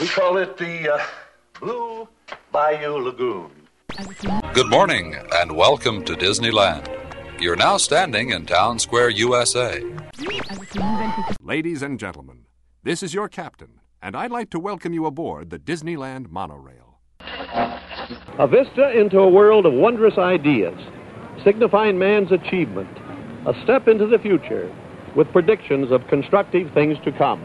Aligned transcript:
We 0.00 0.08
call 0.08 0.38
it 0.38 0.56
the 0.56 0.94
uh, 0.94 0.98
Blue 1.60 2.08
Bayou 2.52 2.96
Lagoon. 3.04 3.50
Good 4.54 4.70
morning 4.70 5.14
and 5.34 5.54
welcome 5.54 6.06
to 6.06 6.14
Disneyland. 6.14 6.88
You're 7.38 7.54
now 7.54 7.76
standing 7.76 8.30
in 8.30 8.46
Town 8.46 8.78
Square, 8.78 9.10
USA. 9.10 9.84
Ladies 11.42 11.82
and 11.82 12.00
gentlemen, 12.00 12.46
this 12.82 13.02
is 13.02 13.12
your 13.12 13.28
captain, 13.28 13.80
and 14.00 14.16
I'd 14.16 14.30
like 14.30 14.48
to 14.50 14.58
welcome 14.58 14.94
you 14.94 15.04
aboard 15.04 15.50
the 15.50 15.58
Disneyland 15.58 16.30
monorail. 16.30 16.98
A 18.38 18.48
vista 18.48 18.98
into 18.98 19.18
a 19.18 19.28
world 19.28 19.66
of 19.66 19.74
wondrous 19.74 20.16
ideas, 20.16 20.80
signifying 21.44 21.98
man's 21.98 22.32
achievement, 22.32 22.96
a 23.46 23.52
step 23.64 23.86
into 23.86 24.06
the 24.06 24.18
future 24.18 24.74
with 25.16 25.30
predictions 25.32 25.90
of 25.90 26.06
constructive 26.08 26.72
things 26.72 26.96
to 27.04 27.12
come. 27.12 27.44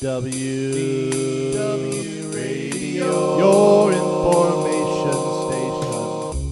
W 0.00 1.52
W 1.52 2.28
Radio, 2.30 3.38
your 3.38 3.92
information 3.92 5.12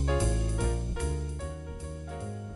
station. 0.06 0.36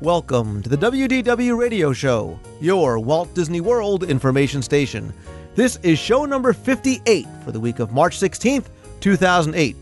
Welcome 0.01 0.63
to 0.63 0.69
the 0.69 0.77
WDW 0.77 1.59
Radio 1.59 1.93
Show, 1.93 2.39
your 2.61 2.99
Walt 2.99 3.33
Disney 3.35 3.61
World 3.61 4.05
information 4.05 4.61
station. 4.63 5.13
This 5.55 5.77
is 5.83 5.99
show 5.99 6.25
number 6.25 6.53
58 6.53 7.27
for 7.45 7.53
the 7.53 7.61
week 7.61 7.79
of 7.79 7.93
March 7.93 8.19
16th, 8.19 8.67
2008. 9.01 9.77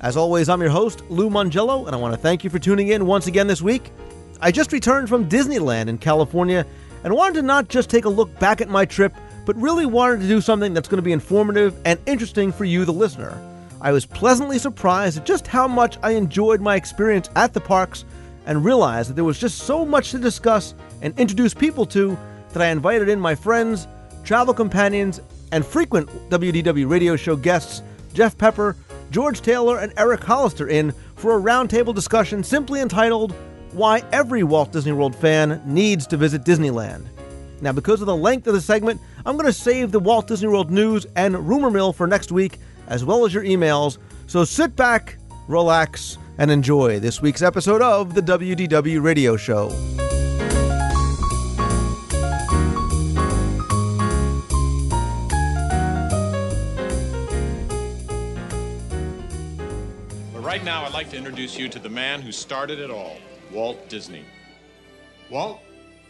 As 0.00 0.16
always, 0.16 0.48
I'm 0.48 0.60
your 0.60 0.70
host, 0.70 1.02
Lou 1.08 1.30
Mongello, 1.30 1.86
and 1.86 1.94
I 1.94 1.98
want 1.98 2.12
to 2.12 2.20
thank 2.20 2.44
you 2.44 2.50
for 2.50 2.58
tuning 2.58 2.88
in 2.88 3.06
once 3.06 3.26
again 3.26 3.46
this 3.46 3.62
week. 3.62 3.90
I 4.40 4.50
just 4.50 4.72
returned 4.72 5.08
from 5.08 5.28
Disneyland 5.28 5.88
in 5.88 5.96
California 5.96 6.66
and 7.04 7.14
wanted 7.14 7.34
to 7.34 7.42
not 7.42 7.68
just 7.68 7.90
take 7.90 8.06
a 8.06 8.08
look 8.08 8.36
back 8.40 8.60
at 8.60 8.68
my 8.68 8.84
trip, 8.84 9.14
but 9.44 9.54
really 9.56 9.86
wanted 9.86 10.20
to 10.20 10.26
do 10.28 10.40
something 10.40 10.74
that's 10.74 10.88
going 10.88 10.98
to 10.98 11.02
be 11.02 11.12
informative 11.12 11.76
and 11.84 12.00
interesting 12.06 12.50
for 12.50 12.64
you, 12.64 12.84
the 12.84 12.92
listener. 12.92 13.38
I 13.80 13.92
was 13.92 14.06
pleasantly 14.06 14.58
surprised 14.58 15.18
at 15.18 15.26
just 15.26 15.46
how 15.46 15.68
much 15.68 15.98
I 16.02 16.12
enjoyed 16.12 16.62
my 16.62 16.74
experience 16.74 17.28
at 17.36 17.52
the 17.52 17.60
parks 17.60 18.06
and 18.46 18.64
realized 18.64 19.10
that 19.10 19.14
there 19.14 19.24
was 19.24 19.38
just 19.38 19.58
so 19.58 19.84
much 19.84 20.10
to 20.10 20.18
discuss 20.18 20.74
and 21.02 21.18
introduce 21.18 21.52
people 21.52 21.84
to 21.86 22.16
that 22.52 22.62
I 22.62 22.68
invited 22.68 23.10
in 23.10 23.20
my 23.20 23.34
friends, 23.34 23.86
travel 24.24 24.54
companions, 24.54 25.20
and 25.52 25.64
frequent 25.64 26.08
WDW 26.30 26.88
radio 26.88 27.16
show 27.16 27.36
guests, 27.36 27.82
Jeff 28.14 28.38
Pepper, 28.38 28.76
George 29.10 29.42
Taylor, 29.42 29.78
and 29.78 29.92
Eric 29.96 30.24
Hollister, 30.24 30.68
in 30.68 30.94
for 31.14 31.36
a 31.36 31.40
roundtable 31.40 31.94
discussion 31.94 32.42
simply 32.42 32.80
entitled 32.80 33.34
Why 33.74 34.04
Every 34.12 34.44
Walt 34.44 34.70
Disney 34.70 34.92
World 34.92 35.16
Fan 35.16 35.60
Needs 35.66 36.06
to 36.06 36.16
Visit 36.16 36.44
Disneyland. 36.44 37.08
Now, 37.60 37.72
because 37.72 38.00
of 38.00 38.06
the 38.06 38.14
length 38.14 38.46
of 38.46 38.54
the 38.54 38.60
segment, 38.60 39.00
I'm 39.26 39.34
going 39.36 39.46
to 39.46 39.52
save 39.52 39.90
the 39.90 39.98
Walt 39.98 40.28
Disney 40.28 40.46
World 40.46 40.70
news 40.70 41.06
and 41.16 41.48
rumor 41.48 41.72
mill 41.72 41.92
for 41.92 42.06
next 42.06 42.30
week, 42.30 42.60
as 42.86 43.04
well 43.04 43.24
as 43.24 43.34
your 43.34 43.42
emails. 43.42 43.98
So 44.28 44.44
sit 44.44 44.76
back, 44.76 45.16
relax, 45.48 46.18
and 46.38 46.52
enjoy 46.52 47.00
this 47.00 47.20
week's 47.20 47.42
episode 47.42 47.82
of 47.82 48.14
the 48.14 48.20
WDW 48.20 49.02
Radio 49.02 49.36
Show. 49.36 49.70
But 60.32 60.44
right 60.44 60.62
now, 60.62 60.84
I'd 60.84 60.92
like 60.92 61.10
to 61.10 61.16
introduce 61.16 61.58
you 61.58 61.68
to 61.70 61.80
the 61.80 61.88
man 61.88 62.22
who 62.22 62.30
started 62.30 62.78
it 62.78 62.90
all, 62.90 63.16
Walt 63.54 63.88
Disney. 63.88 64.24
Walt, 65.30 65.60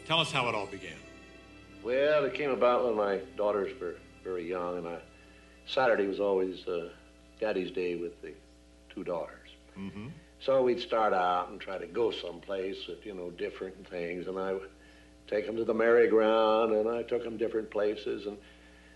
tell 0.07 0.19
us 0.19 0.33
how 0.33 0.49
it 0.49 0.55
all 0.55 0.67
began. 0.67 0.97
Well, 1.83 2.25
it 2.25 2.33
came 2.33 2.51
about 2.51 2.87
when 2.87 2.97
my 2.97 3.21
daughters 3.37 3.79
were 3.79 3.97
very 4.25 4.49
young, 4.49 4.79
and 4.79 4.89
I, 4.89 4.99
Saturday 5.67 6.07
was 6.07 6.21
always 6.21 6.67
uh, 6.67 6.89
Daddy's 7.39 7.71
Day 7.71 7.97
with 7.97 8.21
the 8.23 8.33
two 8.89 9.05
daughters. 9.05 9.51
Mm-hmm. 9.79 10.09
So 10.41 10.63
we'd 10.63 10.81
start 10.81 11.13
out 11.13 11.51
and 11.51 11.61
try 11.61 11.77
to 11.77 11.87
go 11.87 12.11
someplace 12.11 12.87
with, 12.89 13.05
you 13.05 13.15
know, 13.15 13.31
different 13.31 13.87
things, 13.89 14.27
and 14.27 14.39
I 14.39 14.55
would 14.55 14.71
take 15.29 15.47
them 15.47 15.57
to 15.57 15.65
the 15.65 15.75
merry-go-round, 15.75 16.73
and 16.73 16.89
I 16.89 17.03
took 17.03 17.25
them 17.25 17.37
different 17.37 17.71
places, 17.71 18.27
and 18.27 18.39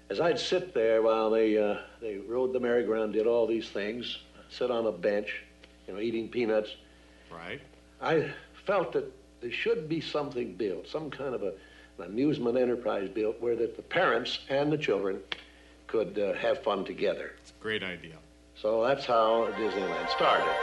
as 0.09 0.21
I'd 0.21 0.39
sit 0.39 0.73
there 0.73 1.03
while 1.03 1.29
they 1.29 1.59
uh, 1.59 1.81
they 2.01 2.17
rode 2.17 2.55
the 2.55 2.61
merry-go-round, 2.61 3.13
did 3.13 3.27
all 3.27 3.47
these 3.47 3.69
things, 3.69 4.21
sit 4.49 4.71
on 4.71 4.87
a 4.87 4.93
bench, 4.93 5.43
you 5.87 5.93
know, 5.93 6.01
eating 6.01 6.29
peanuts, 6.29 6.71
Right? 7.31 7.61
I 8.01 8.31
felt 8.67 8.93
that 8.93 9.13
there 9.41 9.51
should 9.51 9.89
be 9.89 10.01
something 10.01 10.55
built, 10.55 10.89
some 10.89 11.11
kind 11.11 11.35
of 11.35 11.43
a, 11.43 11.53
an 11.99 12.07
amusement 12.07 12.57
enterprise 12.57 13.09
built 13.09 13.41
where 13.41 13.57
that 13.57 13.77
the 13.77 13.83
parents 13.83 14.41
and 14.49 14.73
the 14.73 14.79
children 14.79 15.21
could 15.87 16.19
uh, 16.19 16.35
have 16.35 16.63
fun 16.63 16.85
together. 16.85 17.33
It's 17.41 17.51
a 17.51 17.63
great 17.63 17.83
idea. 17.83 18.17
So 18.55 18.83
that's 18.83 19.07
how 19.07 19.53
Disneyland 19.57 20.09
started. 20.11 20.55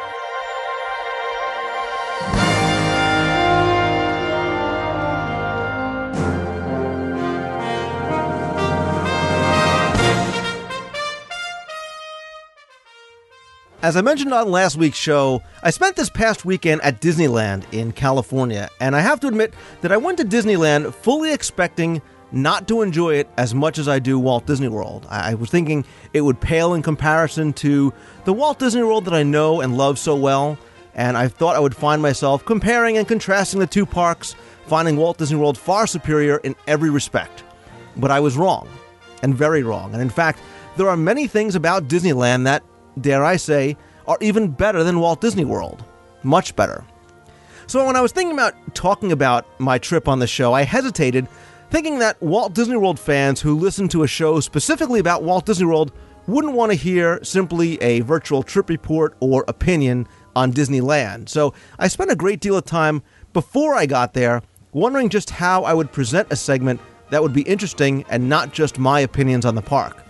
As 13.85 13.95
I 13.95 14.01
mentioned 14.01 14.33
on 14.33 14.49
last 14.49 14.77
week's 14.77 14.97
show, 14.97 15.43
I 15.61 15.69
spent 15.69 15.95
this 15.95 16.09
past 16.09 16.43
weekend 16.43 16.81
at 16.81 17.01
Disneyland 17.01 17.71
in 17.71 17.91
California, 17.91 18.67
and 18.79 18.95
I 18.95 19.01
have 19.01 19.19
to 19.19 19.27
admit 19.27 19.53
that 19.81 19.91
I 19.91 19.97
went 19.97 20.17
to 20.17 20.25
Disneyland 20.25 20.91
fully 20.91 21.31
expecting 21.31 22.01
not 22.31 22.67
to 22.69 22.81
enjoy 22.81 23.17
it 23.17 23.29
as 23.37 23.53
much 23.53 23.77
as 23.77 23.87
I 23.87 23.99
do 23.99 24.17
Walt 24.17 24.47
Disney 24.47 24.69
World. 24.69 25.05
I 25.07 25.35
was 25.35 25.51
thinking 25.51 25.85
it 26.13 26.21
would 26.21 26.41
pale 26.41 26.73
in 26.73 26.81
comparison 26.81 27.53
to 27.53 27.93
the 28.23 28.33
Walt 28.33 28.57
Disney 28.57 28.81
World 28.81 29.05
that 29.05 29.13
I 29.13 29.21
know 29.21 29.61
and 29.61 29.77
love 29.77 29.99
so 29.99 30.15
well, 30.15 30.57
and 30.95 31.15
I 31.15 31.27
thought 31.27 31.55
I 31.55 31.59
would 31.59 31.75
find 31.75 32.01
myself 32.01 32.43
comparing 32.43 32.97
and 32.97 33.07
contrasting 33.07 33.59
the 33.59 33.67
two 33.67 33.85
parks, 33.85 34.35
finding 34.65 34.97
Walt 34.97 35.19
Disney 35.19 35.37
World 35.37 35.59
far 35.59 35.85
superior 35.85 36.37
in 36.37 36.55
every 36.65 36.89
respect. 36.89 37.43
But 37.97 38.09
I 38.09 38.19
was 38.19 38.35
wrong, 38.35 38.67
and 39.21 39.35
very 39.35 39.61
wrong. 39.61 39.93
And 39.93 40.01
in 40.01 40.09
fact, 40.09 40.39
there 40.75 40.89
are 40.89 40.97
many 40.97 41.27
things 41.27 41.53
about 41.53 41.87
Disneyland 41.87 42.45
that, 42.45 42.63
dare 42.99 43.23
I 43.23 43.37
say, 43.37 43.77
are 44.07 44.17
even 44.21 44.49
better 44.49 44.83
than 44.83 44.99
Walt 44.99 45.21
Disney 45.21 45.45
World. 45.45 45.83
Much 46.23 46.55
better. 46.55 46.83
So 47.67 47.85
when 47.85 47.95
I 47.95 48.01
was 48.01 48.11
thinking 48.11 48.33
about 48.33 48.53
talking 48.75 49.11
about 49.11 49.45
my 49.59 49.77
trip 49.77 50.07
on 50.07 50.19
the 50.19 50.27
show, 50.27 50.53
I 50.53 50.63
hesitated, 50.63 51.27
thinking 51.71 51.99
that 51.99 52.21
Walt 52.21 52.53
Disney 52.53 52.77
World 52.77 52.99
fans 52.99 53.41
who 53.41 53.57
listen 53.57 53.87
to 53.89 54.03
a 54.03 54.07
show 54.07 54.39
specifically 54.39 54.99
about 54.99 55.23
Walt 55.23 55.45
Disney 55.45 55.65
World 55.65 55.91
wouldn't 56.27 56.53
want 56.53 56.71
to 56.71 56.77
hear 56.77 57.23
simply 57.23 57.81
a 57.81 58.01
virtual 58.01 58.43
trip 58.43 58.69
report 58.69 59.15
or 59.19 59.45
opinion 59.47 60.07
on 60.35 60.53
Disneyland. 60.53 61.29
So 61.29 61.53
I 61.79 61.87
spent 61.87 62.11
a 62.11 62.15
great 62.15 62.39
deal 62.39 62.57
of 62.57 62.65
time 62.65 63.01
before 63.33 63.75
I 63.75 63.85
got 63.85 64.13
there 64.13 64.41
wondering 64.73 65.09
just 65.09 65.29
how 65.29 65.63
I 65.63 65.73
would 65.73 65.91
present 65.91 66.27
a 66.31 66.35
segment 66.35 66.81
that 67.09 67.21
would 67.21 67.33
be 67.33 67.43
interesting 67.43 68.05
and 68.09 68.27
not 68.27 68.51
just 68.51 68.79
my 68.79 68.99
opinions 68.99 69.45
on 69.45 69.55
the 69.55 69.61
park. 69.61 70.03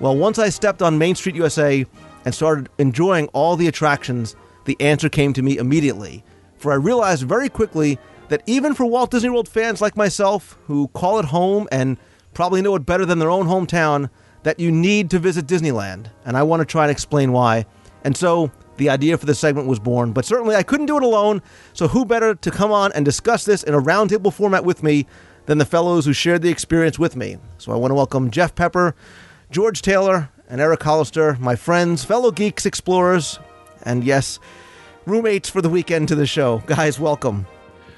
Well, 0.00 0.16
once 0.16 0.38
I 0.38 0.48
stepped 0.48 0.82
on 0.82 0.98
Main 0.98 1.14
Street 1.14 1.36
USA 1.36 1.86
and 2.24 2.34
started 2.34 2.68
enjoying 2.78 3.28
all 3.28 3.56
the 3.56 3.68
attractions, 3.68 4.36
the 4.64 4.76
answer 4.80 5.08
came 5.08 5.32
to 5.32 5.42
me 5.42 5.58
immediately. 5.58 6.24
For 6.56 6.72
I 6.72 6.76
realized 6.76 7.24
very 7.24 7.48
quickly 7.48 7.98
that 8.28 8.42
even 8.46 8.74
for 8.74 8.86
Walt 8.86 9.10
Disney 9.10 9.30
World 9.30 9.48
fans 9.48 9.80
like 9.80 9.96
myself, 9.96 10.56
who 10.66 10.88
call 10.88 11.18
it 11.18 11.26
home 11.26 11.68
and 11.72 11.98
probably 12.34 12.62
know 12.62 12.74
it 12.76 12.86
better 12.86 13.04
than 13.04 13.18
their 13.18 13.30
own 13.30 13.46
hometown, 13.46 14.08
that 14.42 14.58
you 14.58 14.70
need 14.70 15.10
to 15.10 15.18
visit 15.18 15.46
Disneyland. 15.46 16.06
And 16.24 16.36
I 16.36 16.42
want 16.42 16.60
to 16.60 16.66
try 16.66 16.84
and 16.84 16.90
explain 16.90 17.32
why. 17.32 17.66
And 18.04 18.16
so 18.16 18.50
the 18.76 18.88
idea 18.90 19.18
for 19.18 19.26
this 19.26 19.38
segment 19.38 19.68
was 19.68 19.78
born, 19.78 20.12
but 20.12 20.24
certainly 20.24 20.56
I 20.56 20.62
couldn't 20.62 20.86
do 20.86 20.96
it 20.96 21.02
alone. 21.02 21.42
So 21.72 21.88
who 21.88 22.04
better 22.04 22.34
to 22.34 22.50
come 22.50 22.72
on 22.72 22.92
and 22.92 23.04
discuss 23.04 23.44
this 23.44 23.62
in 23.62 23.74
a 23.74 23.80
roundtable 23.80 24.32
format 24.32 24.64
with 24.64 24.82
me 24.82 25.06
than 25.46 25.58
the 25.58 25.64
fellows 25.64 26.04
who 26.04 26.12
shared 26.12 26.42
the 26.42 26.50
experience 26.50 26.98
with 26.98 27.16
me? 27.16 27.36
So 27.58 27.72
I 27.72 27.76
want 27.76 27.90
to 27.90 27.96
welcome 27.96 28.30
Jeff 28.30 28.54
Pepper, 28.54 28.94
George 29.50 29.82
Taylor, 29.82 30.30
and 30.52 30.60
Eric 30.60 30.82
Hollister, 30.82 31.38
my 31.40 31.56
friends, 31.56 32.04
fellow 32.04 32.30
geeks, 32.30 32.66
explorers, 32.66 33.38
and 33.84 34.04
yes, 34.04 34.38
roommates 35.06 35.48
for 35.48 35.62
the 35.62 35.70
weekend 35.70 36.08
to 36.08 36.14
the 36.14 36.26
show. 36.26 36.62
Guys, 36.66 37.00
welcome. 37.00 37.46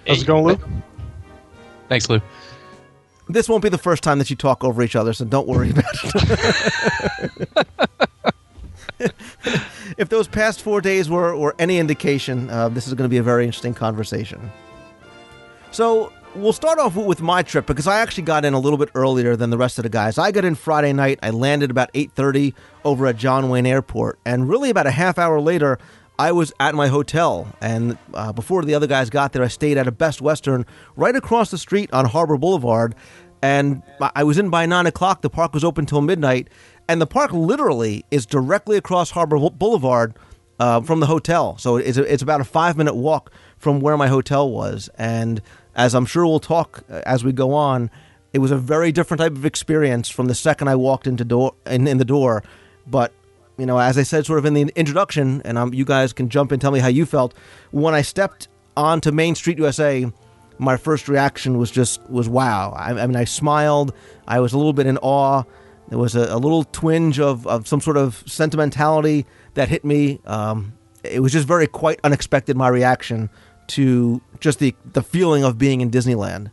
How's 0.07 0.23
it 0.23 0.27
going, 0.27 0.45
Lou? 0.45 0.59
Thanks, 1.89 2.09
Lou. 2.09 2.23
This 3.29 3.49
won't 3.49 3.65
be 3.65 3.71
the 3.71 3.77
first 3.77 4.05
time 4.05 4.21
that 4.21 4.31
you 4.31 4.37
talk 4.37 4.63
over 4.63 4.83
each 4.83 4.95
other, 4.95 5.13
so 5.13 5.25
don't 5.25 5.49
worry 5.49 5.71
about 5.71 5.85
it. 6.05 7.55
If 9.97 10.09
those 10.09 10.27
past 10.27 10.63
four 10.63 10.81
days 10.81 11.09
were, 11.09 11.37
were 11.37 11.55
any 11.59 11.79
indication, 11.79 12.51
uh, 12.51 12.69
this 12.69 12.89
is 12.89 12.95
going 12.95 13.05
to 13.05 13.11
be 13.11 13.19
a 13.19 13.23
very 13.23 13.45
interesting 13.45 13.75
conversation. 13.75 14.51
So 15.71 16.13
we'll 16.35 16.53
start 16.53 16.79
off 16.79 16.97
with 16.97 17.21
my 17.21 17.43
trip 17.43 17.67
because 17.67 17.87
I 17.87 18.01
actually 18.01 18.25
got 18.25 18.45
in 18.45 18.55
a 18.55 18.59
little 18.59 18.79
bit 18.79 18.91
earlier 18.95 19.37
than 19.37 19.51
the 19.51 19.59
rest 19.59 19.79
of 19.79 19.83
the 19.85 19.89
guys. 19.89 20.19
I 20.19 20.33
got 20.33 20.45
in 20.45 20.55
Friday 20.55 20.93
night. 20.93 21.19
I 21.23 21.31
landed 21.31 21.71
about 21.71 21.91
8:30 21.95 22.55
over 22.85 23.07
at 23.07 23.17
John 23.17 23.49
Wayne 23.49 23.67
Airport, 23.67 24.19
and 24.25 24.49
really 24.49 24.71
about 24.71 24.87
a 24.87 24.91
half 24.91 25.19
hour 25.19 25.41
later, 25.41 25.79
I 26.19 26.33
was 26.33 26.53
at 26.61 26.75
my 26.75 26.89
hotel. 26.89 27.49
And 27.61 27.99
uh, 28.13 28.33
before 28.33 28.65
the 28.65 28.75
other 28.75 28.87
guys 28.87 29.11
got 29.11 29.33
there, 29.33 29.43
I 29.43 29.49
stayed 29.49 29.79
at 29.79 29.87
a 29.87 29.93
Best 29.93 30.21
Western 30.21 30.67
right 30.97 31.15
across 31.15 31.51
the 31.51 31.59
street 31.59 31.93
on 31.93 32.07
Harbor 32.07 32.37
Boulevard. 32.37 32.95
And 33.43 33.83
I 34.15 34.25
was 34.25 34.39
in 34.39 34.49
by 34.49 34.65
nine 34.65 34.87
o'clock. 34.87 35.21
The 35.21 35.31
park 35.31 35.53
was 35.53 35.65
open 35.65 35.85
till 35.85 36.01
midnight, 36.01 36.49
and 36.89 37.01
the 37.01 37.07
park 37.07 37.33
literally 37.33 38.05
is 38.11 38.25
directly 38.25 38.77
across 38.79 39.11
Harbor 39.11 39.39
Boulevard 39.51 40.15
uh, 40.59 40.81
from 40.81 41.01
the 41.01 41.07
hotel. 41.07 41.59
So 41.59 41.77
it's 41.77 41.99
a, 41.99 42.11
it's 42.11 42.23
about 42.23 42.41
a 42.41 42.45
five 42.45 42.77
minute 42.77 42.95
walk 42.95 43.31
from 43.59 43.81
where 43.81 43.99
my 43.99 44.09
hotel 44.09 44.51
was, 44.51 44.89
and 44.97 45.43
as 45.75 45.95
I'm 45.95 46.07
sure 46.07 46.27
we'll 46.27 46.41
talk 46.41 46.83
uh, 46.91 47.03
as 47.07 47.25
we 47.25 47.33
go 47.33 47.55
on, 47.55 47.91
it 48.33 48.39
was 48.39 48.51
a 48.51 48.57
very 48.57 48.93
different 48.93 49.21
type 49.21 49.33
of 49.33 49.45
experience 49.45 50.09
from 50.09 50.27
the 50.27 50.35
second 50.35 50.69
I 50.69 50.77
walked 50.77 51.07
into 51.07 51.25
door 51.25 51.55
in, 51.67 51.87
in 51.87 51.99
the 51.99 52.05
door. 52.05 52.43
But 52.87 53.13
you 53.57 53.67
know, 53.67 53.79
as 53.79 53.97
I 53.97 54.03
said, 54.03 54.27
sort 54.27 54.39
of 54.39 54.45
in 54.45 54.55
the 54.55 54.73
introduction, 54.75 55.41
and 55.45 55.75
you 55.75 55.85
guys 55.85 56.13
can 56.13 56.29
jump 56.29 56.51
and 56.51 56.61
tell 56.61 56.73
me 56.73 56.81
how 56.81 56.89
you 56.89 57.07
felt 57.07 57.35
when 57.71 57.95
I 57.95 58.03
stepped 58.03 58.49
onto 58.77 59.13
Main 59.13 59.35
Street 59.35 59.59
USA. 59.59 60.11
My 60.59 60.77
first 60.77 61.09
reaction 61.09 61.59
was 61.59 61.71
just 61.71 62.01
was 62.09 62.29
wow. 62.29 62.73
I, 62.77 62.91
I 62.91 63.07
mean, 63.07 63.17
I 63.17 63.25
smiled. 63.25 63.93
I 64.27 64.41
was 64.41 64.53
a 64.53 64.57
little 64.57 64.73
bit 64.73 64.87
in 64.87 64.99
awe. 64.99 65.43
There 65.89 65.99
was 65.99 66.15
a, 66.15 66.33
a 66.33 66.39
little 66.39 66.65
twinge 66.65 67.21
of, 67.21 67.47
of 67.47 67.67
some 67.67 67.81
sort 67.81 67.97
of 67.97 68.23
sentimentality 68.27 69.27
that 69.55 69.69
hit 69.69 69.85
me. 69.85 70.21
Um, 70.25 70.73
it 71.03 71.21
was 71.21 71.33
just 71.33 71.47
very 71.47 71.67
quite 71.67 72.01
unexpected. 72.05 72.57
My 72.57 72.69
reaction 72.69 73.31
to 73.69 74.21
just 74.41 74.59
the 74.59 74.75
the 74.93 75.03
feeling 75.03 75.45
of 75.45 75.59
being 75.59 75.81
in 75.81 75.91
Disneyland. 75.91 76.51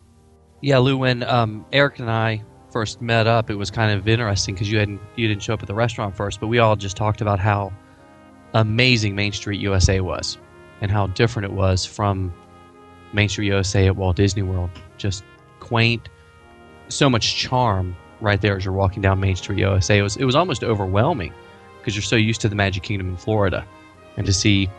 Yeah, 0.62 0.78
Lou. 0.78 0.98
When 0.98 1.24
um, 1.24 1.66
Eric 1.72 2.00
and 2.00 2.10
I 2.10 2.44
first 2.72 3.02
met 3.02 3.28
up, 3.28 3.50
it 3.50 3.56
was 3.56 3.72
kind 3.72 3.98
of 3.98 4.08
interesting 4.08 4.56
because 4.56 4.72
you 4.72 4.80
hadn't 4.80 5.02
you 5.16 5.28
didn't 5.28 5.44
show 5.44 5.54
up 5.54 5.62
at 5.62 5.68
the 5.68 5.76
restaurant 5.76 6.16
first, 6.16 6.40
but 6.40 6.48
we 6.48 6.60
all 6.60 6.76
just 6.76 6.96
talked 6.96 7.22
about 7.22 7.40
how 7.40 7.74
amazing 8.54 9.16
Main 9.16 9.32
Street 9.32 9.60
USA 9.60 10.00
was 10.02 10.38
and 10.82 10.92
how 10.92 11.08
different 11.08 11.46
it 11.46 11.54
was 11.54 11.86
from 11.86 12.34
Main 13.14 13.30
Street 13.30 13.48
USA 13.48 13.88
at 13.88 13.96
Walt 13.96 14.18
Disney 14.18 14.44
World. 14.44 14.70
Just 14.98 15.24
quaint, 15.60 16.10
so 16.90 17.10
much 17.10 17.36
charm 17.36 17.96
right 18.20 18.40
there 18.42 18.56
as 18.56 18.66
you're 18.66 18.74
walking 18.74 19.02
down 19.02 19.20
Main 19.20 19.36
Street 19.36 19.60
USA. 19.60 19.98
It 19.98 20.02
was 20.02 20.18
it 20.18 20.26
was 20.26 20.36
almost 20.36 20.64
overwhelming 20.64 21.34
because 21.80 21.96
you're 21.96 22.04
so 22.04 22.16
used 22.16 22.42
to 22.42 22.50
the 22.50 22.56
Magic 22.56 22.84
Kingdom 22.84 23.10
in 23.10 23.18
Florida, 23.18 23.66
and 24.18 24.26
to 24.26 24.34
see 24.34 24.70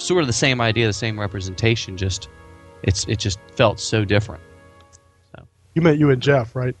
sort 0.00 0.22
of 0.22 0.26
the 0.26 0.32
same 0.32 0.60
idea, 0.60 0.86
the 0.86 0.92
same 0.92 1.18
representation. 1.18 1.96
Just 1.96 2.28
it's 2.82 3.06
it 3.06 3.18
just 3.18 3.38
felt 3.56 3.80
so 3.80 4.04
different. 4.04 4.42
So. 5.36 5.46
You 5.74 5.82
met 5.82 5.98
you 5.98 6.10
and 6.10 6.20
Jeff, 6.22 6.56
right? 6.56 6.76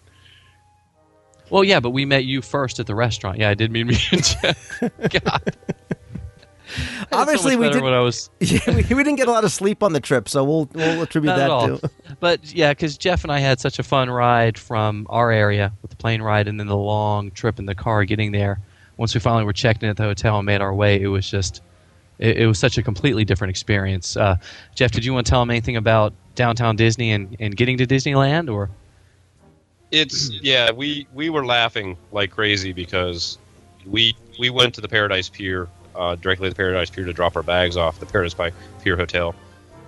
Well, 1.50 1.64
yeah, 1.64 1.80
but 1.80 1.90
we 1.90 2.04
met 2.04 2.24
you 2.24 2.42
first 2.42 2.78
at 2.78 2.86
the 2.86 2.94
restaurant. 2.94 3.38
Yeah, 3.38 3.50
I 3.50 3.54
did 3.54 3.72
meet 3.72 3.84
me 3.84 3.96
and 4.12 4.24
Jeff. 4.24 4.80
God. 5.22 5.56
Obviously, 7.12 7.54
so 7.54 7.58
we 7.58 7.68
did. 7.70 7.82
When 7.82 7.92
I 7.92 8.00
was, 8.00 8.30
yeah, 8.40 8.60
we, 8.68 8.74
we, 8.74 9.02
didn't 9.02 9.16
get 9.16 9.26
a 9.26 9.32
lot 9.32 9.42
of 9.42 9.50
sleep 9.50 9.82
on 9.82 9.92
the 9.92 10.00
trip, 10.00 10.28
so 10.28 10.44
we'll 10.44 10.68
we'll 10.72 11.02
attribute 11.02 11.34
that 11.34 11.48
to. 11.48 11.90
But 12.20 12.54
yeah, 12.54 12.72
because 12.72 12.96
Jeff 12.96 13.24
and 13.24 13.32
I 13.32 13.40
had 13.40 13.58
such 13.58 13.80
a 13.80 13.82
fun 13.82 14.08
ride 14.08 14.56
from 14.56 15.06
our 15.10 15.32
area 15.32 15.72
with 15.82 15.90
the 15.90 15.96
plane 15.96 16.22
ride, 16.22 16.46
and 16.46 16.60
then 16.60 16.68
the 16.68 16.76
long 16.76 17.32
trip 17.32 17.58
in 17.58 17.66
the 17.66 17.74
car 17.74 18.04
getting 18.04 18.30
there. 18.32 18.60
Once 18.96 19.14
we 19.14 19.20
finally 19.20 19.44
were 19.44 19.52
checked 19.52 19.82
in 19.82 19.88
at 19.88 19.96
the 19.96 20.02
hotel 20.02 20.38
and 20.38 20.46
made 20.46 20.60
our 20.60 20.74
way, 20.74 21.00
it 21.00 21.08
was 21.08 21.28
just 21.28 21.62
it, 22.20 22.38
it 22.38 22.46
was 22.46 22.58
such 22.58 22.78
a 22.78 22.82
completely 22.82 23.24
different 23.24 23.50
experience. 23.50 24.16
Uh, 24.16 24.36
Jeff, 24.74 24.92
did 24.92 25.04
you 25.04 25.12
want 25.12 25.26
to 25.26 25.30
tell 25.30 25.40
them 25.40 25.50
anything 25.50 25.76
about 25.76 26.12
downtown 26.34 26.76
Disney 26.76 27.10
and, 27.12 27.36
and 27.40 27.56
getting 27.56 27.78
to 27.78 27.86
Disneyland, 27.86 28.52
or? 28.52 28.70
It's 29.90 30.30
yeah, 30.30 30.70
we 30.70 31.08
we 31.12 31.30
were 31.30 31.44
laughing 31.44 31.96
like 32.12 32.30
crazy 32.30 32.72
because 32.72 33.38
we 33.84 34.14
we 34.38 34.48
went 34.48 34.74
to 34.74 34.80
the 34.80 34.88
Paradise 34.88 35.28
Pier 35.28 35.66
uh, 35.96 36.14
directly 36.14 36.46
to 36.46 36.50
the 36.50 36.56
Paradise 36.56 36.90
Pier 36.90 37.04
to 37.04 37.12
drop 37.12 37.34
our 37.34 37.42
bags 37.42 37.76
off 37.76 37.98
the 37.98 38.06
Paradise 38.06 38.52
Pier 38.82 38.96
Hotel, 38.96 39.34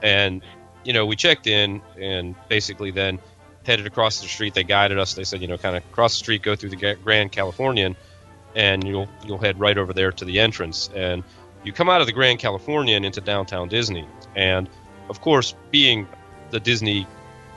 and 0.03 0.43
you 0.85 0.93
know 0.93 1.07
we 1.07 1.15
checked 1.15 1.47
in 1.47 1.81
and 2.01 2.35
basically 2.49 2.91
then 2.91 3.21
headed 3.65 3.87
across 3.87 4.21
the 4.21 4.27
street. 4.27 4.55
They 4.55 4.65
guided 4.65 4.99
us. 4.99 5.15
They 5.15 5.23
said 5.23 5.41
you 5.41 5.47
know 5.47 5.57
kind 5.57 5.77
of 5.77 5.93
cross 5.93 6.15
the 6.15 6.19
street, 6.19 6.43
go 6.43 6.57
through 6.57 6.71
the 6.71 6.97
Grand 6.97 7.31
Californian, 7.31 7.95
and 8.57 8.83
you'll 8.85 9.09
you'll 9.25 9.39
head 9.39 9.61
right 9.61 9.79
over 9.79 9.93
there 9.93 10.11
to 10.11 10.25
the 10.25 10.41
entrance 10.41 10.91
and 10.97 11.23
you 11.65 11.73
come 11.73 11.89
out 11.89 12.01
of 12.01 12.07
the 12.07 12.13
Grand 12.13 12.39
Californian 12.39 13.05
into 13.05 13.21
downtown 13.21 13.69
Disney, 13.69 14.07
and 14.35 14.69
of 15.09 15.21
course, 15.21 15.55
being 15.71 16.07
the 16.51 16.61
Disney 16.61 17.07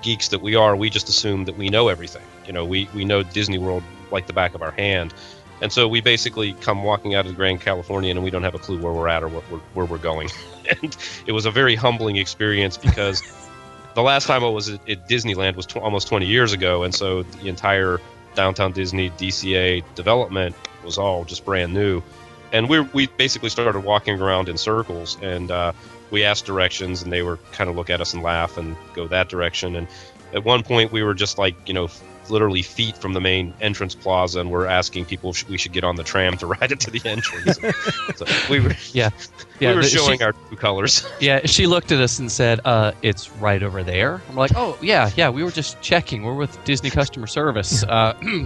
geeks 0.02 0.30
that 0.30 0.42
we 0.42 0.56
are, 0.56 0.76
we 0.76 0.90
just 0.90 1.10
assume 1.10 1.46
that 1.46 1.58
we 1.58 1.70
know 1.70 1.88
everything. 1.88 2.24
You 2.46 2.54
know, 2.54 2.66
we 2.66 2.90
we 2.94 3.06
know 3.06 3.24
Disney 3.24 3.58
World 3.58 3.84
like 4.12 4.28
the 4.28 4.34
back 4.34 4.54
of 4.56 4.62
our 4.62 4.72
hand, 4.72 5.14
and 5.62 5.72
so 5.72 5.88
we 5.88 6.02
basically 6.02 6.54
come 6.54 6.84
walking 6.84 7.16
out 7.16 7.26
of 7.26 7.32
the 7.32 7.36
Grand 7.36 7.62
Californian, 7.62 8.18
and 8.18 8.24
we 8.24 8.30
don't 8.30 8.44
have 8.44 8.56
a 8.56 8.60
clue 8.60 8.80
where 8.80 8.94
we're 8.94 9.08
at 9.08 9.24
or 9.24 9.28
what 9.28 9.50
we're, 9.52 9.60
where 9.74 9.86
we're 9.86 9.98
going. 9.98 10.30
and 10.82 10.96
it 11.26 11.32
was 11.32 11.46
a 11.46 11.52
very 11.52 11.76
humbling 11.76 12.18
experience 12.18 12.78
because 12.78 13.24
the 13.96 14.04
last 14.04 14.28
time 14.28 14.44
I 14.44 14.50
was 14.50 14.70
at, 14.70 14.90
at 14.90 15.10
Disneyland 15.10 15.56
was 15.56 15.66
tw- 15.66 15.78
almost 15.78 16.08
20 16.08 16.26
years 16.26 16.54
ago, 16.54 16.84
and 16.84 16.94
so 16.94 17.24
the 17.24 17.48
entire 17.48 18.00
downtown 18.36 18.74
Disney 18.74 19.10
DCA 19.12 19.84
development 19.96 20.56
was 20.84 20.98
all 20.98 21.24
just 21.24 21.46
brand 21.46 21.74
new 21.74 22.04
and 22.52 22.70
we 22.70 22.80
we 22.82 23.08
basically 23.08 23.50
started 23.50 23.80
walking 23.80 24.22
around 24.22 24.50
in 24.50 24.58
circles 24.58 25.18
and 25.22 25.52
uh, 25.52 25.74
we 26.12 26.24
asked 26.24 26.46
directions 26.46 27.02
and 27.02 27.12
they 27.12 27.22
were 27.22 27.38
kind 27.52 27.70
of 27.70 27.76
look 27.76 27.90
at 27.90 28.02
us 28.02 28.14
and 28.14 28.24
laugh 28.24 28.58
and 28.58 28.76
go 28.94 29.08
that 29.08 29.30
direction. 29.30 29.76
And 29.76 29.88
at 30.34 30.44
one 30.44 30.64
point 30.64 30.92
we 30.92 31.04
were 31.04 31.14
just 31.14 31.38
like 31.38 31.56
you 31.68 31.74
know 31.74 31.90
literally 32.30 32.64
feet 32.64 32.98
from 32.98 33.14
the 33.14 33.22
main 33.22 33.54
entrance 33.62 33.94
plaza 33.94 34.40
and 34.40 34.50
we're 34.50 34.66
asking 34.66 35.06
people 35.06 35.30
if 35.30 35.48
we 35.48 35.60
should 35.60 35.72
get 35.72 35.84
on 35.84 35.96
the 35.96 36.04
tram 36.04 36.36
to 36.38 36.48
ride 36.48 36.72
it 36.72 36.80
to 36.80 36.92
the 36.92 37.02
entrance. 37.06 37.60
So 38.16 38.26
we 38.50 38.60
were 38.60 38.74
yeah. 38.94 39.12
yeah 39.60 39.70
we 39.72 39.76
were 39.76 39.84
showing 39.84 40.20
she, 40.20 40.24
our 40.24 40.34
true 40.34 40.58
colors. 40.58 41.08
Yeah 41.20 41.46
she 41.46 41.68
looked 41.68 41.92
at 41.92 42.00
us 42.00 42.20
and 42.20 42.32
said 42.32 42.62
uh, 42.66 42.94
it's 43.02 43.30
right 43.34 43.62
over 43.62 43.84
there. 43.84 44.22
I'm 44.30 44.36
like 44.36 44.52
oh 44.56 44.78
yeah 44.82 45.12
yeah 45.16 45.30
we 45.30 45.44
were 45.44 45.52
just 45.52 45.80
checking. 45.82 46.24
We're 46.24 46.36
with 46.36 46.64
disney 46.64 46.90
customer 46.90 47.28
service. 47.28 47.84
Uh, 47.84 48.16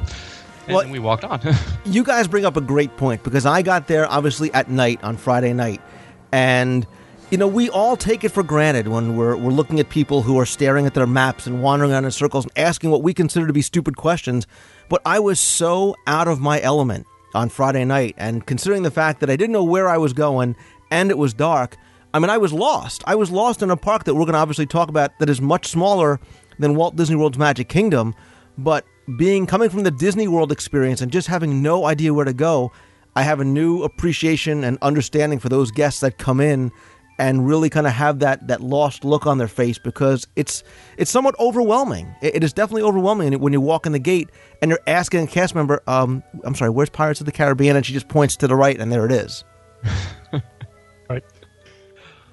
and 0.69 0.75
well, 0.75 0.89
we 0.89 1.00
walked 1.00 1.24
on. 1.24 1.42
you 1.86 2.04
guys 2.04 2.27
bring 2.27 2.45
up 2.45 2.56
a 2.56 2.62
great 2.62 2.95
point 2.98 3.24
because 3.24 3.45
I 3.45 3.62
got 3.62 3.88
there 3.88 4.10
obviously 4.10 4.54
at 4.54 4.69
night 4.69 5.04
on 5.04 5.18
Friday 5.18 5.51
night, 5.51 5.81
and 6.31 6.85
you 7.31 7.38
know 7.38 7.47
we 7.47 7.69
all 7.69 7.97
take 7.97 8.23
it 8.23 8.30
for 8.30 8.44
granted 8.44 8.88
when 8.88 9.18
we're 9.18 9.35
we're 9.35 9.52
looking 9.52 9.80
at 9.80 9.90
people 9.90 10.21
who 10.21 10.40
are 10.40 10.45
staring 10.45 10.85
at 10.85 10.94
their 10.94 11.07
maps 11.07 11.47
and 11.47 11.64
wandering 11.64 11.92
around 11.92 12.06
in 12.06 12.11
circles 12.11 12.45
and 12.45 12.57
asking 12.57 12.92
what 12.92 13.02
we 13.02 13.14
consider 13.14 13.47
to 13.47 13.54
be 13.54 13.61
stupid 13.61 13.97
questions. 13.97 14.45
But 14.90 15.02
I 15.06 15.19
was 15.19 15.40
so 15.40 15.95
out 16.07 16.28
of 16.28 16.40
my 16.40 16.61
element 16.61 17.07
on 17.33 17.49
Friday 17.49 17.83
night, 17.85 18.16
and 18.18 18.45
considering 18.45 18.83
the 18.83 18.92
fact 18.92 19.19
that 19.21 19.30
I 19.30 19.35
didn't 19.35 19.54
know 19.54 19.64
where 19.64 19.90
I 19.90 19.97
was 19.97 20.14
going 20.14 20.56
and 20.92 21.09
it 21.09 21.18
was 21.18 21.33
dark. 21.33 21.78
I 22.14 22.19
mean, 22.19 22.30
I 22.30 22.40
was 22.40 22.52
lost. 22.52 23.04
I 23.06 23.14
was 23.14 23.30
lost 23.30 23.61
in 23.61 23.69
a 23.69 23.78
park 23.78 24.06
that 24.06 24.16
we're 24.16 24.26
going 24.26 24.33
to 24.33 24.40
obviously 24.40 24.66
talk 24.66 24.90
about 24.90 25.18
that 25.19 25.30
is 25.30 25.40
much 25.40 25.68
smaller 25.68 26.19
than 26.57 26.76
Walt 26.76 26.95
Disney 26.95 27.16
World's 27.16 27.38
Magic 27.38 27.69
Kingdom, 27.69 28.16
but 28.57 28.83
being 29.18 29.45
coming 29.45 29.69
from 29.69 29.83
the 29.83 29.92
Disney 29.92 30.28
World 30.28 30.51
experience 30.51 31.01
and 31.01 31.11
just 31.11 31.28
having 31.28 31.61
no 31.61 31.85
idea 31.85 32.13
where 32.13 32.25
to 32.25 32.33
go, 32.33 32.71
I 33.16 33.23
have 33.23 33.39
a 33.39 33.45
new 33.45 33.83
appreciation 33.83 34.63
and 34.63 34.78
understanding 34.81 35.39
for 35.39 35.49
those 35.49 35.71
guests 35.71 36.01
that 36.01 36.18
come 36.18 36.39
in 36.39 36.71
and 37.18 37.45
really 37.45 37.69
kind 37.69 37.85
of 37.85 37.94
have 37.94 38.19
that 38.19 38.47
that 38.47 38.61
lost 38.61 39.04
look 39.04 39.28
on 39.28 39.37
their 39.37 39.47
face 39.47 39.78
because 39.78 40.25
it's 40.35 40.63
it's 40.97 41.11
somewhat 41.11 41.37
overwhelming. 41.39 42.16
it, 42.21 42.35
it 42.35 42.44
is 42.44 42.54
definitely 42.54 42.83
overwhelming 42.83 43.37
when 43.39 43.51
you 43.51 43.59
walk 43.59 43.85
in 43.85 43.92
the 43.92 43.99
gate 43.99 44.30
and 44.61 44.69
you're 44.69 44.80
asking 44.87 45.23
a 45.23 45.28
cast 45.28 45.54
member, 45.54 45.83
um, 45.87 46.23
"I'm 46.44 46.56
sorry, 46.56 46.71
where's 46.71 46.89
Pirates 46.89 47.19
of 47.19 47.25
the 47.25 47.31
Caribbean?" 47.31 47.75
and 47.75 47.85
she 47.85 47.94
just 47.94 48.07
points 48.07 48.37
to 48.37 48.47
the 48.47 48.56
right, 48.56 48.80
and 48.80 48.92
there 48.92 49.06
it 49.06 49.11
is. 49.11 49.44
right 51.09 51.23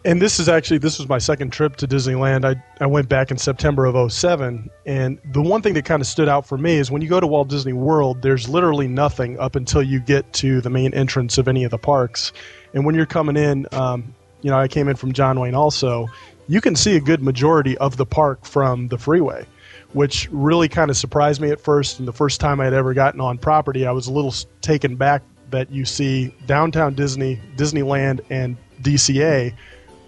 and 0.07 0.23
this 0.23 0.39
is 0.39 0.49
actually 0.49 0.79
this 0.79 1.01
was 1.01 1.09
my 1.09 1.19
second 1.19 1.53
trip 1.53 1.75
to 1.77 1.89
Disneyland. 1.89 2.45
I 2.45 2.63
I 2.81 2.87
went 2.87 3.09
back 3.09 3.33
in 3.33 3.37
September 3.37 3.87
of 3.87 4.13
07 4.13 4.71
and 4.87 5.19
the 5.33 5.43
one 5.43 5.63
thing 5.63 5.75
that 5.75 5.85
kind 5.85 6.01
of 6.01 6.07
stood 6.07 6.29
out 6.29 6.47
for 6.47 6.57
me 6.57 6.77
is 6.77 6.93
when 6.93 7.03
you 7.03 7.09
go 7.09 7.19
to 7.19 7.27
Walt 7.27 7.49
Disney 7.49 7.73
World, 7.73 8.23
there's 8.23 8.49
literally 8.49 8.87
nothing 8.87 9.37
up 9.41 9.57
until 9.57 9.83
you 9.83 9.99
get 9.99 10.33
to 10.35 10.61
the 10.61 10.71
main 10.71 10.95
entrance 10.95 11.39
of 11.39 11.49
any 11.49 11.65
of 11.65 11.73
the 11.73 11.79
parks. 11.79 12.33
And 12.73 12.87
when 12.87 12.95
you're 12.95 13.05
coming 13.05 13.37
in, 13.37 13.67
um, 13.73 14.15
you 14.43 14.51
know, 14.51 14.59
I 14.59 14.69
came 14.69 14.87
in 14.87 14.95
from 14.95 15.13
John 15.13 15.41
Wayne 15.41 15.57
also, 15.57 16.07
you 16.47 16.61
can 16.61 16.77
see 16.77 16.95
a 16.95 17.01
good 17.01 17.21
majority 17.21 17.77
of 17.79 17.97
the 17.97 18.07
park 18.07 18.45
from 18.45 18.87
the 18.89 18.99
freeway, 18.99 19.45
which 19.93 20.29
really 20.31 20.69
kind 20.69 20.89
of 20.89 20.97
surprised 20.97 21.41
me 21.41 21.51
at 21.51 21.61
first. 21.61 21.99
And 21.99 22.07
the 22.07 22.13
first 22.13 22.41
time 22.41 22.61
I 22.61 22.65
had 22.65 22.75
ever 22.75 22.95
gotten 22.95 23.21
on 23.21 23.39
property, 23.39 23.85
I 23.85 23.91
was 23.91 24.07
a 24.07 24.13
little 24.13 24.33
taken 24.61 24.95
back 24.95 25.23
that 25.51 25.73
you 25.73 25.85
see 25.85 26.33
downtown 26.47 26.95
Disney, 26.95 27.41
Disneyland, 27.57 28.21
and 28.31 28.57
DCA 28.83 29.53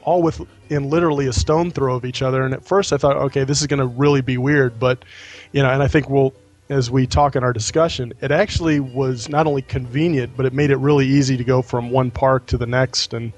all 0.09 0.23
within 0.23 0.89
literally 0.89 1.27
a 1.27 1.33
stone 1.33 1.71
throw 1.71 1.95
of 1.95 2.07
each 2.07 2.23
other. 2.23 2.43
And 2.43 2.55
at 2.55 2.65
first, 2.65 2.95
I 2.95 2.97
thought, 2.97 3.17
okay, 3.17 3.45
this 3.45 3.61
is 3.61 3.67
going 3.67 3.81
to 3.81 3.87
really 3.87 4.23
be 4.23 4.39
weird. 4.39 4.81
But 4.81 5.05
you 5.53 5.63
know, 5.63 5.69
and 5.71 5.83
I 5.83 5.89
think 5.89 6.09
we'll 6.09 6.33
as 6.71 6.91
we 6.91 7.07
talk 7.07 7.37
in 7.37 7.45
our 7.45 7.53
discussion, 7.53 8.13
it 8.21 8.31
actually 8.31 8.81
was 8.81 9.29
not 9.29 9.47
only 9.47 9.63
convenient, 9.63 10.37
but 10.37 10.47
it 10.47 10.53
made 10.53 10.71
it 10.71 10.77
really 10.77 11.07
easy 11.07 11.37
to 11.37 11.45
go 11.45 11.63
from 11.63 11.91
one 11.91 12.11
park 12.11 12.47
to 12.47 12.57
the 12.59 12.67
next, 12.67 13.13
and 13.13 13.33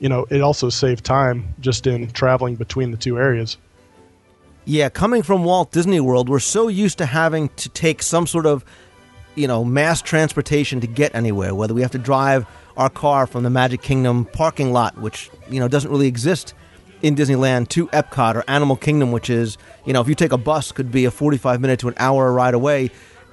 you 0.00 0.08
know, 0.08 0.26
it 0.30 0.40
also 0.40 0.68
saved 0.68 1.04
time 1.04 1.54
just 1.60 1.86
in 1.86 2.10
traveling 2.10 2.56
between 2.56 2.90
the 2.90 2.96
two 2.96 3.18
areas. 3.18 3.56
Yeah, 4.64 4.88
coming 4.90 5.22
from 5.22 5.44
Walt 5.44 5.72
Disney 5.72 6.00
World, 6.00 6.28
we're 6.28 6.38
so 6.40 6.68
used 6.68 6.98
to 6.98 7.06
having 7.06 7.48
to 7.56 7.68
take 7.70 8.02
some 8.02 8.26
sort 8.26 8.46
of, 8.46 8.64
you 9.34 9.48
know, 9.48 9.64
mass 9.64 10.02
transportation 10.02 10.80
to 10.80 10.86
get 10.86 11.14
anywhere, 11.14 11.54
whether 11.54 11.74
we 11.74 11.82
have 11.82 11.92
to 11.92 11.98
drive 11.98 12.46
our 12.78 12.88
car 12.88 13.26
from 13.26 13.42
the 13.42 13.50
Magic 13.50 13.82
Kingdom 13.82 14.24
parking 14.24 14.72
lot, 14.72 14.96
which, 14.98 15.30
you 15.50 15.58
know, 15.60 15.68
doesn't 15.68 15.90
really 15.90 16.06
exist 16.06 16.54
in 17.02 17.14
Disneyland, 17.14 17.68
to 17.68 17.88
Epcot 17.88 18.36
or 18.36 18.44
Animal 18.48 18.76
Kingdom, 18.76 19.12
which 19.12 19.28
is, 19.28 19.58
you 19.84 19.92
know, 19.92 20.00
if 20.00 20.08
you 20.08 20.14
take 20.14 20.32
a 20.32 20.38
bus, 20.38 20.72
could 20.72 20.90
be 20.90 21.04
a 21.04 21.10
45 21.10 21.60
minute 21.60 21.80
to 21.80 21.88
an 21.88 21.94
hour 21.98 22.32
ride 22.32 22.54
away. 22.54 22.90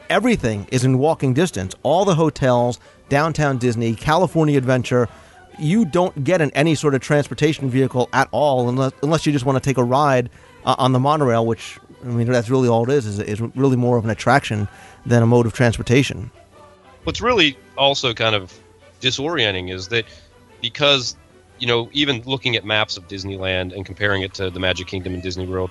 Everything 0.10 0.68
is 0.72 0.84
in 0.84 0.98
walking 0.98 1.34
distance. 1.34 1.74
All 1.84 2.06
the 2.06 2.16
hotels, 2.16 2.80
downtown 3.10 3.58
Disney, 3.58 3.96
California 3.96 4.58
Adventure, 4.58 5.08
you 5.58 5.86
don't 5.86 6.24
get 6.24 6.42
in 6.42 6.52
any 6.52 6.76
sort 6.76 6.94
of 6.94 7.02
transportation 7.02 7.70
vehicle 7.70 8.10
at 8.14 8.28
all 8.32 8.68
unless, 8.68 8.92
unless 9.02 9.26
you 9.26 9.32
just 9.32 9.46
want 9.46 9.62
to 9.62 9.68
take 9.68 9.78
a 9.78 9.84
ride 9.84 10.30
uh, 10.66 10.76
on 10.78 10.92
the 10.92 11.00
monorail, 11.00 11.46
which 11.46 11.80
I 12.04 12.08
mean 12.08 12.28
that's 12.28 12.50
really 12.50 12.68
all 12.68 12.84
it 12.90 12.94
is, 12.94 13.06
is 13.06 13.20
is 13.20 13.42
really 13.56 13.78
more 13.78 13.98
of 13.98 14.04
an 14.04 14.10
attraction 14.10 14.68
than 15.06 15.24
a 15.24 15.26
mode 15.26 15.46
of 15.46 15.54
transportation. 15.54 16.30
What's 17.04 17.22
really 17.22 17.58
also 17.78 18.14
kind 18.14 18.36
of 18.36 18.60
disorienting 19.06 19.72
is 19.72 19.90
that 19.90 20.06
because 20.62 21.16
you 21.60 21.68
know 21.68 21.90
even 21.94 22.24
looking 22.26 22.56
at 22.56 22.66
maps 22.66 22.98
of 22.98 23.08
Disneyland 23.08 23.76
and 23.76 23.86
comparing 23.86 24.24
it 24.24 24.34
to 24.36 24.50
the 24.50 24.60
Magic 24.60 24.88
Kingdom 24.88 25.14
and 25.14 25.22
Disney 25.22 25.46
World, 25.46 25.70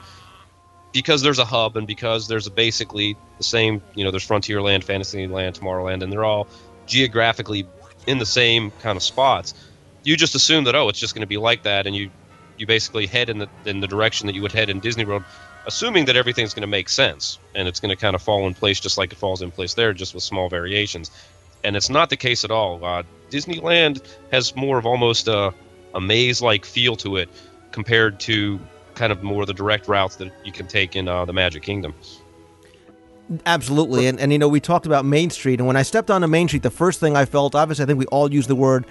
because 0.93 1.23
there's 1.23 1.41
a 1.41 1.45
hub 1.45 1.77
and 1.77 1.87
because 1.87 2.29
there's 2.29 2.49
basically 2.49 3.17
the 3.39 3.45
same 3.45 3.83
you 3.95 4.05
know 4.05 4.11
there's 4.11 4.27
Frontierland, 4.27 4.85
Fantasyland, 4.85 5.59
Tomorrowland, 5.59 6.03
and 6.03 6.13
they're 6.13 6.25
all 6.25 6.47
geographically 6.87 7.67
in 8.07 8.19
the 8.19 8.27
same 8.27 8.71
kind 8.83 8.97
of 8.97 9.03
spots. 9.03 9.55
You 10.05 10.17
just 10.17 10.35
assume 10.35 10.65
that 10.65 10.75
oh 10.75 10.89
it's 10.89 10.99
just 10.99 11.15
going 11.15 11.23
to 11.23 11.27
be 11.27 11.39
like 11.39 11.65
that, 11.65 11.87
and 11.87 11.97
you 11.97 12.11
you 12.57 12.67
basically 12.67 13.07
head 13.07 13.31
in 13.31 13.39
the 13.39 13.49
in 13.65 13.81
the 13.81 13.89
direction 13.89 14.29
that 14.29 14.35
you 14.35 14.43
would 14.43 14.53
head 14.53 14.71
in 14.71 14.79
Disney 14.79 15.05
World, 15.05 15.25
assuming 15.67 16.05
that 16.05 16.17
everything's 16.17 16.55
going 16.55 16.63
to 16.63 16.69
make 16.69 16.89
sense 16.89 17.39
and 17.55 17.67
it's 17.67 17.81
going 17.81 17.91
to 17.91 18.01
kind 18.01 18.15
of 18.15 18.23
fall 18.23 18.47
in 18.47 18.55
place 18.55 18.81
just 18.81 18.99
like 18.99 19.13
it 19.13 19.19
falls 19.19 19.43
in 19.43 19.51
place 19.51 19.75
there, 19.75 19.93
just 19.93 20.15
with 20.15 20.23
small 20.23 20.49
variations. 20.49 21.11
And 21.65 21.77
it's 21.77 21.91
not 21.91 22.11
the 22.11 22.17
case 22.17 22.45
at 22.45 22.51
all. 22.51 22.85
Uh, 22.85 23.03
Disneyland 23.31 24.05
has 24.31 24.55
more 24.55 24.79
of 24.79 24.87
almost 24.87 25.29
a, 25.29 25.53
a 25.95 26.01
maze-like 26.01 26.65
feel 26.65 26.95
to 26.97 27.17
it 27.17 27.29
compared 27.73 28.21
to 28.21 28.61
kind 28.95 29.11
of 29.11 29.23
more 29.23 29.45
the 29.47 29.55
direct 29.55 29.89
routes 29.89 30.17
that 30.17 30.33
you 30.45 30.53
can 30.53 30.67
take 30.67 30.95
in 30.95 31.09
uh, 31.09 31.25
the 31.25 31.33
Magic 31.33 31.63
Kingdom. 31.63 31.95
Absolutely, 33.47 34.07
and 34.07 34.21
and 34.21 34.33
you 34.33 34.39
know 34.39 34.49
we 34.49 34.61
talked 34.61 34.85
about 34.85 35.07
Main 35.07 35.31
Street, 35.31 35.59
and 35.59 35.67
when 35.67 35.77
I 35.77 35.83
stepped 35.83 36.11
onto 36.11 36.27
Main 36.27 36.47
Street, 36.47 36.63
the 36.63 36.71
first 36.71 37.01
thing 37.01 37.17
I 37.17 37.25
felt, 37.25 37.55
obviously, 37.55 37.85
I 37.85 37.87
think 37.87 37.99
we 37.99 38.05
all 38.07 38.31
use 38.31 38.47
the 38.47 38.55
word 38.55 38.85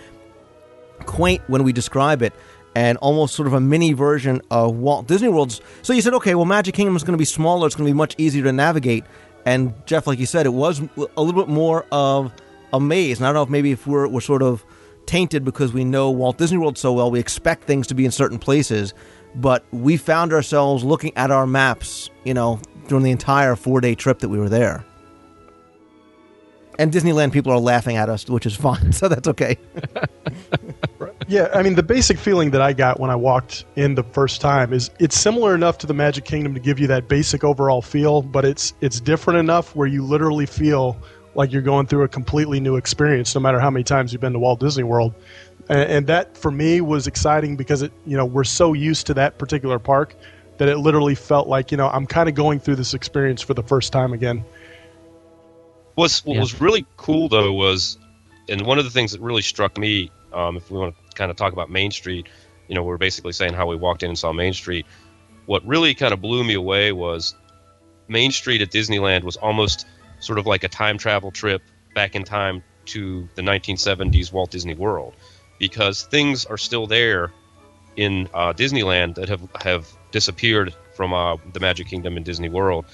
quaint 1.05 1.41
when 1.47 1.63
we 1.63 1.71
describe 1.71 2.23
it 2.23 2.33
and 2.75 2.97
almost 2.97 3.35
sort 3.35 3.47
of 3.47 3.53
a 3.53 3.59
mini 3.59 3.93
version 3.93 4.41
of 4.49 4.75
Walt 4.75 5.07
Disney 5.07 5.29
World's. 5.29 5.61
So 5.83 5.93
you 5.93 6.01
said, 6.01 6.15
okay, 6.15 6.33
well, 6.33 6.45
Magic 6.45 6.73
Kingdom 6.73 6.95
is 6.95 7.03
going 7.03 7.13
to 7.13 7.19
be 7.19 7.25
smaller. 7.25 7.67
It's 7.67 7.75
going 7.75 7.85
to 7.85 7.93
be 7.93 7.97
much 7.97 8.15
easier 8.17 8.43
to 8.43 8.51
navigate. 8.51 9.03
And 9.45 9.73
Jeff, 9.85 10.07
like 10.07 10.17
you 10.17 10.25
said, 10.25 10.45
it 10.47 10.53
was 10.53 10.79
a 10.79 11.21
little 11.21 11.39
bit 11.39 11.47
more 11.47 11.85
of 11.91 12.31
a 12.73 12.79
maze. 12.79 13.19
And 13.19 13.25
I 13.25 13.29
don't 13.29 13.35
know 13.35 13.43
if 13.43 13.49
maybe 13.49 13.71
if 13.71 13.87
we're, 13.87 14.07
we're 14.07 14.19
sort 14.19 14.41
of 14.41 14.65
tainted 15.05 15.45
because 15.45 15.71
we 15.71 15.85
know 15.85 16.11
Walt 16.11 16.37
Disney 16.37 16.57
World 16.57 16.77
so 16.77 16.91
well, 16.91 17.09
we 17.11 17.19
expect 17.19 17.63
things 17.63 17.87
to 17.87 17.95
be 17.95 18.03
in 18.03 18.11
certain 18.11 18.39
places. 18.39 18.93
But 19.35 19.63
we 19.71 19.97
found 19.97 20.33
ourselves 20.33 20.83
looking 20.83 21.15
at 21.15 21.31
our 21.31 21.47
maps, 21.47 22.09
you 22.23 22.33
know, 22.33 22.59
during 22.87 23.03
the 23.03 23.11
entire 23.11 23.55
four 23.55 23.79
day 23.79 23.95
trip 23.95 24.19
that 24.19 24.29
we 24.29 24.37
were 24.37 24.49
there. 24.49 24.83
And 26.79 26.91
Disneyland 26.91 27.31
people 27.31 27.51
are 27.51 27.59
laughing 27.59 27.97
at 27.97 28.09
us, 28.09 28.27
which 28.27 28.45
is 28.45 28.55
fine, 28.55 28.91
so 28.93 29.07
that's 29.07 29.27
okay. 29.27 29.57
yeah, 31.27 31.49
I 31.53 31.61
mean, 31.61 31.75
the 31.75 31.83
basic 31.83 32.17
feeling 32.17 32.51
that 32.51 32.61
I 32.61 32.73
got 32.73 32.99
when 32.99 33.11
I 33.11 33.15
walked 33.15 33.65
in 33.75 33.95
the 33.95 34.03
first 34.03 34.41
time 34.41 34.73
is 34.73 34.89
it's 34.99 35.17
similar 35.17 35.53
enough 35.53 35.77
to 35.79 35.87
the 35.87 35.93
Magic 35.93 36.25
Kingdom 36.25 36.53
to 36.55 36.59
give 36.59 36.79
you 36.79 36.87
that 36.87 37.07
basic 37.07 37.43
overall 37.43 37.81
feel, 37.81 38.21
but 38.23 38.43
it's 38.43 38.73
it's 38.81 38.99
different 38.99 39.39
enough 39.39 39.75
where 39.75 39.87
you 39.87 40.03
literally 40.03 40.47
feel 40.47 40.97
like 41.35 41.51
you're 41.51 41.61
going 41.61 41.87
through 41.87 42.03
a 42.03 42.07
completely 42.07 42.59
new 42.59 42.75
experience, 42.75 43.33
no 43.33 43.41
matter 43.41 43.59
how 43.59 43.69
many 43.69 43.83
times 43.83 44.11
you've 44.11 44.21
been 44.21 44.33
to 44.33 44.39
Walt 44.39 44.59
Disney 44.59 44.83
World. 44.83 45.13
And, 45.69 45.91
and 45.91 46.07
that 46.07 46.37
for 46.37 46.51
me 46.51 46.81
was 46.81 47.07
exciting 47.07 47.55
because 47.55 47.81
it, 47.81 47.91
you 48.05 48.17
know, 48.17 48.25
we're 48.25 48.43
so 48.43 48.73
used 48.73 49.07
to 49.07 49.15
that 49.15 49.37
particular 49.37 49.79
park 49.79 50.15
that 50.57 50.69
it 50.69 50.77
literally 50.77 51.15
felt 51.15 51.47
like, 51.47 51.71
you 51.71 51.77
know, 51.77 51.87
I'm 51.87 52.05
kind 52.05 52.29
of 52.29 52.35
going 52.35 52.59
through 52.59 52.75
this 52.75 52.93
experience 52.93 53.41
for 53.41 53.53
the 53.53 53.63
first 53.63 53.91
time 53.91 54.13
again. 54.13 54.45
What's, 55.95 56.25
what 56.25 56.35
yeah. 56.35 56.41
was 56.41 56.59
really 56.61 56.85
cool 56.97 57.29
though 57.29 57.53
was, 57.53 57.97
and 58.49 58.65
one 58.65 58.77
of 58.77 58.85
the 58.85 58.91
things 58.91 59.13
that 59.13 59.21
really 59.21 59.41
struck 59.41 59.77
me, 59.77 60.11
um, 60.33 60.57
if 60.57 60.69
we 60.69 60.77
want 60.77 60.95
to 60.95 61.15
kind 61.15 61.31
of 61.31 61.37
talk 61.37 61.53
about 61.53 61.69
Main 61.69 61.91
Street, 61.91 62.27
you 62.67 62.75
know, 62.75 62.83
we're 62.83 62.97
basically 62.97 63.33
saying 63.33 63.53
how 63.53 63.67
we 63.67 63.75
walked 63.75 64.03
in 64.03 64.09
and 64.09 64.17
saw 64.17 64.33
Main 64.33 64.53
Street. 64.53 64.85
What 65.45 65.65
really 65.65 65.93
kind 65.93 66.13
of 66.13 66.21
blew 66.21 66.43
me 66.43 66.53
away 66.53 66.91
was 66.91 67.35
Main 68.07 68.31
Street 68.31 68.61
at 68.61 68.69
Disneyland 68.69 69.23
was 69.23 69.37
almost 69.37 69.85
sort 70.23 70.39
of 70.39 70.45
like 70.45 70.63
a 70.63 70.69
time 70.69 70.97
travel 70.97 71.31
trip 71.31 71.61
back 71.93 72.15
in 72.15 72.23
time 72.23 72.63
to 72.85 73.27
the 73.35 73.41
1970s 73.41 74.31
Walt 74.31 74.51
Disney 74.51 74.73
World, 74.73 75.13
because 75.59 76.03
things 76.03 76.45
are 76.45 76.57
still 76.57 76.87
there 76.87 77.31
in 77.95 78.29
uh, 78.33 78.53
Disneyland 78.53 79.15
that 79.15 79.29
have 79.29 79.41
have 79.61 79.87
disappeared 80.11 80.73
from 80.95 81.13
uh, 81.13 81.37
the 81.53 81.59
Magic 81.59 81.87
Kingdom 81.87 82.17
and 82.17 82.25
Disney 82.25 82.49
World. 82.49 82.85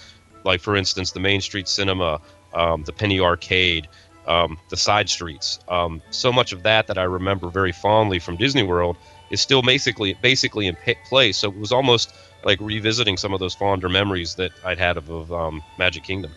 Like 0.43 0.61
for 0.61 0.75
instance, 0.75 1.11
the 1.11 1.19
Main 1.19 1.41
Street 1.41 1.67
Cinema, 1.67 2.21
um, 2.53 2.83
the 2.83 2.93
Penny 2.93 3.19
Arcade, 3.19 3.87
um, 4.27 4.57
the 4.69 4.77
side 4.77 5.09
streets. 5.09 5.59
Um, 5.67 6.01
so 6.11 6.31
much 6.31 6.53
of 6.53 6.63
that 6.63 6.87
that 6.87 6.97
I 6.97 7.03
remember 7.03 7.49
very 7.49 7.71
fondly 7.71 8.19
from 8.19 8.37
Disney 8.37 8.63
World 8.63 8.97
is 9.29 9.41
still 9.41 9.61
basically 9.61 10.13
basically 10.21 10.67
in 10.67 10.77
place. 11.05 11.37
So 11.37 11.49
it 11.49 11.57
was 11.57 11.71
almost 11.71 12.13
like 12.43 12.59
revisiting 12.61 13.17
some 13.17 13.33
of 13.33 13.39
those 13.39 13.55
fonder 13.55 13.89
memories 13.89 14.35
that 14.35 14.51
I'd 14.63 14.79
had 14.79 14.97
of, 14.97 15.09
of 15.09 15.31
um, 15.31 15.61
Magic 15.77 16.03
Kingdom. 16.03 16.31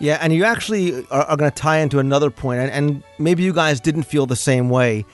Yeah, 0.00 0.18
and 0.20 0.32
you 0.32 0.44
actually 0.44 1.06
are, 1.08 1.24
are 1.24 1.36
going 1.36 1.50
to 1.50 1.54
tie 1.54 1.78
into 1.78 1.98
another 1.98 2.30
point, 2.30 2.60
and, 2.60 2.70
and 2.70 3.02
maybe 3.18 3.42
you 3.42 3.52
guys 3.52 3.80
didn't 3.80 4.04
feel 4.04 4.26
the 4.26 4.34
same 4.34 4.70
way. 4.70 5.04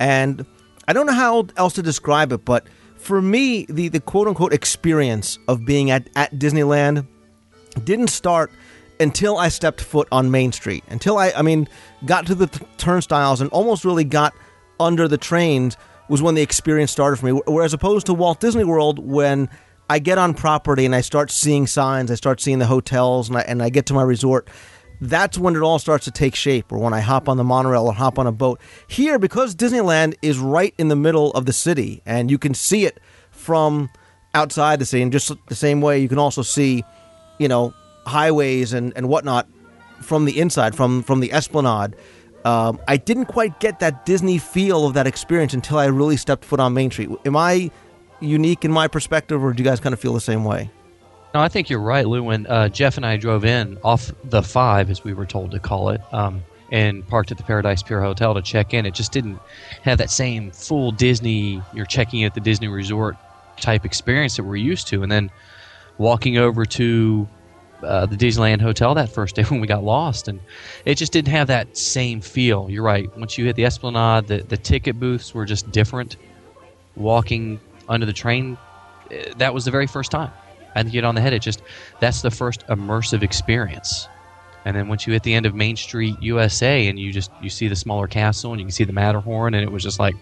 And 0.00 0.44
I 0.88 0.92
don't 0.92 1.06
know 1.06 1.12
how 1.12 1.46
else 1.56 1.74
to 1.74 1.82
describe 1.82 2.32
it, 2.32 2.44
but 2.44 2.66
for 2.96 3.22
me, 3.22 3.66
the, 3.68 3.88
the 3.88 4.00
quote 4.00 4.26
unquote 4.28 4.52
experience 4.52 5.38
of 5.46 5.64
being 5.64 5.90
at, 5.90 6.08
at 6.16 6.34
Disneyland 6.34 7.06
didn't 7.84 8.08
start 8.08 8.50
until 8.98 9.38
I 9.38 9.48
stepped 9.48 9.80
foot 9.80 10.08
on 10.10 10.30
Main 10.30 10.52
Street. 10.52 10.84
Until 10.88 11.18
I, 11.18 11.32
I 11.36 11.42
mean, 11.42 11.68
got 12.04 12.26
to 12.26 12.34
the 12.34 12.46
th- 12.48 12.68
turnstiles 12.78 13.40
and 13.40 13.50
almost 13.50 13.84
really 13.84 14.04
got 14.04 14.34
under 14.80 15.06
the 15.06 15.18
trains 15.18 15.76
was 16.08 16.20
when 16.20 16.34
the 16.34 16.42
experience 16.42 16.90
started 16.90 17.16
for 17.16 17.26
me. 17.26 17.40
Whereas 17.46 17.72
opposed 17.72 18.06
to 18.06 18.14
Walt 18.14 18.40
Disney 18.40 18.64
World, 18.64 18.98
when 18.98 19.48
I 19.88 19.98
get 19.98 20.18
on 20.18 20.34
property 20.34 20.86
and 20.86 20.94
I 20.94 21.00
start 21.00 21.30
seeing 21.30 21.66
signs, 21.66 22.10
I 22.10 22.14
start 22.14 22.40
seeing 22.40 22.58
the 22.58 22.66
hotels, 22.66 23.28
and 23.28 23.38
I, 23.38 23.42
and 23.42 23.62
I 23.62 23.68
get 23.68 23.86
to 23.86 23.94
my 23.94 24.02
resort, 24.02 24.48
that's 25.00 25.36
when 25.36 25.56
it 25.56 25.60
all 25.60 25.78
starts 25.78 26.04
to 26.04 26.10
take 26.10 26.34
shape, 26.34 26.72
or 26.72 26.78
when 26.78 26.94
I 26.94 27.00
hop 27.00 27.28
on 27.28 27.36
the 27.36 27.44
monorail 27.44 27.86
or 27.86 27.92
hop 27.92 28.18
on 28.18 28.26
a 28.26 28.32
boat. 28.32 28.60
Here, 28.86 29.18
because 29.18 29.54
Disneyland 29.54 30.14
is 30.22 30.38
right 30.38 30.72
in 30.78 30.88
the 30.88 30.96
middle 30.96 31.32
of 31.32 31.44
the 31.44 31.52
city, 31.52 32.02
and 32.06 32.30
you 32.30 32.38
can 32.38 32.54
see 32.54 32.86
it 32.86 33.00
from 33.30 33.90
outside 34.34 34.78
the 34.78 34.86
city, 34.86 35.02
and 35.02 35.12
just 35.12 35.32
the 35.48 35.54
same 35.54 35.80
way 35.80 35.98
you 35.98 36.08
can 36.08 36.18
also 36.18 36.42
see, 36.42 36.84
you 37.38 37.48
know, 37.48 37.74
highways 38.06 38.72
and, 38.72 38.92
and 38.96 39.08
whatnot 39.08 39.48
from 40.00 40.24
the 40.24 40.38
inside, 40.40 40.74
from 40.74 41.02
from 41.02 41.20
the 41.20 41.32
Esplanade. 41.32 41.96
Um, 42.44 42.80
I 42.88 42.96
didn't 42.96 43.26
quite 43.26 43.60
get 43.60 43.78
that 43.80 44.04
Disney 44.04 44.38
feel 44.38 44.86
of 44.86 44.94
that 44.94 45.06
experience 45.06 45.54
until 45.54 45.78
I 45.78 45.86
really 45.86 46.16
stepped 46.16 46.44
foot 46.44 46.60
on 46.60 46.74
Main 46.74 46.90
Street. 46.90 47.10
Am 47.24 47.36
I 47.36 47.70
unique 48.22 48.64
in 48.64 48.72
my 48.72 48.88
perspective, 48.88 49.42
or 49.42 49.52
do 49.52 49.62
you 49.62 49.68
guys 49.68 49.80
kind 49.80 49.92
of 49.92 50.00
feel 50.00 50.14
the 50.14 50.20
same 50.20 50.44
way? 50.44 50.70
No, 51.34 51.40
I 51.40 51.48
think 51.48 51.70
you're 51.70 51.80
right, 51.80 52.06
Lou. 52.06 52.22
When 52.22 52.46
uh, 52.46 52.68
Jeff 52.68 52.96
and 52.96 53.06
I 53.06 53.16
drove 53.16 53.44
in 53.44 53.78
off 53.82 54.12
the 54.24 54.42
five, 54.42 54.90
as 54.90 55.02
we 55.02 55.14
were 55.14 55.26
told 55.26 55.52
to 55.52 55.58
call 55.58 55.88
it, 55.88 56.00
um, 56.12 56.42
and 56.70 57.06
parked 57.06 57.30
at 57.30 57.38
the 57.38 57.42
Paradise 57.42 57.82
Pier 57.82 58.02
Hotel 58.02 58.34
to 58.34 58.42
check 58.42 58.74
in, 58.74 58.86
it 58.86 58.94
just 58.94 59.12
didn't 59.12 59.38
have 59.82 59.98
that 59.98 60.10
same 60.10 60.50
full 60.50 60.92
Disney. 60.92 61.62
You're 61.72 61.86
checking 61.86 62.24
at 62.24 62.34
the 62.34 62.40
Disney 62.40 62.68
Resort 62.68 63.16
type 63.60 63.84
experience 63.84 64.36
that 64.36 64.44
we're 64.44 64.56
used 64.56 64.88
to, 64.88 65.02
and 65.02 65.10
then 65.10 65.30
walking 65.96 66.36
over 66.36 66.66
to 66.66 67.26
uh, 67.82 68.06
the 68.06 68.16
Disneyland 68.16 68.60
Hotel 68.60 68.94
that 68.94 69.08
first 69.08 69.34
day 69.34 69.42
when 69.48 69.60
we 69.60 69.66
got 69.66 69.82
lost, 69.82 70.28
and 70.28 70.38
it 70.84 70.96
just 70.96 71.12
didn't 71.12 71.30
have 71.32 71.46
that 71.48 71.78
same 71.78 72.20
feel. 72.20 72.68
You're 72.68 72.84
right. 72.84 73.14
Once 73.16 73.38
you 73.38 73.46
hit 73.46 73.56
the 73.56 73.64
Esplanade, 73.64 74.26
the 74.26 74.42
the 74.42 74.58
ticket 74.58 75.00
booths 75.00 75.34
were 75.34 75.46
just 75.46 75.70
different. 75.70 76.16
Walking 76.94 77.58
under 77.92 78.06
the 78.06 78.12
train, 78.12 78.56
eh, 79.10 79.32
that 79.36 79.54
was 79.54 79.64
the 79.64 79.70
very 79.70 79.86
first 79.86 80.10
time. 80.10 80.30
I 80.74 80.82
think 80.82 80.94
you 80.94 80.98
hit 80.98 81.04
on 81.04 81.14
the 81.14 81.20
head. 81.20 81.32
It 81.32 81.42
just 81.42 81.62
that's 82.00 82.22
the 82.22 82.30
first 82.30 82.66
immersive 82.68 83.22
experience. 83.22 84.08
And 84.64 84.76
then 84.76 84.88
once 84.88 85.06
you 85.06 85.12
hit 85.12 85.22
the 85.22 85.34
end 85.34 85.44
of 85.44 85.54
Main 85.54 85.76
Street 85.76 86.16
USA, 86.22 86.86
and 86.88 86.98
you 86.98 87.12
just 87.12 87.30
you 87.40 87.50
see 87.50 87.68
the 87.68 87.76
smaller 87.76 88.06
castle, 88.06 88.52
and 88.52 88.60
you 88.60 88.66
can 88.66 88.72
see 88.72 88.84
the 88.84 88.92
Matterhorn, 88.92 89.54
and 89.54 89.62
it 89.62 89.70
was 89.70 89.82
just 89.82 89.98
like, 89.98 90.14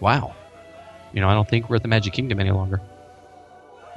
wow. 0.00 0.34
You 1.12 1.20
know, 1.20 1.28
I 1.28 1.34
don't 1.34 1.48
think 1.48 1.68
we're 1.68 1.76
at 1.76 1.82
the 1.82 1.88
Magic 1.88 2.12
Kingdom 2.12 2.38
any 2.38 2.52
longer. 2.52 2.80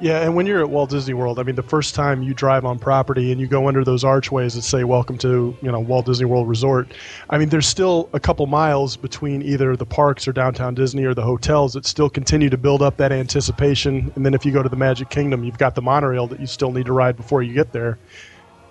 Yeah, 0.03 0.19
and 0.19 0.35
when 0.35 0.45
you're 0.45 0.59
at 0.59 0.69
Walt 0.69 0.89
Disney 0.89 1.13
World, 1.13 1.39
I 1.39 1.43
mean, 1.43 1.55
the 1.55 1.63
first 1.63 1.95
time 1.95 2.23
you 2.23 2.33
drive 2.33 2.65
on 2.65 2.77
property 2.77 3.31
and 3.31 3.39
you 3.39 3.47
go 3.47 3.69
under 3.69 3.85
those 3.85 4.03
archways 4.03 4.53
that 4.55 4.63
say 4.63 4.83
"Welcome 4.83 5.17
to 5.19 5.55
you 5.61 5.71
know 5.71 5.79
Walt 5.79 6.07
Disney 6.07 6.25
World 6.25 6.49
Resort," 6.49 6.93
I 7.29 7.37
mean, 7.37 7.47
there's 7.47 7.67
still 7.67 8.09
a 8.11 8.19
couple 8.19 8.45
miles 8.45 8.97
between 8.97 9.41
either 9.41 9.77
the 9.77 9.85
parks 9.85 10.27
or 10.27 10.33
downtown 10.33 10.75
Disney 10.75 11.05
or 11.05 11.13
the 11.13 11.21
hotels 11.21 11.71
that 11.75 11.85
still 11.85 12.09
continue 12.09 12.49
to 12.49 12.57
build 12.57 12.81
up 12.81 12.97
that 12.97 13.13
anticipation. 13.13 14.11
And 14.17 14.25
then 14.25 14.33
if 14.33 14.45
you 14.45 14.51
go 14.51 14.61
to 14.61 14.67
the 14.67 14.75
Magic 14.75 15.09
Kingdom, 15.09 15.45
you've 15.45 15.57
got 15.57 15.73
the 15.73 15.81
monorail 15.81 16.27
that 16.27 16.41
you 16.41 16.47
still 16.47 16.73
need 16.73 16.87
to 16.87 16.91
ride 16.91 17.15
before 17.15 17.41
you 17.41 17.53
get 17.53 17.71
there. 17.71 17.97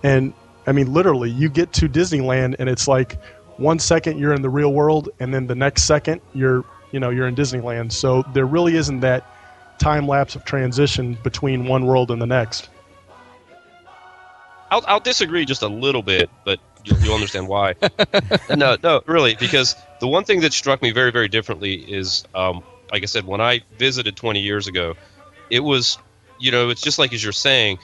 And 0.02 0.34
I 0.66 0.72
mean, 0.72 0.92
literally, 0.92 1.30
you 1.30 1.48
get 1.48 1.72
to 1.72 1.88
Disneyland 1.88 2.56
and 2.58 2.68
it's 2.68 2.86
like 2.86 3.16
one 3.56 3.78
second 3.78 4.18
you're 4.18 4.34
in 4.34 4.42
the 4.42 4.50
real 4.50 4.74
world, 4.74 5.08
and 5.18 5.32
then 5.32 5.46
the 5.46 5.54
next 5.54 5.84
second 5.84 6.20
you're 6.34 6.62
you 6.90 7.00
know 7.00 7.08
you're 7.08 7.26
in 7.26 7.34
Disneyland. 7.34 7.90
So 7.90 8.22
there 8.34 8.44
really 8.44 8.76
isn't 8.76 9.00
that 9.00 9.24
time 9.82 10.06
lapse 10.06 10.36
of 10.36 10.44
transition 10.44 11.18
between 11.22 11.66
one 11.66 11.86
world 11.86 12.10
and 12.10 12.22
the 12.22 12.26
next. 12.26 12.68
I'll, 14.70 14.84
I'll 14.86 15.00
disagree 15.00 15.44
just 15.44 15.62
a 15.62 15.68
little 15.68 16.02
bit, 16.02 16.30
but 16.44 16.60
you'll, 16.84 16.98
you'll 17.00 17.14
understand 17.14 17.48
why. 17.48 17.74
no, 18.56 18.76
no, 18.82 19.02
really, 19.06 19.34
because 19.34 19.76
the 20.00 20.08
one 20.08 20.24
thing 20.24 20.40
that 20.40 20.52
struck 20.52 20.80
me 20.80 20.92
very, 20.92 21.10
very 21.10 21.28
differently 21.28 21.74
is, 21.74 22.24
um, 22.34 22.62
like 22.90 23.02
I 23.02 23.06
said, 23.06 23.26
when 23.26 23.40
I 23.40 23.60
visited 23.76 24.16
20 24.16 24.40
years 24.40 24.68
ago, 24.68 24.94
it 25.50 25.60
was, 25.60 25.98
you 26.38 26.52
know, 26.52 26.70
it's 26.70 26.80
just 26.80 26.98
like 26.98 27.12
as 27.12 27.22
you're 27.22 27.32
saying. 27.32 27.78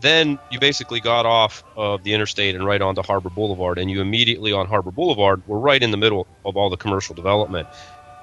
Then 0.00 0.40
you 0.50 0.58
basically 0.58 0.98
got 0.98 1.26
off 1.26 1.62
of 1.76 2.02
the 2.02 2.12
interstate 2.12 2.56
and 2.56 2.66
right 2.66 2.82
onto 2.82 3.02
Harbor 3.02 3.30
Boulevard, 3.30 3.78
and 3.78 3.88
you 3.88 4.00
immediately 4.00 4.52
on 4.52 4.66
Harbor 4.66 4.90
Boulevard 4.90 5.46
were 5.46 5.60
right 5.60 5.80
in 5.80 5.92
the 5.92 5.96
middle 5.96 6.26
of 6.44 6.56
all 6.56 6.70
the 6.70 6.76
commercial 6.76 7.14
development. 7.14 7.68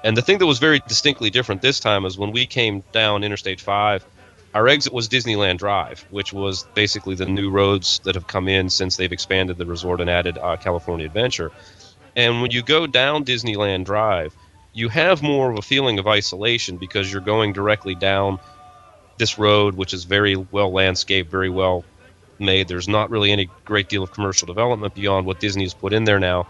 And 0.03 0.15
the 0.15 0.21
thing 0.21 0.37
that 0.37 0.45
was 0.45 0.59
very 0.59 0.79
distinctly 0.79 1.29
different 1.29 1.61
this 1.61 1.79
time 1.79 2.05
is 2.05 2.17
when 2.17 2.31
we 2.31 2.45
came 2.45 2.83
down 2.93 3.23
Interstate 3.23 3.59
5, 3.59 4.05
our 4.53 4.67
exit 4.67 4.93
was 4.93 5.09
Disneyland 5.09 5.57
Drive, 5.57 6.05
which 6.09 6.31
was 6.31 6.65
basically 6.73 7.15
the 7.15 7.25
new 7.25 7.49
roads 7.49 7.99
that 7.99 8.15
have 8.15 8.25
come 8.25 8.47
in 8.47 8.69
since 8.69 8.95
they've 8.95 9.11
expanded 9.11 9.57
the 9.57 9.65
resort 9.65 9.99
and 10.01 10.09
added 10.09 10.37
uh, 10.37 10.55
California 10.57 11.05
Adventure. 11.05 11.51
And 12.15 12.41
when 12.41 12.51
you 12.51 12.63
go 12.63 12.87
down 12.87 13.25
Disneyland 13.25 13.85
Drive, 13.85 14.33
you 14.73 14.87
have 14.89 15.21
more 15.21 15.51
of 15.51 15.57
a 15.57 15.61
feeling 15.61 15.99
of 15.99 16.07
isolation 16.07 16.77
because 16.77 17.11
you're 17.11 17.21
going 17.21 17.53
directly 17.53 17.93
down 17.93 18.39
this 19.17 19.37
road, 19.37 19.75
which 19.75 19.93
is 19.93 20.05
very 20.05 20.35
well 20.35 20.71
landscaped, 20.71 21.29
very 21.29 21.49
well 21.49 21.83
made. 22.39 22.67
There's 22.67 22.87
not 22.87 23.09
really 23.09 23.31
any 23.31 23.49
great 23.65 23.89
deal 23.89 24.01
of 24.01 24.11
commercial 24.11 24.47
development 24.47 24.95
beyond 24.95 25.25
what 25.25 25.39
Disney 25.39 25.63
has 25.63 25.73
put 25.73 25.91
in 25.91 26.05
there 26.05 26.19
now 26.19 26.47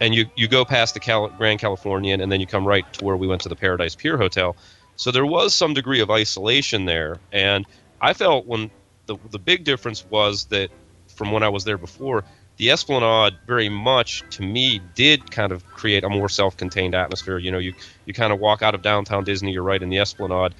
and 0.00 0.14
you 0.14 0.26
you 0.36 0.48
go 0.48 0.64
past 0.64 0.94
the 0.94 1.00
Cal- 1.00 1.28
Grand 1.28 1.60
Californian, 1.60 2.20
and 2.20 2.30
then 2.30 2.40
you 2.40 2.46
come 2.46 2.66
right 2.66 2.90
to 2.94 3.04
where 3.04 3.16
we 3.16 3.26
went 3.26 3.42
to 3.42 3.48
the 3.48 3.56
Paradise 3.56 3.94
Pier 3.94 4.16
Hotel. 4.16 4.56
So 4.96 5.10
there 5.10 5.26
was 5.26 5.54
some 5.54 5.74
degree 5.74 6.00
of 6.00 6.10
isolation 6.10 6.84
there, 6.84 7.18
and 7.32 7.66
I 8.00 8.12
felt 8.12 8.46
when 8.46 8.70
the 9.06 9.16
the 9.30 9.38
big 9.38 9.64
difference 9.64 10.04
was 10.04 10.46
that 10.46 10.70
from 11.08 11.32
when 11.32 11.42
I 11.42 11.48
was 11.48 11.64
there 11.64 11.78
before, 11.78 12.24
the 12.56 12.70
Esplanade 12.70 13.34
very 13.46 13.68
much 13.68 14.22
to 14.30 14.42
me 14.42 14.80
did 14.94 15.30
kind 15.30 15.52
of 15.52 15.64
create 15.66 16.04
a 16.04 16.08
more 16.08 16.28
self-contained 16.28 16.94
atmosphere. 16.94 17.38
You 17.38 17.50
know, 17.50 17.58
you 17.58 17.74
you 18.04 18.14
kind 18.14 18.32
of 18.32 18.40
walk 18.40 18.62
out 18.62 18.74
of 18.74 18.82
downtown 18.82 19.24
Disney, 19.24 19.52
you're 19.52 19.62
right 19.62 19.82
in 19.82 19.88
the 19.88 19.98
Esplanade, 19.98 20.54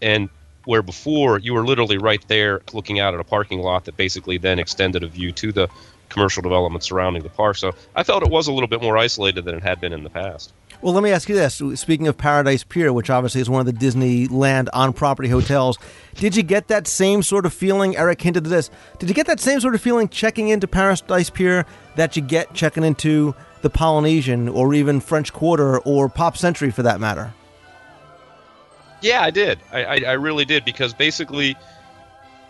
and 0.00 0.28
where 0.64 0.82
before 0.82 1.38
you 1.38 1.54
were 1.54 1.66
literally 1.66 1.98
right 1.98 2.24
there 2.28 2.62
looking 2.72 3.00
out 3.00 3.14
at 3.14 3.20
a 3.20 3.24
parking 3.24 3.60
lot 3.60 3.84
that 3.86 3.96
basically 3.96 4.38
then 4.38 4.58
extended 4.58 5.02
a 5.02 5.08
view 5.08 5.32
to 5.32 5.52
the 5.52 5.68
commercial 6.12 6.42
development 6.42 6.84
surrounding 6.84 7.22
the 7.22 7.30
park. 7.30 7.56
So 7.56 7.72
I 7.94 8.02
felt 8.02 8.22
it 8.22 8.30
was 8.30 8.46
a 8.46 8.52
little 8.52 8.68
bit 8.68 8.82
more 8.82 8.96
isolated 8.98 9.44
than 9.44 9.56
it 9.56 9.62
had 9.62 9.80
been 9.80 9.92
in 9.92 10.04
the 10.04 10.10
past. 10.10 10.52
Well, 10.80 10.92
let 10.94 11.04
me 11.04 11.10
ask 11.10 11.28
you 11.28 11.34
this. 11.36 11.62
Speaking 11.80 12.08
of 12.08 12.18
Paradise 12.18 12.64
Pier, 12.64 12.92
which 12.92 13.08
obviously 13.08 13.40
is 13.40 13.48
one 13.48 13.60
of 13.60 13.66
the 13.66 13.72
Disneyland 13.72 14.68
on 14.72 14.92
property 14.92 15.28
hotels, 15.28 15.78
did 16.16 16.34
you 16.34 16.42
get 16.42 16.68
that 16.68 16.88
same 16.88 17.22
sort 17.22 17.46
of 17.46 17.52
feeling? 17.52 17.96
Eric 17.96 18.20
hinted 18.20 18.46
at 18.46 18.50
this. 18.50 18.68
Did 18.98 19.08
you 19.08 19.14
get 19.14 19.26
that 19.26 19.38
same 19.38 19.60
sort 19.60 19.76
of 19.76 19.80
feeling 19.80 20.08
checking 20.08 20.48
into 20.48 20.66
Paradise 20.66 21.30
Pier 21.30 21.66
that 21.94 22.16
you 22.16 22.22
get 22.22 22.52
checking 22.52 22.82
into 22.82 23.34
the 23.62 23.70
Polynesian 23.70 24.48
or 24.48 24.74
even 24.74 25.00
French 25.00 25.32
Quarter 25.32 25.78
or 25.80 26.08
Pop 26.08 26.36
Century 26.36 26.70
for 26.72 26.82
that 26.82 26.98
matter? 27.00 27.32
Yeah, 29.02 29.22
I 29.22 29.30
did. 29.30 29.60
I, 29.72 29.84
I, 29.84 30.00
I 30.08 30.12
really 30.12 30.44
did 30.44 30.64
because 30.64 30.94
basically 30.94 31.56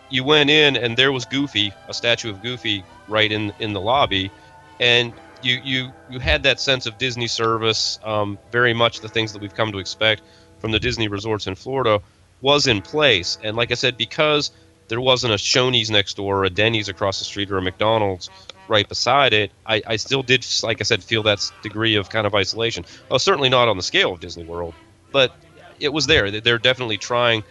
you 0.09 0.23
went 0.23 0.49
in 0.49 0.75
and 0.77 0.97
there 0.97 1.11
was 1.11 1.25
Goofy, 1.25 1.73
a 1.87 1.93
statue 1.93 2.29
of 2.29 2.41
Goofy, 2.41 2.83
right 3.07 3.31
in 3.31 3.53
in 3.59 3.73
the 3.73 3.81
lobby, 3.81 4.31
and 4.79 5.13
you 5.41 5.59
you 5.63 5.93
you 6.09 6.19
had 6.19 6.43
that 6.43 6.59
sense 6.59 6.85
of 6.85 6.97
Disney 6.97 7.27
service, 7.27 7.99
um, 8.03 8.37
very 8.51 8.73
much 8.73 9.01
the 9.01 9.09
things 9.09 9.33
that 9.33 9.41
we've 9.41 9.55
come 9.55 9.71
to 9.71 9.79
expect 9.79 10.21
from 10.59 10.71
the 10.71 10.79
Disney 10.79 11.07
resorts 11.07 11.47
in 11.47 11.55
Florida 11.55 12.01
was 12.41 12.67
in 12.67 12.81
place. 12.81 13.37
And 13.43 13.55
like 13.57 13.71
I 13.71 13.75
said, 13.75 13.97
because 13.97 14.51
there 14.87 15.01
wasn't 15.01 15.33
a 15.33 15.37
Shoney's 15.37 15.89
next 15.89 16.15
door, 16.15 16.39
or 16.39 16.43
a 16.45 16.49
Denny's 16.49 16.89
across 16.89 17.19
the 17.19 17.25
street, 17.25 17.51
or 17.51 17.57
a 17.57 17.61
McDonald's 17.61 18.29
right 18.67 18.87
beside 18.87 19.33
it, 19.33 19.51
I, 19.65 19.81
I 19.85 19.95
still 19.97 20.23
did, 20.23 20.45
like 20.61 20.79
I 20.79 20.83
said, 20.83 21.03
feel 21.03 21.23
that 21.23 21.49
degree 21.61 21.95
of 21.95 22.09
kind 22.09 22.27
of 22.27 22.35
isolation. 22.35 22.85
Well, 23.09 23.19
certainly 23.19 23.49
not 23.49 23.67
on 23.67 23.77
the 23.77 23.83
scale 23.83 24.13
of 24.13 24.19
Disney 24.19 24.43
World, 24.43 24.73
but 25.11 25.35
it 25.79 25.91
was 25.91 26.05
there. 26.05 26.31
They're 26.31 26.59
definitely 26.59 26.97
trying 26.97 27.43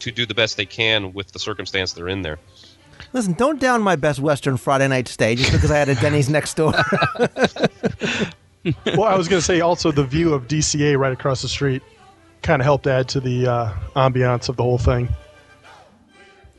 to 0.00 0.10
do 0.10 0.26
the 0.26 0.34
best 0.34 0.56
they 0.56 0.66
can 0.66 1.12
with 1.12 1.32
the 1.32 1.38
circumstance 1.38 1.92
they're 1.92 2.08
in 2.08 2.22
there. 2.22 2.38
Listen, 3.12 3.32
don't 3.32 3.60
down 3.60 3.82
my 3.82 3.96
best 3.96 4.20
Western 4.20 4.56
Friday 4.56 4.88
night 4.88 5.08
stay 5.08 5.34
just 5.34 5.52
because 5.52 5.70
I 5.70 5.78
had 5.78 5.88
a 5.88 5.94
Denny's 6.00 6.28
next 6.28 6.54
door. 6.54 6.72
well, 8.96 9.04
I 9.04 9.16
was 9.16 9.28
going 9.28 9.40
to 9.40 9.42
say 9.42 9.60
also 9.60 9.92
the 9.92 10.04
view 10.04 10.34
of 10.34 10.48
DCA 10.48 10.98
right 10.98 11.12
across 11.12 11.42
the 11.42 11.48
street 11.48 11.82
kind 12.42 12.60
of 12.60 12.64
helped 12.64 12.86
add 12.86 13.08
to 13.10 13.20
the 13.20 13.46
uh, 13.46 13.72
ambiance 13.96 14.48
of 14.48 14.56
the 14.56 14.62
whole 14.62 14.78
thing. 14.78 15.08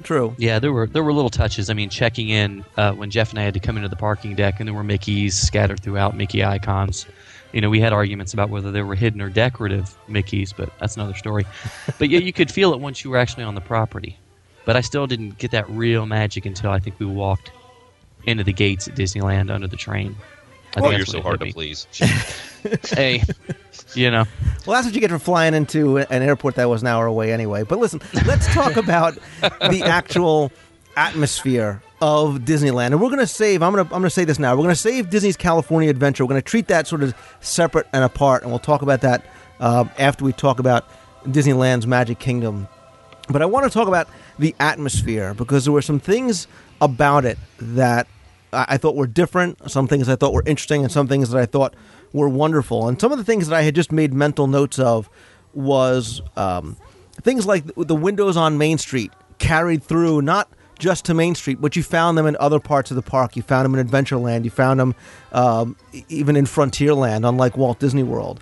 True. 0.03 0.33
Yeah, 0.37 0.59
there 0.59 0.71
were 0.71 0.87
there 0.87 1.03
were 1.03 1.11
little 1.11 1.29
touches. 1.29 1.69
I 1.69 1.73
mean, 1.73 1.89
checking 1.89 2.29
in 2.29 2.63
uh, 2.77 2.93
when 2.93 3.11
Jeff 3.11 3.31
and 3.31 3.39
I 3.39 3.43
had 3.43 3.53
to 3.55 3.59
come 3.59 3.75
into 3.75 3.89
the 3.89 3.97
parking 3.97 4.33
deck, 4.33 4.59
and 4.59 4.67
there 4.67 4.73
were 4.73 4.83
Mickey's 4.83 5.35
scattered 5.35 5.81
throughout, 5.81 6.15
Mickey 6.15 6.43
icons 6.43 7.05
you 7.51 7.61
know, 7.61 7.69
we 7.69 7.79
had 7.79 7.93
arguments 7.93 8.33
about 8.33 8.49
whether 8.49 8.71
they 8.71 8.81
were 8.81 8.95
hidden 8.95 9.21
or 9.21 9.29
decorative 9.29 9.95
Mickeys, 10.07 10.53
but 10.55 10.71
that's 10.79 10.95
another 10.95 11.15
story. 11.15 11.45
but 11.97 12.09
yeah, 12.09 12.19
you 12.19 12.33
could 12.33 12.51
feel 12.51 12.73
it 12.73 12.79
once 12.79 13.03
you 13.03 13.09
were 13.09 13.17
actually 13.17 13.43
on 13.43 13.55
the 13.55 13.61
property. 13.61 14.17
But 14.65 14.75
I 14.75 14.81
still 14.81 15.07
didn't 15.07 15.37
get 15.37 15.51
that 15.51 15.69
real 15.69 16.05
magic 16.05 16.45
until 16.45 16.69
I 16.71 16.79
think 16.79 16.99
we 16.99 17.05
walked 17.05 17.51
into 18.25 18.43
the 18.43 18.53
gates 18.53 18.87
at 18.87 18.95
Disneyland 18.95 19.49
under 19.49 19.67
the 19.67 19.77
train. 19.77 20.15
I 20.75 20.81
well, 20.81 20.91
oh, 20.91 20.95
you're 20.95 21.05
so 21.05 21.21
hard 21.21 21.39
to 21.39 21.47
me. 21.47 21.53
please. 21.53 21.87
hey, 22.91 23.23
you 23.95 24.11
know. 24.11 24.25
Well, 24.67 24.75
that's 24.75 24.85
what 24.85 24.93
you 24.93 25.01
get 25.01 25.09
for 25.09 25.17
flying 25.17 25.55
into 25.55 25.97
an 25.97 26.21
airport 26.21 26.55
that 26.55 26.69
was 26.69 26.81
an 26.81 26.87
hour 26.87 27.07
away 27.07 27.33
anyway. 27.33 27.63
But 27.63 27.79
listen, 27.79 28.01
let's 28.27 28.53
talk 28.53 28.77
about 28.77 29.15
the 29.41 29.81
actual 29.83 30.51
atmosphere 30.95 31.81
of 32.01 32.39
Disneyland. 32.39 32.87
And 32.87 33.01
we're 33.01 33.09
going 33.09 33.19
to 33.19 33.27
save, 33.27 33.61
I'm 33.61 33.73
going 33.73 33.85
to, 33.85 33.93
I'm 33.93 34.01
going 34.01 34.09
to 34.09 34.09
say 34.09 34.25
this 34.25 34.39
now, 34.39 34.55
we're 34.55 34.63
going 34.63 34.69
to 34.69 34.75
save 34.75 35.09
Disney's 35.09 35.37
California 35.37 35.89
Adventure. 35.89 36.23
We're 36.23 36.29
going 36.29 36.41
to 36.41 36.47
treat 36.47 36.67
that 36.67 36.87
sort 36.87 37.03
of 37.03 37.13
separate 37.41 37.87
and 37.93 38.03
apart, 38.03 38.43
and 38.43 38.51
we'll 38.51 38.59
talk 38.59 38.81
about 38.81 39.01
that 39.01 39.25
uh, 39.59 39.85
after 39.97 40.23
we 40.23 40.33
talk 40.33 40.59
about 40.59 40.87
Disneyland's 41.25 41.85
Magic 41.85 42.19
Kingdom. 42.19 42.67
But 43.29 43.41
I 43.41 43.45
want 43.45 43.65
to 43.65 43.69
talk 43.69 43.87
about 43.87 44.07
the 44.39 44.55
atmosphere 44.59 45.33
because 45.33 45.65
there 45.65 45.73
were 45.73 45.81
some 45.81 45.99
things 45.99 46.47
about 46.81 47.25
it 47.25 47.37
that 47.59 48.07
I 48.51 48.77
thought 48.77 48.95
were 48.95 49.07
different, 49.07 49.69
some 49.69 49.87
things 49.87 50.09
I 50.09 50.15
thought 50.15 50.33
were 50.33 50.43
interesting, 50.45 50.83
and 50.83 50.91
some 50.91 51.07
things 51.07 51.29
that 51.29 51.39
I 51.39 51.45
thought 51.45 51.75
were 52.13 52.29
wonderful. 52.29 52.87
And 52.87 52.99
some 52.99 53.11
of 53.11 53.17
the 53.17 53.23
things 53.23 53.47
that 53.47 53.55
I 53.55 53.61
had 53.61 53.75
just 53.75 53.91
made 53.91 54.13
mental 54.13 54.47
notes 54.47 54.79
of 54.79 55.09
was 55.53 56.21
um, 56.35 56.77
things 57.21 57.45
like 57.45 57.63
the 57.75 57.95
windows 57.95 58.37
on 58.37 58.57
Main 58.57 58.77
Street 58.77 59.11
carried 59.37 59.83
through 59.83 60.21
not 60.21 60.49
just 60.79 61.05
to 61.05 61.13
Main 61.13 61.35
Street, 61.35 61.61
but 61.61 61.75
you 61.75 61.83
found 61.83 62.17
them 62.17 62.25
in 62.25 62.35
other 62.39 62.59
parts 62.59 62.89
of 62.89 62.95
the 62.95 63.01
park. 63.01 63.35
You 63.35 63.43
found 63.43 63.65
them 63.65 63.75
in 63.75 63.85
Adventureland. 63.85 64.43
You 64.43 64.49
found 64.49 64.79
them 64.79 64.95
um, 65.31 65.75
even 66.07 66.35
in 66.35 66.45
Frontierland, 66.45 67.27
unlike 67.27 67.57
Walt 67.57 67.79
Disney 67.79 68.03
World. 68.03 68.39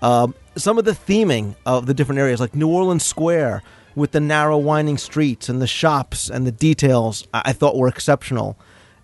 Um, 0.00 0.34
some 0.56 0.78
of 0.78 0.84
the 0.84 0.92
theming 0.92 1.56
of 1.66 1.86
the 1.86 1.94
different 1.94 2.20
areas, 2.20 2.40
like 2.40 2.54
New 2.54 2.68
Orleans 2.68 3.04
Square, 3.04 3.62
with 3.94 4.12
the 4.12 4.20
narrow, 4.20 4.56
winding 4.56 4.98
streets 4.98 5.48
and 5.48 5.60
the 5.60 5.66
shops 5.66 6.30
and 6.30 6.46
the 6.46 6.52
details, 6.52 7.26
I, 7.34 7.42
I 7.46 7.52
thought 7.52 7.76
were 7.76 7.88
exceptional. 7.88 8.56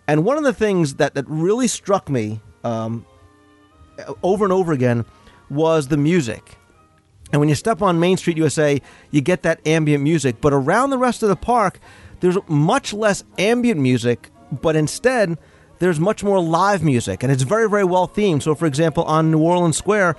And 0.09 0.25
one 0.25 0.39
of 0.39 0.45
the 0.45 0.53
things 0.53 0.95
that, 0.95 1.15
that 1.15 1.25
really 1.29 1.69
struck 1.69 2.09
me 2.09 2.41
um, 2.65 3.05
over 4.23 4.45
and 4.45 4.53
over 4.53 4.73
again 4.73 5.05
was 5.51 5.89
the 5.89 5.97
music. 5.97 6.57
And 7.33 7.41
when 7.41 7.49
you 7.49 7.57
step 7.57 7.83
on 7.83 7.99
Main 7.99 8.17
Street 8.17 8.37
USA, 8.37 8.81
you 9.11 9.21
get 9.21 9.43
that 9.43 9.67
ambient 9.67 10.03
music. 10.03 10.41
But 10.41 10.53
around 10.53 10.91
the 10.91 10.99
rest 10.99 11.23
of 11.23 11.29
the 11.29 11.37
park, 11.37 11.81
there's 12.21 12.39
much 12.49 12.93
less 12.93 13.25
ambient 13.39 13.81
music, 13.81 14.31
but 14.51 14.77
instead 14.77 15.39
there's 15.79 16.01
much 16.01 16.25
more 16.25 16.41
live 16.41 16.83
music, 16.83 17.23
and 17.23 17.31
it's 17.31 17.43
very, 17.43 17.69
very 17.69 17.85
well 17.85 18.09
themed. 18.09 18.43
So, 18.43 18.55
for 18.55 18.67
example, 18.67 19.05
on 19.05 19.31
New 19.31 19.41
Orleans 19.41 19.77
Square, 19.77 20.17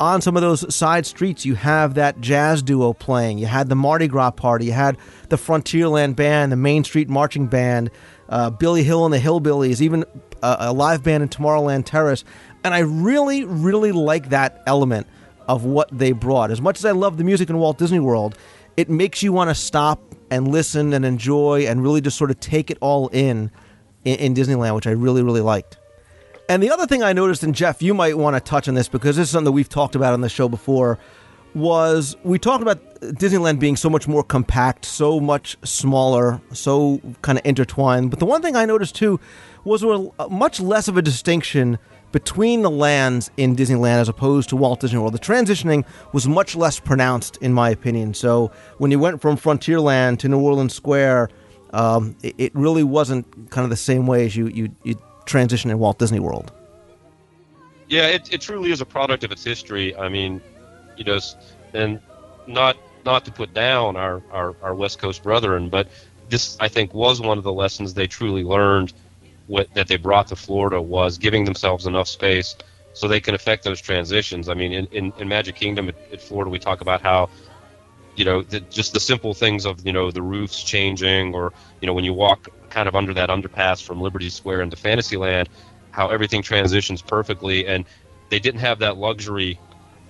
on 0.00 0.20
some 0.20 0.36
of 0.36 0.42
those 0.42 0.72
side 0.74 1.06
streets, 1.06 1.44
you 1.44 1.54
have 1.54 1.94
that 1.94 2.20
jazz 2.20 2.62
duo 2.62 2.92
playing. 2.92 3.38
You 3.38 3.46
had 3.46 3.68
the 3.68 3.74
Mardi 3.74 4.06
Gras 4.06 4.30
party. 4.30 4.66
You 4.66 4.72
had 4.72 4.96
the 5.28 5.36
Frontierland 5.36 6.14
band, 6.14 6.52
the 6.52 6.56
Main 6.56 6.84
Street 6.84 7.08
Marching 7.08 7.46
Band, 7.46 7.90
uh, 8.28 8.50
Billy 8.50 8.84
Hill 8.84 9.04
and 9.04 9.12
the 9.12 9.18
Hillbillies, 9.18 9.80
even 9.80 10.04
a, 10.42 10.56
a 10.60 10.72
live 10.72 11.02
band 11.02 11.22
in 11.22 11.28
Tomorrowland 11.28 11.84
Terrace. 11.84 12.22
And 12.62 12.74
I 12.74 12.80
really, 12.80 13.44
really 13.44 13.92
like 13.92 14.28
that 14.28 14.62
element 14.66 15.06
of 15.48 15.64
what 15.64 15.88
they 15.90 16.12
brought. 16.12 16.50
As 16.50 16.60
much 16.60 16.78
as 16.78 16.84
I 16.84 16.92
love 16.92 17.16
the 17.16 17.24
music 17.24 17.50
in 17.50 17.58
Walt 17.58 17.78
Disney 17.78 18.00
World, 18.00 18.36
it 18.76 18.88
makes 18.88 19.22
you 19.22 19.32
want 19.32 19.50
to 19.50 19.54
stop 19.54 20.07
and 20.30 20.48
listen 20.48 20.92
and 20.92 21.04
enjoy 21.04 21.66
and 21.66 21.82
really 21.82 22.00
just 22.00 22.16
sort 22.16 22.30
of 22.30 22.40
take 22.40 22.70
it 22.70 22.78
all 22.80 23.08
in, 23.08 23.50
in 24.04 24.16
in 24.18 24.34
Disneyland, 24.34 24.74
which 24.74 24.86
I 24.86 24.92
really 24.92 25.22
really 25.22 25.40
liked. 25.40 25.78
And 26.48 26.62
the 26.62 26.70
other 26.70 26.86
thing 26.86 27.02
I 27.02 27.12
noticed, 27.12 27.42
and 27.42 27.54
Jeff, 27.54 27.82
you 27.82 27.92
might 27.92 28.16
want 28.16 28.34
to 28.34 28.40
touch 28.40 28.68
on 28.68 28.74
this 28.74 28.88
because 28.88 29.16
this 29.16 29.24
is 29.24 29.30
something 29.30 29.44
that 29.46 29.52
we've 29.52 29.68
talked 29.68 29.94
about 29.94 30.14
on 30.14 30.22
the 30.22 30.30
show 30.30 30.48
before, 30.48 30.98
was 31.54 32.16
we 32.24 32.38
talked 32.38 32.62
about 32.62 33.00
Disneyland 33.00 33.58
being 33.58 33.76
so 33.76 33.90
much 33.90 34.08
more 34.08 34.22
compact, 34.22 34.84
so 34.84 35.20
much 35.20 35.56
smaller, 35.62 36.40
so 36.52 37.02
kind 37.20 37.38
of 37.38 37.44
intertwined. 37.44 38.10
But 38.10 38.18
the 38.18 38.26
one 38.26 38.40
thing 38.40 38.56
I 38.56 38.64
noticed 38.64 38.94
too 38.94 39.20
was 39.64 39.82
a, 39.82 40.10
uh, 40.18 40.28
much 40.28 40.58
less 40.58 40.88
of 40.88 40.96
a 40.96 41.02
distinction 41.02 41.78
between 42.12 42.62
the 42.62 42.70
lands 42.70 43.30
in 43.36 43.54
Disneyland 43.54 44.00
as 44.00 44.08
opposed 44.08 44.48
to 44.50 44.56
Walt 44.56 44.80
Disney 44.80 44.98
World. 44.98 45.14
The 45.14 45.18
transitioning 45.18 45.84
was 46.12 46.26
much 46.26 46.56
less 46.56 46.80
pronounced, 46.80 47.36
in 47.38 47.52
my 47.52 47.70
opinion. 47.70 48.14
So 48.14 48.50
when 48.78 48.90
you 48.90 48.98
went 48.98 49.20
from 49.20 49.36
Frontierland 49.36 50.18
to 50.20 50.28
New 50.28 50.40
Orleans 50.40 50.74
Square, 50.74 51.28
um, 51.72 52.16
it, 52.22 52.34
it, 52.38 52.54
really 52.54 52.82
wasn't 52.82 53.26
kind 53.50 53.64
of 53.64 53.70
the 53.70 53.76
same 53.76 54.06
way 54.06 54.24
as 54.24 54.34
you 54.34 54.46
you, 54.48 54.70
you 54.84 54.94
transition 55.26 55.70
in 55.70 55.78
Walt 55.78 55.98
Disney 55.98 56.18
World. 56.18 56.50
Yeah, 57.88 58.06
it, 58.06 58.32
it 58.32 58.40
truly 58.40 58.70
is 58.70 58.80
a 58.80 58.86
product 58.86 59.22
of 59.22 59.32
its 59.32 59.44
history. 59.44 59.94
I 59.96 60.08
mean, 60.08 60.40
you 60.96 61.04
know, 61.04 61.18
and 61.74 62.00
not 62.46 62.76
not 63.04 63.24
to 63.24 63.32
put 63.32 63.54
down 63.54 63.96
our, 63.96 64.22
our, 64.30 64.54
our 64.62 64.74
West 64.74 64.98
Coast 64.98 65.22
brethren, 65.22 65.68
but 65.68 65.88
this 66.28 66.56
I 66.60 66.68
think 66.68 66.92
was 66.92 67.20
one 67.20 67.38
of 67.38 67.44
the 67.44 67.52
lessons 67.52 67.94
they 67.94 68.06
truly 68.06 68.44
learned 68.44 68.92
what, 69.48 69.72
that 69.74 69.88
they 69.88 69.96
brought 69.96 70.28
to 70.28 70.36
Florida 70.36 70.80
was 70.80 71.18
giving 71.18 71.44
themselves 71.44 71.86
enough 71.86 72.06
space 72.06 72.54
so 72.92 73.08
they 73.08 73.20
can 73.20 73.34
affect 73.34 73.64
those 73.64 73.80
transitions. 73.80 74.48
I 74.48 74.54
mean, 74.54 74.72
in, 74.72 74.86
in, 74.92 75.12
in 75.18 75.28
Magic 75.28 75.56
Kingdom 75.56 75.88
at, 75.88 75.96
at, 76.12 76.20
Florida, 76.20 76.50
we 76.50 76.58
talk 76.58 76.80
about 76.80 77.00
how 77.00 77.30
you 78.14 78.24
know 78.24 78.42
the, 78.42 78.60
just 78.60 78.92
the 78.92 79.00
simple 79.00 79.34
things 79.34 79.64
of 79.64 79.84
you 79.86 79.92
know 79.92 80.10
the 80.10 80.22
roofs 80.22 80.62
changing, 80.62 81.34
or 81.34 81.52
you 81.80 81.86
know 81.86 81.94
when 81.94 82.04
you 82.04 82.12
walk 82.12 82.48
kind 82.70 82.88
of 82.88 82.94
under 82.94 83.14
that 83.14 83.30
underpass 83.30 83.82
from 83.82 84.00
Liberty 84.00 84.28
Square 84.28 84.62
into 84.62 84.76
Fantasyland, 84.76 85.48
how 85.92 86.08
everything 86.08 86.42
transitions 86.42 87.00
perfectly, 87.00 87.66
and 87.66 87.84
they 88.28 88.38
didn't 88.38 88.60
have 88.60 88.80
that 88.80 88.96
luxury 88.96 89.58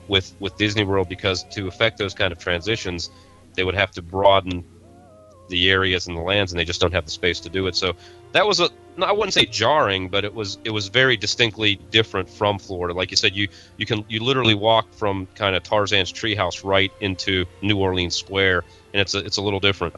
with 0.09 0.35
with 0.41 0.57
Disney 0.57 0.85
World 0.85 1.09
because 1.09 1.45
to 1.51 1.69
affect 1.69 1.99
those 1.99 2.15
kind 2.15 2.33
of 2.33 2.39
transitions, 2.39 3.11
they 3.55 3.65
would 3.65 3.75
have 3.75 3.91
to 3.93 4.03
broaden 4.03 4.65
the 5.49 5.71
areas 5.71 6.07
and 6.07 6.17
the 6.17 6.23
lands, 6.23 6.53
and 6.53 6.59
they 6.59 6.65
just 6.65 6.81
don't 6.81 6.93
have 6.93 7.05
the 7.05 7.11
space 7.11 7.41
to 7.41 7.49
do 7.49 7.67
it. 7.67 7.75
So 7.75 7.95
that 8.33 8.47
was 8.47 8.61
a 8.61 8.69
I 9.03 9.13
wouldn't 9.13 9.35
say 9.35 9.47
jarring, 9.47 10.09
but 10.09 10.25
it 10.25 10.35
was 10.35 10.59
it 10.65 10.71
was 10.71 10.89
very 10.89 11.17
distinctly 11.17 11.77
different 11.91 12.29
from 12.29 12.59
Florida. 12.59 12.95
Like 12.95 13.11
you 13.11 13.17
said, 13.17 13.35
you 13.35 13.49
you 13.77 13.87
can 13.87 14.05
you 14.09 14.23
literally 14.23 14.55
walk 14.55 14.93
from 14.93 15.27
kind 15.35 15.55
of 15.55 15.63
Tarzan's 15.63 16.13
treehouse 16.13 16.65
right 16.65 16.93
into 17.01 17.45
New 17.63 17.79
Orleans 17.79 18.17
Square, 18.17 18.65
and 18.93 19.01
it's 19.01 19.15
a, 19.15 19.19
it's 19.19 19.37
a 19.37 19.43
little 19.43 19.61
different. 19.61 19.95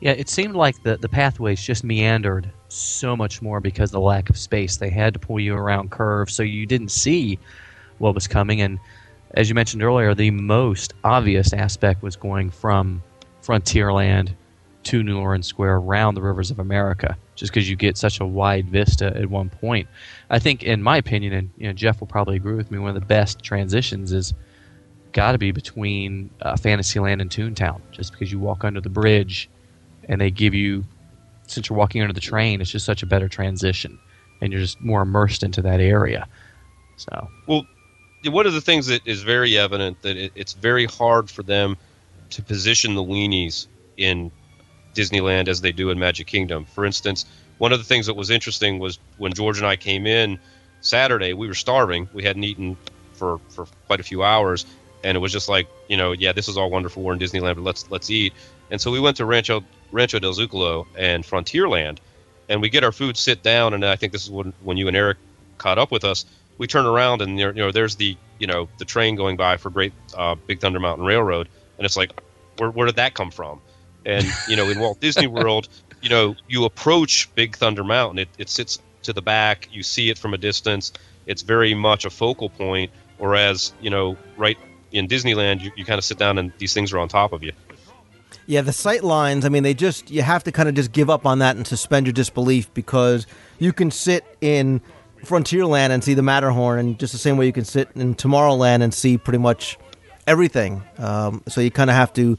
Yeah, 0.00 0.12
it 0.12 0.30
seemed 0.30 0.54
like 0.54 0.82
the, 0.82 0.96
the 0.96 1.10
pathways 1.10 1.62
just 1.62 1.84
meandered 1.84 2.50
so 2.68 3.14
much 3.16 3.42
more 3.42 3.60
because 3.60 3.90
the 3.90 4.00
lack 4.00 4.30
of 4.30 4.38
space. 4.38 4.78
They 4.78 4.88
had 4.88 5.12
to 5.12 5.18
pull 5.18 5.40
you 5.40 5.54
around 5.54 5.90
curves 5.90 6.34
so 6.34 6.42
you 6.42 6.64
didn't 6.64 6.90
see 6.90 7.38
what 7.98 8.14
was 8.14 8.26
coming. 8.26 8.62
And 8.62 8.78
as 9.32 9.48
you 9.48 9.54
mentioned 9.54 9.82
earlier, 9.82 10.14
the 10.14 10.30
most 10.30 10.94
obvious 11.04 11.52
aspect 11.52 12.02
was 12.02 12.16
going 12.16 12.48
from 12.48 13.02
Frontierland 13.42 14.34
to 14.82 15.02
New 15.02 15.18
Orleans 15.18 15.46
Square 15.46 15.76
around 15.76 16.14
the 16.14 16.22
rivers 16.22 16.50
of 16.50 16.58
America, 16.58 17.16
just 17.34 17.52
because 17.52 17.68
you 17.68 17.76
get 17.76 17.98
such 17.98 18.20
a 18.20 18.26
wide 18.26 18.68
vista 18.70 19.14
at 19.16 19.28
one 19.28 19.50
point. 19.50 19.88
I 20.30 20.38
think, 20.38 20.62
in 20.62 20.82
my 20.82 20.96
opinion, 20.96 21.32
and 21.32 21.50
you 21.56 21.66
know, 21.66 21.72
Jeff 21.72 22.00
will 22.00 22.06
probably 22.06 22.36
agree 22.36 22.54
with 22.54 22.70
me, 22.70 22.78
one 22.78 22.88
of 22.90 22.94
the 22.94 23.06
best 23.06 23.42
transitions 23.42 24.12
is 24.12 24.32
got 25.12 25.32
to 25.32 25.38
be 25.38 25.50
between 25.50 26.30
uh, 26.42 26.56
Fantasyland 26.56 27.20
and 27.20 27.30
Toontown, 27.30 27.80
just 27.90 28.12
because 28.12 28.32
you 28.32 28.38
walk 28.38 28.64
under 28.64 28.80
the 28.80 28.88
bridge 28.88 29.50
and 30.08 30.20
they 30.20 30.30
give 30.30 30.54
you 30.54 30.84
since 31.46 31.68
you're 31.68 31.76
walking 31.76 32.00
under 32.00 32.14
the 32.14 32.20
train, 32.20 32.60
it's 32.60 32.70
just 32.70 32.86
such 32.86 33.02
a 33.02 33.06
better 33.06 33.28
transition, 33.28 33.98
and 34.40 34.52
you're 34.52 34.62
just 34.62 34.80
more 34.80 35.02
immersed 35.02 35.42
into 35.42 35.60
that 35.62 35.80
area. 35.80 36.28
So 36.96 37.28
well, 37.46 37.66
one 38.24 38.46
of 38.46 38.52
the 38.52 38.60
things 38.60 38.86
that 38.86 39.06
is 39.06 39.22
very 39.22 39.58
evident 39.58 40.00
that 40.02 40.16
it, 40.16 40.32
it's 40.34 40.52
very 40.52 40.86
hard 40.86 41.28
for 41.30 41.42
them 41.42 41.76
to 42.30 42.42
position 42.42 42.94
the 42.94 43.02
weenies 43.02 43.66
in 43.96 44.30
Disneyland 44.94 45.48
as 45.48 45.60
they 45.60 45.72
do 45.72 45.90
in 45.90 45.98
Magic 45.98 46.26
Kingdom. 46.26 46.64
For 46.64 46.84
instance, 46.84 47.24
one 47.58 47.72
of 47.72 47.78
the 47.78 47.84
things 47.84 48.06
that 48.06 48.14
was 48.14 48.30
interesting 48.30 48.78
was 48.78 48.98
when 49.18 49.32
George 49.32 49.58
and 49.58 49.66
I 49.66 49.76
came 49.76 50.06
in 50.06 50.38
Saturday, 50.80 51.32
we 51.32 51.46
were 51.46 51.54
starving. 51.54 52.08
We 52.12 52.24
hadn't 52.24 52.44
eaten 52.44 52.76
for, 53.12 53.38
for 53.50 53.66
quite 53.86 54.00
a 54.00 54.02
few 54.02 54.22
hours, 54.22 54.64
and 55.04 55.16
it 55.16 55.20
was 55.20 55.32
just 55.32 55.48
like, 55.48 55.68
you 55.88 55.96
know, 55.96 56.12
yeah, 56.12 56.32
this 56.32 56.48
is 56.48 56.56
all 56.56 56.70
wonderful. 56.70 57.02
We're 57.02 57.12
in 57.12 57.18
Disneyland, 57.18 57.56
but 57.56 57.64
let's 57.64 57.90
let's 57.90 58.10
eat. 58.10 58.32
And 58.70 58.80
so 58.80 58.90
we 58.90 59.00
went 59.00 59.18
to 59.18 59.24
Rancho 59.24 59.62
Rancho 59.92 60.18
del 60.18 60.32
Zocalo 60.32 60.86
and 60.96 61.24
Frontierland, 61.24 61.98
and 62.48 62.62
we 62.62 62.70
get 62.70 62.84
our 62.84 62.92
food, 62.92 63.16
sit 63.16 63.42
down, 63.42 63.74
and 63.74 63.84
I 63.84 63.96
think 63.96 64.12
this 64.12 64.24
is 64.24 64.30
when 64.30 64.52
when 64.62 64.76
you 64.76 64.88
and 64.88 64.96
Eric 64.96 65.18
caught 65.58 65.78
up 65.78 65.90
with 65.90 66.04
us. 66.04 66.24
We 66.56 66.66
turn 66.66 66.86
around 66.86 67.22
and 67.22 67.38
there, 67.38 67.52
you 67.54 67.62
know 67.62 67.72
there's 67.72 67.96
the 67.96 68.16
you 68.38 68.46
know 68.46 68.68
the 68.78 68.84
train 68.84 69.16
going 69.16 69.36
by 69.36 69.56
for 69.58 69.70
Great 69.70 69.92
uh, 70.16 70.34
Big 70.34 70.60
Thunder 70.60 70.80
Mountain 70.80 71.04
Railroad, 71.04 71.48
and 71.80 71.86
it's 71.86 71.96
like, 71.96 72.12
where 72.58 72.70
where 72.70 72.86
did 72.86 72.96
that 72.96 73.14
come 73.14 73.30
from? 73.30 73.60
And 74.04 74.26
you 74.46 74.54
know 74.54 74.68
in 74.68 74.78
Walt 74.78 75.00
Disney 75.00 75.26
World, 75.38 75.68
you 76.02 76.10
know 76.10 76.36
you 76.46 76.66
approach 76.66 77.34
Big 77.34 77.56
Thunder 77.56 77.82
Mountain, 77.82 78.18
it 78.18 78.28
it 78.36 78.50
sits 78.50 78.78
to 79.04 79.14
the 79.14 79.22
back, 79.22 79.68
you 79.72 79.82
see 79.82 80.10
it 80.10 80.18
from 80.18 80.34
a 80.34 80.38
distance. 80.38 80.92
It's 81.26 81.40
very 81.40 81.72
much 81.72 82.04
a 82.04 82.10
focal 82.10 82.50
point, 82.50 82.90
whereas 83.16 83.72
you 83.80 83.88
know 83.88 84.18
right 84.36 84.58
in 84.92 85.08
Disneyland, 85.08 85.62
you, 85.62 85.70
you 85.74 85.86
kind 85.86 85.96
of 85.96 86.04
sit 86.04 86.18
down 86.18 86.36
and 86.36 86.52
these 86.58 86.74
things 86.74 86.92
are 86.92 86.98
on 86.98 87.08
top 87.08 87.32
of 87.32 87.42
you. 87.42 87.52
Yeah, 88.46 88.60
the 88.60 88.72
sight 88.72 89.04
lines, 89.04 89.44
I 89.44 89.48
mean, 89.48 89.62
they 89.62 89.74
just, 89.74 90.10
you 90.10 90.22
have 90.22 90.42
to 90.44 90.52
kind 90.52 90.68
of 90.68 90.74
just 90.74 90.90
give 90.90 91.08
up 91.08 91.24
on 91.24 91.38
that 91.38 91.54
and 91.54 91.64
suspend 91.66 92.06
your 92.06 92.12
disbelief 92.12 92.72
because 92.74 93.26
you 93.60 93.72
can 93.72 93.92
sit 93.92 94.24
in 94.40 94.80
Frontierland 95.24 95.90
and 95.90 96.02
see 96.02 96.14
the 96.14 96.22
Matterhorn, 96.22 96.78
and 96.78 96.98
just 96.98 97.12
the 97.12 97.18
same 97.18 97.36
way 97.36 97.46
you 97.46 97.52
can 97.52 97.64
sit 97.64 97.90
in 97.94 98.14
Tomorrowland 98.14 98.82
and 98.82 98.92
see 98.92 99.18
pretty 99.18 99.38
much 99.38 99.78
everything. 100.30 100.82
Um, 100.98 101.42
so 101.48 101.60
you 101.60 101.70
kind 101.70 101.90
of 101.90 101.96
have 101.96 102.12
to, 102.14 102.38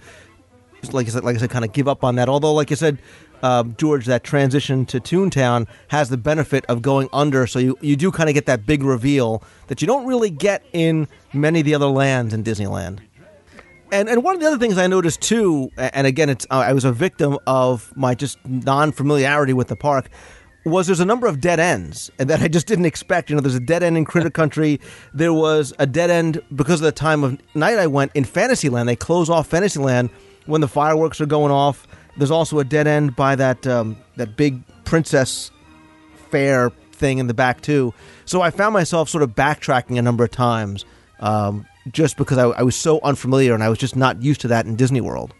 like 0.92 1.08
I 1.08 1.10
said, 1.10 1.24
like 1.24 1.36
I 1.36 1.40
said, 1.40 1.50
kind 1.50 1.66
of 1.66 1.74
give 1.74 1.88
up 1.88 2.04
on 2.04 2.16
that. 2.16 2.30
Although, 2.30 2.54
like 2.54 2.72
I 2.72 2.76
said, 2.76 2.98
uh, 3.44 3.64
George, 3.64 4.06
that 4.06 4.24
transition 4.24 4.86
to 4.86 5.00
Toontown 5.00 5.68
has 5.90 6.10
the 6.10 6.18
benefit 6.18 6.66
of 6.68 6.82
going 6.82 7.10
under, 7.12 7.46
so 7.46 7.60
you, 7.60 7.78
you 7.82 7.96
do 7.96 8.12
kind 8.12 8.30
of 8.30 8.34
get 8.34 8.46
that 8.46 8.66
big 8.66 8.84
reveal 8.84 9.44
that 9.68 9.82
you 9.82 9.88
don't 9.88 10.06
really 10.06 10.30
get 10.30 10.64
in 10.72 11.08
many 11.34 11.60
of 11.60 11.66
the 11.66 11.76
other 11.76 11.88
lands 11.88 12.34
in 12.34 12.44
Disneyland. 12.44 13.00
And 13.92 14.08
and 14.08 14.24
one 14.24 14.36
of 14.36 14.42
the 14.42 14.48
other 14.48 14.58
things 14.58 14.78
I 14.78 14.88
noticed 14.88 15.22
too, 15.22 15.70
and 15.76 16.08
again, 16.08 16.30
it's 16.30 16.48
uh, 16.50 16.60
I 16.60 16.72
was 16.72 16.86
a 16.86 16.94
victim 16.94 17.38
of 17.46 17.92
my 17.98 18.16
just 18.16 18.38
non 18.46 18.94
familiarity 18.94 19.52
with 19.52 19.68
the 19.68 19.76
park. 19.76 20.10
Was 20.64 20.88
there's 20.88 21.00
a 21.00 21.06
number 21.06 21.28
of 21.28 21.42
dead 21.42 21.60
ends 21.60 22.12
and 22.20 22.30
that 22.30 22.42
I 22.42 22.48
just 22.48 22.68
didn't 22.68 22.86
expect. 22.86 23.30
You 23.30 23.36
know, 23.36 23.42
there's 23.42 23.56
a 23.56 23.60
dead 23.60 23.82
end 23.82 23.98
in 23.98 24.06
Critter 24.06 24.30
Country. 24.42 24.80
There 25.14 25.34
was 25.34 25.74
a 25.80 25.88
dead 25.88 26.10
end 26.10 26.42
because 26.56 26.82
of 26.82 26.86
the 26.86 26.92
time 26.92 27.24
of 27.24 27.40
night 27.56 27.80
I 27.80 27.88
went 27.88 28.12
in 28.14 28.26
Fantasyland. 28.26 28.88
They 28.88 28.96
close 28.96 29.30
off 29.30 29.48
Fantasyland 29.48 30.12
when 30.46 30.62
the 30.62 30.68
fireworks 30.68 31.20
are 31.20 31.26
going 31.26 31.52
off. 31.52 31.88
There's 32.18 32.32
also 32.32 32.60
a 32.60 32.64
dead 32.64 32.88
end 32.88 33.16
by 33.16 33.36
that 33.36 33.66
um, 33.66 33.98
that 34.18 34.36
big 34.38 34.62
princess 34.86 35.50
fair 36.30 36.70
thing 36.92 37.18
in 37.18 37.28
the 37.28 37.34
back 37.34 37.62
too. 37.62 37.94
So 38.26 38.42
I 38.42 38.52
found 38.52 38.74
myself 38.74 39.10
sort 39.10 39.24
of 39.24 39.32
backtracking 39.32 39.98
a 39.98 40.02
number 40.02 40.24
of 40.24 40.32
times. 40.32 40.86
Um, 41.20 41.66
just 41.92 42.18
because 42.18 42.38
I, 42.38 42.44
I 42.46 42.62
was 42.62 42.76
so 42.76 43.00
unfamiliar 43.02 43.54
and 43.54 43.64
I 43.64 43.70
was 43.70 43.78
just 43.80 43.96
not 43.96 44.22
used 44.22 44.42
to 44.42 44.48
that 44.50 44.66
in 44.66 44.76
Disney 44.76 45.02
World. 45.02 45.34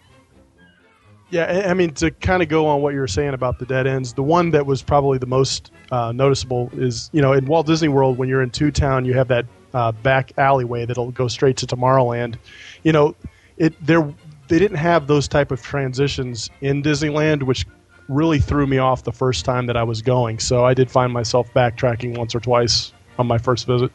Yeah, 1.32 1.68
I 1.70 1.74
mean, 1.74 1.94
to 1.96 2.12
kind 2.12 2.44
of 2.44 2.50
go 2.50 2.68
on 2.68 2.82
what 2.82 2.94
you 2.94 3.00
were 3.00 3.08
saying 3.08 3.34
about 3.34 3.58
the 3.58 3.66
dead 3.66 3.88
ends, 3.88 4.14
the 4.14 4.24
one 4.24 4.52
that 4.52 4.66
was 4.66 4.82
probably 4.82 5.18
the 5.18 5.26
most 5.26 5.72
uh, 5.90 6.12
noticeable 6.12 6.70
is, 6.74 7.10
you 7.14 7.22
know, 7.22 7.32
in 7.32 7.46
Walt 7.46 7.66
Disney 7.66 7.88
World, 7.88 8.18
when 8.18 8.28
you're 8.28 8.42
in 8.42 8.52
Toontown, 8.52 9.06
you 9.06 9.14
have 9.14 9.30
that 9.30 9.46
uh, 9.74 9.94
back 9.94 10.34
alleyway 10.38 10.86
that'll 10.86 11.12
go 11.12 11.30
straight 11.30 11.56
to 11.58 11.66
Tomorrowland. 11.66 12.36
You 12.84 12.92
know, 12.92 13.16
it 13.56 13.74
there 13.86 14.14
they 14.50 14.60
didn't 14.60 14.78
have 14.78 15.08
those 15.08 15.30
type 15.30 15.52
of 15.52 15.62
transitions 15.62 16.50
in 16.60 16.84
Disneyland, 16.84 17.44
which 17.44 17.66
really 18.10 18.40
threw 18.40 18.68
me 18.68 18.78
off 18.78 19.04
the 19.04 19.14
first 19.14 19.46
time 19.46 19.68
that 19.68 19.78
I 19.78 19.84
was 19.84 20.02
going. 20.02 20.40
So 20.40 20.66
I 20.66 20.74
did 20.74 20.92
find 20.92 21.14
myself 21.14 21.52
backtracking 21.54 22.18
once 22.18 22.36
or 22.36 22.42
twice 22.42 22.92
on 23.18 23.28
my 23.28 23.38
first 23.38 23.66
visit. 23.66 23.90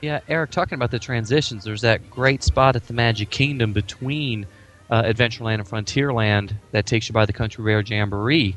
Yeah, 0.00 0.20
Eric, 0.28 0.50
talking 0.50 0.76
about 0.76 0.90
the 0.90 0.98
transitions, 0.98 1.64
there's 1.64 1.82
that 1.82 2.10
great 2.10 2.42
spot 2.42 2.76
at 2.76 2.86
the 2.86 2.94
Magic 2.94 3.30
Kingdom 3.30 3.72
between 3.72 4.46
uh, 4.90 5.02
Adventureland 5.02 5.54
and 5.54 5.66
Frontierland 5.66 6.52
that 6.72 6.86
takes 6.86 7.08
you 7.08 7.12
by 7.12 7.26
the 7.26 7.32
Country 7.32 7.64
Bear 7.64 7.80
Jamboree 7.80 8.56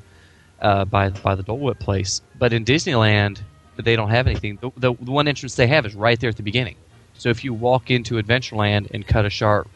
uh, 0.61 0.85
by 0.85 1.09
by 1.09 1.35
the 1.35 1.43
Dole 1.43 1.59
Whip 1.59 1.79
place. 1.79 2.21
But 2.37 2.53
in 2.53 2.65
Disneyland, 2.65 3.39
they 3.77 3.95
don't 3.95 4.09
have 4.09 4.27
anything. 4.27 4.57
The, 4.61 4.71
the, 4.77 4.93
the, 4.99 5.11
one 5.11 5.27
entrance 5.27 5.55
they 5.55 5.67
have 5.67 5.85
is 5.85 5.95
right 5.95 6.19
there 6.19 6.29
at 6.29 6.37
the 6.37 6.43
beginning. 6.43 6.75
So 7.13 7.29
if 7.29 7.43
you 7.43 7.53
walk 7.53 7.89
into 7.89 8.21
Adventureland 8.21 8.91
and 8.91 9.05
cut 9.05 9.25
a 9.25 9.29
sharp 9.29 9.67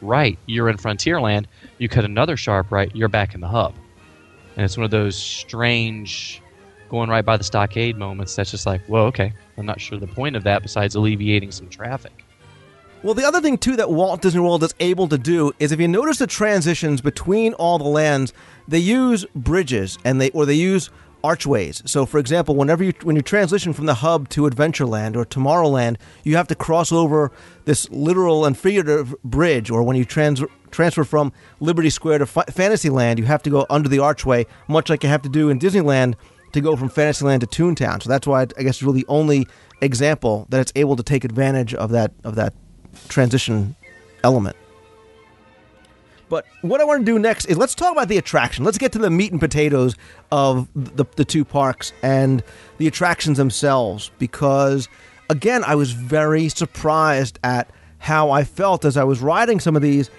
right, 0.00 0.38
you're 0.46 0.68
in 0.68 0.76
Frontierland. 0.76 1.46
You 1.78 1.88
cut 1.88 2.04
another 2.04 2.36
sharp 2.36 2.70
right, 2.70 2.94
you're 2.94 3.08
back 3.08 3.34
in 3.34 3.40
the 3.40 3.48
hub. 3.48 3.74
And 4.56 4.64
it's 4.64 4.76
one 4.76 4.84
of 4.84 4.90
those 4.90 5.16
strange 5.16 6.42
going 6.88 7.10
right 7.10 7.24
by 7.24 7.36
the 7.36 7.44
stockade 7.44 7.96
moments 7.96 8.34
that's 8.36 8.50
just 8.50 8.64
like, 8.66 8.80
well, 8.88 9.04
okay. 9.06 9.32
I'm 9.58 9.66
not 9.66 9.80
sure 9.80 9.98
the 9.98 10.06
point 10.06 10.36
of 10.36 10.44
that 10.44 10.62
besides 10.62 10.94
alleviating 10.94 11.50
some 11.50 11.68
traffic. 11.68 12.25
Well, 13.06 13.14
the 13.14 13.22
other 13.22 13.40
thing 13.40 13.56
too 13.56 13.76
that 13.76 13.88
Walt 13.88 14.20
Disney 14.20 14.40
World 14.40 14.64
is 14.64 14.74
able 14.80 15.06
to 15.06 15.16
do 15.16 15.52
is 15.60 15.70
if 15.70 15.78
you 15.78 15.86
notice 15.86 16.18
the 16.18 16.26
transitions 16.26 17.00
between 17.00 17.54
all 17.54 17.78
the 17.78 17.84
lands, 17.84 18.32
they 18.66 18.80
use 18.80 19.24
bridges 19.26 19.96
and 20.04 20.20
they 20.20 20.30
or 20.30 20.44
they 20.44 20.54
use 20.54 20.90
archways. 21.22 21.84
So, 21.86 22.04
for 22.04 22.18
example, 22.18 22.56
whenever 22.56 22.82
you 22.82 22.92
when 23.04 23.14
you 23.14 23.22
transition 23.22 23.72
from 23.72 23.86
the 23.86 23.94
hub 23.94 24.28
to 24.30 24.42
Adventureland 24.42 25.14
or 25.14 25.24
Tomorrowland, 25.24 25.98
you 26.24 26.34
have 26.34 26.48
to 26.48 26.56
cross 26.56 26.90
over 26.90 27.30
this 27.64 27.88
literal 27.90 28.44
and 28.44 28.58
figurative 28.58 29.14
bridge. 29.22 29.70
Or 29.70 29.84
when 29.84 29.94
you 29.94 30.04
trans- 30.04 30.42
transfer 30.72 31.04
from 31.04 31.32
Liberty 31.60 31.90
Square 31.90 32.18
to 32.18 32.24
F- 32.24 32.52
Fantasyland, 32.52 33.20
you 33.20 33.26
have 33.26 33.44
to 33.44 33.50
go 33.50 33.66
under 33.70 33.88
the 33.88 34.00
archway, 34.00 34.46
much 34.66 34.90
like 34.90 35.04
you 35.04 35.08
have 35.10 35.22
to 35.22 35.28
do 35.28 35.48
in 35.48 35.60
Disneyland 35.60 36.16
to 36.54 36.60
go 36.60 36.74
from 36.74 36.88
Fantasyland 36.88 37.42
to 37.42 37.46
Toontown. 37.46 38.02
So 38.02 38.08
that's 38.08 38.26
why 38.26 38.40
I 38.40 38.46
guess 38.64 38.78
it's 38.78 38.82
really 38.82 39.02
the 39.02 39.08
only 39.08 39.46
example 39.80 40.48
that 40.48 40.60
it's 40.60 40.72
able 40.74 40.96
to 40.96 41.04
take 41.04 41.22
advantage 41.22 41.72
of 41.72 41.90
that 41.90 42.10
of 42.24 42.34
that 42.34 42.52
transition 43.08 43.76
element. 44.24 44.56
But 46.28 46.44
what 46.62 46.80
I 46.80 46.84
want 46.84 47.00
to 47.00 47.04
do 47.04 47.18
next 47.18 47.44
is 47.46 47.56
let's 47.56 47.74
talk 47.74 47.92
about 47.92 48.08
the 48.08 48.18
attraction. 48.18 48.64
Let's 48.64 48.78
get 48.78 48.92
to 48.92 48.98
the 48.98 49.10
meat 49.10 49.30
and 49.30 49.40
potatoes 49.40 49.94
of 50.32 50.68
the, 50.74 51.04
the 51.14 51.24
two 51.24 51.44
parks 51.44 51.92
and 52.02 52.42
the 52.78 52.88
attractions 52.88 53.38
themselves 53.38 54.10
because, 54.18 54.88
again, 55.30 55.62
I 55.64 55.76
was 55.76 55.92
very 55.92 56.48
surprised 56.48 57.38
at 57.44 57.70
how 57.98 58.30
I 58.30 58.44
felt 58.44 58.84
as 58.84 58.96
I 58.96 59.04
was 59.04 59.20
riding 59.20 59.60
some 59.60 59.76
of 59.76 59.82
these, 59.82 60.10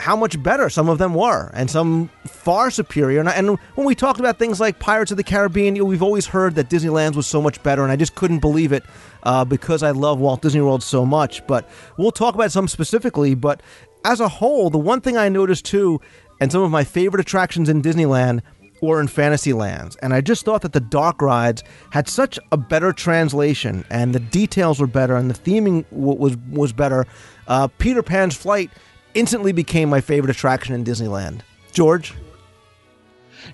how 0.00 0.16
much 0.16 0.42
better 0.42 0.68
some 0.68 0.88
of 0.88 0.98
them 0.98 1.14
were, 1.14 1.50
and 1.54 1.70
some 1.70 2.10
far 2.26 2.70
superior. 2.70 3.20
And, 3.20 3.58
when 3.74 3.86
we 3.86 3.94
talked 3.94 4.20
about 4.20 4.38
things 4.38 4.60
like 4.60 4.78
Pirates 4.78 5.10
of 5.10 5.16
the 5.16 5.24
Caribbean, 5.24 5.76
you 5.76 5.82
know, 5.82 5.88
we've 5.88 6.02
always 6.02 6.26
heard 6.26 6.54
that 6.56 6.68
Disneyland's 6.68 7.16
was 7.16 7.26
so 7.26 7.40
much 7.40 7.62
better, 7.62 7.82
and 7.82 7.92
I 7.92 7.96
just 7.96 8.14
couldn't 8.14 8.40
believe 8.40 8.72
it 8.72 8.84
uh, 9.22 9.44
because 9.44 9.82
I 9.82 9.90
love 9.90 10.18
Walt 10.18 10.42
Disney 10.42 10.60
World 10.60 10.82
so 10.82 11.04
much. 11.06 11.46
But 11.46 11.68
we'll 11.96 12.12
talk 12.12 12.34
about 12.34 12.52
some 12.52 12.68
specifically. 12.68 13.34
But 13.34 13.62
as 14.04 14.20
a 14.20 14.28
whole, 14.28 14.70
the 14.70 14.78
one 14.78 15.00
thing 15.00 15.16
I 15.16 15.28
noticed 15.28 15.64
too, 15.64 16.00
and 16.40 16.50
some 16.50 16.62
of 16.62 16.70
my 16.70 16.84
favorite 16.84 17.20
attractions 17.20 17.68
in 17.68 17.82
Disneyland 17.82 18.40
were 18.82 19.00
in 19.00 19.08
Fantasylands, 19.08 19.96
and 20.02 20.14
I 20.14 20.22
just 20.22 20.44
thought 20.44 20.62
that 20.62 20.72
the 20.72 20.80
dark 20.80 21.20
rides 21.20 21.62
had 21.90 22.08
such 22.08 22.38
a 22.50 22.56
better 22.56 22.92
translation, 22.92 23.84
and 23.90 24.14
the 24.14 24.20
details 24.20 24.80
were 24.80 24.86
better, 24.86 25.16
and 25.16 25.30
the 25.30 25.34
theming 25.34 25.84
w- 25.90 26.18
was 26.18 26.36
was 26.50 26.72
better. 26.72 27.06
Uh, 27.46 27.68
Peter 27.78 28.02
Pan's 28.02 28.36
flight 28.36 28.70
instantly 29.14 29.52
became 29.52 29.88
my 29.88 30.00
favorite 30.00 30.30
attraction 30.30 30.74
in 30.74 30.84
Disneyland. 30.84 31.40
George. 31.72 32.14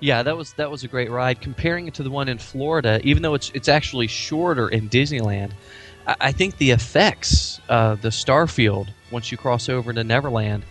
Yeah, 0.00 0.22
that 0.22 0.36
was 0.36 0.52
that 0.54 0.70
was 0.70 0.84
a 0.84 0.88
great 0.88 1.10
ride. 1.10 1.40
Comparing 1.40 1.86
it 1.86 1.94
to 1.94 2.02
the 2.02 2.10
one 2.10 2.28
in 2.28 2.38
Florida, 2.38 3.00
even 3.02 3.22
though 3.22 3.34
it's 3.34 3.50
it's 3.54 3.68
actually 3.68 4.06
shorter 4.06 4.68
in 4.68 4.88
Disneyland, 4.88 5.52
I, 6.06 6.16
I 6.20 6.32
think 6.32 6.58
the 6.58 6.70
effects, 6.70 7.60
uh, 7.68 7.94
the 7.96 8.08
Starfield, 8.08 8.88
once 9.10 9.30
you 9.30 9.38
cross 9.38 9.68
over 9.68 9.92
to 9.92 10.04
Neverland, 10.04 10.64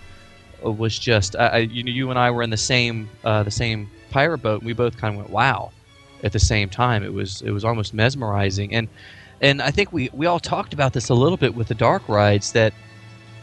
uh, 0.64 0.72
was 0.72 1.00
just. 1.00 1.36
I, 1.36 1.60
you, 1.60 1.84
you 1.86 2.10
and 2.10 2.20
I 2.20 2.30
were 2.32 2.44
in 2.44 2.50
the 2.50 2.58
same 2.58 3.10
uh, 3.24 3.44
the 3.44 3.52
same 3.52 3.90
pirate 4.12 4.40
boat, 4.40 4.62
and 4.62 4.68
we 4.68 4.74
both 4.74 4.98
kind 4.98 5.16
of 5.16 5.20
went 5.20 5.32
wow 5.32 5.72
at 6.24 6.32
the 6.32 6.40
same 6.40 6.70
time. 6.70 7.04
It 7.04 7.14
was 7.14 7.42
it 7.42 7.52
was 7.52 7.66
almost 7.66 7.94
mesmerizing, 7.94 8.74
and 8.76 8.88
and 9.42 9.62
I 9.62 9.72
think 9.72 9.92
we 9.92 10.10
we 10.14 10.26
all 10.26 10.40
talked 10.40 10.74
about 10.74 10.94
this 10.94 11.10
a 11.10 11.14
little 11.14 11.38
bit 11.38 11.56
with 11.56 11.68
the 11.68 11.76
dark 11.76 12.08
rides 12.08 12.52
that 12.52 12.74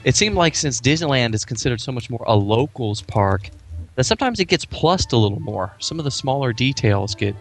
it 0.05 0.17
seemed 0.17 0.35
like 0.35 0.55
since 0.55 0.81
Disneyland 0.81 1.35
is 1.35 1.45
considered 1.45 1.81
so 1.81 1.93
much 1.93 2.11
more 2.11 2.25
a 2.27 2.35
locals 2.35 3.03
park 3.03 3.51
that 3.95 4.05
sometimes 4.05 4.41
it 4.41 4.47
gets 4.47 4.65
plussed 4.65 5.13
a 5.13 5.17
little 5.17 5.41
more. 5.41 5.75
Some 5.79 5.99
of 5.99 6.05
the 6.05 6.11
smaller 6.11 6.53
details 6.53 7.15
get 7.15 7.37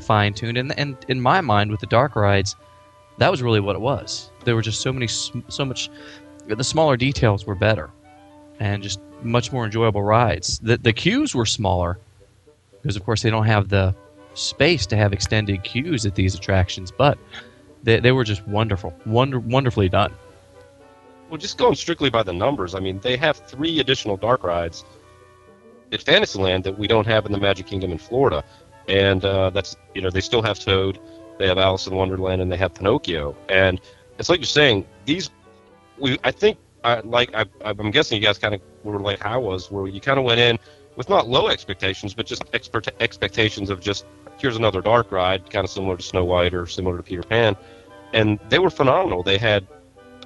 fine 0.00 0.34
tuned, 0.34 0.58
and 0.58 0.78
and 0.78 0.96
in 1.08 1.20
my 1.20 1.40
mind, 1.40 1.70
with 1.70 1.80
the 1.80 1.86
dark 1.86 2.16
rides, 2.16 2.56
that 3.18 3.30
was 3.30 3.42
really 3.42 3.60
what 3.60 3.76
it 3.76 3.80
was. 3.80 4.30
There 4.44 4.54
were 4.54 4.62
just 4.62 4.80
so 4.80 4.92
many, 4.92 5.06
so 5.08 5.64
much. 5.64 5.90
The 6.46 6.64
smaller 6.64 6.96
details 6.96 7.44
were 7.44 7.56
better, 7.56 7.90
and 8.60 8.82
just 8.82 9.00
much 9.22 9.52
more 9.52 9.64
enjoyable 9.64 10.02
rides. 10.02 10.58
The 10.60 10.76
the 10.76 10.92
queues 10.92 11.34
were 11.34 11.46
smaller 11.46 11.98
because, 12.82 12.96
of 12.96 13.04
course, 13.04 13.22
they 13.22 13.30
don't 13.30 13.46
have 13.46 13.68
the 13.68 13.94
space 14.34 14.86
to 14.86 14.96
have 14.96 15.12
extended 15.12 15.64
queues 15.64 16.06
at 16.06 16.14
these 16.14 16.34
attractions, 16.34 16.92
but 16.92 17.18
they, 17.82 17.98
they 18.00 18.12
were 18.12 18.24
just 18.24 18.46
wonderful, 18.46 18.94
wonder, 19.06 19.40
wonderfully 19.40 19.88
done. 19.88 20.12
Well, 21.28 21.38
just 21.38 21.58
going 21.58 21.74
strictly 21.74 22.10
by 22.10 22.22
the 22.22 22.32
numbers, 22.32 22.74
I 22.74 22.80
mean, 22.80 23.00
they 23.00 23.16
have 23.16 23.36
three 23.36 23.80
additional 23.80 24.16
dark 24.16 24.44
rides 24.44 24.84
at 25.92 26.02
Fantasyland 26.02 26.64
that 26.64 26.78
we 26.78 26.86
don't 26.86 27.06
have 27.06 27.26
in 27.26 27.32
the 27.32 27.38
Magic 27.38 27.66
Kingdom 27.66 27.90
in 27.92 27.98
Florida, 27.98 28.44
and 28.88 29.24
uh, 29.24 29.50
that's 29.50 29.76
you 29.94 30.02
know 30.02 30.10
they 30.10 30.20
still 30.20 30.42
have 30.42 30.58
Toad, 30.58 30.98
they 31.38 31.46
have 31.48 31.58
Alice 31.58 31.86
in 31.86 31.94
Wonderland, 31.94 32.42
and 32.42 32.50
they 32.50 32.56
have 32.56 32.74
Pinocchio, 32.74 33.36
and 33.48 33.80
it's 34.18 34.28
like 34.28 34.40
you're 34.40 34.46
saying 34.46 34.86
these. 35.04 35.30
We 35.98 36.18
I 36.24 36.30
think 36.30 36.58
I 36.84 37.00
like 37.00 37.34
I, 37.34 37.46
I'm 37.64 37.90
guessing 37.90 38.20
you 38.20 38.26
guys 38.26 38.38
kind 38.38 38.54
of 38.54 38.60
were 38.84 39.00
like 39.00 39.24
I 39.24 39.36
was, 39.36 39.70
where 39.70 39.86
you 39.86 40.00
kind 40.00 40.18
of 40.18 40.24
went 40.24 40.40
in 40.40 40.58
with 40.96 41.08
not 41.08 41.28
low 41.28 41.48
expectations, 41.48 42.14
but 42.14 42.26
just 42.26 42.44
expert 42.52 42.88
expectations 43.00 43.70
of 43.70 43.80
just 43.80 44.06
here's 44.38 44.56
another 44.56 44.80
dark 44.80 45.10
ride, 45.10 45.50
kind 45.50 45.64
of 45.64 45.70
similar 45.70 45.96
to 45.96 46.02
Snow 46.02 46.24
White 46.24 46.54
or 46.54 46.66
similar 46.66 46.96
to 46.96 47.02
Peter 47.02 47.22
Pan, 47.22 47.56
and 48.12 48.38
they 48.48 48.58
were 48.58 48.70
phenomenal. 48.70 49.22
They 49.22 49.38
had 49.38 49.66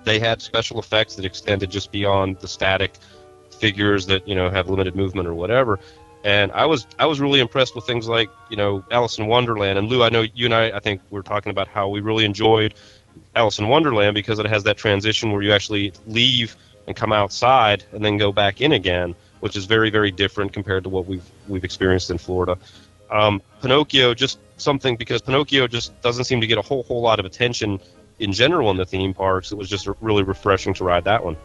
they 0.05 0.19
had 0.19 0.41
special 0.43 0.79
effects 0.79 1.17
that 1.17 1.25
extended 1.25 1.71
just 1.71 1.93
beyond 1.93 2.39
the 2.41 2.49
static 2.49 2.95
figures 3.51 4.07
that 4.07 4.27
you 4.27 4.35
know 4.35 4.51
have 4.51 4.69
limited 4.69 4.97
movement 4.97 5.29
or 5.29 5.35
whatever. 5.35 5.79
And 6.25 6.53
I 6.53 6.67
was 6.67 6.87
I 6.99 7.07
was 7.07 7.21
really 7.21 7.41
impressed 7.41 7.75
with 7.75 7.87
things 7.87 8.09
like 8.09 8.29
you 8.51 8.57
know 8.57 8.85
Alice 8.91 9.19
in 9.19 9.27
Wonderland 9.27 9.79
and 9.79 9.89
Lou. 9.89 10.03
I 10.03 10.09
know 10.09 10.23
you 10.23 10.47
and 10.47 10.55
I 10.55 10.71
I 10.77 10.81
think 10.81 11.01
we 11.11 11.19
are 11.19 11.23
talking 11.23 11.51
about 11.51 11.69
how 11.69 11.89
we 11.89 12.01
really 12.01 12.25
enjoyed 12.25 12.75
Alice 13.35 13.59
in 13.59 13.69
Wonderland 13.69 14.15
because 14.15 14.39
it 14.39 14.47
has 14.47 14.65
that 14.65 14.77
transition 14.77 15.33
where 15.33 15.43
you 15.43 15.53
actually 15.53 15.93
leave 16.07 16.57
and 16.87 16.97
come 16.97 17.13
outside 17.13 17.85
and 17.93 18.05
then 18.05 18.19
go 18.19 18.33
back 18.33 18.61
in 18.61 18.73
again, 18.73 19.15
which 19.41 19.57
is 19.57 19.65
very 19.67 19.91
very 19.91 20.11
different 20.11 20.53
compared 20.53 20.83
to 20.85 20.89
what 20.89 21.07
we've 21.07 21.29
we've 21.49 21.65
experienced 21.65 22.11
in 22.11 22.19
Florida. 22.19 22.59
Um, 23.11 23.43
Pinocchio 23.61 24.15
just 24.15 24.39
something 24.57 24.97
because 24.97 25.23
Pinocchio 25.23 25.67
just 25.67 26.01
doesn't 26.03 26.25
seem 26.25 26.41
to 26.41 26.47
get 26.47 26.59
a 26.59 26.63
whole 26.63 26.83
whole 26.85 27.01
lot 27.01 27.19
of 27.19 27.27
attention 27.27 27.81
in 28.21 28.33
general 28.33 28.71
in 28.71 28.77
the 28.77 28.85
theme 28.85 29.13
parks. 29.15 29.51
It 29.51 29.57
was 29.57 29.69
just 29.69 29.89
really 30.01 30.23
refreshing 30.23 30.75
to 30.75 30.85
ride 30.85 31.05
that 31.05 31.25
one. 31.25 31.37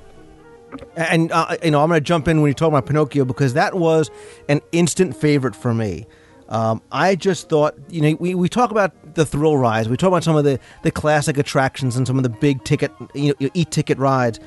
And 0.95 1.31
uh, 1.31 1.55
you 1.63 1.71
know, 1.71 1.81
I'm 1.81 1.89
going 1.89 1.99
to 1.99 2.03
jump 2.03 2.27
in 2.27 2.41
when 2.41 2.49
you 2.49 2.53
talk 2.53 2.67
about 2.67 2.85
Pinocchio 2.85 3.25
because 3.25 3.53
that 3.53 3.75
was 3.75 4.11
an 4.49 4.61
instant 4.71 5.15
favorite 5.15 5.55
for 5.55 5.73
me. 5.73 6.05
Um, 6.49 6.81
I 6.91 7.15
just 7.15 7.49
thought, 7.49 7.75
you 7.89 8.01
know, 8.01 8.17
we, 8.19 8.35
we 8.35 8.49
talk 8.49 8.69
about 8.69 9.15
the 9.15 9.25
thrill 9.25 9.57
rides, 9.57 9.89
we 9.89 9.97
talk 9.97 10.09
about 10.09 10.23
some 10.23 10.35
of 10.35 10.43
the, 10.43 10.59
the 10.83 10.91
classic 10.91 11.37
attractions 11.39 11.95
and 11.95 12.05
some 12.05 12.17
of 12.17 12.23
the 12.23 12.29
big 12.29 12.63
ticket, 12.63 12.91
you 13.15 13.33
know, 13.39 13.49
e 13.53 13.65
ticket 13.65 13.97
rides. 13.97 14.39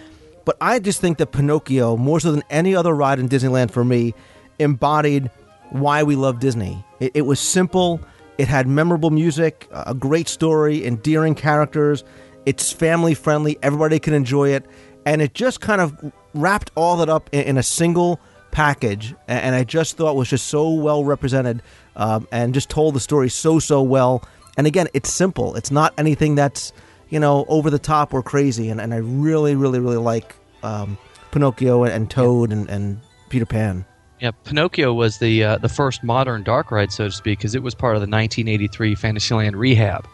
But 0.45 0.57
I 0.61 0.79
just 0.79 1.01
think 1.01 1.19
that 1.19 1.33
Pinocchio, 1.33 1.97
more 1.97 2.21
so 2.21 2.31
than 2.31 2.45
any 2.51 2.75
other 2.75 2.95
ride 2.95 3.19
in 3.19 3.29
Disneyland 3.29 3.71
for 3.71 3.85
me, 3.85 4.15
embodied 4.59 5.31
why 5.71 6.03
we 6.03 6.15
love 6.15 6.39
Disney. 6.39 6.85
It, 7.01 7.13
it 7.15 7.23
was 7.23 7.41
simple, 7.41 8.01
it 8.39 8.49
had 8.49 8.67
memorable 8.67 9.11
music, 9.11 9.69
a 9.73 9.95
great 9.95 10.29
story, 10.29 10.87
endearing 10.87 11.35
characters. 11.35 12.05
It's 12.47 12.73
family 12.73 13.15
friendly, 13.15 13.59
everybody 13.63 13.99
can 13.99 14.15
enjoy 14.15 14.51
it. 14.51 14.65
And 15.05 15.21
it 15.21 15.35
just 15.35 15.61
kind 15.61 15.81
of 15.81 16.13
wrapped 16.35 16.71
all 16.75 16.97
that 16.99 17.09
up 17.09 17.29
in, 17.33 17.43
in 17.43 17.59
a 17.59 17.63
single 17.63 18.21
package. 18.51 19.15
And 19.27 19.55
i 19.55 19.63
just 19.65 19.97
thought 19.97 20.17
was 20.17 20.31
just 20.31 20.47
so 20.47 20.73
well 20.73 21.05
represented 21.05 21.63
um, 21.97 22.27
and 22.33 22.55
just 22.55 22.71
told 22.71 22.95
the 22.95 23.01
story 23.01 23.29
so 23.29 23.59
so 23.59 23.83
well. 23.83 24.27
And 24.57 24.67
again 24.67 24.89
it's 24.95 25.13
simple. 25.13 25.55
It's 25.57 25.71
not 25.71 25.93
anything 25.99 26.35
that's 26.35 26.73
you 27.11 27.21
know 27.21 27.45
over 27.49 27.71
the 27.71 27.79
top 27.79 28.15
or 28.15 28.23
crazy. 28.23 28.71
And, 28.71 28.81
and 28.81 28.95
i 28.95 28.99
really 28.99 29.55
really 29.55 29.81
really 29.81 29.99
like 29.99 30.35
um, 30.63 30.97
pinocchio 31.31 31.85
and, 31.85 31.93
and 31.93 32.11
toad 32.11 32.53
and, 32.53 32.69
and, 32.69 33.01
peter 33.29 33.45
pan 33.45 33.85
yeah 34.21 34.31
pinocchio 34.45 34.93
was 34.93 35.19
the 35.19 35.43
uh, 35.45 35.59
the 35.59 35.69
first 35.69 36.03
modern 36.03 36.43
dark 36.43 36.71
ride 36.71 36.93
so 36.93 37.07
to 37.07 37.13
speak 37.13 37.39
because 37.39 37.55
it 37.55 37.63
was 37.63 37.75
part 37.75 37.97
of 37.97 38.01
the 38.01 38.09
1983 38.09 38.95
fantasyland 38.95 39.57
rehab 39.57 40.07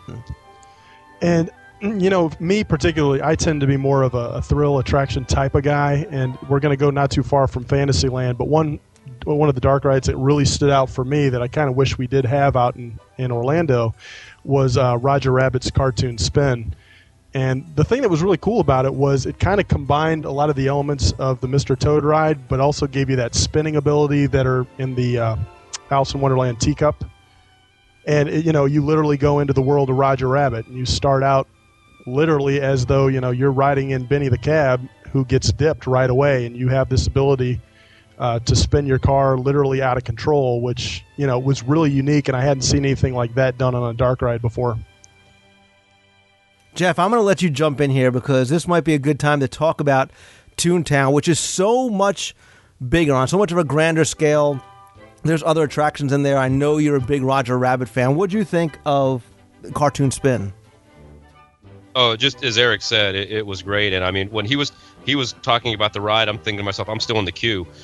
and 1.21 1.51
you 1.81 2.09
know, 2.09 2.31
me 2.41 2.65
particularly, 2.65 3.23
I 3.23 3.35
tend 3.35 3.61
to 3.61 3.67
be 3.67 3.77
more 3.77 4.03
of 4.03 4.15
a, 4.15 4.31
a 4.31 4.43
thrill 4.43 4.79
attraction 4.79 5.25
type 5.25 5.55
of 5.55 5.65
guy, 5.65 6.07
and 6.11 6.39
we're 6.49 6.61
going 6.61 6.73
to 6.73 6.81
go 6.81 6.91
not 6.91 7.11
too 7.11 7.23
far 7.23 7.47
from 7.47 7.65
Fantasyland. 7.65 8.39
But 8.39 8.49
one 8.49 8.81
one 9.25 9.49
of 9.49 9.55
the 9.55 9.61
dark 9.61 9.85
rides 9.85 10.07
that 10.07 10.17
really 10.17 10.45
stood 10.45 10.71
out 10.71 10.89
for 10.89 11.05
me 11.05 11.29
that 11.29 11.43
I 11.43 11.49
kind 11.49 11.69
of 11.69 11.77
wish 11.77 11.99
we 11.99 12.07
did 12.07 12.25
have 12.25 12.57
out 12.57 12.77
in, 12.77 12.99
in 13.19 13.31
Orlando 13.31 13.95
was 14.45 14.77
uh, 14.77 14.99
Roger 14.99 15.31
Rabbit's 15.31 15.71
Cartoon 15.71 16.19
Spin. 16.19 16.75
And 17.35 17.67
the 17.75 17.83
thing 17.83 18.03
that 18.03 18.09
was 18.09 18.23
really 18.23 18.37
cool 18.37 18.61
about 18.61 18.85
it 18.85 18.95
was 18.95 19.27
it 19.27 19.41
kind 19.41 19.61
of 19.61 19.67
combined 19.67 20.25
a 20.25 20.31
lot 20.31 20.51
of 20.51 20.57
the 20.57 20.69
elements 20.69 21.13
of 21.19 21.41
the 21.41 21.49
Mr. 21.49 21.77
Toad 21.77 22.05
ride, 22.05 22.47
but 22.47 22.61
also 22.61 22.87
gave 22.87 23.11
you 23.11 23.17
that 23.17 23.35
spinning 23.35 23.75
ability 23.75 24.27
that 24.29 24.47
are 24.47 24.65
in 24.79 24.95
the 24.95 25.19
uh, 25.19 25.37
Alice 25.91 26.15
in 26.15 26.21
Wonderland 26.21 26.61
teacup. 26.61 27.05
And 28.07 28.29
it, 28.29 28.45
you 28.45 28.53
know, 28.53 28.67
you 28.67 28.85
literally 28.85 29.17
go 29.17 29.41
into 29.41 29.53
the 29.53 29.63
world 29.63 29.91
of 29.91 29.97
Roger 29.97 30.29
Rabbit, 30.29 30.67
and 30.69 30.77
you 30.77 30.87
start 30.87 31.25
out 31.25 31.49
literally 32.07 32.61
as 32.61 32.87
though 32.87 33.09
you 33.09 33.21
know 33.21 33.31
you're 33.31 33.51
riding 33.51 33.91
in 33.91 34.07
Benny 34.07 34.29
the 34.29 34.39
cab 34.39 34.87
who 35.11 35.25
gets 35.25 35.51
dipped 35.51 35.89
right 35.89 36.11
away, 36.11 36.47
and 36.47 36.57
you 36.57 36.69
have 36.69 36.89
this 36.89 37.07
ability 37.09 37.61
uh, 38.19 38.39
to 38.41 38.55
spin 38.55 38.87
your 38.87 38.99
car 39.01 39.39
literally 39.39 39.83
out 39.83 39.97
of 39.97 40.05
control, 40.05 40.61
which 40.61 41.03
you 41.17 41.27
know 41.27 41.39
was 41.39 41.65
really 41.65 41.91
unique, 41.91 42.29
and 42.29 42.37
I 42.37 42.43
hadn't 42.43 42.63
seen 42.63 42.85
anything 42.85 43.15
like 43.15 43.35
that 43.35 43.59
done 43.59 43.75
on 43.75 43.91
a 43.91 43.95
dark 43.95 44.23
ride 44.23 44.43
before. 44.43 44.79
Jeff, 46.75 46.99
I'm 46.99 47.11
going 47.11 47.21
to 47.21 47.25
let 47.25 47.41
you 47.41 47.51
jump 47.51 47.81
in 47.81 47.91
here 47.91 48.11
because 48.11 48.49
this 48.49 48.67
might 48.67 48.83
be 48.83 48.95
a 48.95 48.99
good 48.99 49.21
time 49.21 49.41
to 49.41 49.49
talk 49.49 49.81
about 49.81 50.11
Toontown, 50.57 51.13
which 51.13 51.29
is 51.29 51.39
so 51.39 51.89
much 51.89 52.35
bigger 52.89 53.15
on 53.15 53.29
so 53.29 53.39
much 53.39 53.53
of 53.53 53.59
a 53.59 53.65
grander 53.65 54.05
scale. 54.05 54.61
There's 55.23 55.43
other 55.43 55.63
attractions 55.63 56.13
in 56.13 56.23
there. 56.23 56.37
I 56.37 56.49
know 56.49 56.77
you're 56.79 56.97
a 56.97 57.01
big 57.01 57.23
Roger 57.23 57.57
Rabbit 57.59 57.89
fan. 57.89 58.17
What 58.17 58.31
do 58.31 58.37
you 58.37 58.45
think 58.45 58.79
of 58.85 59.25
Cartoon 59.73 60.11
Spin? 60.11 60.53
Oh, 61.97 62.17
just 62.17 62.45
as 62.45 62.59
Eric 62.59 62.83
said, 62.83 63.15
it, 63.15 63.31
it 63.31 63.47
was 63.47 63.63
great. 63.63 63.93
And 63.93 64.05
I 64.05 64.11
mean, 64.11 64.29
when 64.31 64.45
he 64.45 64.57
was 64.57 64.73
he 65.07 65.15
was 65.15 65.33
talking 65.43 65.75
about 65.75 65.93
the 65.93 66.01
ride, 66.01 66.29
I'm 66.29 66.39
thinking 66.39 66.59
to 66.59 66.65
myself, 66.65 66.89
I'm 66.89 67.01
still 67.01 67.19
in 67.19 67.25
the 67.25 67.33
queue. 67.33 67.67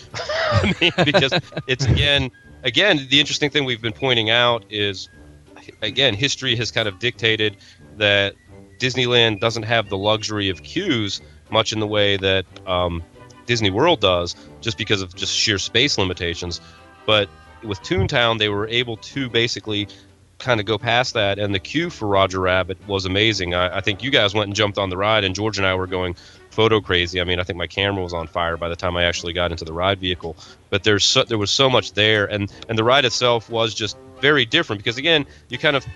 Because 1.05 1.33
it's 1.69 1.87
again, 1.87 2.31
again, 2.65 3.07
the 3.09 3.21
interesting 3.21 3.51
thing 3.51 3.65
we've 3.65 3.81
been 3.81 3.93
pointing 3.93 4.31
out 4.31 4.65
is, 4.69 5.09
again, 5.81 6.13
history 6.13 6.57
has 6.57 6.71
kind 6.71 6.89
of 6.89 6.99
dictated 6.99 7.57
that 7.97 8.35
Disneyland 8.81 9.39
doesn't 9.39 9.65
have 9.65 9.89
the 9.89 9.99
luxury 9.99 10.49
of 10.49 10.63
queues 10.63 11.21
much 11.51 11.73
in 11.73 11.81
the 11.81 11.87
way 11.87 12.17
that 12.17 12.47
um, 12.67 13.03
Disney 13.47 13.71
World 13.71 14.01
does, 14.01 14.35
just 14.61 14.79
because 14.79 15.03
of 15.03 15.15
just 15.15 15.35
sheer 15.35 15.59
space 15.59 15.99
limitations. 15.99 16.61
But 17.07 17.29
with 17.63 17.81
Toontown, 17.83 18.39
they 18.39 18.49
were 18.49 18.67
able 18.67 18.97
to 18.97 19.29
basically 19.29 19.89
kind 20.39 20.59
of 20.59 20.67
go 20.67 20.79
past 20.79 21.15
that, 21.15 21.39
and 21.39 21.55
the 21.55 21.59
queue 21.59 21.91
for 21.91 22.09
Roger 22.09 22.41
Rabbit 22.41 22.79
was 22.89 23.05
amazing. 23.05 23.55
I, 23.55 23.77
I 23.77 23.81
think 23.83 24.03
you 24.03 24.11
guys 24.11 24.33
went 24.35 24.49
and 24.49 24.57
jumped 24.57 24.79
on 24.79 24.89
the 24.89 24.97
ride, 24.97 25.25
and 25.25 25.35
George 25.35 25.59
and 25.59 25.67
I 25.67 25.75
were 25.75 25.87
going 25.87 26.17
photo 26.51 26.81
crazy. 26.81 27.21
I 27.21 27.25
mean, 27.25 27.39
I 27.39 27.45
think 27.45 27.59
my 27.59 27.67
camera 27.67 28.03
was 28.03 28.15
on 28.15 28.27
fire 28.27 28.57
by 28.57 28.69
the 28.69 28.77
time 28.77 28.97
I 28.97 29.05
actually 29.05 29.35
got 29.35 29.53
into 29.53 29.65
the 29.65 29.73
ride 29.73 30.01
vehicle. 30.01 30.37
But 30.71 30.83
there's 30.83 31.05
so, 31.05 31.25
there 31.25 31.39
was 31.39 31.51
so 31.51 31.69
much 31.69 31.93
there, 31.93 32.25
and 32.27 32.51
and 32.69 32.79
the 32.79 32.85
ride 32.85 33.05
itself 33.05 33.51
was 33.51 33.75
just 33.75 33.99
very 34.21 34.47
different 34.47 34.81
because 34.81 34.97
again, 34.99 35.27
you 35.49 35.59
kind 35.59 35.77
of 35.77 35.87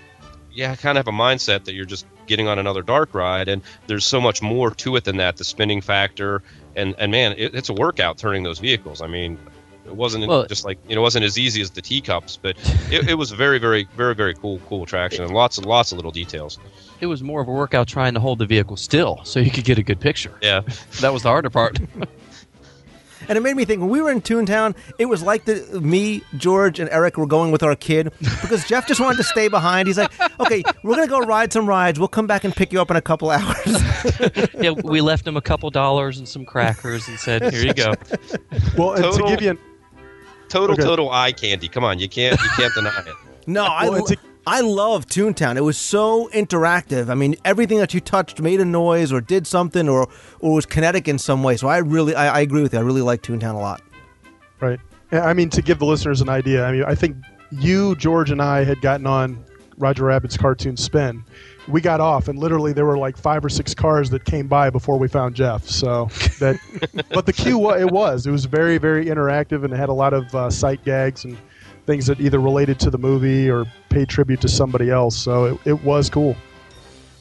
yeah, 0.55 0.75
kind 0.77 0.97
of 0.99 1.07
have 1.07 1.15
a 1.15 1.17
mindset 1.17 1.65
that 1.65 1.75
you're 1.75 1.85
just 1.85 2.07
getting 2.27 2.49
on 2.49 2.59
another 2.59 2.83
dark 2.83 3.15
ride, 3.15 3.49
and 3.49 3.63
there's 3.87 4.05
so 4.07 4.21
much 4.21 4.41
more 4.43 4.71
to 4.71 4.97
it 4.97 5.05
than 5.05 5.19
that. 5.19 5.37
The 5.37 5.45
spinning 5.45 5.81
factor, 5.81 6.43
and 6.77 6.95
and 6.99 7.13
man, 7.13 7.33
it, 7.37 7.55
it's 7.55 7.69
a 7.69 7.75
workout 7.75 8.19
turning 8.19 8.43
those 8.43 8.59
vehicles. 8.59 9.01
I 9.03 9.07
mean, 9.07 9.39
it 9.87 9.95
wasn't 9.95 10.27
Well- 10.27 10.47
just 10.47 10.65
like 10.65 10.79
you 10.89 10.95
know, 10.95 11.01
it 11.01 11.03
wasn't 11.03 11.25
as 11.25 11.39
easy 11.39 11.61
as 11.61 11.71
the 11.71 11.83
teacups, 11.83 12.39
but 12.41 12.57
it, 12.91 13.11
it 13.11 13.15
was 13.15 13.33
a 13.33 13.37
very, 13.37 13.59
very, 13.59 13.87
very, 13.97 14.15
very 14.15 14.35
cool, 14.35 14.59
cool 14.69 14.83
attraction, 14.83 15.25
and 15.25 15.35
lots 15.35 15.59
and 15.59 15.67
lots 15.67 15.93
of 15.93 15.97
little 15.99 16.13
details. 16.13 16.59
It 17.01 17.07
was 17.07 17.23
more 17.23 17.41
of 17.43 17.49
a 17.49 17.53
workout 17.53 17.89
trying 17.89 18.15
to 18.15 18.21
hold 18.21 18.39
the 18.39 18.47
vehicle 18.47 18.77
still 18.77 19.21
so 19.25 19.41
you 19.41 19.51
could 19.51 19.65
get 19.65 19.79
a 19.79 19.83
good 19.83 20.01
picture. 20.01 20.33
Yeah, 20.41 20.63
That 21.01 21.13
was 21.13 21.23
the 21.23 21.29
harder 21.29 21.51
part. 21.51 21.79
And 23.29 23.39
it 23.39 23.41
made 23.43 23.57
me 23.57 23.65
think 23.65 23.81
when 23.81 23.91
we 23.91 24.01
were 24.03 24.11
in 24.11 24.21
Toontown, 24.21 24.75
it 24.99 25.07
was 25.07 25.23
like 25.23 25.45
the 25.45 25.81
me, 25.81 26.23
George, 26.37 26.79
and 26.81 26.89
Eric 26.91 27.17
were 27.17 27.27
going 27.27 27.51
with 27.53 27.63
our 27.63 27.75
kid 27.77 28.13
because 28.21 28.67
Jeff 28.67 28.87
just 28.87 29.01
wanted 29.01 29.17
to 29.19 29.25
stay 29.25 29.49
behind. 29.49 29.89
He's 29.89 29.99
like, 29.99 30.13
"Okay, 30.41 30.63
we're 30.83 30.97
gonna 30.97 31.07
go 31.07 31.21
ride 31.21 31.53
some 31.53 31.67
rides. 31.67 31.99
We'll 31.99 32.09
come 32.09 32.27
back 32.27 32.45
and 32.45 32.55
pick 32.55 32.73
you 32.73 32.81
up 32.81 32.91
in 32.91 32.97
a 32.97 33.03
couple 33.03 33.31
hours." 33.31 33.83
yeah, 34.61 34.71
we 34.71 35.01
left 35.01 35.27
him 35.27 35.37
a 35.37 35.43
couple 35.43 35.71
dollars 35.71 36.19
and 36.19 36.29
some 36.29 36.45
crackers 36.45 37.07
and 37.09 37.19
said, 37.19 37.53
"Here 37.53 37.65
you 37.67 37.75
go." 37.75 37.93
Well, 38.77 38.93
and 38.95 39.05
to 39.17 39.25
give 39.29 39.43
you 39.43 39.51
an, 39.51 39.59
total, 40.49 40.75
Okay. 40.75 40.83
total 40.83 41.11
eye 41.11 41.33
candy. 41.33 41.69
Come 41.69 41.85
on, 41.85 41.99
you 41.99 42.09
can't, 42.09 42.41
you 42.41 42.49
can't 42.57 42.75
deny 42.75 42.99
it. 43.07 43.15
No, 43.47 43.65
I, 43.65 43.89
Well, 43.89 43.99
it's 44.01 44.13
a- 44.13 44.17
I 44.47 44.61
love 44.61 45.07
Toontown. 45.07 45.57
It 45.57 45.63
was 45.63 45.79
so 45.79 46.29
interactive. 46.29 47.09
I 47.09 47.15
mean, 47.15 47.35
everything 47.45 47.79
that 47.79 47.95
you 47.95 48.01
touched 48.01 48.41
made 48.41 48.61
a 48.61 48.65
noise 48.65 49.13
or 49.13 49.21
did 49.21 49.47
something 49.47 49.89
or 49.89 50.09
or 50.41 50.55
was 50.55 50.67
kinetic 50.67 51.09
in 51.09 51.19
some 51.19 51.43
way. 51.43 51.57
So 51.57 51.69
I 51.69 51.79
really, 51.79 52.15
I, 52.15 52.39
I 52.39 52.41
agree 52.41 52.63
with 52.63 52.75
you. 52.75 52.79
I 52.79 52.83
really 52.83 53.03
like 53.03 53.23
Toontown 53.23 53.55
a 53.55 53.59
lot. 53.59 53.81
Right. 54.61 54.79
I 55.13 55.33
mean, 55.33 55.49
to 55.51 55.63
give 55.63 55.79
the 55.79 55.87
listeners 55.87 56.21
an 56.21 56.29
idea, 56.29 56.65
I 56.65 56.73
mean, 56.73 56.85
I 56.85 56.95
think 56.95 57.17
you, 57.51 57.95
George, 57.97 58.31
and 58.31 58.43
I 58.43 58.65
had 58.65 58.81
gotten 58.81 59.07
on 59.07 59.45
Roger 59.79 60.05
Rabbit's 60.05 60.37
cartoon 60.37 60.77
spin. 60.77 61.25
We 61.69 61.81
got 61.81 62.01
off, 62.01 62.29
and 62.29 62.39
literally 62.39 62.73
there 62.73 62.85
were 62.85 62.99
like 62.99 63.17
five 63.17 63.45
or 63.45 63.49
six 63.49 63.75
cars 63.75 64.11
that 64.11 64.25
came 64.25 64.49
by 64.49 64.71
before 64.71 64.99
we 64.99 65.09
found 65.09 65.35
Jeff. 65.35 65.67
So 65.67 66.07
that, 66.41 66.59
but 67.11 67.27
the 67.27 67.33
queue, 67.33 67.71
it 67.75 67.91
was, 67.91 68.27
it 68.27 68.31
was 68.31 68.45
very, 68.45 68.79
very 68.79 69.07
interactive, 69.07 69.65
and 69.65 69.73
it 69.73 69.77
had 69.77 69.89
a 69.89 69.95
lot 69.95 70.13
of 70.13 70.35
uh, 70.35 70.51
sight 70.51 70.85
gags 70.85 71.25
and 71.25 71.39
things 71.87 72.07
that 72.07 72.21
either 72.21 72.39
related 72.39 72.81
to 72.81 72.91
the 72.91 72.99
movie 72.99 73.51
or 73.51 73.67
paid 73.89 74.09
tribute 74.09 74.41
to 74.41 74.49
somebody 74.49 74.91
else. 74.91 75.17
So 75.17 75.45
it, 75.45 75.61
it 75.65 75.85
was 75.85 76.11
cool. 76.11 76.37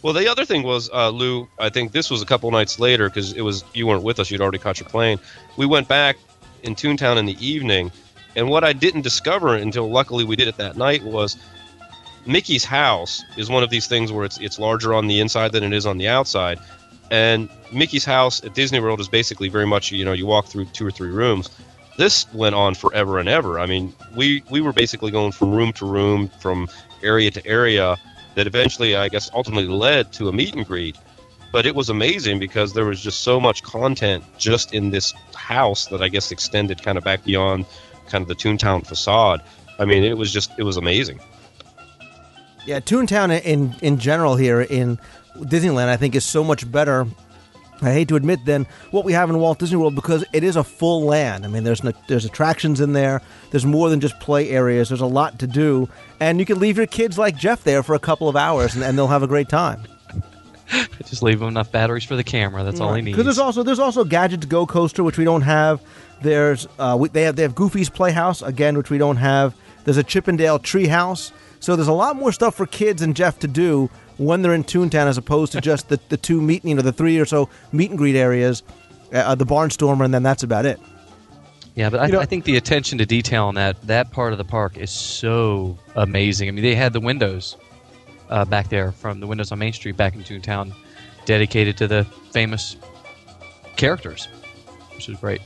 Well, 0.01 0.13
the 0.13 0.27
other 0.27 0.43
thing 0.43 0.63
was, 0.63 0.89
uh, 0.91 1.09
Lou. 1.09 1.47
I 1.57 1.69
think 1.69 1.93
this 1.93 2.09
was 2.09 2.21
a 2.21 2.25
couple 2.25 2.51
nights 2.51 2.77
later 2.77 3.07
because 3.09 3.31
it 3.33 3.41
was 3.41 3.63
you 3.73 3.87
weren't 3.87 4.03
with 4.03 4.19
us. 4.19 4.29
You'd 4.29 4.41
already 4.41 4.57
caught 4.57 4.79
your 4.79 4.89
plane. 4.89 5.17
We 5.55 5.65
went 5.65 5.87
back 5.87 6.17
in 6.61 6.75
Toontown 6.75 7.17
in 7.17 7.25
the 7.25 7.37
evening, 7.45 7.89
and 8.35 8.49
what 8.49 8.65
I 8.65 8.73
didn't 8.73 9.03
discover 9.03 9.55
until 9.55 9.89
luckily 9.89 10.25
we 10.25 10.35
did 10.35 10.49
it 10.49 10.57
that 10.57 10.75
night 10.75 11.03
was 11.03 11.37
Mickey's 12.25 12.65
house 12.65 13.23
is 13.37 13.49
one 13.49 13.63
of 13.63 13.69
these 13.69 13.87
things 13.87 14.11
where 14.11 14.25
it's 14.25 14.37
it's 14.39 14.59
larger 14.59 14.93
on 14.93 15.07
the 15.07 15.21
inside 15.21 15.53
than 15.53 15.63
it 15.63 15.73
is 15.73 15.85
on 15.85 15.97
the 15.97 16.09
outside. 16.09 16.59
And 17.09 17.49
Mickey's 17.71 18.05
house 18.05 18.43
at 18.43 18.53
Disney 18.53 18.79
World 18.81 18.99
is 18.99 19.07
basically 19.07 19.47
very 19.47 19.67
much 19.67 19.91
you 19.91 20.03
know 20.03 20.13
you 20.13 20.25
walk 20.25 20.47
through 20.47 20.65
two 20.65 20.85
or 20.85 20.91
three 20.91 21.11
rooms. 21.11 21.49
This 21.97 22.25
went 22.33 22.55
on 22.55 22.75
forever 22.75 23.19
and 23.19 23.29
ever. 23.29 23.59
I 23.59 23.65
mean, 23.65 23.93
we 24.15 24.43
we 24.49 24.61
were 24.61 24.73
basically 24.73 25.11
going 25.11 25.31
from 25.31 25.51
room 25.51 25.73
to 25.73 25.85
room, 25.85 26.29
from 26.39 26.67
area 27.01 27.31
to 27.31 27.45
area. 27.45 27.97
That 28.35 28.47
eventually, 28.47 28.95
I 28.95 29.09
guess, 29.09 29.29
ultimately 29.31 29.67
led 29.67 30.11
to 30.13 30.27
a 30.27 30.33
meet 30.33 30.55
and 30.55 30.65
greet. 30.65 30.97
But 31.51 31.67
it 31.67 31.75
was 31.75 31.89
amazing 31.89 32.39
because 32.39 32.73
there 32.73 32.85
was 32.85 32.99
just 32.99 33.21
so 33.21 33.39
much 33.39 33.61
content 33.61 34.23
just 34.39 34.73
in 34.73 34.89
this 34.89 35.13
house 35.35 35.85
that 35.87 36.01
I 36.01 36.09
guess 36.09 36.31
extended 36.31 36.81
kind 36.81 36.97
of 36.97 37.03
back 37.03 37.23
beyond 37.23 37.67
kind 38.07 38.23
of 38.23 38.27
the 38.27 38.33
Toontown 38.33 38.85
facade. 38.87 39.43
I 39.77 39.85
mean, 39.85 40.03
it 40.03 40.17
was 40.17 40.31
just 40.31 40.51
it 40.57 40.63
was 40.63 40.77
amazing. 40.77 41.19
Yeah, 42.65 42.79
Toontown 42.79 43.39
in 43.43 43.75
in 43.81 43.99
general 43.99 44.35
here 44.35 44.61
in 44.61 44.97
Disneyland, 45.37 45.89
I 45.89 45.97
think, 45.97 46.15
is 46.15 46.25
so 46.25 46.43
much 46.43 46.69
better. 46.71 47.05
I 47.83 47.93
hate 47.93 48.07
to 48.09 48.15
admit, 48.15 48.45
than 48.45 48.65
what 48.91 49.05
we 49.05 49.13
have 49.13 49.29
in 49.29 49.39
Walt 49.39 49.59
Disney 49.59 49.77
World 49.77 49.95
because 49.95 50.25
it 50.33 50.43
is 50.43 50.55
a 50.55 50.63
full 50.63 51.03
land. 51.03 51.45
I 51.45 51.47
mean, 51.47 51.63
there's 51.63 51.81
there's 52.07 52.25
attractions 52.25 52.81
in 52.81 52.93
there. 52.93 53.21
There's 53.51 53.65
more 53.65 53.89
than 53.89 53.99
just 53.99 54.19
play 54.19 54.49
areas. 54.49 54.89
There's 54.89 55.01
a 55.01 55.05
lot 55.05 55.39
to 55.39 55.47
do, 55.47 55.89
and 56.19 56.39
you 56.39 56.45
can 56.45 56.59
leave 56.59 56.77
your 56.77 56.87
kids 56.87 57.17
like 57.17 57.35
Jeff 57.35 57.63
there 57.63 57.83
for 57.83 57.95
a 57.95 57.99
couple 57.99 58.29
of 58.29 58.35
hours, 58.35 58.75
and, 58.75 58.83
and 58.83 58.97
they'll 58.97 59.07
have 59.07 59.23
a 59.23 59.27
great 59.27 59.49
time. 59.49 59.83
Just 61.05 61.21
leave 61.21 61.39
them 61.39 61.49
enough 61.49 61.71
batteries 61.71 62.03
for 62.03 62.15
the 62.15 62.23
camera. 62.23 62.63
That's 62.63 62.79
all 62.79 62.93
he 62.93 63.01
needs. 63.01 63.15
Because 63.15 63.25
there's 63.25 63.39
also 63.39 63.63
there's 63.63 63.79
also 63.79 64.03
Gadgets 64.03 64.45
Go 64.45 64.65
Coaster, 64.65 65.03
which 65.03 65.17
we 65.17 65.23
don't 65.23 65.41
have. 65.41 65.81
There's 66.21 66.67
uh, 66.79 66.97
we, 66.99 67.09
they 67.09 67.23
have 67.23 67.35
they 67.35 67.43
have 67.43 67.53
Goofy's 67.53 67.89
Playhouse 67.89 68.41
again, 68.41 68.77
which 68.77 68.89
we 68.89 68.97
don't 68.97 69.17
have. 69.17 69.55
There's 69.83 69.97
a 69.97 70.03
Chip 70.03 70.27
'n 70.27 70.37
Dale 70.37 70.59
Treehouse. 70.59 71.31
So 71.59 71.75
there's 71.75 71.87
a 71.87 71.93
lot 71.93 72.17
more 72.17 72.31
stuff 72.31 72.55
for 72.55 72.65
kids 72.65 73.01
and 73.01 73.15
Jeff 73.15 73.39
to 73.39 73.47
do 73.47 73.89
when 74.25 74.41
they're 74.41 74.53
in 74.53 74.63
Toontown, 74.63 75.07
as 75.07 75.17
opposed 75.17 75.51
to 75.53 75.61
just 75.61 75.89
the, 75.89 75.99
the 76.09 76.17
two 76.17 76.41
meet 76.41 76.63
you 76.65 76.75
know 76.75 76.81
the 76.81 76.91
three 76.91 77.19
or 77.19 77.25
so 77.25 77.49
meet 77.71 77.89
and 77.89 77.97
greet 77.97 78.15
areas, 78.15 78.63
uh, 79.13 79.35
the 79.35 79.45
Barnstormer, 79.45 80.05
and 80.05 80.13
then 80.13 80.23
that's 80.23 80.43
about 80.43 80.65
it. 80.65 80.79
Yeah, 81.75 81.89
but 81.89 81.99
I, 82.01 82.05
You 82.07 82.13
know- 82.13 82.19
I 82.19 82.25
think 82.25 82.43
the 82.45 82.55
attention 82.57 82.97
to 82.99 83.05
detail 83.05 83.45
on 83.45 83.55
that 83.55 83.81
that 83.87 84.11
part 84.11 84.31
of 84.31 84.37
the 84.37 84.43
park 84.45 84.77
is 84.77 84.91
so 84.91 85.77
amazing. 85.95 86.47
I 86.47 86.51
mean, 86.51 86.63
they 86.63 86.75
had 86.75 86.93
the 86.93 86.99
windows 86.99 87.57
uh, 88.29 88.45
back 88.45 88.69
there 88.69 88.91
from 88.91 89.19
the 89.19 89.27
windows 89.27 89.51
on 89.51 89.59
Main 89.59 89.73
Street 89.73 89.97
back 89.97 90.15
in 90.15 90.23
Toontown, 90.23 90.73
dedicated 91.25 91.77
to 91.77 91.87
the 91.87 92.03
famous 92.31 92.75
characters, 93.75 94.27
which 94.95 95.09
is 95.09 95.17
great. 95.19 95.41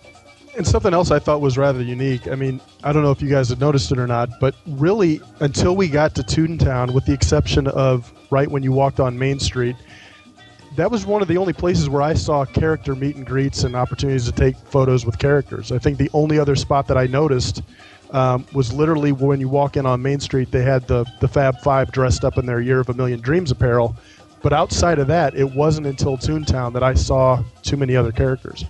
And 0.58 0.66
something 0.68 0.94
else 0.94 1.12
I 1.12 1.20
thought 1.20 1.40
was 1.40 1.56
rather 1.58 1.82
unique. 1.84 2.28
I 2.28 2.36
mean, 2.36 2.60
I 2.84 2.92
don't 2.92 3.04
know 3.04 3.12
if 3.12 3.22
you 3.22 3.30
guys 3.30 3.50
had 3.50 3.60
noticed 3.60 3.92
it 3.92 4.00
or 4.00 4.08
not, 4.08 4.30
but 4.42 4.56
really, 4.66 5.22
until 5.40 5.76
we 5.76 5.88
got 5.88 6.16
to 6.16 6.24
Toontown, 6.24 6.94
with 6.94 7.06
the 7.06 7.14
exception 7.14 7.68
of 7.68 8.12
right 8.30 8.50
when 8.50 8.64
you 8.64 8.72
walked 8.72 9.00
on 9.00 9.18
Main 9.18 9.40
Street, 9.40 9.76
that 10.76 10.92
was 10.92 11.06
one 11.06 11.22
of 11.22 11.28
the 11.28 11.38
only 11.38 11.54
places 11.54 11.90
where 11.90 12.02
I 12.02 12.14
saw 12.14 12.46
character 12.46 12.96
meet 12.96 13.16
and 13.16 13.26
greets 13.26 13.64
and 13.64 13.76
opportunities 13.76 14.26
to 14.26 14.32
take 14.32 14.56
photos 14.56 15.06
with 15.06 15.18
characters. 15.18 15.72
I 15.72 15.80
think 15.80 15.98
the 15.98 16.10
only 16.14 16.38
other 16.38 16.56
spot 16.56 16.88
that 16.88 16.98
I 16.98 17.08
noticed 17.08 17.64
um, 18.12 18.46
was 18.54 18.72
literally 18.72 19.12
when 19.12 19.40
you 19.40 19.50
walk 19.50 19.76
in 19.76 19.86
on 19.86 20.02
Main 20.02 20.20
Street, 20.20 20.52
they 20.52 20.62
had 20.62 20.88
the, 20.88 21.06
the 21.20 21.28
Fab 21.28 21.60
Five 21.62 21.92
dressed 21.92 22.24
up 22.24 22.38
in 22.38 22.46
their 22.46 22.62
Year 22.62 22.80
of 22.80 22.90
a 22.90 22.94
Million 22.94 23.20
Dreams 23.20 23.52
apparel. 23.52 23.96
But 24.44 24.54
outside 24.54 25.00
of 25.00 25.08
that, 25.08 25.36
it 25.36 25.52
wasn't 25.56 25.88
until 25.88 26.16
Toontown 26.16 26.74
that 26.74 26.84
I 26.84 26.94
saw 26.94 27.44
too 27.64 27.76
many 27.76 27.96
other 27.96 28.12
characters. 28.12 28.64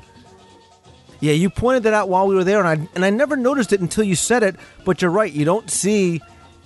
Yeah, 1.20 1.34
you 1.34 1.50
pointed 1.50 1.84
that 1.84 1.94
out 1.94 2.10
while 2.10 2.28
we 2.28 2.36
were 2.36 2.44
there, 2.44 2.64
and 2.64 2.68
I 2.68 2.88
and 2.96 3.04
I 3.04 3.10
never 3.10 3.36
noticed 3.36 3.74
it 3.74 3.82
until 3.82 4.04
you 4.04 4.16
said 4.16 4.44
it. 4.44 4.56
But 4.86 5.02
you're 5.02 5.12
right; 5.12 5.32
you 5.32 5.46
don't 5.46 5.70
see 5.70 6.22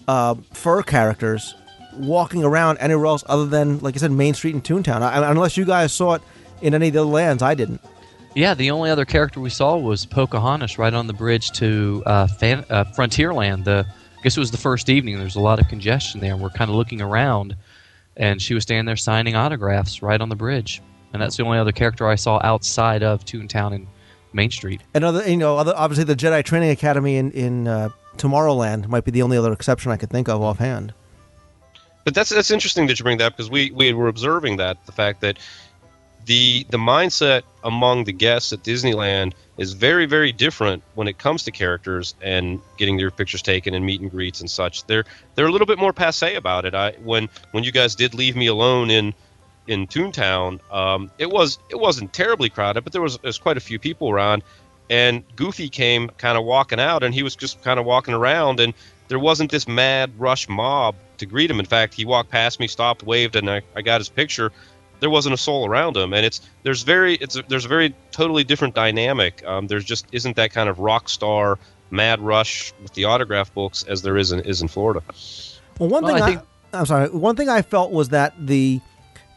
uh, 0.07 0.35
fur 0.51 0.83
characters 0.83 1.55
walking 1.93 2.43
around 2.43 2.77
anywhere 2.77 3.05
else 3.05 3.23
other 3.27 3.45
than, 3.45 3.79
like 3.79 3.95
I 3.95 3.99
said, 3.99 4.11
Main 4.11 4.33
Street 4.33 4.53
and 4.53 4.63
Toontown. 4.63 5.01
I, 5.01 5.29
unless 5.29 5.57
you 5.57 5.65
guys 5.65 5.91
saw 5.93 6.13
it 6.15 6.21
in 6.61 6.73
any 6.73 6.87
of 6.87 6.93
the 6.93 7.01
other 7.01 7.09
lands, 7.09 7.43
I 7.43 7.55
didn't. 7.55 7.81
Yeah, 8.33 8.53
the 8.53 8.71
only 8.71 8.89
other 8.89 9.05
character 9.05 9.39
we 9.41 9.49
saw 9.49 9.77
was 9.77 10.05
Pocahontas 10.05 10.77
right 10.77 10.93
on 10.93 11.07
the 11.07 11.13
bridge 11.13 11.51
to 11.51 12.01
uh, 12.05 12.27
Fan- 12.27 12.65
uh, 12.69 12.85
Frontierland. 12.95 13.65
The, 13.65 13.85
I 13.87 14.21
guess 14.23 14.37
it 14.37 14.39
was 14.39 14.51
the 14.51 14.57
first 14.57 14.89
evening. 14.89 15.17
There's 15.17 15.35
a 15.35 15.41
lot 15.41 15.59
of 15.59 15.67
congestion 15.67 16.21
there, 16.21 16.33
and 16.33 16.41
we're 16.41 16.49
kind 16.49 16.69
of 16.69 16.75
looking 16.75 17.01
around, 17.01 17.55
and 18.15 18.41
she 18.41 18.53
was 18.53 18.63
standing 18.63 18.85
there 18.85 18.95
signing 18.95 19.35
autographs 19.35 20.01
right 20.01 20.21
on 20.21 20.29
the 20.29 20.35
bridge. 20.35 20.81
And 21.11 21.21
that's 21.21 21.35
the 21.35 21.43
only 21.43 21.57
other 21.57 21.73
character 21.73 22.07
I 22.07 22.15
saw 22.15 22.39
outside 22.41 23.03
of 23.03 23.25
Toontown 23.25 23.75
and 23.75 23.87
Main 24.31 24.49
Street. 24.49 24.81
And 24.93 25.03
other, 25.03 25.29
you 25.29 25.35
know, 25.35 25.57
other, 25.57 25.73
obviously 25.75 26.05
the 26.05 26.15
Jedi 26.15 26.41
Training 26.43 26.69
Academy 26.69 27.17
in 27.17 27.31
in 27.31 27.67
uh, 27.67 27.89
Tomorrowland 28.15 28.87
might 28.87 29.03
be 29.03 29.11
the 29.11 29.23
only 29.23 29.35
other 29.37 29.51
exception 29.51 29.91
I 29.91 29.97
could 29.97 30.09
think 30.09 30.29
of 30.29 30.41
offhand. 30.41 30.93
But 32.03 32.13
that's 32.13 32.29
that's 32.29 32.51
interesting 32.51 32.87
that 32.87 32.99
you 32.99 33.03
bring 33.03 33.19
that 33.19 33.35
because 33.35 33.49
we 33.49 33.71
we 33.71 33.93
were 33.93 34.07
observing 34.07 34.57
that 34.57 34.83
the 34.85 34.91
fact 34.91 35.21
that 35.21 35.37
the 36.25 36.65
the 36.69 36.77
mindset 36.77 37.43
among 37.63 38.03
the 38.03 38.13
guests 38.13 38.53
at 38.53 38.63
Disneyland 38.63 39.33
is 39.57 39.73
very 39.73 40.05
very 40.05 40.31
different 40.31 40.83
when 40.95 41.07
it 41.07 41.17
comes 41.17 41.43
to 41.43 41.51
characters 41.51 42.15
and 42.21 42.59
getting 42.77 42.97
their 42.97 43.11
pictures 43.11 43.41
taken 43.41 43.73
and 43.73 43.85
meet 43.85 44.01
and 44.01 44.11
greets 44.11 44.39
and 44.41 44.49
such. 44.49 44.85
They're 44.85 45.05
they're 45.35 45.47
a 45.47 45.51
little 45.51 45.67
bit 45.67 45.79
more 45.79 45.93
passe 45.93 46.35
about 46.35 46.65
it. 46.65 46.73
I 46.73 46.91
when 47.03 47.29
when 47.51 47.63
you 47.63 47.71
guys 47.71 47.95
did 47.95 48.13
leave 48.13 48.35
me 48.35 48.47
alone 48.47 48.89
in 48.89 49.13
in 49.67 49.87
Toontown, 49.87 50.59
um, 50.73 51.11
it 51.17 51.29
was 51.29 51.59
it 51.69 51.79
wasn't 51.79 52.13
terribly 52.13 52.49
crowded, 52.49 52.83
but 52.83 52.93
there 52.93 53.01
was, 53.01 53.17
there 53.19 53.29
was 53.29 53.37
quite 53.37 53.57
a 53.57 53.61
few 53.61 53.79
people 53.79 54.09
around. 54.09 54.43
And 54.89 55.23
Goofy 55.37 55.69
came 55.69 56.09
kind 56.17 56.37
of 56.37 56.43
walking 56.43 56.79
out, 56.79 57.01
and 57.03 57.13
he 57.13 57.23
was 57.23 57.37
just 57.37 57.63
kind 57.63 57.79
of 57.79 57.85
walking 57.85 58.13
around, 58.13 58.59
and 58.59 58.73
there 59.07 59.19
wasn't 59.19 59.49
this 59.49 59.65
mad 59.65 60.11
rush 60.17 60.49
mob 60.49 60.95
to 61.22 61.26
greet 61.26 61.49
him. 61.49 61.59
In 61.59 61.65
fact, 61.65 61.93
he 61.95 62.03
walked 62.05 62.30
past 62.30 62.59
me, 62.59 62.67
stopped, 62.67 63.01
waved, 63.03 63.36
and 63.36 63.49
I, 63.49 63.61
I 63.76 63.82
got 63.82 64.01
his 64.01 64.09
picture. 64.09 64.51
There 64.99 65.09
wasn't 65.09 65.34
a 65.34 65.38
soul 65.38 65.65
around 65.67 65.97
him, 65.97 66.13
and 66.13 66.24
it's 66.26 66.41
there's 66.61 66.84
very 66.84 67.15
it's 67.15 67.36
a, 67.36 67.41
there's 67.47 67.65
a 67.65 67.67
very 67.67 67.95
totally 68.11 68.43
different 68.43 68.76
dynamic. 68.76 69.43
Um, 69.47 69.65
there's 69.67 69.84
just 69.86 70.05
isn't 70.11 70.36
that 70.36 70.51
kind 70.51 70.69
of 70.69 70.78
rock 70.80 71.09
star 71.09 71.57
mad 71.89 72.19
rush 72.22 72.72
with 72.84 72.93
the 72.93 73.05
autograph 73.05 73.51
books 73.53 73.84
as 73.84 74.01
there 74.03 74.15
is 74.17 74.32
in 74.32 74.41
is 74.41 74.61
in 74.61 74.67
Florida. 74.67 75.01
Well, 75.80 75.89
one 75.89 76.03
Well, 76.03 76.13
thing 76.13 76.22
I 76.22 76.26
I 76.26 76.30
think- 76.30 76.41
am 76.74 76.86
sorry. 76.86 77.09
One 77.09 77.36
thing 77.36 77.49
I 77.49 77.61
felt 77.63 77.91
was 77.91 78.09
that 78.09 78.34
the 78.38 78.80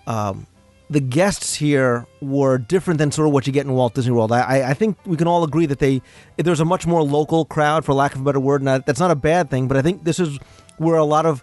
um, 0.07 0.47
the 0.91 1.01
guests 1.01 1.55
here 1.55 2.07
were 2.21 2.59
different 2.59 2.99
than 2.99 3.11
sort 3.11 3.27
of 3.27 3.33
what 3.33 3.47
you 3.47 3.53
get 3.55 3.65
in 3.65 3.73
Walt 3.73 3.95
Disney 3.95 4.13
World. 4.13 4.33
I, 4.33 4.41
I, 4.61 4.71
I 4.71 4.75
think 4.75 4.99
we 5.07 5.17
can 5.17 5.27
all 5.27 5.43
agree 5.45 5.65
that 5.65 5.79
they 5.79 6.03
there's 6.37 6.61
a 6.61 6.65
much 6.67 6.87
more 6.87 7.03
local 7.03 7.47
crowd, 7.47 7.87
for 7.87 7.95
lack 7.95 8.15
of 8.15 8.21
a 8.21 8.25
better 8.25 8.39
word, 8.41 8.61
and 8.61 8.69
that- 8.69 8.85
that's 8.85 9.01
not 9.01 9.11
a 9.11 9.15
bad 9.17 9.49
thing. 9.51 9.67
But 9.67 9.79
I 9.79 9.83
think 9.83 10.05
this 10.05 10.21
is 10.21 10.39
where 10.77 10.97
a 10.97 11.05
lot 11.05 11.25
of 11.25 11.43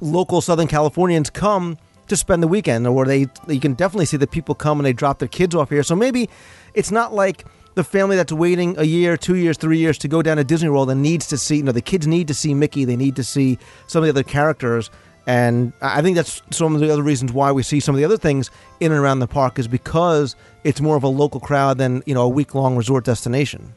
local 0.00 0.40
Southern 0.40 0.66
Californians 0.66 1.30
come 1.30 1.78
to 2.08 2.16
spend 2.16 2.42
the 2.42 2.48
weekend, 2.48 2.86
or 2.86 3.04
they 3.04 3.26
you 3.48 3.60
can 3.60 3.74
definitely 3.74 4.06
see 4.06 4.16
that 4.16 4.30
people 4.30 4.54
come 4.54 4.78
and 4.78 4.86
they 4.86 4.92
drop 4.92 5.18
their 5.18 5.28
kids 5.28 5.54
off 5.54 5.70
here. 5.70 5.82
So 5.82 5.96
maybe 5.96 6.28
it's 6.74 6.90
not 6.90 7.12
like 7.12 7.44
the 7.74 7.84
family 7.84 8.16
that's 8.16 8.32
waiting 8.32 8.74
a 8.78 8.84
year, 8.84 9.16
two 9.16 9.36
years, 9.36 9.56
three 9.56 9.78
years 9.78 9.98
to 9.98 10.08
go 10.08 10.22
down 10.22 10.38
to 10.38 10.44
Disney 10.44 10.68
World 10.68 10.90
and 10.90 11.02
needs 11.02 11.26
to 11.28 11.38
see. 11.38 11.56
You 11.56 11.64
know, 11.64 11.72
the 11.72 11.82
kids 11.82 12.06
need 12.06 12.28
to 12.28 12.34
see 12.34 12.54
Mickey. 12.54 12.84
They 12.84 12.96
need 12.96 13.16
to 13.16 13.24
see 13.24 13.58
some 13.86 14.02
of 14.02 14.04
the 14.04 14.10
other 14.10 14.22
characters. 14.22 14.90
And 15.26 15.72
I 15.82 15.98
I 15.98 16.02
think 16.02 16.16
that's 16.16 16.42
some 16.50 16.74
of 16.74 16.80
the 16.80 16.92
other 16.92 17.02
reasons 17.02 17.32
why 17.32 17.52
we 17.52 17.62
see 17.62 17.80
some 17.80 17.94
of 17.94 17.98
the 17.98 18.04
other 18.04 18.16
things 18.16 18.50
in 18.80 18.92
and 18.92 19.00
around 19.00 19.18
the 19.18 19.26
park 19.26 19.58
is 19.58 19.68
because 19.68 20.36
it's 20.64 20.80
more 20.80 20.96
of 20.96 21.02
a 21.02 21.08
local 21.08 21.40
crowd 21.40 21.78
than 21.78 22.02
you 22.06 22.14
know 22.14 22.22
a 22.22 22.28
week 22.28 22.54
long 22.54 22.76
resort 22.76 23.04
destination. 23.04 23.74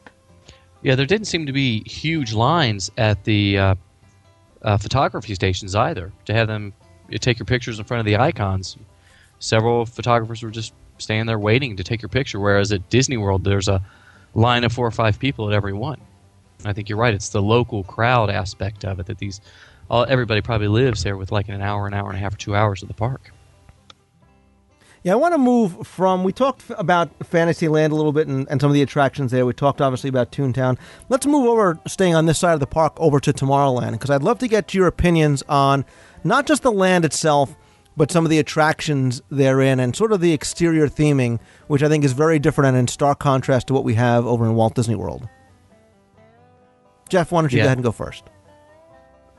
Yeah, 0.82 0.94
there 0.94 1.06
didn't 1.06 1.26
seem 1.26 1.44
to 1.44 1.52
be 1.52 1.82
huge 1.86 2.32
lines 2.32 2.90
at 2.96 3.24
the 3.24 3.58
uh, 3.58 3.74
uh, 4.62 4.76
photography 4.76 5.34
stations 5.34 5.74
either 5.74 6.12
to 6.24 6.34
have 6.34 6.48
them 6.48 6.72
take 7.20 7.38
your 7.38 7.46
pictures 7.46 7.78
in 7.78 7.84
front 7.84 8.00
of 8.00 8.06
the 8.06 8.16
icons. 8.16 8.76
Several 9.38 9.86
photographers 9.86 10.42
were 10.42 10.50
just 10.50 10.74
standing 10.98 11.26
there 11.26 11.38
waiting 11.38 11.76
to 11.76 11.84
take 11.84 12.02
your 12.02 12.08
picture, 12.08 12.38
whereas 12.38 12.72
at 12.72 12.88
Disney 12.90 13.16
World, 13.16 13.42
there's 13.42 13.68
a 13.68 13.82
line 14.34 14.64
of 14.64 14.72
four 14.72 14.86
or 14.86 14.90
five 14.90 15.18
people 15.18 15.48
at 15.48 15.54
every 15.54 15.72
one. 15.72 16.00
I 16.64 16.72
think 16.72 16.88
you're 16.88 16.98
right. 16.98 17.14
It's 17.14 17.30
the 17.30 17.42
local 17.42 17.84
crowd 17.84 18.30
aspect 18.30 18.84
of 18.84 19.00
it 19.00 19.06
that 19.06 19.18
these 19.18 19.40
all, 19.90 20.06
everybody 20.08 20.40
probably 20.40 20.68
lives 20.68 21.02
there 21.02 21.16
with 21.16 21.32
like 21.32 21.48
an 21.48 21.60
hour, 21.60 21.86
an 21.86 21.94
hour 21.94 22.08
and 22.08 22.16
a 22.16 22.20
half, 22.20 22.34
or 22.34 22.38
two 22.38 22.54
hours 22.54 22.82
of 22.82 22.88
the 22.88 22.94
park. 22.94 23.32
Yeah, 25.02 25.12
I 25.12 25.16
want 25.16 25.32
to 25.32 25.38
move 25.38 25.86
from. 25.86 26.24
We 26.24 26.32
talked 26.32 26.62
f- 26.70 26.78
about 26.78 27.08
Fantasyland 27.24 27.90
a 27.92 27.96
little 27.96 28.12
bit 28.12 28.28
and, 28.28 28.46
and 28.50 28.60
some 28.60 28.70
of 28.70 28.74
the 28.74 28.82
attractions 28.82 29.30
there. 29.30 29.46
We 29.46 29.54
talked 29.54 29.80
obviously 29.80 30.08
about 30.10 30.30
Toontown. 30.30 30.78
Let's 31.08 31.24
move 31.24 31.46
over, 31.46 31.78
staying 31.86 32.14
on 32.14 32.26
this 32.26 32.38
side 32.38 32.52
of 32.52 32.60
the 32.60 32.66
park, 32.66 32.92
over 32.98 33.18
to 33.20 33.32
Tomorrowland 33.32 33.92
because 33.92 34.10
I'd 34.10 34.22
love 34.22 34.38
to 34.40 34.48
get 34.48 34.74
your 34.74 34.86
opinions 34.86 35.42
on 35.48 35.86
not 36.22 36.46
just 36.46 36.62
the 36.62 36.70
land 36.72 37.06
itself, 37.06 37.56
but 37.96 38.10
some 38.10 38.26
of 38.26 38.30
the 38.30 38.38
attractions 38.38 39.22
therein 39.30 39.80
and 39.80 39.96
sort 39.96 40.12
of 40.12 40.20
the 40.20 40.34
exterior 40.34 40.86
theming, 40.86 41.40
which 41.66 41.82
I 41.82 41.88
think 41.88 42.04
is 42.04 42.12
very 42.12 42.38
different 42.38 42.68
and 42.68 42.76
in 42.78 42.88
stark 42.88 43.18
contrast 43.20 43.68
to 43.68 43.72
what 43.74 43.84
we 43.84 43.94
have 43.94 44.26
over 44.26 44.44
in 44.44 44.54
Walt 44.54 44.74
Disney 44.74 44.96
World. 44.96 45.26
Jeff, 47.08 47.32
why 47.32 47.40
don't 47.40 47.52
you 47.52 47.58
Yeah. 47.58 47.64
go 47.64 47.68
ahead 47.68 47.78
and 47.78 47.84
go 47.84 47.92
first? 47.92 48.24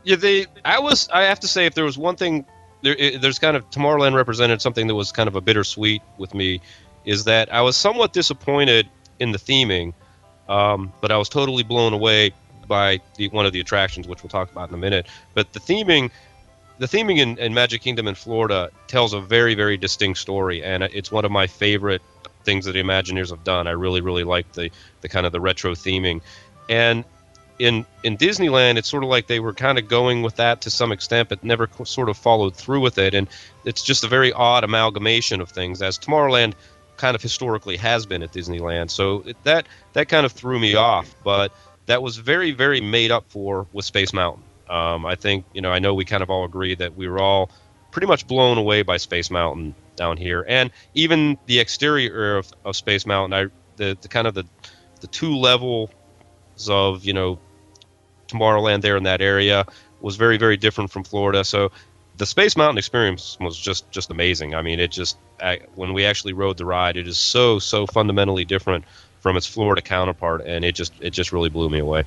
Yeah, 0.04 0.16
they. 0.16 0.48
I 0.66 0.80
was. 0.80 1.08
I 1.14 1.24
have 1.26 1.42
to 1.42 1.48
say, 1.48 1.68
if 1.68 1.76
there 1.76 1.86
was 1.86 1.98
one 1.98 2.16
thing, 2.16 2.46
there, 2.82 2.96
it, 2.96 3.22
there's 3.22 3.40
kind 3.40 3.56
of 3.58 3.70
Tomorrowland 3.70 4.16
represented 4.16 4.62
something 4.62 4.88
that 4.88 4.96
was 4.96 5.12
kind 5.12 5.28
of 5.28 5.36
a 5.36 5.42
bittersweet 5.42 6.02
with 6.18 6.34
me, 6.34 6.62
is 7.06 7.26
that 7.26 7.54
I 7.54 7.62
was 7.62 7.78
somewhat 7.78 8.14
disappointed 8.14 8.88
in 9.20 9.32
the 9.32 9.38
theming, 9.38 9.94
um, 10.50 10.92
but 11.02 11.12
I 11.12 11.18
was 11.18 11.30
totally 11.30 11.64
blown 11.64 11.94
away 11.94 12.32
by 12.68 13.00
the 13.18 13.28
one 13.30 13.46
of 13.46 13.54
the 13.54 13.60
attractions, 13.60 14.08
which 14.08 14.24
we'll 14.24 14.30
talk 14.30 14.52
about 14.52 14.70
in 14.70 14.76
a 14.76 14.78
minute. 14.78 15.08
But 15.34 15.54
the 15.54 15.60
theming, 15.60 16.12
the 16.80 16.88
theming 16.88 17.20
in, 17.20 17.38
in 17.38 17.54
Magic 17.54 17.82
Kingdom 17.82 18.08
in 18.08 18.16
Florida 18.16 18.70
tells 18.88 19.14
a 19.14 19.22
very, 19.22 19.56
very 19.56 19.78
distinct 19.78 20.20
story, 20.20 20.64
and 20.64 20.84
it's 20.84 21.12
one 21.12 21.26
of 21.26 21.32
my 21.32 21.48
favorite 21.48 22.02
things 22.44 22.66
that 22.66 22.72
the 22.72 22.82
Imagineers 22.82 23.30
have 23.30 23.44
done. 23.44 23.68
I 23.68 23.72
really, 23.72 24.02
really 24.02 24.24
like 24.24 24.52
the 24.54 24.72
the 25.02 25.10
kind 25.10 25.26
of 25.26 25.32
the 25.32 25.42
retro 25.42 25.74
theming, 25.74 26.22
and 26.70 27.04
in 27.60 27.86
in 28.04 28.18
Disneyland, 28.18 28.78
it's 28.78 28.90
sort 28.90 29.04
of 29.04 29.10
like 29.10 29.28
they 29.28 29.40
were 29.40 29.54
kind 29.54 29.78
of 29.78 29.88
going 29.88 30.22
with 30.22 30.38
that 30.38 30.62
to 30.62 30.70
some 30.70 30.92
extent, 30.92 31.30
but 31.30 31.44
never 31.44 31.68
co- 31.68 31.84
sort 31.84 32.10
of 32.10 32.18
followed 32.18 32.56
through 32.56 32.80
with 32.80 32.98
it. 32.98 33.14
And 33.14 33.28
it's 33.66 33.82
just 33.82 34.04
a 34.04 34.08
very 34.08 34.34
odd 34.34 34.64
amalgamation 34.64 35.42
of 35.42 35.50
things, 35.50 35.82
as 35.82 35.98
Tomorrowland 35.98 36.54
kind 36.98 37.16
of 37.16 37.22
historically 37.22 37.78
has 37.78 38.06
been 38.06 38.24
at 38.24 38.32
Disneyland. 38.32 38.90
So 38.92 39.24
it, 39.26 39.38
that 39.44 39.68
that 39.94 40.08
kind 40.08 40.26
of 40.26 40.32
threw 40.32 40.60
me 40.60 40.76
off, 40.76 41.14
but 41.24 41.52
that 41.86 42.02
was 42.02 42.18
very 42.18 42.52
very 42.52 42.82
made 42.82 43.12
up 43.12 43.26
for 43.30 43.68
with 43.74 43.86
Space 43.86 44.14
Mountain. 44.14 44.44
Um, 44.70 45.06
I 45.06 45.16
think 45.16 45.46
you 45.54 45.62
know 45.62 45.72
I 45.72 45.80
know 45.80 45.94
we 45.94 46.06
kind 46.06 46.24
of 46.24 46.30
all 46.30 46.46
agree 46.46 46.76
that 46.76 46.96
we 46.96 47.08
were 47.08 47.20
all 47.20 47.50
pretty 47.92 48.08
much 48.08 48.26
blown 48.26 48.58
away 48.58 48.84
by 48.84 48.98
Space 48.98 49.30
Mountain 49.30 49.76
down 49.96 50.18
here, 50.18 50.46
and 50.48 50.72
even 50.94 51.38
the 51.46 51.60
exterior 51.60 52.38
of, 52.38 52.52
of 52.64 52.76
Space 52.76 53.06
Mountain. 53.06 53.34
I 53.34 53.52
the, 53.78 53.98
the 54.02 54.08
kind 54.08 54.28
of 54.28 54.34
the 54.34 54.46
the 55.02 55.08
two 55.08 55.36
levels 56.68 57.00
of 57.00 57.06
you 57.06 57.14
know 57.14 57.40
Tomorrowland 58.28 58.82
there 58.82 58.98
in 58.98 59.04
that 59.04 59.22
area 59.22 59.66
was 60.02 60.16
very 60.16 60.38
very 60.38 60.58
different 60.58 60.92
from 60.92 61.04
Florida. 61.04 61.44
So 61.44 61.72
the 62.18 62.26
Space 62.26 62.56
Mountain 62.56 62.78
experience 62.78 63.38
was 63.40 63.58
just 63.58 63.90
just 63.92 64.12
amazing. 64.12 64.56
I 64.56 64.62
mean, 64.62 64.80
it 64.80 64.92
just 64.92 65.18
I, 65.42 65.60
when 65.76 65.94
we 65.94 66.06
actually 66.06 66.34
rode 66.34 66.58
the 66.58 66.66
ride, 66.66 66.98
it 66.98 67.08
is 67.08 67.18
so 67.18 67.60
so 67.60 67.86
fundamentally 67.88 68.46
different 68.46 68.86
from 69.20 69.38
its 69.38 69.46
Florida 69.46 69.82
counterpart, 69.82 70.42
and 70.46 70.66
it 70.66 70.76
just 70.76 70.94
it 71.02 71.12
just 71.12 71.32
really 71.32 71.50
blew 71.50 71.70
me 71.70 71.80
away. 71.80 72.04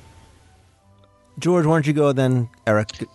George, 1.37 1.65
why 1.65 1.73
don't 1.73 1.87
you 1.87 1.93
go 1.93 2.13
then, 2.13 2.49
Eric? 2.65 3.07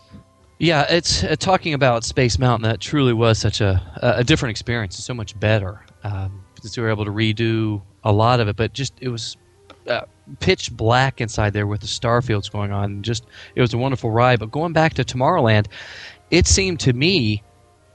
Yeah, 0.59 0.84
it's 0.91 1.24
uh, 1.24 1.36
talking 1.38 1.72
about 1.72 2.05
Space 2.05 2.38
Mountain. 2.38 2.68
That 2.68 2.80
truly 2.80 3.14
was 3.14 3.38
such 3.38 3.61
a 3.61 3.80
a 4.03 4.24
different 4.24 4.51
experience. 4.51 4.97
It's 4.97 5.07
so 5.07 5.14
much 5.14 5.38
better 5.38 5.80
um, 6.05 6.45
since 6.61 6.76
we 6.76 6.82
were 6.82 6.91
able 6.91 7.07
to 7.07 7.11
redo 7.11 7.80
a 8.05 8.12
lot 8.12 8.41
of 8.41 8.49
it. 8.49 8.57
But 8.57 8.74
just 8.74 8.93
it 9.01 9.09
was 9.09 9.36
uh, 9.86 10.03
pitch 10.39 10.72
black 10.72 11.20
inside 11.20 11.53
there 11.53 11.66
with 11.66 11.81
the 11.81 11.87
star 11.87 12.22
fields 12.22 12.49
going 12.49 12.72
on. 12.72 13.03
Just 13.03 13.26
it 13.55 13.61
was 13.61 13.74
a 13.74 13.78
wonderful 13.78 14.11
ride. 14.11 14.39
But 14.39 14.51
going 14.51 14.72
back 14.72 14.95
to 14.95 15.05
Tomorrowland, 15.05 15.66
it 16.31 16.47
seemed 16.47 16.81
to 16.81 16.93
me 16.93 17.43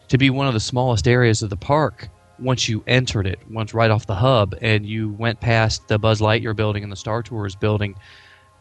to 0.08 0.18
be 0.18 0.30
one 0.30 0.48
of 0.48 0.54
the 0.54 0.60
smallest 0.60 1.08
areas 1.08 1.42
of 1.42 1.50
the 1.50 1.58
park 1.58 2.10
once 2.40 2.68
you 2.68 2.84
entered 2.88 3.26
it, 3.26 3.40
once 3.50 3.74
right 3.74 3.90
off 3.90 4.06
the 4.06 4.16
hub, 4.16 4.56
and 4.62 4.86
you 4.86 5.10
went 5.14 5.40
past 5.40 5.88
the 5.88 5.98
Buzz 5.98 6.20
Lightyear 6.20 6.56
building 6.56 6.84
and 6.84 6.92
the 6.92 6.98
Star 6.98 7.24
Tours 7.24 7.56
building, 7.56 7.96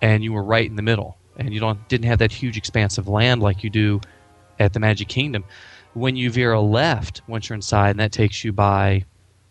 and 0.01 0.23
you 0.23 0.33
were 0.33 0.45
right 0.45 0.69
in 0.69 0.77
the 0.77 0.83
middle, 0.83 1.19
and 1.37 1.53
you 1.53 1.61
don't 1.61 1.89
didn't 1.89 2.07
have 2.07 2.21
that 2.21 2.33
huge 2.33 2.57
expanse 2.57 2.99
of 2.99 3.09
land 3.09 3.43
like 3.43 3.65
you 3.65 3.71
do 3.71 4.01
at 4.59 4.73
the 4.73 4.81
Magic 4.81 5.09
Kingdom. 5.09 5.45
When 5.95 6.17
you 6.17 6.31
veer 6.31 6.53
a 6.53 6.61
left, 6.61 7.23
once 7.29 7.49
you're 7.49 7.55
inside, 7.55 7.91
and 7.91 8.01
that 8.01 8.13
takes 8.13 8.45
you 8.45 8.53
by 8.53 9.05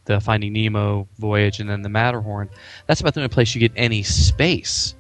the 0.06 0.20
Finding 0.20 0.54
Nemo 0.54 1.08
voyage 1.18 1.60
and 1.60 1.70
then 1.70 1.82
the 1.82 1.90
Matterhorn, 1.90 2.50
that's 2.88 3.02
about 3.02 3.14
the 3.14 3.22
only 3.22 3.30
place 3.30 3.54
you 3.54 3.60
get 3.60 3.72
any 3.76 4.04
space. 4.04 4.96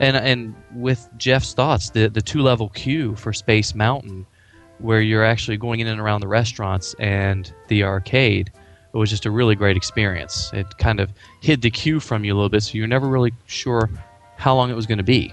And 0.00 0.16
and 0.16 0.54
with 0.74 1.08
Jeff's 1.16 1.54
thoughts, 1.54 1.90
the 1.90 2.08
the 2.08 2.22
two 2.22 2.42
level 2.42 2.68
queue 2.70 3.14
for 3.16 3.32
Space 3.32 3.74
Mountain, 3.74 4.26
where 4.78 5.00
you're 5.00 5.24
actually 5.24 5.56
going 5.56 5.80
in 5.80 5.86
and 5.86 6.00
around 6.00 6.20
the 6.20 6.28
restaurants 6.28 6.94
and 6.98 7.52
the 7.68 7.84
arcade, 7.84 8.50
it 8.92 8.96
was 8.96 9.10
just 9.10 9.26
a 9.26 9.30
really 9.30 9.54
great 9.54 9.76
experience. 9.76 10.50
It 10.52 10.78
kind 10.78 11.00
of 11.00 11.12
hid 11.40 11.62
the 11.62 11.70
queue 11.70 12.00
from 12.00 12.24
you 12.24 12.32
a 12.32 12.36
little 12.36 12.48
bit, 12.48 12.62
so 12.62 12.76
you're 12.76 12.86
never 12.86 13.08
really 13.08 13.32
sure 13.46 13.88
how 14.36 14.54
long 14.54 14.70
it 14.70 14.74
was 14.74 14.86
going 14.86 14.98
to 14.98 15.04
be. 15.04 15.32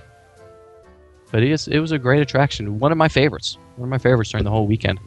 But 1.31 1.43
it, 1.43 1.51
is, 1.51 1.67
it 1.67 1.79
was 1.79 1.91
a 1.91 1.99
great 1.99 2.21
attraction. 2.21 2.79
One 2.79 2.91
of 2.91 2.97
my 2.97 3.07
favorites. 3.07 3.57
One 3.77 3.87
of 3.87 3.89
my 3.89 3.97
favorites 3.97 4.31
during 4.31 4.43
the 4.43 4.51
whole 4.51 4.67
weekend. 4.67 4.99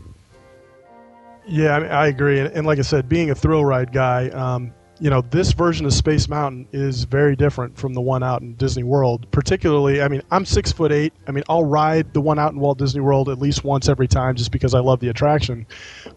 Yeah, 1.47 1.77
I, 1.77 1.81
mean, 1.81 1.91
I 1.91 2.07
agree. 2.07 2.41
And, 2.41 2.53
and 2.55 2.67
like 2.67 2.79
I 2.79 2.83
said, 2.83 3.09
being 3.09 3.31
a 3.31 3.35
thrill 3.35 3.65
ride 3.65 3.93
guy, 3.93 4.29
um, 4.31 4.73
you 5.01 5.11
know, 5.11 5.23
this 5.23 5.53
version 5.53 5.85
of 5.87 5.93
Space 5.93 6.29
Mountain 6.29 6.69
is 6.73 7.05
very 7.05 7.35
different 7.35 7.77
from 7.77 7.95
the 7.95 8.01
one 8.01 8.23
out 8.23 8.43
in 8.43 8.55
Disney 8.55 8.85
World. 8.85 9.27
Particularly, 9.33 10.01
I 10.01 10.09
mean, 10.09 10.23
I'm 10.31 10.47
six 10.47 10.71
foot 10.71 10.93
eight. 10.93 11.13
I 11.27 11.33
mean, 11.33 11.43
I'll 11.49 11.65
ride 11.65 12.15
the 12.15 12.21
one 12.21 12.39
out 12.39 12.53
in 12.53 12.61
Walt 12.61 12.79
Disney 12.79 13.01
World 13.01 13.29
at 13.29 13.39
least 13.39 13.65
once 13.65 13.89
every 13.89 14.07
time 14.07 14.37
just 14.37 14.53
because 14.53 14.73
I 14.73 14.79
love 14.79 15.01
the 15.01 15.09
attraction. 15.09 15.67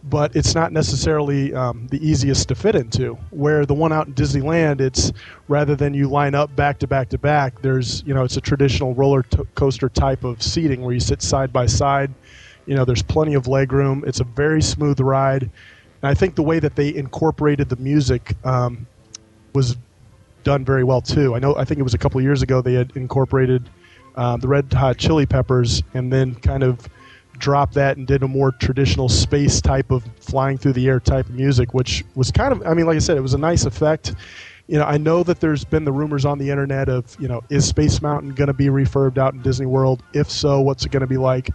But 0.04 0.36
it's 0.36 0.54
not 0.54 0.72
necessarily 0.72 1.54
um, 1.56 1.88
the 1.88 2.08
easiest 2.08 2.48
to 2.50 2.56
fit 2.56 2.76
into. 2.76 3.16
Where 3.32 3.66
the 3.66 3.74
one 3.74 3.92
out 3.92 4.08
in 4.08 4.14
Disneyland, 4.14 4.80
it's 4.80 5.12
rather 5.48 5.76
than 5.76 5.96
you 5.96 6.08
line 6.08 6.36
up 6.36 6.56
back 6.56 6.78
to 6.80 6.88
back 6.88 7.10
to 7.10 7.18
back, 7.18 7.62
there's, 7.64 8.04
you 8.06 8.14
know, 8.14 8.24
it's 8.24 8.38
a 8.38 8.42
traditional 8.42 8.94
roller 8.94 9.24
coaster 9.56 9.90
type 9.90 10.24
of 10.24 10.44
seating 10.44 10.82
where 10.82 10.94
you 10.94 11.00
sit 11.00 11.24
side 11.24 11.52
by 11.52 11.66
side 11.66 12.14
You 12.68 12.76
know, 12.76 12.86
there's 12.86 13.02
plenty 13.02 13.34
of 13.34 13.48
leg 13.48 13.72
room. 13.72 14.04
It's 14.06 14.20
a 14.20 14.24
very 14.24 14.62
smooth 14.62 15.00
ride, 15.00 15.44
and 15.44 15.52
I 16.04 16.14
think 16.14 16.36
the 16.36 16.44
way 16.44 16.60
that 16.60 16.76
they 16.76 16.94
incorporated 16.94 17.70
the 17.70 17.78
music 17.78 18.36
um, 18.46 18.86
was 19.54 19.76
done 20.44 20.64
very 20.64 20.84
well 20.84 21.02
too. 21.02 21.36
I 21.36 21.40
know. 21.40 21.56
I 21.56 21.66
think 21.66 21.80
it 21.80 21.84
was 21.84 21.94
a 21.94 21.98
couple 21.98 22.22
years 22.22 22.42
ago 22.42 22.62
they 22.62 22.74
had 22.74 22.92
incorporated 22.96 23.70
um, 24.16 24.40
the 24.40 24.48
Red 24.48 24.72
Hot 24.74 24.98
Chili 24.98 25.26
Peppers, 25.26 25.82
and 25.94 26.12
then 26.12 26.36
kind 26.36 26.62
of 26.62 26.88
dropped 27.38 27.76
that 27.76 27.98
and 27.98 28.08
did 28.08 28.24
a 28.24 28.28
more 28.28 28.52
traditional 28.52 29.08
space 29.08 29.62
type 29.62 29.92
of 29.92 30.04
flying 30.20 30.58
through 30.58 30.74
the 30.74 30.88
air 30.88 31.00
type 31.00 31.28
of 31.28 31.36
music, 31.36 31.74
which 31.74 32.04
was 32.16 32.32
kind 32.32 32.52
of. 32.52 32.66
I 32.66 32.74
mean, 32.74 32.86
like 32.86 32.98
I 32.98 33.00
said, 33.00 33.18
it 33.18 33.22
was 33.22 33.34
a 33.34 33.40
nice 33.40 33.66
effect. 33.66 34.14
You 34.68 34.80
know, 34.80 34.84
I 34.84 34.98
know 34.98 35.24
that 35.24 35.40
there's 35.40 35.64
been 35.64 35.86
the 35.86 35.94
rumors 35.94 36.26
on 36.26 36.38
the 36.38 36.50
internet 36.50 36.90
of, 36.90 37.16
you 37.22 37.30
know, 37.30 37.42
is 37.50 37.66
Space 37.66 38.02
Mountain 38.02 38.32
going 38.32 38.48
to 38.48 38.54
be 38.54 38.66
refurbed 38.66 39.18
out 39.18 39.34
in 39.34 39.42
Disney 39.42 39.66
World? 39.66 40.04
If 40.14 40.30
so, 40.30 40.60
what's 40.60 40.86
it 40.86 40.92
going 40.92 41.02
to 41.02 41.08
be 41.08 41.16
like? 41.16 41.50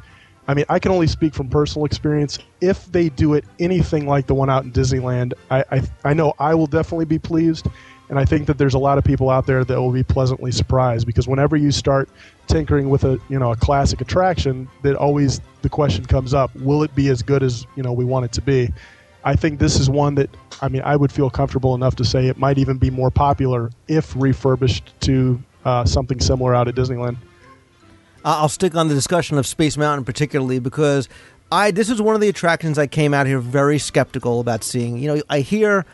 I 0.53 0.55
mean, 0.55 0.67
I 0.69 0.79
can 0.79 0.93
only 0.93 1.07
speak 1.07 1.33
from 1.33 1.49
personal 1.49 1.87
experience. 1.87 2.39
If 2.61 2.93
they 2.93 3.09
do 3.09 3.33
it 3.33 3.47
anything 3.59 4.07
like 4.07 4.27
the 4.27 4.35
one 4.35 4.51
out 4.51 4.65
in 4.65 4.71
Disneyland, 4.71 5.33
I, 5.51 5.65
I, 5.71 5.83
I 6.05 6.13
know 6.13 6.35
I 6.39 6.55
will 6.55 6.67
definitely 6.67 7.07
be 7.07 7.19
pleased. 7.19 7.69
And 8.11 8.19
I 8.19 8.27
think 8.27 8.47
that 8.49 8.59
there's 8.59 8.75
a 8.75 8.79
lot 8.79 8.99
of 8.99 9.05
people 9.05 9.31
out 9.31 9.47
there 9.47 9.65
that 9.65 9.81
will 9.81 9.93
be 9.93 10.03
pleasantly 10.03 10.53
surprised 10.53 11.07
because 11.07 11.27
whenever 11.27 11.57
you 11.57 11.73
start 11.73 12.11
tinkering 12.49 12.91
with 12.91 13.05
a 13.05 13.19
you 13.31 13.39
know 13.39 13.53
a 13.53 13.57
classic 13.57 14.03
attraction, 14.03 14.69
that 14.83 14.95
always 14.95 15.41
the 15.63 15.71
question 15.71 16.05
comes 16.05 16.35
up: 16.35 16.55
Will 16.57 16.83
it 16.83 16.95
be 16.95 17.09
as 17.09 17.23
good 17.23 17.43
as 17.43 17.67
you 17.75 17.83
know 17.83 17.95
we 17.95 18.05
want 18.05 18.27
it 18.27 18.33
to 18.33 18.43
be? 18.43 18.69
I 19.25 19.35
think 19.35 19.59
this 19.59 19.81
is 19.81 19.89
one 19.89 20.17
that 20.17 20.29
I 20.61 20.69
mean 20.69 20.83
I 20.83 20.97
would 20.97 21.11
feel 21.11 21.31
comfortable 21.31 21.75
enough 21.75 21.97
to 21.97 22.05
say 22.05 22.27
it 22.27 22.37
might 22.37 22.59
even 22.59 22.77
be 22.77 22.91
more 22.91 23.11
popular 23.11 23.71
if 23.89 24.15
refurbished 24.15 24.93
to 25.01 25.43
uh, 25.65 25.87
something 25.87 26.21
similar 26.21 26.55
out 26.55 26.69
at 26.69 26.75
Disneyland. 26.75 27.17
I'll 28.25 28.49
stick 28.49 28.75
on 28.75 28.89
the 28.89 28.95
discussion 28.95 29.39
of 29.39 29.47
Space 29.47 29.77
Mountain 29.77 30.05
particularly 30.05 30.59
because 30.59 31.09
I 31.51 31.71
this 31.71 31.91
is 31.91 32.01
one 32.01 32.15
of 32.15 32.21
the 32.21 32.29
attractions 32.29 32.79
I 32.79 32.87
came 32.87 33.13
out 33.13 33.27
here 33.27 33.39
very 33.39 33.79
skeptical 33.79 34.41
about 34.41 34.65
seeing. 34.65 34.99
You 34.99 35.15
know, 35.15 35.23
I 35.29 35.41
hear 35.41 35.85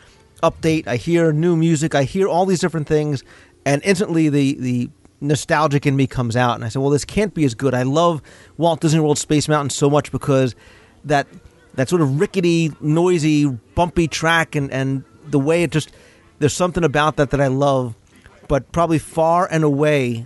update, 0.43 0.87
I 0.87 0.95
hear 0.95 1.33
new 1.33 1.55
music, 1.55 1.95
I 1.95 2.03
hear 2.03 2.27
all 2.27 2.45
these 2.45 2.59
different 2.59 2.87
things, 2.87 3.23
and 3.65 3.81
instantly 3.83 4.29
the 4.29 4.55
the 4.55 4.89
nostalgic 5.21 5.85
in 5.85 5.95
me 5.95 6.07
comes 6.07 6.35
out, 6.35 6.55
and 6.55 6.63
I 6.63 6.69
said, 6.69 6.81
"Well, 6.81 6.91
this 6.91 7.05
can't 7.05 7.33
be 7.33 7.43
as 7.45 7.55
good." 7.55 7.73
I 7.73 7.83
love 7.83 8.21
Walt 8.57 8.79
Disney 8.79 8.99
World 8.99 9.17
Space 9.17 9.47
Mountain 9.49 9.71
so 9.71 9.89
much 9.89 10.11
because 10.11 10.55
that 11.03 11.27
that 11.75 11.89
sort 11.89 12.01
of 12.01 12.19
rickety, 12.19 12.71
noisy, 12.79 13.45
bumpy 13.75 14.07
track, 14.07 14.55
and 14.55 14.71
and 14.71 15.03
the 15.27 15.39
way 15.39 15.63
it 15.63 15.71
just 15.71 15.91
there's 16.39 16.53
something 16.53 16.83
about 16.83 17.17
that 17.17 17.31
that 17.31 17.41
I 17.41 17.47
love, 17.47 17.95
but 18.47 18.71
probably 18.71 18.99
far 18.99 19.47
and 19.51 19.63
away 19.63 20.25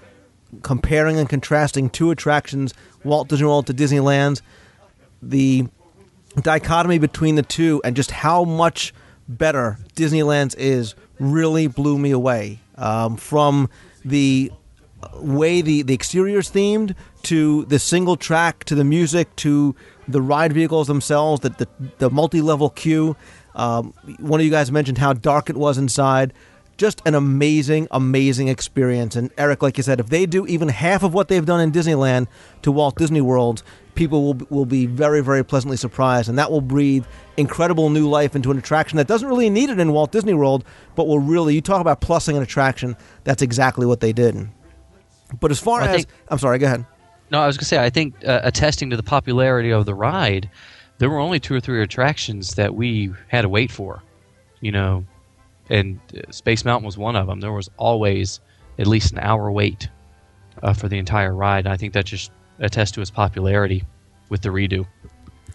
comparing 0.61 1.17
and 1.17 1.27
contrasting 1.27 1.89
two 1.89 2.11
attractions, 2.11 2.73
Walt 3.03 3.27
Disney 3.27 3.47
World 3.47 3.67
to 3.67 3.73
Disneyland's, 3.73 4.41
the 5.21 5.67
dichotomy 6.41 6.97
between 6.97 7.35
the 7.35 7.43
two 7.43 7.81
and 7.83 7.95
just 7.95 8.11
how 8.11 8.43
much 8.43 8.93
better 9.27 9.79
Disneyland's 9.95 10.55
is 10.55 10.95
really 11.19 11.67
blew 11.67 11.97
me 11.97 12.11
away. 12.11 12.59
Um, 12.75 13.17
from 13.17 13.69
the 14.03 14.51
way 15.15 15.61
the, 15.61 15.83
the 15.83 15.93
exterior's 15.93 16.49
themed 16.49 16.95
to 17.23 17.65
the 17.65 17.79
single 17.79 18.15
track 18.15 18.63
to 18.65 18.75
the 18.75 18.83
music 18.83 19.35
to 19.37 19.75
the 20.07 20.21
ride 20.21 20.53
vehicles 20.53 20.87
themselves, 20.87 21.41
the, 21.41 21.49
the, 21.49 21.67
the 21.99 22.09
multi 22.09 22.41
level 22.41 22.69
queue. 22.69 23.15
Um, 23.55 23.93
one 24.19 24.39
of 24.39 24.45
you 24.45 24.51
guys 24.51 24.71
mentioned 24.71 24.97
how 24.97 25.13
dark 25.13 25.49
it 25.49 25.55
was 25.55 25.77
inside 25.77 26.33
just 26.77 27.01
an 27.05 27.15
amazing, 27.15 27.87
amazing 27.91 28.47
experience. 28.47 29.15
And 29.15 29.31
Eric, 29.37 29.61
like 29.61 29.77
you 29.77 29.83
said, 29.83 29.99
if 29.99 30.07
they 30.07 30.25
do 30.25 30.45
even 30.47 30.67
half 30.69 31.03
of 31.03 31.13
what 31.13 31.27
they've 31.27 31.45
done 31.45 31.61
in 31.61 31.71
Disneyland 31.71 32.27
to 32.63 32.71
Walt 32.71 32.97
Disney 32.97 33.21
World, 33.21 33.63
people 33.95 34.23
will 34.23 34.47
will 34.49 34.65
be 34.65 34.85
very, 34.85 35.21
very 35.21 35.43
pleasantly 35.43 35.77
surprised, 35.77 36.29
and 36.29 36.37
that 36.39 36.51
will 36.51 36.61
breathe 36.61 37.05
incredible 37.37 37.89
new 37.89 38.09
life 38.09 38.35
into 38.35 38.51
an 38.51 38.57
attraction 38.57 38.97
that 38.97 39.07
doesn't 39.07 39.27
really 39.27 39.49
need 39.49 39.69
it 39.69 39.79
in 39.79 39.91
Walt 39.93 40.11
Disney 40.11 40.33
World, 40.33 40.63
but 40.95 41.07
will 41.07 41.19
really. 41.19 41.55
You 41.55 41.61
talk 41.61 41.81
about 41.81 42.01
plussing 42.01 42.35
an 42.35 42.43
attraction. 42.43 42.95
That's 43.23 43.41
exactly 43.41 43.85
what 43.85 43.99
they 43.99 44.13
did. 44.13 44.49
But 45.39 45.51
as 45.51 45.59
far 45.59 45.81
I 45.81 45.87
as 45.87 45.95
think- 45.97 46.07
I'm 46.29 46.37
sorry, 46.39 46.59
go 46.59 46.67
ahead. 46.67 46.85
No, 47.31 47.39
I 47.39 47.47
was 47.47 47.57
going 47.57 47.63
to 47.63 47.65
say, 47.65 47.83
I 47.83 47.89
think 47.89 48.13
uh, 48.25 48.41
attesting 48.43 48.91
to 48.91 48.97
the 48.97 49.01
popularity 49.01 49.71
of 49.71 49.85
the 49.87 49.95
ride, 49.95 50.49
there 50.99 51.09
were 51.09 51.19
only 51.19 51.39
two 51.39 51.55
or 51.55 51.59
three 51.59 51.81
attractions 51.81 52.55
that 52.55 52.75
we 52.75 53.11
had 53.29 53.41
to 53.41 53.49
wait 53.49 53.71
for. 53.71 54.03
You 54.61 54.71
know, 54.71 55.05
and 55.69 55.99
uh, 56.15 56.31
Space 56.31 56.65
Mountain 56.65 56.85
was 56.85 56.97
one 56.97 57.15
of 57.15 57.27
them. 57.27 57.39
There 57.39 57.51
was 57.51 57.69
always 57.77 58.39
at 58.79 58.87
least 58.87 59.11
an 59.13 59.19
hour 59.19 59.51
wait 59.51 59.89
uh, 60.61 60.73
for 60.73 60.87
the 60.87 60.97
entire 60.97 61.33
ride. 61.35 61.67
I 61.67 61.77
think 61.77 61.93
that 61.93 62.05
just 62.05 62.31
attests 62.59 62.91
to 62.91 63.01
its 63.01 63.11
popularity 63.11 63.83
with 64.29 64.41
the 64.41 64.49
redo. 64.49 64.85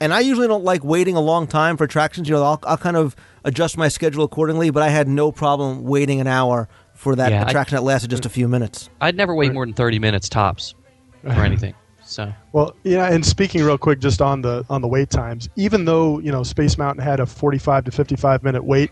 And 0.00 0.14
I 0.14 0.20
usually 0.20 0.46
don't 0.46 0.62
like 0.64 0.84
waiting 0.84 1.16
a 1.16 1.20
long 1.20 1.46
time 1.48 1.76
for 1.76 1.84
attractions. 1.84 2.28
You 2.28 2.36
know, 2.36 2.44
I'll, 2.44 2.60
I'll 2.64 2.76
kind 2.76 2.96
of 2.96 3.16
adjust 3.44 3.76
my 3.76 3.88
schedule 3.88 4.22
accordingly. 4.24 4.70
But 4.70 4.82
I 4.84 4.88
had 4.90 5.08
no 5.08 5.32
problem 5.32 5.82
waiting 5.84 6.20
an 6.20 6.26
hour 6.28 6.68
for 6.94 7.16
that 7.16 7.32
Yeah, 7.32 7.42
I- 7.44 7.48
attraction 7.48 7.76
that 7.76 7.82
lasted 7.82 8.10
just 8.10 8.24
a 8.24 8.28
few 8.28 8.46
minutes. 8.48 8.90
I'd 9.00 9.16
never 9.16 9.34
wait 9.34 9.52
more 9.52 9.66
than 9.66 9.74
30 9.74 9.98
minutes 9.98 10.28
tops 10.28 10.74
for 11.22 11.30
anything. 11.30 11.74
So 12.04 12.32
Well, 12.54 12.74
yeah, 12.84 13.12
and 13.12 13.26
speaking 13.26 13.62
real 13.62 13.76
quick 13.76 13.98
just 14.00 14.22
on 14.22 14.40
the 14.40 14.64
on 14.70 14.80
the 14.80 14.88
wait 14.88 15.10
times, 15.10 15.50
even 15.56 15.84
though 15.84 16.18
you 16.20 16.32
know 16.32 16.42
Space 16.42 16.78
Mountain 16.78 17.04
had 17.04 17.20
a 17.20 17.26
45 17.26 17.84
to 17.84 17.90
55 17.90 18.42
minute 18.42 18.64
wait, 18.64 18.90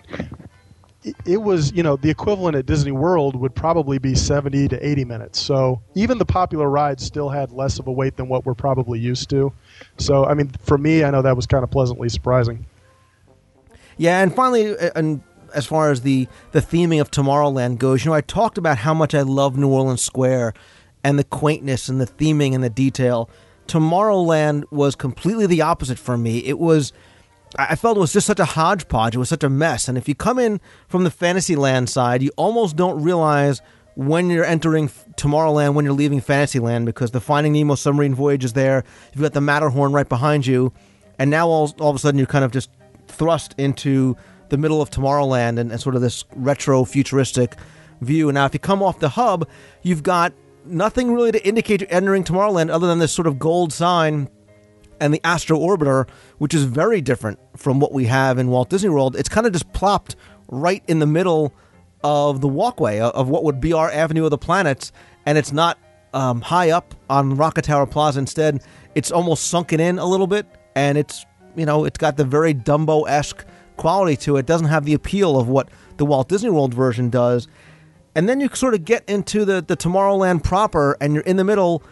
it, 1.24 1.42
was 1.42 1.72
you 1.72 1.82
know 1.82 1.96
the 1.96 2.11
equivalent 2.11 2.57
at 2.57 2.66
Disney 2.66 2.92
World 2.92 3.36
would 3.36 3.54
probably 3.54 3.98
be 3.98 4.14
70 4.14 4.68
to 4.68 4.86
80 4.86 5.04
minutes. 5.04 5.40
So 5.40 5.80
even 5.94 6.18
the 6.18 6.24
popular 6.24 6.68
rides 6.68 7.04
still 7.04 7.28
had 7.28 7.52
less 7.52 7.78
of 7.78 7.86
a 7.86 7.92
wait 7.92 8.16
than 8.16 8.28
what 8.28 8.44
we're 8.44 8.54
probably 8.54 8.98
used 8.98 9.30
to. 9.30 9.52
So 9.98 10.24
I 10.24 10.34
mean, 10.34 10.50
for 10.61 10.78
me, 10.78 11.04
I 11.04 11.11
know 11.11 11.22
that 11.22 11.36
was 11.36 11.46
kind 11.46 11.64
of 11.64 11.70
pleasantly 11.70 12.09
surprising. 12.09 12.66
Yeah, 13.96 14.22
and 14.22 14.34
finally, 14.34 14.74
and 14.94 15.22
as 15.54 15.66
far 15.66 15.90
as 15.90 16.02
the 16.02 16.28
the 16.52 16.61
theming 16.61 17.00
of 17.00 17.11
Tomorrowland 17.11 17.78
goes, 17.78 18.04
you 18.04 18.11
know, 18.11 18.14
I 18.14 18.20
talked 18.20 18.59
about 18.59 18.78
how 18.78 18.94
much 18.94 19.14
I 19.14 19.22
love 19.22 19.57
New 19.57 19.68
Orleans 19.68 20.02
Square 20.02 20.54
and 21.04 21.18
the 21.18 21.24
quaintness 21.24 21.88
and 21.88 22.00
the 22.00 22.07
theming 22.07 22.54
and 22.54 22.64
the 22.64 22.70
detail. 22.70 23.30
Tomorrowland 23.68 24.64
was 24.70 24.94
completely 24.94 25.46
the 25.46 25.61
opposite 25.61 25.98
for 25.98 26.16
me. 26.16 26.38
It 26.38 26.59
was 26.59 26.92
I 27.59 27.74
felt 27.76 27.96
it 27.96 28.00
was 28.00 28.12
just 28.12 28.26
such 28.26 28.40
a 28.40 28.44
hodgepodge. 28.44 29.14
It 29.14 29.18
was 29.18 29.28
such 29.28 29.44
a 29.44 29.48
mess. 29.48 29.88
And 29.88 29.96
if 29.96 30.09
you 30.09 30.14
come 30.14 30.38
in 30.38 30.61
from 30.88 31.04
the 31.04 31.11
Fantasyland 31.11 31.88
side, 31.88 32.22
you 32.22 32.30
almost 32.36 32.76
don't 32.76 33.02
realize 33.02 33.62
when 33.96 34.28
you're 34.28 34.44
entering 34.44 34.90
Tomorrowland 35.16 35.72
when 35.74 35.84
you're 35.84 35.94
leaving 35.94 36.20
Fantasyland 36.20 36.84
because 36.84 37.12
the 37.12 37.20
Finding 37.20 37.54
Nemo 37.54 37.74
submarine 37.74 38.14
voyage 38.14 38.44
is 38.44 38.52
there. 38.52 38.84
You've 39.12 39.22
got 39.22 39.32
the 39.32 39.40
Matterhorn 39.40 39.92
right 39.92 40.09
behind 40.09 40.46
you, 40.46 40.72
and 41.18 41.30
now 41.30 41.48
all, 41.48 41.74
all 41.80 41.90
of 41.90 41.96
a 41.96 41.98
sudden 41.98 42.18
you're 42.18 42.26
kind 42.26 42.44
of 42.44 42.52
just 42.52 42.70
thrust 43.09 43.54
into 43.57 44.14
the 44.50 44.59
middle 44.59 44.82
of 44.82 44.90
Tomorrowland 44.90 45.59
and, 45.59 45.72
and 45.72 45.80
sort 45.80 45.94
of 45.94 46.02
this 46.02 46.24
retro 46.34 46.84
futuristic 46.84 47.57
view. 48.02 48.28
And 48.28 48.34
now 48.34 48.44
if 48.44 48.52
you 48.52 48.61
come 48.61 48.82
off 48.82 48.98
the 48.98 49.09
hub, 49.09 49.48
you've 49.82 50.02
got 50.02 50.34
nothing 50.66 51.14
really 51.14 51.32
to 51.32 51.46
indicate 51.46 51.80
you're 51.80 51.92
entering 51.92 52.22
Tomorrowland 52.22 52.70
other 52.70 52.86
than 52.86 52.98
this 52.98 53.12
sort 53.12 53.26
of 53.26 53.38
gold 53.38 53.72
sign 53.72 54.28
and 55.01 55.12
the 55.12 55.20
Astro 55.24 55.59
Orbiter, 55.59 56.09
which 56.38 56.55
is 56.55 56.64
very 56.64 57.01
different 57.01 57.38
from 57.57 57.80
what 57.80 57.92
we 57.92 58.07
have 58.07 58.38
in 58.38 58.49
Walt 58.49 58.70
Disney 58.70 58.90
World. 58.90 59.16
It's 59.16 59.28
kind 59.28 59.47
of 59.47 59.53
just 59.53 59.72
plopped 59.72 60.16
right 60.49 60.82
in 60.88 60.99
the 60.99 61.07
middle 61.07 61.53
of 62.05 62.40
the 62.40 62.49
walkway 62.49 63.01
of- 63.01 63.12
of 63.12 63.28
what 63.28 63.44
would 63.44 63.61
be 63.61 63.72
our 63.72 63.90
Avenue 63.90 64.24
of 64.24 64.30
the 64.30 64.38
Planets, 64.38 64.92
and 65.24 65.36
it's 65.38 65.53
not 65.53 65.78
um, 66.14 66.40
high 66.40 66.70
up 66.70 66.94
on 67.11 67.36
Rocket 67.36 67.64
Tower 67.64 67.86
Plaza. 67.86 68.18
Instead, 68.18 68.62
it's 68.94 69.11
almost 69.11 69.49
sunken 69.49 69.80
in 69.80 69.99
a 69.99 70.07
little 70.07 70.26
bit, 70.26 70.47
and 70.74 70.97
it's 70.97 71.26
you 71.57 71.66
know 71.66 71.84
it's 71.84 71.99
got 71.99 72.16
the 72.16 72.24
very 72.24 72.55
Dumbo 72.55 73.09
esque 73.09 73.44
quality 73.76 74.16
to 74.16 74.36
it. 74.36 74.40
it. 74.40 74.47
Doesn't 74.47 74.68
have 74.68 74.84
the 74.84 74.94
appeal 74.94 75.38
of 75.38 75.49
what 75.49 75.68
the 75.99 76.07
Walt 76.07 76.28
Disney 76.28 76.51
World 76.51 76.72
version 76.72 77.11
does. 77.11 77.49
And 78.14 78.28
then 78.28 78.40
you 78.40 78.49
sort 78.55 78.72
of 78.72 78.86
get 78.86 79.07
into 79.09 79.44
the, 79.44 79.61
the 79.61 79.76
Tomorrowland 79.76 80.42
proper, 80.42 80.97
and 81.03 81.12
you're 81.12 81.22
in 81.24 81.36
the 81.36 81.44
middle, 81.44 81.82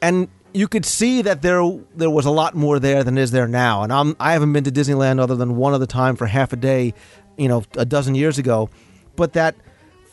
and 0.00 0.28
you 0.54 0.68
could 0.68 0.84
see 0.84 1.22
that 1.22 1.42
there 1.42 1.62
there 1.96 2.10
was 2.10 2.26
a 2.26 2.30
lot 2.30 2.54
more 2.54 2.78
there 2.78 3.04
than 3.04 3.18
is 3.18 3.30
there 3.30 3.48
now. 3.48 3.82
And 3.82 3.92
I'm 3.92 4.16
I 4.20 4.32
haven't 4.32 4.52
been 4.52 4.64
to 4.64 4.72
Disneyland 4.72 5.20
other 5.20 5.36
than 5.36 5.56
one 5.56 5.74
other 5.74 5.86
time 5.86 6.16
for 6.16 6.26
half 6.26 6.52
a 6.52 6.56
day, 6.56 6.94
you 7.36 7.48
know, 7.48 7.64
a 7.76 7.84
dozen 7.84 8.14
years 8.14 8.38
ago. 8.38 8.68
But 9.16 9.32
that 9.34 9.54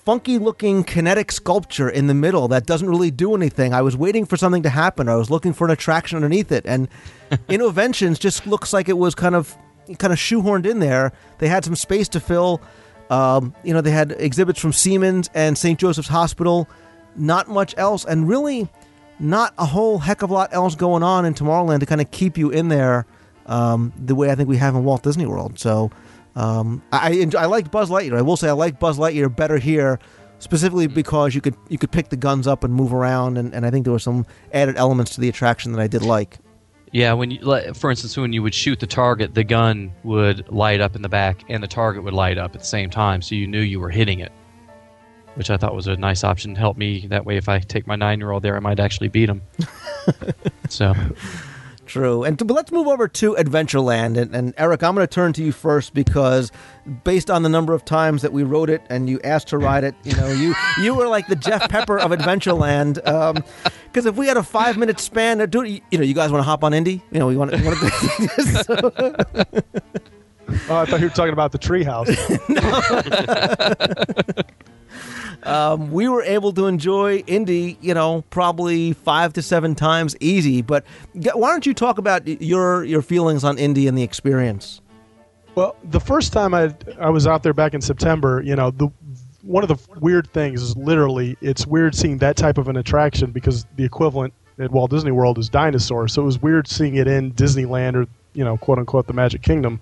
funky 0.05 0.37
looking 0.37 0.83
kinetic 0.83 1.31
sculpture 1.31 1.89
in 1.89 2.07
the 2.07 2.13
middle 2.13 2.47
that 2.47 2.65
doesn't 2.65 2.89
really 2.89 3.11
do 3.11 3.35
anything. 3.35 3.73
I 3.73 3.81
was 3.81 3.95
waiting 3.95 4.25
for 4.25 4.37
something 4.37 4.63
to 4.63 4.69
happen. 4.69 5.07
I 5.09 5.15
was 5.15 5.29
looking 5.29 5.53
for 5.53 5.65
an 5.65 5.71
attraction 5.71 6.15
underneath 6.15 6.51
it, 6.51 6.65
and 6.65 6.87
Innoventions 7.49 8.19
just 8.19 8.47
looks 8.47 8.73
like 8.73 8.89
it 8.89 8.97
was 8.97 9.15
kind 9.15 9.35
of 9.35 9.55
kind 9.97 10.13
of 10.13 10.19
shoehorned 10.19 10.65
in 10.65 10.79
there. 10.79 11.11
They 11.39 11.47
had 11.47 11.65
some 11.65 11.75
space 11.75 12.07
to 12.09 12.19
fill. 12.19 12.61
Um, 13.09 13.55
you 13.63 13.73
know, 13.73 13.81
they 13.81 13.91
had 13.91 14.11
exhibits 14.19 14.59
from 14.59 14.71
Siemens 14.71 15.29
and 15.33 15.57
St. 15.57 15.79
Joseph's 15.79 16.09
Hospital. 16.09 16.69
Not 17.15 17.49
much 17.49 17.73
else, 17.75 18.05
and 18.05 18.29
really 18.29 18.69
not 19.19 19.53
a 19.57 19.65
whole 19.65 19.99
heck 19.99 20.21
of 20.21 20.29
a 20.29 20.33
lot 20.33 20.53
else 20.53 20.75
going 20.75 21.03
on 21.03 21.25
in 21.25 21.33
Tomorrowland 21.33 21.81
to 21.81 21.85
kind 21.85 22.01
of 22.01 22.09
keep 22.11 22.37
you 22.37 22.49
in 22.49 22.69
there 22.69 23.05
um, 23.45 23.91
the 23.97 24.15
way 24.15 24.31
I 24.31 24.35
think 24.35 24.47
we 24.47 24.57
have 24.57 24.75
in 24.75 24.83
Walt 24.83 25.03
Disney 25.03 25.25
World. 25.25 25.59
So 25.59 25.91
um, 26.35 26.81
I 26.91 27.07
I, 27.07 27.09
enjoy, 27.11 27.39
I 27.39 27.45
liked 27.45 27.71
Buzz 27.71 27.89
Lightyear. 27.89 28.17
I 28.17 28.21
will 28.21 28.37
say 28.37 28.49
I 28.49 28.53
like 28.53 28.79
Buzz 28.79 28.97
Lightyear 28.97 29.35
better 29.35 29.57
here, 29.57 29.99
specifically 30.39 30.87
because 30.87 31.35
you 31.35 31.41
could 31.41 31.55
you 31.67 31.77
could 31.77 31.91
pick 31.91 32.09
the 32.09 32.17
guns 32.17 32.47
up 32.47 32.63
and 32.63 32.73
move 32.73 32.93
around, 32.93 33.37
and, 33.37 33.53
and 33.53 33.65
I 33.65 33.71
think 33.71 33.83
there 33.83 33.93
were 33.93 33.99
some 33.99 34.25
added 34.53 34.77
elements 34.77 35.15
to 35.15 35.21
the 35.21 35.29
attraction 35.29 35.71
that 35.73 35.81
I 35.81 35.87
did 35.87 36.03
like. 36.03 36.37
Yeah, 36.91 37.13
when 37.13 37.29
you, 37.29 37.73
for 37.75 37.91
instance, 37.91 38.17
when 38.17 38.33
you 38.33 38.41
would 38.41 38.55
shoot 38.55 38.79
the 38.79 38.87
target, 38.87 39.35
the 39.35 39.43
gun 39.43 39.91
would 40.03 40.49
light 40.49 40.81
up 40.81 40.95
in 40.95 41.03
the 41.03 41.09
back, 41.09 41.43
and 41.47 41.61
the 41.61 41.67
target 41.67 42.03
would 42.03 42.13
light 42.13 42.39
up 42.39 42.55
at 42.55 42.61
the 42.61 42.67
same 42.67 42.89
time, 42.89 43.21
so 43.21 43.35
you 43.35 43.45
knew 43.45 43.61
you 43.61 43.79
were 43.79 43.91
hitting 43.91 44.19
it. 44.19 44.31
Which 45.39 45.49
I 45.49 45.55
thought 45.55 45.73
was 45.73 45.87
a 45.87 45.95
nice 45.95 46.25
option. 46.25 46.53
To 46.53 46.59
help 46.59 46.75
me 46.75 47.07
that 47.07 47.25
way. 47.25 47.37
If 47.37 47.47
I 47.47 47.59
take 47.59 47.87
my 47.87 47.95
nine-year-old 47.95 48.43
there, 48.43 48.57
I 48.57 48.59
might 48.59 48.77
actually 48.77 49.07
beat 49.07 49.29
him. 49.29 49.41
so, 50.69 50.93
True. 51.89 52.23
And 52.23 52.37
but 52.37 52.51
let's 52.53 52.71
move 52.71 52.87
over 52.87 53.07
to 53.07 53.35
Adventureland. 53.35 54.17
And, 54.17 54.35
and 54.35 54.53
Eric, 54.57 54.83
I'm 54.83 54.93
going 54.93 55.07
to 55.07 55.11
turn 55.11 55.33
to 55.33 55.43
you 55.43 55.51
first 55.51 55.95
because 55.95 56.51
based 57.03 57.31
on 57.31 57.41
the 57.41 57.49
number 57.49 57.73
of 57.73 57.83
times 57.83 58.21
that 58.21 58.31
we 58.31 58.43
wrote 58.43 58.69
it 58.69 58.83
and 58.89 59.09
you 59.09 59.19
asked 59.23 59.47
to 59.47 59.57
ride 59.57 59.83
it, 59.83 59.95
you 60.03 60.13
know, 60.15 60.27
you 60.27 60.53
you 60.83 60.93
were 60.93 61.07
like 61.07 61.25
the 61.27 61.35
Jeff 61.35 61.67
Pepper 61.69 61.97
of 61.97 62.11
Adventureland. 62.11 62.95
Because 63.85 64.05
if 64.05 64.17
we 64.17 64.27
had 64.27 64.37
a 64.37 64.43
five 64.43 64.77
minute 64.77 64.99
span, 64.99 65.41
uh, 65.41 65.45
do 65.47 65.63
you 65.63 65.81
know, 65.93 66.03
you 66.03 66.13
guys 66.13 66.31
want 66.31 66.41
to 66.41 66.45
hop 66.45 66.63
on 66.63 66.75
Indy? 66.75 67.01
You 67.11 67.19
know, 67.19 67.27
we 67.27 67.37
want 67.37 67.51
to. 67.51 67.63
Want 67.63 67.79
to 67.79 69.63
Oh, 70.69 70.77
I 70.77 70.85
thought 70.85 70.99
you 70.99 71.05
were 71.07 71.13
talking 71.13 71.33
about 71.33 71.51
the 71.51 71.59
treehouse. 71.59 72.09
um, 75.43 75.91
we 75.91 76.07
were 76.09 76.23
able 76.23 76.51
to 76.53 76.67
enjoy 76.67 77.17
Indy, 77.27 77.77
you 77.81 77.93
know, 77.93 78.23
probably 78.29 78.93
five 78.93 79.33
to 79.33 79.41
seven 79.41 79.75
times 79.75 80.15
easy. 80.19 80.61
But 80.61 80.85
why 81.13 81.51
don't 81.51 81.65
you 81.65 81.73
talk 81.73 81.97
about 81.97 82.27
your 82.27 82.83
your 82.83 83.01
feelings 83.01 83.43
on 83.43 83.57
Indy 83.57 83.87
and 83.87 83.97
the 83.97 84.03
experience? 84.03 84.81
Well, 85.55 85.75
the 85.83 85.99
first 85.99 86.33
time 86.33 86.53
I 86.53 86.73
I 86.99 87.09
was 87.09 87.27
out 87.27 87.43
there 87.43 87.53
back 87.53 87.73
in 87.73 87.81
September, 87.81 88.41
you 88.43 88.55
know, 88.55 88.71
the 88.71 88.89
one 89.43 89.63
of 89.63 89.69
the 89.69 89.99
weird 89.99 90.29
things 90.31 90.61
is 90.61 90.75
literally 90.75 91.37
it's 91.41 91.65
weird 91.65 91.95
seeing 91.95 92.17
that 92.19 92.35
type 92.35 92.57
of 92.57 92.67
an 92.67 92.77
attraction 92.77 93.31
because 93.31 93.65
the 93.75 93.83
equivalent 93.83 94.33
at 94.59 94.71
Walt 94.71 94.91
Disney 94.91 95.11
World 95.11 95.37
is 95.37 95.49
dinosaurs. 95.49 96.13
So 96.13 96.21
it 96.21 96.25
was 96.25 96.41
weird 96.41 96.67
seeing 96.67 96.95
it 96.95 97.07
in 97.07 97.31
Disneyland 97.33 97.95
or 97.95 98.07
you 98.33 98.43
know, 98.43 98.57
quote 98.57 98.77
unquote, 98.77 99.07
the 99.07 99.13
Magic 99.13 99.41
Kingdom. 99.41 99.79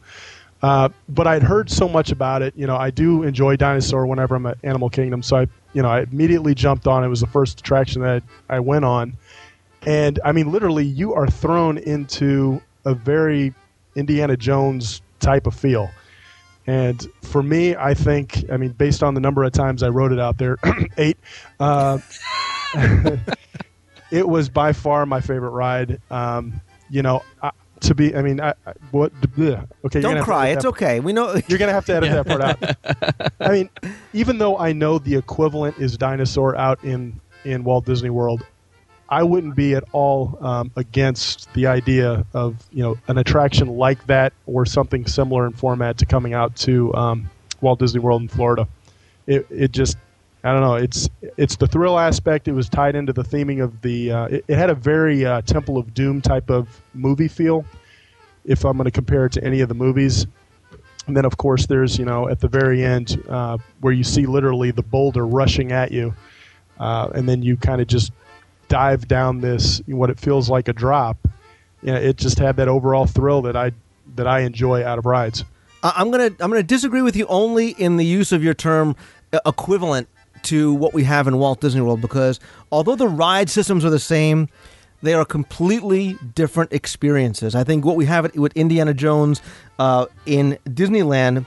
Uh, 0.61 0.89
but 1.09 1.27
I'd 1.27 1.43
heard 1.43 1.69
so 1.69 1.87
much 1.87 2.11
about 2.11 2.41
it. 2.41 2.53
You 2.55 2.65
know, 2.65 2.75
I 2.75 2.89
do 2.89 3.23
enjoy 3.23 3.55
dinosaur 3.55 4.07
whenever 4.07 4.35
I'm 4.35 4.45
at 4.47 4.57
Animal 4.63 4.89
Kingdom, 4.89 5.21
so 5.21 5.37
I, 5.37 5.47
you 5.73 5.81
know, 5.81 5.89
I 5.89 6.01
immediately 6.01 6.55
jumped 6.55 6.87
on. 6.87 7.03
It 7.03 7.07
was 7.07 7.21
the 7.21 7.27
first 7.27 7.59
attraction 7.59 8.01
that 8.01 8.23
I 8.49 8.59
went 8.59 8.85
on, 8.85 9.15
and 9.85 10.19
I 10.25 10.31
mean, 10.31 10.51
literally, 10.51 10.85
you 10.85 11.13
are 11.13 11.27
thrown 11.27 11.77
into 11.77 12.61
a 12.85 12.93
very 12.93 13.53
Indiana 13.95 14.35
Jones 14.37 15.01
type 15.19 15.47
of 15.47 15.53
feel. 15.53 15.89
And 16.67 17.07
for 17.21 17.41
me, 17.41 17.75
I 17.75 17.93
think, 17.93 18.43
I 18.51 18.57
mean, 18.57 18.71
based 18.71 19.01
on 19.01 19.13
the 19.13 19.21
number 19.21 19.43
of 19.43 19.53
times 19.53 19.83
I 19.83 19.87
wrote 19.87 20.11
it 20.11 20.19
out 20.19 20.37
there, 20.37 20.57
eight, 20.97 21.17
uh, 21.59 21.99
it 24.11 24.27
was 24.27 24.49
by 24.49 24.73
far 24.73 25.05
my 25.05 25.21
favorite 25.21 25.51
ride. 25.51 26.01
Um, 26.11 26.59
you 26.89 27.01
know, 27.01 27.23
I, 27.41 27.51
to 27.81 27.95
be, 27.95 28.15
I 28.15 28.21
mean, 28.21 28.39
I, 28.41 28.53
I, 28.65 28.73
what? 28.91 29.13
bleh. 29.21 29.67
Okay, 29.85 30.01
Don't 30.01 30.23
cry. 30.23 30.49
It's 30.49 30.65
okay. 30.65 30.99
We 30.99 31.13
know. 31.13 31.39
You're 31.47 31.59
gonna 31.59 31.73
have 31.73 31.85
to 31.85 31.95
edit 31.95 32.11
that 32.11 32.27
part 32.27 32.41
out. 32.41 33.31
I 33.39 33.51
mean, 33.51 33.69
even 34.13 34.37
though 34.37 34.57
I 34.57 34.73
know 34.73 34.99
the 34.99 35.15
equivalent 35.15 35.77
is 35.77 35.97
dinosaur 35.97 36.55
out 36.55 36.83
in 36.83 37.19
in 37.43 37.63
Walt 37.63 37.85
Disney 37.85 38.09
World, 38.09 38.45
I 39.09 39.23
wouldn't 39.23 39.55
be 39.55 39.75
at 39.75 39.83
all 39.91 40.37
um, 40.41 40.71
against 40.75 41.51
the 41.53 41.67
idea 41.67 42.25
of 42.33 42.55
you 42.71 42.83
know 42.83 42.97
an 43.07 43.17
attraction 43.17 43.67
like 43.67 44.05
that 44.07 44.33
or 44.45 44.65
something 44.65 45.05
similar 45.05 45.45
in 45.45 45.53
format 45.53 45.97
to 45.99 46.05
coming 46.05 46.33
out 46.33 46.55
to 46.57 46.93
um, 46.93 47.29
Walt 47.61 47.79
Disney 47.79 47.99
World 47.99 48.21
in 48.21 48.27
Florida. 48.27 48.67
It 49.25 49.47
it 49.49 49.71
just 49.71 49.97
I 50.47 50.53
don't 50.53 50.61
know. 50.61 50.75
It's 50.75 51.09
it's 51.35 51.57
the 51.57 51.67
thrill 51.67 51.99
aspect. 51.99 52.47
It 52.47 52.53
was 52.53 52.69
tied 52.69 52.95
into 52.95 53.11
the 53.11 53.23
theming 53.23 53.61
of 53.61 53.81
the. 53.81 54.11
Uh, 54.13 54.25
it, 54.27 54.45
it 54.47 54.57
had 54.57 54.69
a 54.69 54.75
very 54.75 55.25
uh, 55.25 55.41
Temple 55.41 55.77
of 55.77 55.93
Doom 55.93 56.21
type 56.21 56.49
of 56.49 56.81
movie 56.93 57.27
feel. 57.27 57.65
If 58.45 58.63
I'm 58.63 58.77
going 58.77 58.85
to 58.85 58.91
compare 58.91 59.25
it 59.25 59.33
to 59.33 59.43
any 59.43 59.59
of 59.59 59.67
the 59.67 59.75
movies, 59.75 60.25
and 61.05 61.17
then 61.17 61.25
of 61.25 61.35
course 61.35 61.65
there's 61.65 61.99
you 61.99 62.05
know 62.05 62.29
at 62.29 62.39
the 62.39 62.47
very 62.47 62.81
end 62.81 63.21
uh, 63.27 63.57
where 63.81 63.91
you 63.91 64.05
see 64.05 64.25
literally 64.25 64.71
the 64.71 64.83
boulder 64.83 65.27
rushing 65.27 65.73
at 65.73 65.91
you, 65.91 66.15
uh, 66.79 67.09
and 67.13 67.27
then 67.27 67.43
you 67.43 67.57
kind 67.57 67.81
of 67.81 67.87
just 67.87 68.13
dive 68.69 69.05
down 69.05 69.41
this 69.41 69.81
what 69.87 70.09
it 70.09 70.17
feels 70.17 70.49
like 70.49 70.69
a 70.69 70.73
drop. 70.73 71.17
You 71.81 71.91
know, 71.91 71.99
it 71.99 72.15
just 72.15 72.39
had 72.39 72.55
that 72.55 72.69
overall 72.69 73.05
thrill 73.05 73.41
that 73.41 73.57
I 73.57 73.73
that 74.15 74.27
I 74.27 74.41
enjoy 74.41 74.85
out 74.85 74.97
of 74.97 75.05
rides. 75.05 75.43
I'm 75.83 76.09
gonna 76.09 76.31
I'm 76.39 76.49
gonna 76.49 76.63
disagree 76.63 77.01
with 77.01 77.17
you 77.17 77.25
only 77.27 77.71
in 77.71 77.97
the 77.97 78.05
use 78.05 78.31
of 78.31 78.45
your 78.45 78.53
term 78.53 78.95
equivalent 79.45 80.07
to 80.43 80.73
what 80.73 80.93
we 80.93 81.03
have 81.03 81.27
in 81.27 81.37
Walt 81.37 81.61
Disney 81.61 81.81
World 81.81 82.01
because 82.01 82.39
although 82.71 82.95
the 82.95 83.07
ride 83.07 83.49
systems 83.49 83.83
are 83.83 83.89
the 83.89 83.99
same, 83.99 84.49
they 85.01 85.13
are 85.13 85.25
completely 85.25 86.17
different 86.35 86.73
experiences. 86.73 87.55
I 87.55 87.63
think 87.63 87.85
what 87.85 87.95
we 87.95 88.05
have 88.05 88.35
with 88.35 88.55
Indiana 88.55 88.93
Jones 88.93 89.41
uh, 89.79 90.07
in 90.25 90.57
Disneyland 90.65 91.45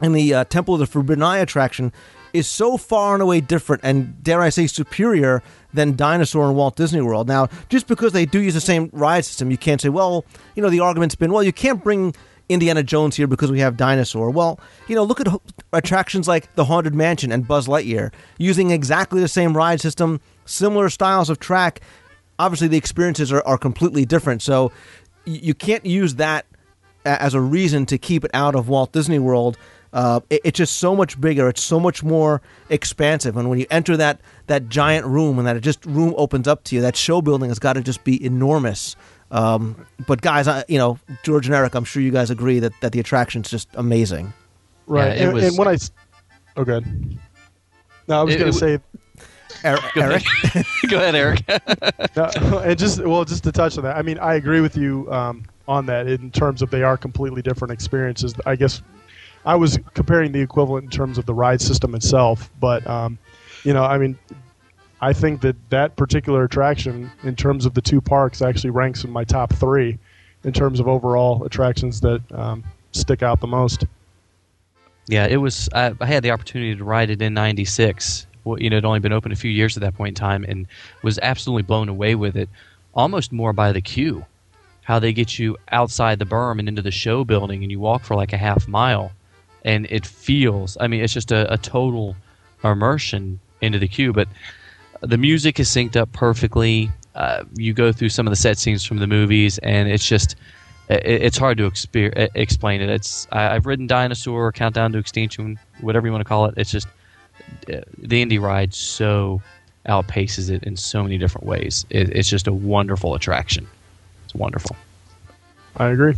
and 0.00 0.14
the 0.14 0.34
uh, 0.34 0.44
Temple 0.44 0.74
of 0.74 0.80
the 0.80 0.86
Forbidden 0.86 1.22
Eye 1.22 1.38
attraction 1.38 1.92
is 2.32 2.48
so 2.48 2.76
far 2.76 3.14
and 3.14 3.22
away 3.22 3.40
different 3.40 3.82
and 3.84 4.22
dare 4.22 4.42
I 4.42 4.48
say 4.48 4.66
superior 4.66 5.42
than 5.72 5.96
Dinosaur 5.96 6.50
in 6.50 6.56
Walt 6.56 6.76
Disney 6.76 7.00
World. 7.00 7.28
Now, 7.28 7.48
just 7.68 7.86
because 7.86 8.12
they 8.12 8.26
do 8.26 8.40
use 8.40 8.54
the 8.54 8.60
same 8.60 8.90
ride 8.92 9.24
system, 9.24 9.50
you 9.50 9.56
can't 9.56 9.80
say, 9.80 9.88
well, 9.88 10.24
you 10.56 10.62
know, 10.62 10.68
the 10.68 10.80
argument's 10.80 11.14
been, 11.14 11.32
well, 11.32 11.44
you 11.44 11.52
can't 11.52 11.82
bring 11.82 12.14
Indiana 12.48 12.82
Jones 12.82 13.16
here 13.16 13.26
because 13.26 13.50
we 13.50 13.60
have 13.60 13.76
Dinosaur. 13.76 14.30
Well, 14.30 14.60
you 14.88 14.94
know, 14.94 15.02
look 15.04 15.20
at 15.20 15.28
attractions 15.72 16.28
like 16.28 16.54
the 16.54 16.64
Haunted 16.64 16.94
Mansion 16.94 17.32
and 17.32 17.46
Buzz 17.48 17.66
Lightyear 17.66 18.12
using 18.38 18.70
exactly 18.70 19.20
the 19.20 19.28
same 19.28 19.56
ride 19.56 19.80
system, 19.80 20.20
similar 20.44 20.88
styles 20.90 21.30
of 21.30 21.38
track. 21.38 21.80
Obviously, 22.38 22.68
the 22.68 22.76
experiences 22.76 23.32
are, 23.32 23.42
are 23.46 23.56
completely 23.58 24.04
different. 24.04 24.42
So 24.42 24.72
you 25.24 25.54
can't 25.54 25.86
use 25.86 26.16
that 26.16 26.46
as 27.06 27.34
a 27.34 27.40
reason 27.40 27.86
to 27.86 27.98
keep 27.98 28.24
it 28.24 28.30
out 28.34 28.54
of 28.54 28.68
Walt 28.68 28.92
Disney 28.92 29.18
World. 29.18 29.56
Uh, 29.92 30.20
it- 30.28 30.40
it's 30.44 30.58
just 30.58 30.76
so 30.78 30.94
much 30.96 31.18
bigger. 31.20 31.48
It's 31.48 31.62
so 31.62 31.78
much 31.78 32.02
more 32.02 32.42
expansive. 32.68 33.36
And 33.36 33.48
when 33.48 33.58
you 33.60 33.66
enter 33.70 33.96
that 33.96 34.20
that 34.48 34.68
giant 34.68 35.06
room 35.06 35.38
and 35.38 35.46
that 35.46 35.58
just 35.62 35.86
room 35.86 36.12
opens 36.18 36.46
up 36.48 36.64
to 36.64 36.76
you, 36.76 36.82
that 36.82 36.96
show 36.96 37.22
building 37.22 37.48
has 37.48 37.58
got 37.58 37.74
to 37.74 37.80
just 37.80 38.04
be 38.04 38.22
enormous. 38.24 38.96
Um, 39.34 39.84
but 40.06 40.22
guys, 40.22 40.46
I, 40.48 40.64
you 40.68 40.78
know 40.78 40.98
George 41.24 41.46
and 41.46 41.54
Eric, 41.54 41.74
I'm 41.74 41.84
sure 41.84 42.00
you 42.00 42.12
guys 42.12 42.30
agree 42.30 42.60
that, 42.60 42.72
that 42.80 42.92
the 42.92 43.00
attraction's 43.00 43.50
just 43.50 43.68
amazing. 43.74 44.32
Right. 44.86 45.08
Yeah, 45.08 45.12
it 45.14 45.20
and, 45.24 45.32
was- 45.34 45.44
and 45.44 45.58
when 45.58 45.68
I, 45.68 45.72
s- 45.74 45.90
oh, 46.56 46.64
good. 46.64 47.18
No, 48.06 48.20
I 48.20 48.22
was 48.22 48.36
going 48.36 48.48
it 48.48 48.52
to 48.52 48.58
w- 48.58 48.78
say 48.78 48.82
Eric, 49.64 49.82
Eric? 49.96 50.24
Go 50.88 50.98
ahead, 50.98 51.14
Eric. 51.14 51.42
No, 52.16 52.58
and 52.58 52.78
just 52.78 53.02
well, 53.02 53.24
just 53.24 53.42
to 53.44 53.52
touch 53.52 53.76
on 53.76 53.84
that, 53.84 53.96
I 53.96 54.02
mean, 54.02 54.18
I 54.18 54.34
agree 54.34 54.60
with 54.60 54.76
you 54.76 55.10
um, 55.12 55.44
on 55.66 55.86
that 55.86 56.06
in 56.06 56.30
terms 56.30 56.62
of 56.62 56.70
they 56.70 56.82
are 56.82 56.96
completely 56.96 57.42
different 57.42 57.72
experiences. 57.72 58.34
I 58.46 58.54
guess 58.56 58.82
I 59.44 59.56
was 59.56 59.78
comparing 59.94 60.30
the 60.32 60.40
equivalent 60.40 60.84
in 60.84 60.90
terms 60.90 61.18
of 61.18 61.26
the 61.26 61.34
ride 61.34 61.60
system 61.60 61.94
itself, 61.94 62.50
but 62.60 62.86
um, 62.86 63.18
you 63.64 63.72
know, 63.72 63.82
I 63.84 63.98
mean, 63.98 64.16
I 65.04 65.12
think 65.12 65.42
that 65.42 65.56
that 65.68 65.96
particular 65.96 66.44
attraction, 66.44 67.12
in 67.24 67.36
terms 67.36 67.66
of 67.66 67.74
the 67.74 67.82
two 67.82 68.00
parks, 68.00 68.40
actually 68.40 68.70
ranks 68.70 69.04
in 69.04 69.10
my 69.10 69.22
top 69.22 69.52
three 69.52 69.98
in 70.44 70.52
terms 70.54 70.80
of 70.80 70.88
overall 70.88 71.44
attractions 71.44 72.00
that 72.00 72.22
um, 72.32 72.64
stick 72.92 73.22
out 73.22 73.42
the 73.42 73.46
most. 73.46 73.84
Yeah, 75.06 75.26
it 75.26 75.36
was. 75.36 75.68
I, 75.74 75.92
I 76.00 76.06
had 76.06 76.22
the 76.22 76.30
opportunity 76.30 76.74
to 76.74 76.82
ride 76.82 77.10
it 77.10 77.20
in 77.20 77.34
'96. 77.34 78.26
Well, 78.44 78.58
you 78.58 78.70
know, 78.70 78.78
it 78.78 78.84
only 78.86 78.98
been 78.98 79.12
open 79.12 79.30
a 79.30 79.36
few 79.36 79.50
years 79.50 79.76
at 79.76 79.82
that 79.82 79.94
point 79.94 80.12
in 80.12 80.14
time, 80.14 80.42
and 80.48 80.66
was 81.02 81.18
absolutely 81.18 81.64
blown 81.64 81.90
away 81.90 82.14
with 82.14 82.34
it. 82.34 82.48
Almost 82.94 83.30
more 83.30 83.52
by 83.52 83.72
the 83.72 83.82
queue, 83.82 84.24
how 84.84 84.98
they 85.00 85.12
get 85.12 85.38
you 85.38 85.58
outside 85.70 86.18
the 86.18 86.24
berm 86.24 86.58
and 86.58 86.66
into 86.66 86.80
the 86.80 86.90
show 86.90 87.24
building, 87.24 87.62
and 87.62 87.70
you 87.70 87.78
walk 87.78 88.04
for 88.04 88.14
like 88.14 88.32
a 88.32 88.38
half 88.38 88.66
mile, 88.66 89.12
and 89.66 89.86
it 89.90 90.06
feels. 90.06 90.78
I 90.80 90.86
mean, 90.86 91.02
it's 91.02 91.12
just 91.12 91.30
a, 91.30 91.52
a 91.52 91.58
total 91.58 92.16
immersion 92.64 93.40
into 93.60 93.78
the 93.78 93.88
queue. 93.88 94.14
But 94.14 94.28
the 95.00 95.18
music 95.18 95.60
is 95.60 95.68
synced 95.68 95.96
up 95.96 96.12
perfectly. 96.12 96.90
Uh, 97.14 97.44
you 97.54 97.72
go 97.72 97.92
through 97.92 98.08
some 98.08 98.26
of 98.26 98.30
the 98.30 98.36
set 98.36 98.58
scenes 98.58 98.84
from 98.84 98.98
the 98.98 99.06
movies, 99.06 99.58
and 99.58 99.88
it's 99.88 100.06
just 100.06 100.36
it, 100.88 101.04
it's 101.04 101.38
hard 101.38 101.58
to 101.58 101.70
exper- 101.70 102.28
explain 102.34 102.80
it. 102.80 102.88
It's 102.88 103.26
I, 103.32 103.54
I've 103.54 103.66
ridden 103.66 103.86
Dinosaur, 103.86 104.52
Countdown 104.52 104.92
to 104.92 104.98
Extinction, 104.98 105.58
whatever 105.80 106.06
you 106.06 106.12
want 106.12 106.22
to 106.22 106.28
call 106.28 106.46
it. 106.46 106.54
It's 106.56 106.70
just 106.70 106.88
uh, 107.72 107.80
the 107.98 108.22
Indy 108.22 108.38
ride 108.38 108.74
so 108.74 109.40
outpaces 109.86 110.50
it 110.50 110.64
in 110.64 110.76
so 110.76 111.02
many 111.02 111.18
different 111.18 111.46
ways. 111.46 111.84
It, 111.90 112.10
it's 112.10 112.28
just 112.28 112.46
a 112.46 112.52
wonderful 112.52 113.14
attraction. 113.14 113.66
It's 114.24 114.34
wonderful. 114.34 114.76
I 115.76 115.88
agree. 115.88 116.14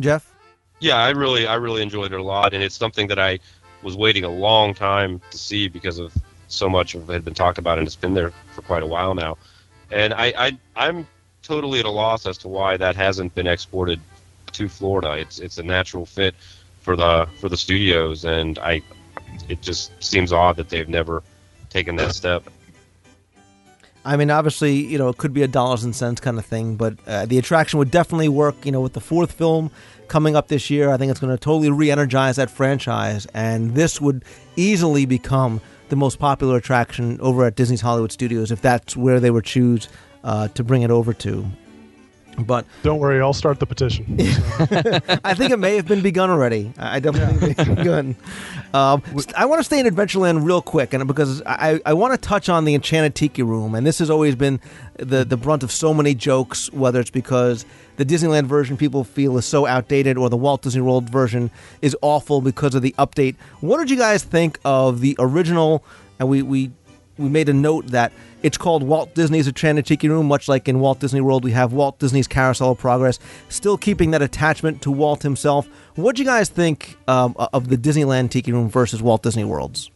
Jeff? 0.00 0.32
Yeah, 0.80 0.96
I 0.96 1.10
really, 1.10 1.46
I 1.46 1.54
really 1.54 1.82
enjoyed 1.82 2.12
it 2.12 2.20
a 2.20 2.22
lot, 2.22 2.54
and 2.54 2.62
it's 2.62 2.76
something 2.76 3.08
that 3.08 3.18
I 3.18 3.40
was 3.82 3.96
waiting 3.96 4.24
a 4.24 4.28
long 4.28 4.74
time 4.74 5.20
to 5.30 5.38
see 5.38 5.68
because 5.68 5.98
of 5.98 6.16
so 6.48 6.68
much 6.68 6.94
of 6.94 7.08
it 7.08 7.12
had 7.12 7.24
been 7.24 7.34
talked 7.34 7.58
about, 7.58 7.78
and 7.78 7.86
it's 7.86 7.96
been 7.96 8.14
there 8.14 8.32
for 8.54 8.62
quite 8.62 8.82
a 8.82 8.86
while 8.86 9.14
now. 9.14 9.36
And 9.90 10.12
I, 10.12 10.32
I 10.36 10.58
I'm 10.76 11.06
totally 11.42 11.80
at 11.80 11.86
a 11.86 11.90
loss 11.90 12.26
as 12.26 12.38
to 12.38 12.48
why 12.48 12.76
that 12.76 12.96
hasn't 12.96 13.34
been 13.34 13.46
exported 13.46 14.00
to 14.52 14.68
Florida. 14.68 15.12
It's 15.12 15.38
it's 15.38 15.58
a 15.58 15.62
natural 15.62 16.06
fit 16.06 16.34
for 16.80 16.96
the 16.96 17.28
for 17.40 17.48
the 17.48 17.56
studios, 17.56 18.24
and 18.24 18.58
I 18.58 18.82
it 19.48 19.62
just 19.62 19.92
seems 20.02 20.32
odd 20.32 20.56
that 20.56 20.68
they've 20.68 20.88
never 20.88 21.22
taken 21.70 21.96
that 21.96 22.14
step. 22.14 22.44
I 24.04 24.16
mean, 24.16 24.30
obviously, 24.30 24.74
you 24.74 24.96
know, 24.96 25.08
it 25.10 25.18
could 25.18 25.34
be 25.34 25.42
a 25.42 25.48
dollars 25.48 25.84
and 25.84 25.94
cents 25.94 26.20
kind 26.20 26.38
of 26.38 26.46
thing, 26.46 26.76
but 26.76 26.96
uh, 27.06 27.26
the 27.26 27.36
attraction 27.36 27.78
would 27.78 27.90
definitely 27.90 28.28
work. 28.28 28.64
You 28.64 28.72
know, 28.72 28.80
with 28.80 28.94
the 28.94 29.00
fourth 29.00 29.32
film 29.32 29.70
coming 30.06 30.34
up 30.34 30.48
this 30.48 30.70
year, 30.70 30.90
I 30.90 30.96
think 30.96 31.10
it's 31.10 31.20
going 31.20 31.36
to 31.36 31.42
totally 31.42 31.70
re-energize 31.70 32.36
that 32.36 32.50
franchise, 32.50 33.26
and 33.34 33.74
this 33.74 34.00
would 34.00 34.24
easily 34.56 35.04
become 35.04 35.60
the 35.88 35.96
most 35.96 36.18
popular 36.18 36.56
attraction 36.56 37.20
over 37.20 37.44
at 37.44 37.56
Disney's 37.56 37.80
Hollywood 37.80 38.12
Studios 38.12 38.50
if 38.50 38.60
that's 38.60 38.96
where 38.96 39.20
they 39.20 39.30
would 39.30 39.44
choose 39.44 39.88
uh, 40.24 40.48
to 40.48 40.64
bring 40.64 40.82
it 40.82 40.90
over 40.90 41.12
to. 41.14 41.46
But 42.38 42.66
don't 42.82 42.98
worry, 42.98 43.20
I'll 43.20 43.32
start 43.32 43.58
the 43.58 43.66
petition. 43.66 44.16
I 45.24 45.34
think 45.34 45.50
it 45.50 45.58
may 45.58 45.76
have 45.76 45.86
been 45.86 46.02
begun 46.02 46.30
already. 46.30 46.72
I 46.78 47.00
definitely 47.00 47.38
think 47.38 47.58
it's 47.58 47.68
begun. 47.68 48.16
Um, 48.72 49.02
I 49.36 49.46
want 49.46 49.60
to 49.60 49.64
stay 49.64 49.80
in 49.80 49.86
Adventureland 49.86 50.44
real 50.44 50.62
quick, 50.62 50.94
and 50.94 51.06
because 51.06 51.42
I, 51.46 51.80
I 51.84 51.94
want 51.94 52.14
to 52.14 52.18
touch 52.18 52.48
on 52.48 52.64
the 52.64 52.74
Enchanted 52.74 53.14
Tiki 53.14 53.42
Room, 53.42 53.74
and 53.74 53.86
this 53.86 53.98
has 53.98 54.10
always 54.10 54.36
been 54.36 54.60
the 54.96 55.24
the 55.24 55.36
brunt 55.36 55.62
of 55.62 55.72
so 55.72 55.92
many 55.92 56.14
jokes. 56.14 56.70
Whether 56.72 57.00
it's 57.00 57.10
because 57.10 57.64
the 57.96 58.04
Disneyland 58.04 58.46
version 58.46 58.76
people 58.76 59.04
feel 59.04 59.36
is 59.38 59.44
so 59.44 59.66
outdated, 59.66 60.16
or 60.16 60.30
the 60.30 60.36
Walt 60.36 60.62
Disney 60.62 60.82
World 60.82 61.10
version 61.10 61.50
is 61.82 61.96
awful 62.02 62.40
because 62.40 62.74
of 62.74 62.82
the 62.82 62.94
update. 62.98 63.34
What 63.60 63.78
did 63.78 63.90
you 63.90 63.96
guys 63.96 64.22
think 64.22 64.60
of 64.64 65.00
the 65.00 65.16
original? 65.18 65.82
And 66.20 66.28
we 66.28 66.42
we 66.42 66.70
we 67.16 67.28
made 67.28 67.48
a 67.48 67.52
note 67.52 67.88
that 67.88 68.12
it's 68.42 68.58
called 68.58 68.82
Walt 68.82 69.14
Disney's 69.14 69.50
Tiki 69.52 70.08
Room, 70.08 70.26
much 70.26 70.48
like 70.48 70.68
in 70.68 70.80
Walt 70.80 71.00
Disney 71.00 71.20
World, 71.20 71.44
we 71.44 71.52
have 71.52 71.72
Walt 71.72 71.98
Disney's 71.98 72.28
Carousel 72.28 72.72
of 72.72 72.78
Progress, 72.78 73.18
still 73.48 73.76
keeping 73.76 74.12
that 74.12 74.22
attachment 74.22 74.82
to 74.82 74.90
Walt 74.90 75.22
himself. 75.22 75.68
What 75.96 76.16
do 76.16 76.22
you 76.22 76.26
guys 76.26 76.48
think 76.48 76.96
um, 77.08 77.34
of 77.38 77.68
the 77.68 77.76
Disneyland 77.76 78.30
Tiki 78.30 78.52
Room 78.52 78.68
versus 78.68 79.02
Walt 79.02 79.22
Disney 79.22 79.44
World's? 79.44 79.90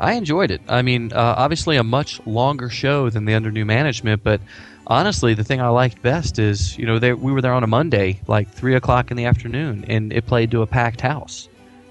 I 0.00 0.12
enjoyed 0.12 0.52
it. 0.52 0.60
I 0.68 0.82
mean, 0.82 1.12
uh, 1.12 1.34
obviously 1.36 1.76
a 1.76 1.82
much 1.82 2.24
longer 2.24 2.70
show 2.70 3.10
than 3.10 3.24
the 3.24 3.34
under 3.34 3.50
new 3.50 3.64
management, 3.64 4.22
but 4.22 4.40
honestly, 4.86 5.34
the 5.34 5.42
thing 5.42 5.60
I 5.60 5.68
liked 5.68 6.00
best 6.02 6.38
is, 6.38 6.78
you 6.78 6.86
know, 6.86 7.00
they, 7.00 7.14
we 7.14 7.32
were 7.32 7.42
there 7.42 7.52
on 7.52 7.64
a 7.64 7.66
Monday, 7.66 8.20
like 8.28 8.48
three 8.48 8.76
o'clock 8.76 9.10
in 9.10 9.16
the 9.16 9.24
afternoon, 9.24 9.84
and 9.88 10.12
it 10.12 10.26
played 10.26 10.52
to 10.52 10.62
a 10.62 10.66
packed 10.66 11.00
house. 11.00 11.48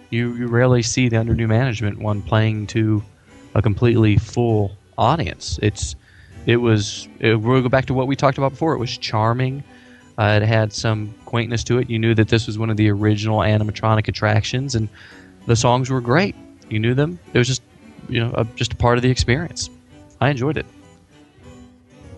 You 0.10 0.34
you 0.36 0.48
rarely 0.48 0.84
see 0.84 1.10
the 1.10 1.18
under 1.18 1.36
new 1.36 1.50
management 1.50 2.00
one 2.00 2.22
playing 2.22 2.68
to 2.68 3.04
a 3.56 3.62
completely 3.62 4.16
full 4.16 4.78
audience. 4.98 5.60
It's 5.62 5.96
it 6.46 6.58
was 6.58 7.08
it, 7.20 7.36
we'll 7.40 7.62
go 7.62 7.70
back 7.70 7.86
to 7.88 7.94
what 7.94 8.08
we 8.08 8.16
talked 8.16 8.38
about 8.38 8.52
before. 8.52 8.74
It 8.74 8.80
was 8.80 8.98
charming. 8.98 9.64
Uh, 10.18 10.40
it 10.42 10.46
had 10.46 10.74
some 10.74 11.14
quaintness 11.26 11.64
to 11.66 11.78
it. 11.78 11.90
You 11.90 12.00
knew 12.00 12.16
that 12.16 12.30
this 12.30 12.48
was 12.48 12.58
one 12.58 12.70
of 12.70 12.78
the 12.78 12.90
original 12.90 13.40
animatronic 13.40 14.08
attractions, 14.08 14.74
and 14.74 14.90
the 15.46 15.56
songs 15.56 15.90
were 15.90 16.02
great. 16.02 16.36
You 16.70 16.80
knew 16.80 16.94
them. 16.94 17.20
It 17.34 17.38
was 17.38 17.48
just 17.48 17.62
you 18.10 18.20
know 18.20 18.34
a, 18.36 18.46
just 18.56 18.74
a 18.74 18.76
part 18.76 18.98
of 18.98 19.02
the 19.02 19.12
experience. 19.12 19.70
I 20.20 20.30
enjoyed 20.30 20.58
it. 20.58 20.66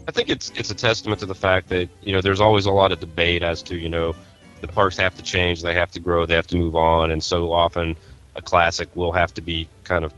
I 0.07 0.11
think 0.11 0.30
it's 0.30 0.51
it's 0.55 0.71
a 0.71 0.75
testament 0.75 1.19
to 1.19 1.25
the 1.25 1.36
fact 1.36 1.69
that 1.69 1.89
you 2.01 2.13
know 2.13 2.21
there's 2.21 2.41
always 2.41 2.65
a 2.65 2.71
lot 2.71 2.91
of 2.91 2.99
debate 2.99 3.43
as 3.43 3.61
to 3.63 3.75
you 3.75 3.89
know 3.89 4.15
the 4.61 4.67
parks 4.67 4.97
have 4.97 5.15
to 5.15 5.23
change, 5.23 5.61
they 5.61 5.73
have 5.73 5.91
to 5.91 5.99
grow, 5.99 6.25
they 6.25 6.36
have 6.36 6.47
to 6.47 6.57
move 6.57 6.75
on, 6.75 7.11
and 7.11 7.23
so 7.23 7.51
often 7.51 7.95
a 8.36 8.41
classic 8.41 8.93
will 8.95 9.11
have 9.11 9.34
to 9.34 9.41
be 9.41 9.67
kind 9.84 10.03
of 10.03 10.13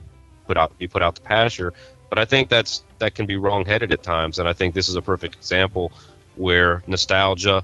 put 0.47 0.57
out 0.57 0.77
be 0.77 0.87
put 0.87 1.01
out 1.01 1.15
to 1.15 1.21
pasture. 1.21 1.73
But 2.11 2.19
I 2.19 2.25
think 2.25 2.49
that's 2.49 2.83
that 2.99 3.15
can 3.15 3.25
be 3.25 3.37
wrong-headed 3.37 3.93
at 3.93 4.03
times, 4.03 4.37
and 4.37 4.47
I 4.47 4.51
think 4.51 4.75
this 4.75 4.89
is 4.89 4.95
a 4.95 5.01
perfect 5.01 5.33
example 5.35 5.93
where 6.35 6.83
nostalgia 6.85 7.63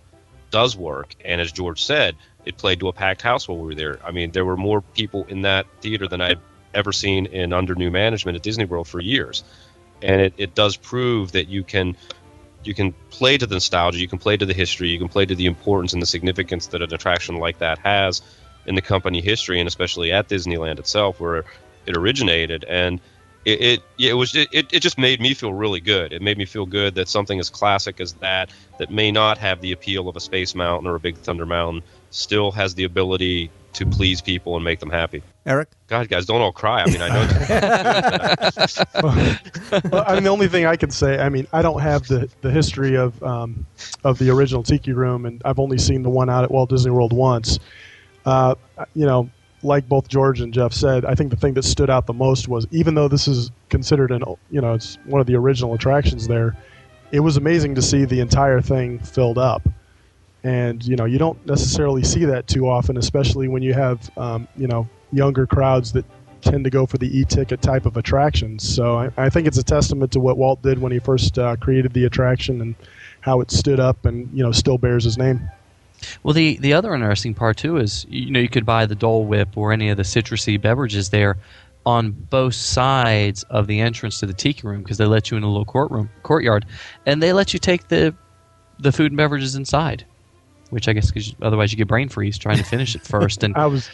does 0.51 0.77
work. 0.77 1.13
And 1.25 1.41
as 1.41 1.51
George 1.51 1.83
said, 1.83 2.15
it 2.45 2.55
played 2.55 2.79
to 2.79 2.87
a 2.87 2.93
packed 2.93 3.21
house 3.21 3.45
while 3.45 3.57
we 3.57 3.67
were 3.67 3.75
there. 3.75 3.99
I 4.05 4.11
mean, 4.11 4.31
there 4.31 4.45
were 4.45 4.55
more 4.55 4.79
people 4.79 5.25
in 5.25 5.41
that 5.41 5.65
theater 5.81 6.07
than 6.07 6.21
I'd 6.21 6.39
ever 6.73 6.93
seen 6.93 7.25
in 7.25 7.51
under 7.51 7.75
new 7.75 7.91
management 7.91 8.37
at 8.37 8.41
Disney 8.41 8.63
World 8.63 8.87
for 8.87 9.01
years. 9.01 9.43
And 10.01 10.21
it, 10.21 10.33
it 10.37 10.55
does 10.55 10.77
prove 10.77 11.33
that 11.33 11.49
you 11.49 11.65
can 11.65 11.97
you 12.63 12.73
can 12.73 12.93
play 13.09 13.37
to 13.37 13.47
the 13.47 13.55
nostalgia, 13.55 13.99
you 13.99 14.07
can 14.07 14.17
play 14.17 14.37
to 14.37 14.45
the 14.45 14.53
history, 14.53 14.87
you 14.87 14.97
can 14.97 15.09
play 15.09 15.25
to 15.25 15.35
the 15.35 15.47
importance 15.47 15.91
and 15.91 16.01
the 16.01 16.07
significance 16.07 16.67
that 16.67 16.81
an 16.81 16.93
attraction 16.93 17.35
like 17.35 17.59
that 17.59 17.79
has 17.79 18.21
in 18.65 18.75
the 18.75 18.81
company 18.81 19.19
history, 19.19 19.59
and 19.59 19.67
especially 19.67 20.13
at 20.13 20.29
Disneyland 20.29 20.79
itself, 20.79 21.19
where 21.19 21.43
it 21.85 21.97
originated. 21.97 22.63
And 22.63 23.01
it 23.47 23.61
it, 23.61 23.81
it 23.97 24.13
was 24.13 24.35
it, 24.35 24.49
it 24.51 24.79
just 24.81 24.97
made 24.97 25.21
me 25.21 25.33
feel 25.33 25.53
really 25.53 25.79
good. 25.79 26.11
It 26.11 26.21
made 26.21 26.37
me 26.37 26.45
feel 26.45 26.65
good 26.65 26.95
that 26.95 27.07
something 27.07 27.39
as 27.39 27.49
classic 27.49 28.01
as 28.01 28.13
that, 28.15 28.49
that 28.77 28.91
may 28.91 29.09
not 29.11 29.37
have 29.37 29.61
the 29.61 29.71
appeal 29.71 30.09
of 30.09 30.17
a 30.17 30.19
Space 30.19 30.53
Mountain 30.53 30.87
or 30.87 30.95
a 30.95 30.99
Big 30.99 31.15
Thunder 31.15 31.45
Mountain, 31.45 31.83
still 32.11 32.51
has 32.51 32.75
the 32.75 32.83
ability 32.83 33.49
to 33.73 33.85
please 33.85 34.21
people 34.21 34.55
and 34.55 34.65
make 34.65 34.79
them 34.79 34.89
happy. 34.89 35.23
Eric, 35.45 35.69
God, 35.87 36.09
guys, 36.09 36.25
don't 36.25 36.41
all 36.41 36.51
cry. 36.51 36.81
I 36.81 36.85
mean, 36.87 37.01
I 37.01 37.07
know. 37.09 37.27
well, 39.91 40.03
I 40.05 40.15
mean, 40.15 40.23
the 40.23 40.29
only 40.29 40.47
thing 40.49 40.65
I 40.65 40.75
can 40.75 40.91
say, 40.91 41.19
I 41.19 41.29
mean, 41.29 41.47
I 41.53 41.61
don't 41.61 41.79
have 41.79 42.07
the, 42.07 42.29
the 42.41 42.51
history 42.51 42.95
of 42.95 43.21
um, 43.23 43.65
of 44.03 44.17
the 44.19 44.29
original 44.29 44.63
Tiki 44.63 44.91
Room, 44.91 45.25
and 45.25 45.41
I've 45.45 45.59
only 45.59 45.77
seen 45.77 46.03
the 46.03 46.09
one 46.09 46.29
out 46.29 46.43
at 46.43 46.51
Walt 46.51 46.69
Disney 46.69 46.91
World 46.91 47.13
once. 47.13 47.59
Uh, 48.25 48.55
you 48.93 49.05
know, 49.05 49.29
like 49.63 49.87
both 49.89 50.07
George 50.07 50.41
and 50.41 50.53
Jeff 50.53 50.73
said, 50.73 51.05
I 51.05 51.15
think 51.15 51.31
the 51.31 51.37
thing 51.37 51.53
that 51.55 51.63
stood 51.63 51.89
out 51.89 52.05
the 52.05 52.13
most 52.13 52.47
was 52.47 52.67
even 52.71 52.95
though 52.95 53.07
this 53.07 53.27
is 53.27 53.51
considered 53.69 54.11
an 54.11 54.23
you 54.51 54.61
know 54.61 54.73
it's 54.73 54.97
one 55.05 55.19
of 55.19 55.27
the 55.27 55.35
original 55.35 55.73
attractions 55.73 56.27
there, 56.27 56.55
it 57.11 57.19
was 57.19 57.37
amazing 57.37 57.75
to 57.75 57.81
see 57.81 58.05
the 58.05 58.19
entire 58.19 58.61
thing 58.61 58.99
filled 58.99 59.37
up, 59.37 59.67
and 60.43 60.85
you 60.85 60.95
know 60.95 61.05
you 61.05 61.17
don't 61.17 61.43
necessarily 61.45 62.03
see 62.03 62.25
that 62.25 62.47
too 62.47 62.67
often, 62.69 62.97
especially 62.97 63.47
when 63.47 63.63
you 63.63 63.73
have 63.73 64.09
um, 64.17 64.47
you 64.55 64.67
know 64.67 64.87
younger 65.11 65.47
crowds 65.47 65.93
that 65.93 66.05
tend 66.41 66.63
to 66.63 66.69
go 66.69 66.85
for 66.85 66.97
the 66.97 67.17
e-ticket 67.17 67.61
type 67.61 67.85
of 67.85 67.97
attractions. 67.97 68.67
So 68.67 68.97
I, 68.97 69.09
I 69.17 69.29
think 69.29 69.47
it's 69.47 69.57
a 69.57 69.63
testament 69.63 70.11
to 70.11 70.19
what 70.19 70.37
Walt 70.37 70.61
did 70.61 70.79
when 70.79 70.91
he 70.91 70.99
first 70.99 71.37
uh, 71.39 71.55
created 71.55 71.93
the 71.93 72.05
attraction 72.05 72.61
and 72.61 72.75
how 73.21 73.41
it 73.41 73.49
stood 73.49 73.79
up 73.79 74.05
and 74.05 74.29
you 74.37 74.43
know 74.43 74.51
still 74.51 74.77
bears 74.77 75.03
his 75.03 75.17
name. 75.17 75.49
Well, 76.23 76.33
the 76.33 76.57
the 76.57 76.73
other 76.73 76.93
interesting 76.93 77.33
part 77.33 77.57
too 77.57 77.77
is 77.77 78.05
you 78.09 78.31
know 78.31 78.39
you 78.39 78.49
could 78.49 78.65
buy 78.65 78.85
the 78.85 78.95
Dole 78.95 79.25
Whip 79.25 79.57
or 79.57 79.71
any 79.71 79.89
of 79.89 79.97
the 79.97 80.03
citrusy 80.03 80.59
beverages 80.61 81.09
there 81.09 81.37
on 81.85 82.11
both 82.11 82.53
sides 82.53 83.43
of 83.43 83.67
the 83.67 83.79
entrance 83.79 84.19
to 84.19 84.25
the 84.25 84.33
tiki 84.33 84.67
room 84.67 84.83
because 84.83 84.97
they 84.97 85.05
let 85.05 85.31
you 85.31 85.37
in 85.37 85.43
a 85.43 85.47
little 85.47 85.65
courtroom 85.65 86.09
courtyard, 86.23 86.65
and 87.05 87.23
they 87.23 87.33
let 87.33 87.53
you 87.53 87.59
take 87.59 87.87
the 87.87 88.13
the 88.79 88.91
food 88.91 89.11
and 89.11 89.17
beverages 89.17 89.55
inside, 89.55 90.05
which 90.69 90.87
I 90.87 90.93
guess 90.93 91.09
cause 91.11 91.33
otherwise 91.41 91.71
you 91.71 91.77
get 91.77 91.87
brain 91.87 92.09
freeze 92.09 92.37
trying 92.37 92.57
to 92.57 92.63
finish 92.63 92.95
it 92.95 93.01
first. 93.01 93.43
And 93.43 93.55
I 93.57 93.65
was. 93.65 93.89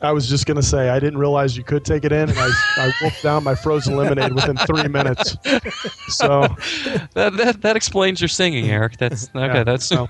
I 0.00 0.10
was 0.10 0.28
just 0.28 0.46
gonna 0.46 0.64
say 0.64 0.88
I 0.88 0.98
didn't 0.98 1.20
realize 1.20 1.56
you 1.56 1.62
could 1.62 1.84
take 1.84 2.04
it 2.04 2.10
in, 2.10 2.28
and 2.28 2.36
I, 2.36 2.50
I 2.76 2.92
wolfed 3.00 3.22
down 3.22 3.44
my 3.44 3.54
frozen 3.54 3.94
lemonade 3.94 4.32
within 4.32 4.56
three 4.56 4.88
minutes. 4.88 5.36
So 6.08 6.40
that, 7.14 7.34
that 7.36 7.62
that 7.62 7.76
explains 7.76 8.20
your 8.20 8.26
singing, 8.26 8.68
Eric. 8.68 8.96
That's 8.96 9.30
okay. 9.32 9.46
Yeah, 9.46 9.62
that's 9.62 9.86
so, 9.86 10.08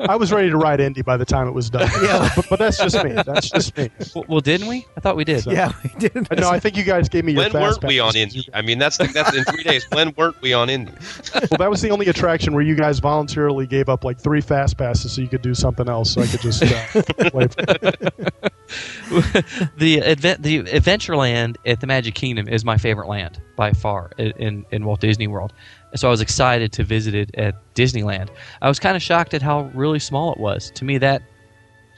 I 0.00 0.16
was 0.16 0.32
ready 0.32 0.50
to 0.50 0.56
ride 0.56 0.80
Indy 0.80 1.02
by 1.02 1.16
the 1.16 1.24
time 1.24 1.48
it 1.48 1.52
was 1.52 1.70
done. 1.70 1.88
Yeah. 2.08 2.30
but, 2.36 2.46
but 2.48 2.58
that's 2.58 2.78
just 2.78 3.04
me. 3.04 3.12
That's 3.12 3.50
just 3.50 3.76
me. 3.76 3.90
well, 4.14 4.24
well, 4.28 4.40
didn't 4.40 4.68
we? 4.68 4.86
I 4.96 5.00
thought 5.00 5.16
we 5.16 5.24
did. 5.24 5.44
yeah, 5.46 5.72
we 5.82 5.90
did. 5.98 6.14
No, 6.38 6.48
I 6.48 6.60
think 6.60 6.76
you 6.76 6.84
guys 6.84 7.08
gave 7.08 7.24
me 7.24 7.32
your 7.32 7.42
when 7.42 7.52
weren't 7.52 7.84
we 7.84 7.98
on 7.98 8.16
Indy? 8.16 8.48
I 8.54 8.62
mean, 8.62 8.78
that's 8.78 8.98
that's 8.98 9.34
in 9.34 9.44
three 9.44 9.64
days. 9.64 9.86
When 9.92 10.14
weren't 10.16 10.40
we 10.40 10.52
on 10.52 10.70
Indy? 10.70 10.92
Well, 11.34 11.58
that 11.58 11.70
was 11.70 11.82
the 11.82 11.90
only 11.90 12.06
attraction 12.06 12.54
where 12.54 12.62
you 12.62 12.76
guys 12.76 13.00
voluntarily 13.00 13.66
gave 13.66 13.88
up 13.88 14.04
like 14.04 14.18
three 14.18 14.40
fast 14.40 14.78
passes 14.78 15.12
so 15.12 15.20
you 15.20 15.28
could 15.28 15.42
do 15.42 15.54
something 15.54 15.88
else. 15.88 16.12
So 16.12 16.22
I 16.22 16.26
could 16.26 16.40
just 16.40 16.62
uh, 16.62 16.84
wait. 17.34 17.54
the 19.76 20.02
advent 20.04 20.42
the 20.42 20.62
Adventureland 20.64 21.56
at 21.66 21.80
the 21.80 21.86
Magic 21.86 22.14
Kingdom 22.14 22.48
is 22.48 22.64
my 22.64 22.76
favorite 22.76 23.08
land 23.08 23.40
by 23.56 23.72
far 23.72 24.10
in 24.18 24.30
in, 24.32 24.66
in 24.70 24.84
Walt 24.84 25.00
Disney 25.00 25.26
World. 25.26 25.52
So 25.94 26.08
I 26.08 26.10
was 26.10 26.20
excited 26.20 26.72
to 26.72 26.84
visit 26.84 27.14
it 27.14 27.34
at 27.34 27.54
Disneyland. 27.74 28.28
I 28.60 28.68
was 28.68 28.78
kind 28.78 28.96
of 28.96 29.02
shocked 29.02 29.34
at 29.34 29.42
how 29.42 29.70
really 29.74 29.98
small 29.98 30.32
it 30.32 30.38
was. 30.38 30.70
To 30.72 30.84
me, 30.84 30.98
that 30.98 31.22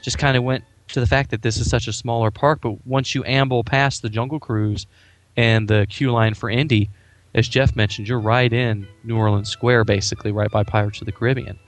just 0.01 0.17
kind 0.17 0.37
of 0.37 0.43
went 0.43 0.63
to 0.89 0.99
the 0.99 1.07
fact 1.07 1.29
that 1.31 1.41
this 1.41 1.57
is 1.57 1.69
such 1.69 1.87
a 1.87 1.93
smaller 1.93 2.31
park. 2.31 2.59
But 2.61 2.85
once 2.87 3.13
you 3.13 3.23
amble 3.25 3.63
past 3.63 4.01
the 4.01 4.09
Jungle 4.09 4.39
Cruise 4.39 4.87
and 5.35 5.67
the 5.67 5.85
queue 5.89 6.11
line 6.11 6.33
for 6.33 6.49
Indy, 6.49 6.89
as 7.35 7.47
Jeff 7.47 7.75
mentioned, 7.75 8.07
you're 8.07 8.19
right 8.19 8.51
in 8.51 8.87
New 9.03 9.17
Orleans 9.17 9.49
Square, 9.49 9.85
basically 9.85 10.31
right 10.31 10.51
by 10.51 10.63
Pirates 10.63 11.01
of 11.01 11.05
the 11.05 11.11
Caribbean. 11.11 11.59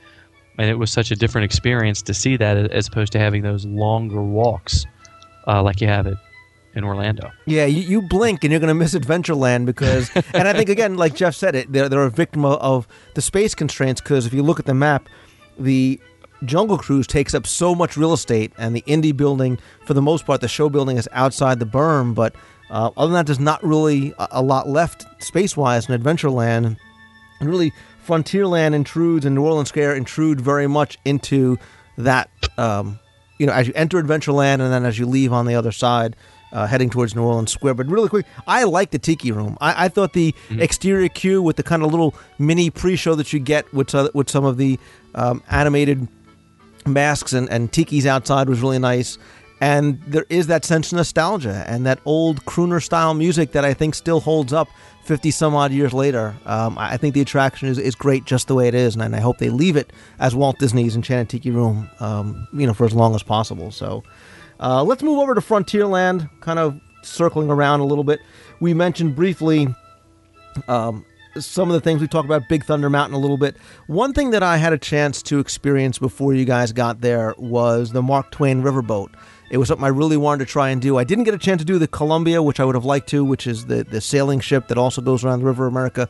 And 0.57 0.69
it 0.69 0.76
was 0.76 0.91
such 0.91 1.11
a 1.11 1.15
different 1.15 1.45
experience 1.45 2.01
to 2.03 2.13
see 2.13 2.38
that 2.38 2.57
as 2.71 2.88
opposed 2.88 3.11
to 3.13 3.19
having 3.19 3.43
those 3.43 3.65
longer 3.65 4.21
walks 4.21 4.86
uh, 5.47 5.61
like 5.61 5.82
you 5.82 5.88
have 5.88 6.07
it 6.07 6.17
in 6.76 6.84
Orlando. 6.84 7.32
Yeah, 7.45 7.65
you, 7.65 7.82
you 7.82 8.01
blink 8.01 8.43
and 8.43 8.51
you're 8.51 8.59
going 8.59 8.69
to 8.69 8.74
miss 8.74 8.93
Adventureland 8.93 9.65
because, 9.65 10.09
and 10.34 10.47
I 10.47 10.53
think 10.53 10.69
again, 10.69 10.97
like 10.97 11.15
Jeff 11.15 11.36
said, 11.36 11.55
it 11.55 11.71
they're, 11.71 11.89
they're 11.89 12.03
a 12.03 12.09
victim 12.09 12.45
of, 12.45 12.88
the 13.15 13.21
space 13.21 13.53
constraints 13.53 14.01
because 14.01 14.26
if 14.26 14.34
you 14.34 14.43
look 14.43 14.59
at 14.59 14.65
the 14.65 14.74
map, 14.74 15.07
the 15.59 15.99
Jungle 16.45 16.78
Cruise 16.78 17.07
takes 17.07 17.34
up 17.34 17.47
so 17.47 17.74
much 17.76 17.95
real 17.95 18.13
estate, 18.13 18.51
and 18.57 18.76
the 18.76 18.84
Indy 18.86 19.11
building, 19.11 19.59
for 19.86 19.93
the 19.93 20.01
most 20.01 20.26
part, 20.26 20.41
the 20.41 20.47
show 20.47 20.69
building 20.69 20.97
is 20.97 21.07
outside 21.13 21.59
the 21.59 21.65
berm. 21.65 22.13
But 22.13 22.36
uh, 22.69 22.91
other 22.97 23.07
than 23.07 23.13
that, 23.13 23.26
there's 23.28 23.39
not 23.39 23.63
really 23.63 24.13
a, 24.17 24.28
a 24.32 24.41
lot 24.41 24.67
left 24.67 25.05
space 25.24 25.55
wise 25.55 25.88
in 25.88 25.99
Adventureland, 25.99 26.78
and 27.39 27.49
really 27.49 27.71
Frontierland 28.05 28.74
intrudes 28.74 29.26
and 29.26 29.36
New 29.36 29.45
Orleans 29.45 29.69
Square 29.69 29.95
intrude 29.95 30.41
very 30.41 30.67
much 30.67 30.97
into 31.05 31.57
that. 31.97 32.30
Um, 32.57 32.99
you 33.39 33.47
know, 33.47 33.53
as 33.53 33.67
you 33.67 33.74
enter 33.76 34.01
Adventureland 34.01 34.61
and 34.61 34.71
then 34.71 34.86
as 34.86 34.99
you 34.99 35.05
leave 35.05 35.34
on 35.34 35.45
the 35.45 35.55
other 35.55 35.71
side, 35.71 36.15
uh, 36.54 36.68
heading 36.68 36.89
towards 36.89 37.16
New 37.16 37.24
Orleans 37.24 37.51
Square. 37.51 37.74
But 37.74 37.88
really 37.88 38.08
quick, 38.08 38.26
I 38.47 38.64
like 38.64 38.91
the 38.91 38.99
Tiki 38.99 39.32
Room. 39.32 39.58
I, 39.60 39.86
I 39.86 39.89
thought 39.89 40.14
the 40.14 40.34
exterior 40.51 41.10
queue 41.10 41.41
with 41.41 41.58
the 41.58 41.64
kind 41.64 41.84
of 41.84 41.91
little 41.91 42.16
mini 42.39 42.70
pre-show 42.70 43.16
that 43.16 43.34
you 43.34 43.39
get 43.39 43.72
with 43.74 43.93
uh, 43.93 44.10
with 44.14 44.30
some 44.30 44.45
of 44.45 44.58
the 44.58 44.80
um, 45.16 45.43
animated 45.49 46.08
masks 46.86 47.34
and, 47.34 47.49
and 47.49 47.72
tikis 47.72 48.06
outside 48.06 48.47
was 48.47 48.62
really 48.62 48.80
nice. 48.80 49.18
And 49.62 50.01
there 50.04 50.26
is 50.30 50.47
that 50.47 50.66
sense 50.66 50.91
of 50.91 50.97
nostalgia 50.97 51.64
and 51.68 51.86
that 51.86 51.99
old 52.04 52.43
crooner 52.43 52.84
style 52.84 53.14
music 53.14 53.54
that 53.54 53.64
I 53.64 53.74
think 53.74 53.95
still 53.95 54.20
holds 54.20 54.51
up 54.51 54.68
50 55.06 55.32
some 55.32 55.56
odd 55.56 55.72
years 55.72 55.93
later. 55.93 56.36
Um, 56.45 56.78
I 56.78 56.97
think 56.97 57.14
the 57.14 57.22
attraction 57.22 57.70
is, 57.70 57.78
is 57.78 57.95
great 57.95 58.26
just 58.26 58.49
the 58.49 58.56
way 58.56 58.68
it 58.68 58.76
is, 58.76 58.93
and, 58.95 59.04
and 59.04 59.16
I 59.16 59.20
hope 59.20 59.38
they 59.38 59.49
leave 59.49 59.78
it 59.78 59.93
as 60.20 60.36
Walt 60.36 60.60
Disney's 60.60 60.97
Enchanted 60.97 61.30
Tiki 61.30 61.49
Room, 61.49 61.89
um, 62.01 62.45
you 62.51 62.68
know, 62.68 62.74
for 62.74 62.86
as 62.86 62.93
long 62.93 63.16
as 63.16 63.24
possible. 63.24 63.72
So 63.72 64.04
uh, 64.60 64.84
let's 64.84 65.04
move 65.04 65.20
over 65.20 65.36
to 65.36 65.41
Frontierland, 65.41 66.30
kind 66.41 66.60
of 66.60 66.80
circling 67.04 67.49
around 67.49 67.80
a 67.80 67.86
little 67.86 68.04
bit. 68.04 68.20
We 68.60 68.74
mentioned 68.74 69.16
briefly 69.16 69.68
um, 70.68 71.06
some 71.38 71.70
of 71.70 71.74
the 71.74 71.82
things 71.82 72.01
we 72.01 72.08
talked 72.08 72.26
about 72.26 72.47
Big 72.47 72.64
Thunder 72.64 72.89
Mountain 72.89 73.16
a 73.16 73.20
little 73.20 73.38
bit. 73.38 73.58
One 73.88 74.14
thing 74.14 74.32
that 74.32 74.43
I 74.43 74.58
had 74.58 74.74
a 74.74 74.78
chance 74.78 75.22
to 75.24 75.39
experience 75.39 75.97
before 75.99 76.34
you 76.34 76.45
guys 76.45 76.72
got 76.72 77.01
there 77.01 77.34
was 77.38 77.91
the 77.91 78.01
Mark 78.01 78.32
Twain 78.32 78.62
riverboat. 78.62 79.10
It 79.49 79.58
was 79.58 79.68
something 79.68 79.86
I 79.86 79.89
really 79.89 80.18
wanted 80.18 80.45
to 80.45 80.51
try 80.51 80.70
and 80.70 80.82
do. 80.82 80.97
I 80.97 81.04
didn't 81.04 81.26
get 81.26 81.34
a 81.34 81.39
chance 81.39 81.60
to 81.62 81.66
do 81.66 81.78
the 81.78 81.88
Columbia, 81.88 82.41
which 82.41 82.60
I 82.60 82.66
would 82.66 82.76
have 82.76 82.86
liked 82.86 83.10
to, 83.10 83.24
which 83.24 83.45
is 83.45 83.66
the, 83.66 83.84
the 83.84 84.01
sailing 84.01 84.39
ship 84.39 84.68
that 84.70 84.78
also 84.78 85.01
goes 85.01 85.24
around 85.24 85.39
the 85.39 85.45
River 85.45 85.68
America. 85.68 86.10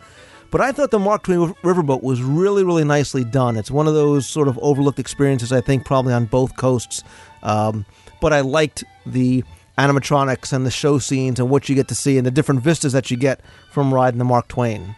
But 0.51 0.61
I 0.61 0.71
thought 0.71 0.91
the 0.91 0.99
Mark 0.99 1.23
Twain 1.23 1.53
riverboat 1.63 2.03
was 2.03 2.21
really, 2.21 2.63
really 2.63 2.83
nicely 2.83 3.23
done. 3.23 3.57
It's 3.57 3.71
one 3.71 3.87
of 3.87 3.95
those 3.95 4.27
sort 4.27 4.47
of 4.47 4.59
overlooked 4.59 4.99
experiences, 4.99 5.51
I 5.51 5.61
think, 5.61 5.83
probably 5.83 6.13
on 6.13 6.25
both 6.25 6.55
coasts. 6.57 7.03
Um, 7.41 7.85
but 8.23 8.31
I 8.31 8.39
liked 8.39 8.85
the 9.05 9.43
animatronics 9.77 10.53
and 10.53 10.65
the 10.65 10.71
show 10.71 10.97
scenes 10.97 11.41
and 11.41 11.49
what 11.49 11.67
you 11.67 11.75
get 11.75 11.89
to 11.89 11.95
see 11.95 12.17
and 12.17 12.25
the 12.25 12.31
different 12.31 12.61
vistas 12.61 12.93
that 12.93 13.11
you 13.11 13.17
get 13.17 13.41
from 13.69 13.93
riding 13.93 14.17
the 14.17 14.23
Mark 14.23 14.47
Twain. 14.47 14.95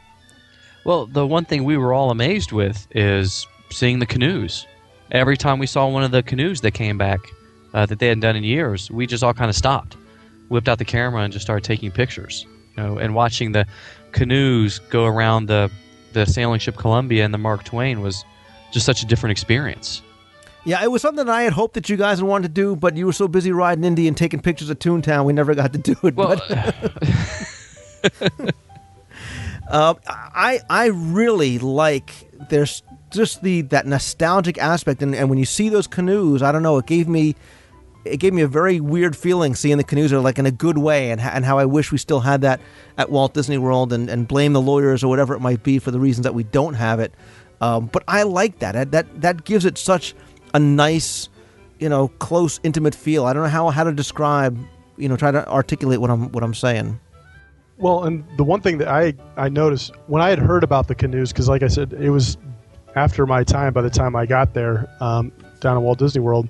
Well, 0.85 1.07
the 1.07 1.25
one 1.25 1.43
thing 1.43 1.63
we 1.63 1.75
were 1.75 1.91
all 1.91 2.11
amazed 2.11 2.51
with 2.51 2.87
is 2.91 3.47
seeing 3.71 3.97
the 3.97 4.05
canoes. 4.05 4.67
Every 5.09 5.37
time 5.37 5.57
we 5.57 5.65
saw 5.65 5.87
one 5.87 6.03
of 6.03 6.11
the 6.11 6.21
canoes 6.21 6.61
that 6.61 6.75
came 6.75 6.99
back 6.99 7.19
uh, 7.73 7.87
that 7.87 7.97
they 7.97 8.09
hadn't 8.09 8.21
done 8.21 8.35
in 8.35 8.43
years, 8.43 8.91
we 8.91 9.07
just 9.07 9.23
all 9.23 9.33
kind 9.33 9.49
of 9.49 9.55
stopped, 9.55 9.97
whipped 10.49 10.69
out 10.69 10.77
the 10.77 10.85
camera, 10.85 11.23
and 11.23 11.33
just 11.33 11.45
started 11.45 11.63
taking 11.63 11.89
pictures. 11.89 12.45
You 12.77 12.83
know, 12.83 12.97
and 12.99 13.15
watching 13.15 13.53
the 13.53 13.65
canoes 14.11 14.77
go 14.91 15.05
around 15.05 15.47
the 15.47 15.71
the 16.13 16.27
sailing 16.27 16.59
ship 16.59 16.77
Columbia 16.77 17.25
and 17.25 17.33
the 17.33 17.39
Mark 17.39 17.63
Twain 17.63 18.01
was 18.01 18.23
just 18.71 18.85
such 18.85 19.01
a 19.01 19.07
different 19.07 19.31
experience. 19.31 20.03
Yeah, 20.65 20.83
it 20.83 20.91
was 20.91 21.03
something 21.03 21.25
that 21.25 21.31
I 21.31 21.43
had 21.43 21.53
hoped 21.53 21.75
that 21.75 21.89
you 21.89 21.95
guys 21.95 22.21
would 22.21 22.27
want 22.27 22.43
to 22.43 22.49
do, 22.49 22.75
but 22.75 22.97
you 22.97 23.05
were 23.05 23.13
so 23.13 23.27
busy 23.27 23.51
riding 23.51 23.83
Indy 23.83 24.07
and 24.07 24.17
taking 24.17 24.41
pictures 24.41 24.69
of 24.71 24.79
Toontown, 24.79 25.25
we 25.25 25.31
never 25.31 25.53
got 25.53 25.73
to 25.73 25.79
do 25.79 25.95
it. 26.03 26.15
Well, 26.15 26.35
but 26.35 26.51
uh, 29.69 29.93
I 30.35 30.59
I 30.67 30.87
really 30.87 31.59
like 31.59 32.11
there's 32.49 32.81
just 33.11 33.43
the 33.43 33.61
that 33.61 33.85
nostalgic 33.85 34.57
aspect, 34.57 35.03
and, 35.03 35.13
and 35.13 35.29
when 35.29 35.37
you 35.37 35.45
see 35.45 35.69
those 35.69 35.85
canoes, 35.85 36.41
I 36.41 36.51
don't 36.51 36.63
know, 36.63 36.79
it 36.79 36.87
gave 36.87 37.07
me 37.07 37.35
it 38.03 38.17
gave 38.17 38.33
me 38.33 38.41
a 38.41 38.47
very 38.47 38.79
weird 38.79 39.15
feeling 39.15 39.55
seeing 39.55 39.77
the 39.77 39.83
canoes 39.83 40.13
are 40.13 40.19
like 40.19 40.39
in 40.39 40.47
a 40.47 40.51
good 40.51 40.79
way, 40.79 41.11
and 41.11 41.21
and 41.21 41.45
how 41.45 41.59
I 41.59 41.65
wish 41.65 41.91
we 41.91 41.99
still 41.99 42.21
had 42.21 42.41
that 42.41 42.59
at 42.97 43.11
Walt 43.11 43.35
Disney 43.35 43.59
World, 43.59 43.93
and, 43.93 44.09
and 44.09 44.27
blame 44.27 44.53
the 44.53 44.61
lawyers 44.61 45.03
or 45.03 45.09
whatever 45.09 45.35
it 45.35 45.41
might 45.41 45.61
be 45.61 45.77
for 45.77 45.91
the 45.91 45.99
reasons 45.99 46.23
that 46.23 46.33
we 46.33 46.43
don't 46.43 46.73
have 46.73 46.99
it. 46.99 47.13
Um, 47.61 47.85
but 47.87 48.03
I 48.07 48.23
like 48.23 48.59
that. 48.59 48.73
that. 48.73 48.91
That 48.91 49.21
that 49.21 49.45
gives 49.45 49.65
it 49.65 49.77
such 49.77 50.13
a 50.55 50.59
nice, 50.59 51.27
you 51.79 51.89
know, 51.89 52.07
close, 52.07 52.59
intimate 52.63 52.95
feel. 52.95 53.25
I 53.25 53.33
don't 53.33 53.43
know 53.43 53.49
how 53.49 53.69
how 53.69 53.83
to 53.83 53.91
describe, 53.91 54.57
you 54.97 55.09
know, 55.09 55.17
try 55.17 55.29
to 55.31 55.47
articulate 55.49 55.99
what 55.99 56.09
I'm 56.09 56.31
what 56.31 56.43
I'm 56.43 56.53
saying. 56.53 56.99
Well, 57.77 58.05
and 58.05 58.23
the 58.37 58.43
one 58.45 58.61
thing 58.61 58.77
that 58.77 58.87
I 58.87 59.13
I 59.35 59.49
noticed 59.49 59.93
when 60.07 60.21
I 60.21 60.29
had 60.29 60.39
heard 60.39 60.63
about 60.63 60.87
the 60.87 60.95
canoes, 60.95 61.31
because 61.33 61.49
like 61.49 61.61
I 61.61 61.67
said, 61.67 61.93
it 61.93 62.09
was 62.09 62.37
after 62.95 63.25
my 63.25 63.43
time. 63.43 63.73
By 63.73 63.81
the 63.81 63.89
time 63.89 64.15
I 64.15 64.25
got 64.25 64.53
there 64.53 64.87
um, 65.01 65.31
down 65.59 65.75
at 65.75 65.83
Walt 65.83 65.99
Disney 65.99 66.21
World, 66.21 66.47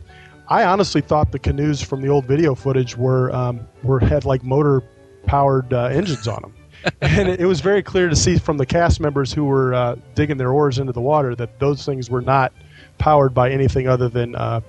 I 0.50 0.64
honestly 0.64 1.02
thought 1.02 1.32
the 1.32 1.40
canoes 1.40 1.82
from 1.82 2.02
the 2.02 2.08
old 2.10 2.26
video 2.26 2.54
footage 2.54 2.96
were 2.96 3.34
um, 3.36 3.68
were 3.82 4.00
had 4.00 4.24
like 4.24 4.44
motor 4.44 4.84
powered 5.26 5.74
uh, 5.74 5.86
engines 5.86 6.28
on 6.28 6.44
them. 6.44 6.54
and 7.02 7.28
it, 7.28 7.40
it 7.40 7.46
was 7.48 7.62
very 7.62 7.82
clear 7.82 8.08
to 8.08 8.16
see 8.16 8.38
from 8.38 8.58
the 8.58 8.66
cast 8.68 9.00
members 9.00 9.34
who 9.34 9.46
were 9.46 9.74
uh, 9.74 9.96
digging 10.14 10.38
their 10.38 10.52
oars 10.52 10.78
into 10.78 10.94
the 10.94 11.02
water 11.02 11.34
that 11.34 11.58
those 11.58 11.84
things 11.84 12.12
were 12.12 12.22
not 12.22 12.54
powered 12.98 13.34
by 13.34 13.50
anything 13.52 13.88
other 13.88 14.10
than 14.10 14.36
uh, 14.36 14.62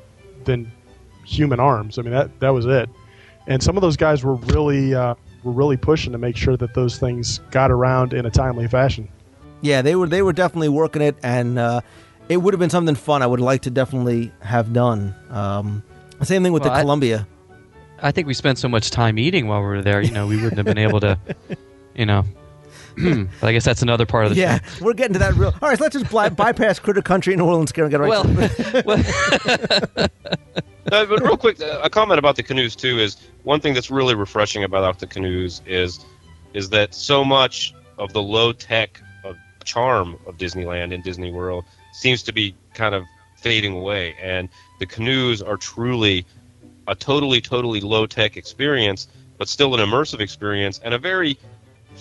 than 0.44 0.70
human 1.24 1.60
arms. 1.60 1.98
I 1.98 2.02
mean 2.02 2.12
that 2.12 2.38
that 2.40 2.50
was 2.50 2.66
it. 2.66 2.88
And 3.48 3.62
some 3.62 3.76
of 3.76 3.80
those 3.82 3.96
guys 3.96 4.24
were 4.24 4.34
really 4.34 4.94
uh, 4.94 5.14
were 5.44 5.52
really 5.52 5.76
pushing 5.76 6.12
to 6.12 6.18
make 6.18 6.36
sure 6.36 6.56
that 6.56 6.74
those 6.74 6.98
things 6.98 7.38
got 7.50 7.70
around 7.70 8.12
in 8.12 8.26
a 8.26 8.30
timely 8.30 8.66
fashion. 8.68 9.08
Yeah, 9.60 9.82
they 9.82 9.94
were 9.96 10.06
they 10.08 10.22
were 10.22 10.32
definitely 10.32 10.68
working 10.68 11.02
it, 11.02 11.16
and 11.22 11.58
uh, 11.58 11.80
it 12.28 12.36
would 12.38 12.52
have 12.54 12.58
been 12.60 12.70
something 12.70 12.94
fun. 12.94 13.22
I 13.22 13.26
would 13.26 13.40
like 13.40 13.62
to 13.62 13.70
definitely 13.70 14.32
have 14.40 14.72
done. 14.72 15.14
Um, 15.30 15.82
same 16.22 16.42
thing 16.42 16.52
with 16.52 16.62
Well, 16.62 16.72
the 16.72 16.78
I- 16.78 16.82
Columbia. 16.82 17.26
I 18.02 18.12
think 18.12 18.26
we 18.26 18.34
spent 18.34 18.58
so 18.58 18.68
much 18.68 18.90
time 18.90 19.18
eating 19.18 19.46
while 19.48 19.60
we 19.60 19.66
were 19.68 19.80
there. 19.80 20.02
You 20.02 20.10
know, 20.10 20.26
we 20.26 20.36
wouldn't 20.36 20.58
have 20.58 20.66
been 20.66 20.76
able 20.76 21.00
to, 21.00 21.18
you 21.94 22.04
know. 22.04 22.24
but 23.40 23.46
I 23.46 23.52
guess 23.52 23.64
that's 23.64 23.82
another 23.82 24.06
part 24.06 24.26
of 24.26 24.30
the 24.34 24.40
yeah, 24.40 24.60
show. 24.62 24.84
we're 24.84 24.94
getting 24.94 25.12
to 25.14 25.18
that 25.18 25.34
real. 25.34 25.54
All 25.60 25.68
right, 25.68 25.76
so 25.76 25.84
let's 25.84 25.96
just 25.96 26.10
bly- 26.10 26.28
bypass 26.30 26.78
Critter 26.78 27.02
Country 27.02 27.34
and 27.34 27.40
New 27.42 27.46
Orleans 27.46 27.70
Square 27.70 27.86
and 27.86 27.90
get 27.90 28.00
right. 28.00 28.08
Well, 28.08 28.24
to 28.24 28.50
it. 29.94 30.10
Uh, 30.92 31.04
but 31.04 31.20
real 31.20 31.36
quick, 31.36 31.60
uh, 31.60 31.80
a 31.82 31.90
comment 31.90 32.16
about 32.16 32.36
the 32.36 32.42
canoes 32.44 32.76
too 32.76 33.00
is 33.00 33.16
one 33.42 33.60
thing 33.60 33.74
that's 33.74 33.90
really 33.90 34.14
refreshing 34.14 34.62
about 34.62 35.00
the 35.00 35.06
canoes 35.06 35.60
is 35.66 36.04
is 36.54 36.70
that 36.70 36.94
so 36.94 37.24
much 37.24 37.74
of 37.98 38.12
the 38.12 38.22
low 38.22 38.52
tech 38.52 39.00
of 39.24 39.36
charm 39.64 40.16
of 40.26 40.36
Disneyland 40.38 40.94
and 40.94 41.02
Disney 41.02 41.32
World 41.32 41.64
seems 41.92 42.22
to 42.22 42.32
be 42.32 42.54
kind 42.74 42.94
of 42.94 43.02
fading 43.36 43.74
away, 43.74 44.14
and 44.22 44.48
the 44.78 44.86
canoes 44.86 45.42
are 45.42 45.56
truly 45.56 46.24
a 46.86 46.94
totally 46.94 47.40
totally 47.40 47.80
low 47.80 48.06
tech 48.06 48.36
experience, 48.36 49.08
but 49.38 49.48
still 49.48 49.74
an 49.74 49.80
immersive 49.80 50.20
experience 50.20 50.78
and 50.84 50.94
a 50.94 50.98
very 50.98 51.36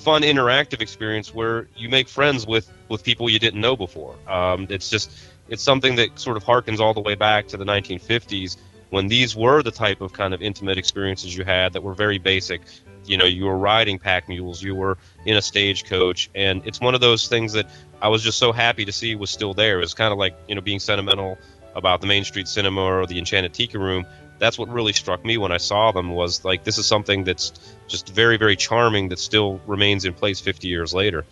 fun 0.05 0.21
interactive 0.21 0.81
experience 0.81 1.33
where 1.33 1.67
you 1.75 1.89
make 1.89 2.07
friends 2.07 2.45
with 2.45 2.71
with 2.89 3.03
people 3.03 3.27
you 3.27 3.39
didn't 3.39 3.59
know 3.59 3.75
before. 3.75 4.15
Um, 4.27 4.67
it's 4.69 4.87
just 4.87 5.11
it's 5.49 5.63
something 5.63 5.95
that 5.95 6.19
sort 6.19 6.37
of 6.37 6.43
harkens 6.43 6.79
all 6.79 6.93
the 6.93 7.01
way 7.01 7.15
back 7.15 7.47
to 7.49 7.57
the 7.57 7.65
1950s 7.65 8.57
when 8.91 9.07
these 9.07 9.35
were 9.35 9.63
the 9.63 9.71
type 9.71 10.01
of 10.01 10.13
kind 10.13 10.35
of 10.35 10.43
intimate 10.43 10.77
experiences 10.77 11.35
you 11.35 11.43
had 11.43 11.73
that 11.73 11.81
were 11.81 11.95
very 11.95 12.19
basic. 12.19 12.61
You 13.05 13.17
know, 13.17 13.25
you 13.25 13.45
were 13.45 13.57
riding 13.57 13.97
pack 13.97 14.29
mules, 14.29 14.61
you 14.61 14.75
were 14.75 14.99
in 15.25 15.37
a 15.37 15.41
stagecoach, 15.41 16.29
and 16.35 16.61
it's 16.65 16.79
one 16.79 16.93
of 16.93 17.01
those 17.01 17.27
things 17.27 17.53
that 17.53 17.67
I 17.99 18.09
was 18.09 18.21
just 18.21 18.37
so 18.37 18.51
happy 18.51 18.85
to 18.85 18.91
see 18.91 19.15
was 19.15 19.31
still 19.31 19.55
there. 19.55 19.81
It's 19.81 19.95
kind 19.95 20.11
of 20.11 20.19
like 20.19 20.35
you 20.47 20.53
know 20.53 20.61
being 20.61 20.79
sentimental 20.79 21.39
about 21.75 21.99
the 21.99 22.07
Main 22.07 22.23
Street 22.23 22.47
Cinema 22.47 22.81
or 22.81 23.07
the 23.07 23.17
Enchanted 23.17 23.53
Tiki 23.53 23.77
Room. 23.79 24.05
That's 24.39 24.57
what 24.59 24.69
really 24.69 24.93
struck 24.93 25.23
me 25.23 25.37
when 25.37 25.51
I 25.51 25.57
saw 25.57 25.91
them 25.91 26.11
was 26.11 26.43
like 26.43 26.63
this 26.63 26.77
is 26.77 26.85
something 26.85 27.23
that's 27.23 27.53
just 27.87 28.09
very 28.09 28.37
very 28.37 28.55
charming 28.55 29.09
that 29.09 29.19
still 29.19 29.61
remains 29.65 30.05
in 30.05 30.13
place 30.13 30.39
50 30.39 30.67
years 30.67 30.93
later. 30.93 31.25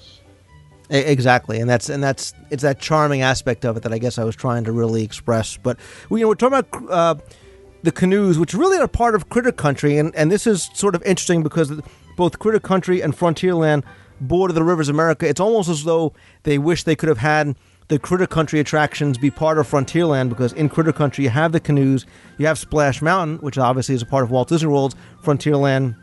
Exactly, 0.89 1.59
and 1.59 1.69
that's 1.69 1.89
and 1.89 2.03
that's 2.03 2.33
it's 2.49 2.63
that 2.63 2.79
charming 2.79 3.21
aspect 3.21 3.65
of 3.65 3.77
it 3.77 3.83
that 3.83 3.93
I 3.93 3.97
guess 3.97 4.17
I 4.17 4.23
was 4.23 4.35
trying 4.35 4.65
to 4.65 4.71
really 4.71 5.03
express. 5.03 5.57
But 5.57 5.79
we, 6.09 6.19
you 6.19 6.25
know, 6.25 6.29
we're 6.29 6.35
talking 6.35 6.59
about 6.59 6.91
uh, 6.91 7.15
the 7.83 7.91
canoes, 7.91 8.37
which 8.37 8.53
really 8.53 8.77
are 8.77 8.87
part 8.87 9.15
of 9.15 9.29
Critter 9.29 9.51
Country, 9.51 9.97
and 9.97 10.13
and 10.15 10.31
this 10.31 10.45
is 10.45 10.69
sort 10.73 10.93
of 10.93 11.01
interesting 11.03 11.41
because 11.41 11.71
both 12.17 12.37
Critter 12.37 12.59
Country 12.59 13.01
and 13.01 13.15
Frontierland 13.15 13.83
border 14.19 14.53
the 14.53 14.63
rivers 14.63 14.89
of 14.89 14.95
America. 14.95 15.27
It's 15.27 15.39
almost 15.39 15.69
as 15.69 15.83
though 15.83 16.13
they 16.43 16.57
wish 16.57 16.83
they 16.83 16.95
could 16.95 17.09
have 17.09 17.17
had 17.17 17.55
the 17.87 17.99
Critter 17.99 18.27
Country 18.27 18.59
attractions 18.59 19.17
be 19.17 19.29
part 19.29 19.57
of 19.57 19.67
Frontierland 19.69 20.29
because 20.29 20.53
in 20.53 20.69
Critter 20.69 20.93
Country 20.93 21.25
you 21.25 21.29
have 21.29 21.51
the 21.51 21.59
canoes, 21.59 22.05
you 22.37 22.45
have 22.47 22.57
Splash 22.57 23.01
Mountain, 23.01 23.37
which 23.39 23.57
obviously 23.57 23.95
is 23.95 24.01
a 24.01 24.05
part 24.05 24.23
of 24.23 24.31
Walt 24.31 24.49
Disney 24.49 24.69
World's 24.69 24.95
Frontierland 25.21 25.95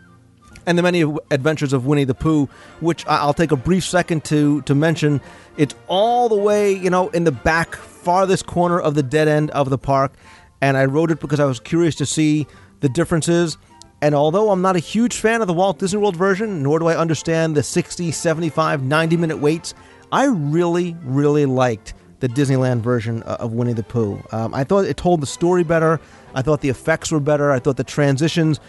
and 0.66 0.76
the 0.78 0.82
many 0.82 1.02
adventures 1.30 1.72
of 1.72 1.86
Winnie 1.86 2.04
the 2.04 2.14
Pooh, 2.14 2.48
which 2.80 3.06
I'll 3.06 3.34
take 3.34 3.50
a 3.50 3.56
brief 3.56 3.84
second 3.84 4.24
to 4.24 4.62
to 4.62 4.74
mention. 4.74 5.20
It's 5.56 5.74
all 5.88 6.28
the 6.28 6.36
way, 6.36 6.72
you 6.72 6.90
know, 6.90 7.08
in 7.08 7.24
the 7.24 7.32
back 7.32 7.74
farthest 7.74 8.46
corner 8.46 8.80
of 8.80 8.94
the 8.94 9.02
dead 9.02 9.28
end 9.28 9.50
of 9.50 9.70
the 9.70 9.78
park, 9.78 10.12
and 10.60 10.76
I 10.76 10.84
wrote 10.84 11.10
it 11.10 11.20
because 11.20 11.40
I 11.40 11.44
was 11.44 11.60
curious 11.60 11.94
to 11.96 12.06
see 12.06 12.46
the 12.80 12.88
differences. 12.88 13.58
And 14.02 14.14
although 14.14 14.50
I'm 14.50 14.62
not 14.62 14.76
a 14.76 14.80
huge 14.80 15.16
fan 15.16 15.42
of 15.42 15.46
the 15.46 15.52
Walt 15.52 15.78
Disney 15.78 16.00
World 16.00 16.16
version, 16.16 16.62
nor 16.62 16.78
do 16.78 16.86
I 16.86 16.96
understand 16.96 17.54
the 17.54 17.62
60, 17.62 18.10
75, 18.10 18.82
90 18.82 19.16
minute 19.18 19.36
waits, 19.36 19.74
I 20.12 20.26
really, 20.26 20.96
really 21.04 21.46
liked 21.46 21.94
the 22.20 22.28
Disneyland 22.28 22.80
version 22.80 23.22
uh, 23.22 23.38
of 23.40 23.52
Winnie 23.52 23.72
the 23.72 23.82
Pooh. 23.82 24.22
Um, 24.32 24.54
I 24.54 24.64
thought 24.64 24.84
it 24.84 24.96
told 24.96 25.20
the 25.20 25.26
story 25.26 25.64
better. 25.64 26.00
I 26.34 26.42
thought 26.42 26.60
the 26.60 26.68
effects 26.68 27.10
were 27.10 27.20
better. 27.20 27.50
I 27.50 27.58
thought 27.58 27.76
the 27.76 27.84
transitions 27.84 28.60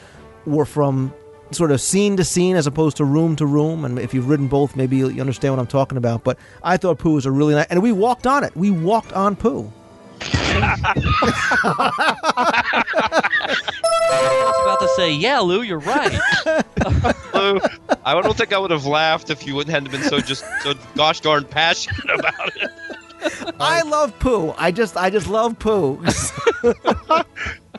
were 0.46 0.66
from 0.66 1.14
sort 1.52 1.72
of 1.72 1.82
scene 1.82 2.16
to 2.18 2.24
scene 2.24 2.56
as 2.56 2.66
opposed 2.66 2.98
to 2.98 3.06
room 3.06 3.36
to 3.36 3.46
room. 3.46 3.84
And 3.84 4.00
if 4.00 4.14
you've 4.14 4.30
ridden 4.30 4.48
both, 4.48 4.76
maybe 4.76 4.98
you 4.98 5.20
understand 5.20 5.54
what 5.54 5.60
I'm 5.60 5.68
talking 5.68 5.98
about. 5.98 6.24
But 6.24 6.38
I 6.64 6.78
thought 6.78 6.98
Pooh 6.98 7.14
was 7.16 7.26
a 7.26 7.32
really 7.32 7.54
nice, 7.54 7.68
and 7.70 7.82
we 7.82 7.92
walked 7.92 8.26
on 8.26 8.44
it. 8.44 8.56
We 8.56 8.72
walked 8.72 9.12
on 9.14 9.36
Pooh. 9.36 9.72
Tell 10.52 11.72
was 14.12 14.62
about 14.64 14.80
to 14.82 14.88
say, 14.95 15.14
yeah, 15.14 15.39
Lou, 15.39 15.62
you're 15.62 15.80
right. 15.80 16.12
Lou, 17.34 17.60
I 18.06 18.20
don't 18.22 18.36
think 18.38 18.54
I 18.54 18.58
would 18.58 18.72
have 18.72 18.86
laughed 18.86 19.30
if 19.30 19.45
you 19.47 19.56
wouldn't 19.56 19.74
have 19.74 19.91
been 19.91 20.04
so 20.10 20.20
just 20.20 20.43
so 20.62 20.74
gosh 20.95 21.20
darn 21.22 21.45
passionate 21.45 22.20
about 22.20 22.56
it. 22.58 22.70
I 23.60 23.84
love 23.84 24.18
poo. 24.20 24.54
I 24.58 24.72
just 24.72 24.97
I 24.97 25.10
just 25.10 25.28
love 25.28 25.58
poo. 25.60 26.04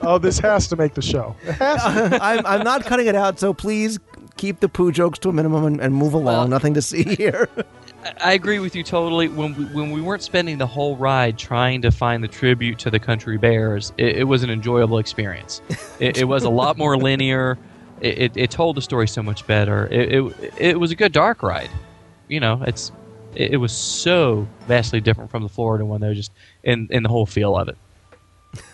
Oh, 0.05 0.19
this 0.19 0.41
has 0.41 0.67
to 0.67 0.75
make 0.75 0.95
the 0.95 1.03
show. 1.03 1.37
It 1.45 1.53
has 1.53 1.81
to. 1.85 2.19
I'm 2.23 2.45
I'm 2.45 2.65
not 2.65 2.85
cutting 2.85 3.07
it 3.07 3.15
out. 3.15 3.39
So 3.39 3.55
please 3.55 4.01
keep 4.37 4.59
the 4.59 4.69
poo 4.69 4.91
jokes 4.91 5.17
to 5.21 5.29
a 5.29 5.33
minimum 5.33 5.65
and, 5.65 5.81
and 5.81 5.95
move 5.95 6.13
along. 6.13 6.25
Well- 6.25 6.49
Nothing 6.49 6.75
to 6.75 6.83
see 6.83 7.05
here. 7.05 7.49
I 8.21 8.33
agree 8.33 8.59
with 8.59 8.75
you 8.75 8.83
totally. 8.83 9.29
When 9.29 9.55
we, 9.55 9.65
when 9.67 9.91
we 9.91 10.01
weren't 10.01 10.23
spending 10.23 10.59
the 10.59 10.67
whole 10.67 10.97
ride 10.97 11.39
trying 11.39 11.83
to 11.83 11.91
find 11.91 12.23
the 12.23 12.29
tribute 12.29 12.79
to 12.81 12.91
the 12.91 12.99
country 12.99 13.39
bears, 13.39 13.93
it, 13.97 14.19
it 14.19 14.25
was 14.25 14.43
an 14.43 14.51
enjoyable 14.51 14.99
experience. 14.99 15.61
It, 16.01 16.19
it 16.19 16.25
was 16.25 16.43
a 16.43 16.51
lot 16.51 16.79
more 16.79 16.97
linear. 16.97 17.57
It, 18.01 18.19
it, 18.19 18.37
it 18.37 18.51
told 18.51 18.77
the 18.77 18.83
story 18.83 19.07
so 19.07 19.23
much 19.23 19.47
better. 19.47 19.87
It, 19.87 20.13
it 20.13 20.55
it 20.59 20.81
was 20.81 20.91
a 20.91 20.97
good 20.97 21.13
dark 21.13 21.45
ride. 21.45 21.71
You 22.27 22.41
know, 22.41 22.61
it's 22.67 22.91
it, 23.37 23.53
it 23.53 23.57
was 23.59 23.71
so 23.71 24.49
vastly 24.67 25.01
different 25.01 25.31
from 25.31 25.45
the 25.45 25.49
Florida 25.49 25.85
one, 25.85 26.01
though, 26.01 26.13
just 26.13 26.33
in 26.65 26.89
in 26.91 27.05
the 27.05 27.09
whole 27.09 27.25
feel 27.25 27.57
of 27.57 27.69
it. 27.69 27.79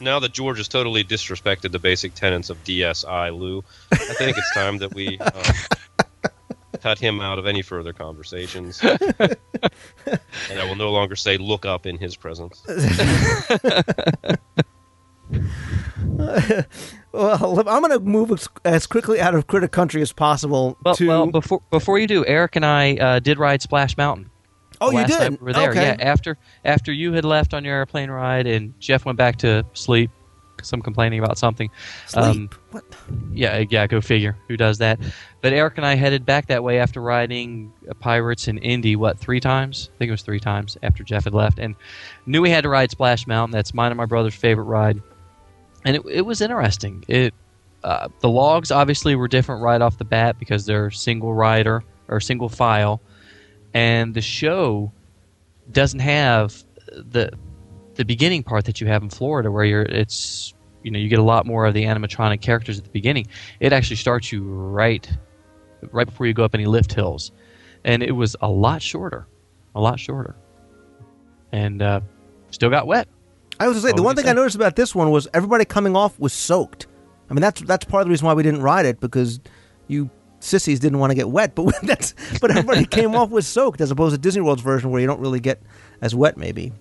Now 0.01 0.19
that 0.21 0.33
George 0.33 0.57
has 0.57 0.69
totally 0.69 1.05
disrespected 1.05 1.71
the 1.71 1.79
basic 1.79 2.15
tenets 2.15 2.49
of 2.49 2.63
DSI, 2.65 3.39
Lou, 3.39 3.63
I 3.93 3.97
think 3.97 4.39
it's 4.39 4.55
time 4.55 4.79
that 4.79 4.95
we 4.95 5.19
um, 5.21 5.55
cut 6.83 6.99
him 6.99 7.21
out 7.21 7.39
of 7.39 7.47
any 7.47 7.63
further 7.63 7.93
conversations. 7.93 8.81
and 8.83 9.37
I 10.59 10.65
will 10.65 10.77
no 10.77 10.91
longer 10.91 11.17
say 11.17 11.37
"look 11.37 11.65
up" 11.67 11.87
in 11.87 11.99
his 11.99 12.17
presence. 12.17 12.63
well, 17.13 17.59
I'm 17.69 17.83
going 17.83 17.91
to 17.91 18.01
move 18.01 18.31
as, 18.31 18.49
as 18.65 18.87
quickly 18.87 19.21
out 19.21 19.35
of 19.35 19.47
critter 19.47 19.69
country 19.69 20.03
as 20.03 20.13
possible 20.13 20.77
Well, 20.85 20.95
to. 20.97 21.09
well, 21.09 21.27
before 21.27 21.61
before 21.71 21.99
you 21.99 22.07
do, 22.07 22.25
Eric 22.27 22.57
and 22.57 22.65
I 22.65 22.97
uh, 22.97 23.19
did 23.21 23.39
ride 23.39 23.63
Splash 23.63 23.97
Mountain. 23.97 24.31
oh, 24.81 24.91
you 24.91 25.07
did. 25.07 25.41
we 25.41 25.47
were 25.47 25.53
there. 25.53 25.71
Okay. 25.71 25.83
Yeah, 25.83 25.97
after 26.01 26.39
after 26.65 26.93
you 26.93 27.13
had 27.13 27.25
left 27.25 27.53
on 27.55 27.65
your 27.65 27.75
airplane 27.75 28.11
ride 28.11 28.47
and 28.47 28.79
Jeff 28.81 29.05
went 29.05 29.19
back 29.19 29.37
to 29.39 29.65
sleep, 29.75 30.11
some 30.63 30.83
complaining 30.83 31.19
about 31.19 31.39
something. 31.39 31.71
Um, 32.15 32.33
Sleep. 32.33 32.55
what? 32.71 32.85
Yeah, 33.33 33.65
yeah, 33.71 33.87
go 33.87 34.01
figure. 34.01 34.37
Who 34.49 34.57
does 34.57 34.79
that? 34.79 34.99
But 35.41 35.53
Eric 35.53 35.77
and 35.77 35.87
I 35.87 35.95
headed 35.95 36.27
back 36.27 36.47
that 36.47 36.63
way 36.65 36.79
after 36.79 37.01
riding 37.01 37.73
uh, 37.89 37.95
Pirates 37.95 38.49
in 38.49 38.59
Indy. 38.59 38.97
What 38.97 39.19
three 39.19 39.41
times? 39.41 39.91
I 39.95 39.99
think 39.99 40.09
it 40.09 40.13
was 40.13 40.23
three 40.23 40.41
times 40.41 40.77
after 40.83 41.03
Jeff 41.05 41.25
had 41.25 41.35
left, 41.35 41.59
and 41.59 41.75
knew 42.27 42.43
we 42.43 42.51
had 42.51 42.63
to 42.63 42.69
ride 42.69 42.91
Splash 42.91 43.27
Mountain. 43.27 43.53
That's 43.53 43.75
mine 43.75 43.93
and 43.93 43.99
my 43.99 44.07
brother's 44.07 44.35
favorite 44.35 44.65
ride, 44.65 45.01
and 45.85 45.97
it, 45.97 46.03
it 46.11 46.23
was 46.23 46.41
interesting. 46.41 47.05
It 47.09 47.35
uh, 47.85 48.09
the 48.21 48.29
logs 48.29 48.71
obviously 48.71 49.15
were 49.15 49.29
different 49.29 49.63
right 49.63 49.81
off 49.81 49.99
the 49.99 50.05
bat 50.05 50.39
because 50.39 50.67
they're 50.67 50.91
single 50.91 51.33
rider 51.35 51.85
or 52.09 52.21
single 52.21 52.49
file, 52.49 53.01
and 53.75 54.15
the 54.15 54.23
show 54.23 54.91
doesn't 55.71 56.01
have 56.01 56.65
the 56.93 57.31
the 57.99 58.05
beginning 58.05 58.45
part 58.45 58.65
that 58.65 58.81
you 58.81 58.87
have 58.87 59.03
in 59.03 59.11
Florida, 59.11 59.51
where 59.51 59.65
you're 59.65 59.83
it's 59.83 60.55
you 60.83 60.91
know 60.91 60.99
you 60.99 61.09
get 61.09 61.19
a 61.19 61.25
lot 61.25 61.45
more 61.45 61.67
of 61.67 61.75
the 61.75 61.83
animatronic 61.83 62.41
characters 62.41 62.79
at 62.79 62.85
the 62.85 62.91
beginning. 62.91 63.27
It 63.61 63.73
actually 63.73 63.97
starts 63.97 64.33
you 64.33 64.45
right 64.45 65.07
right 65.91 66.07
before 66.07 66.27
you 66.27 66.33
go 66.33 66.45
up 66.45 66.55
any 66.55 66.65
lift 66.65 66.95
hills, 66.95 67.33
and 67.85 68.03
it 68.03 68.13
was 68.13 68.37
a 68.41 68.49
lot 68.49 68.81
shorter, 68.81 69.27
a 69.75 69.81
lot 69.81 69.99
shorter, 69.99 70.37
and 71.53 71.83
uh, 71.83 72.01
still 72.51 72.71
got 72.71 72.87
wet. 72.87 73.09
I 73.61 73.67
was 73.67 73.77
to 73.79 73.83
say 73.83 73.93
the 73.93 74.03
one 74.03 74.15
thing 74.15 74.27
you 74.27 74.31
I 74.31 74.35
noticed 74.35 74.55
about 74.55 74.77
this 74.77 74.95
one 74.95 75.11
was 75.11 75.27
everybody 75.35 75.65
coming 75.65 75.97
off 75.97 76.19
was 76.21 76.33
soaked. 76.33 76.87
I 77.29 77.35
mean, 77.35 77.43
that's 77.43 77.61
that's 77.63 77.85
part 77.85 78.03
of 78.03 78.07
the 78.07 78.11
reason 78.11 78.27
why 78.27 78.35
we 78.35 78.45
didn't 78.45 78.63
ride 78.63 78.87
it 78.87 79.01
because 79.01 79.41
you 79.89 80.09
sissies 80.39 80.79
didn't 80.79 81.01
want 81.01 81.11
to 81.11 81.17
get 81.17 81.29
wet. 81.29 81.57
But 81.57 81.75
that's 81.83 82.15
but 82.41 82.53
everybody 82.53 82.85
came 82.99 83.17
off 83.17 83.31
was 83.31 83.49
soaked 83.49 83.81
as 83.81 83.91
opposed 83.91 84.15
to 84.15 84.19
Disney 84.21 84.41
World's 84.41 84.63
version 84.63 84.93
where 84.93 85.01
you 85.01 85.09
don't 85.09 85.21
really 85.21 85.41
get 85.41 85.61
as 86.01 86.15
wet. 86.15 86.37
Maybe. 86.37 86.73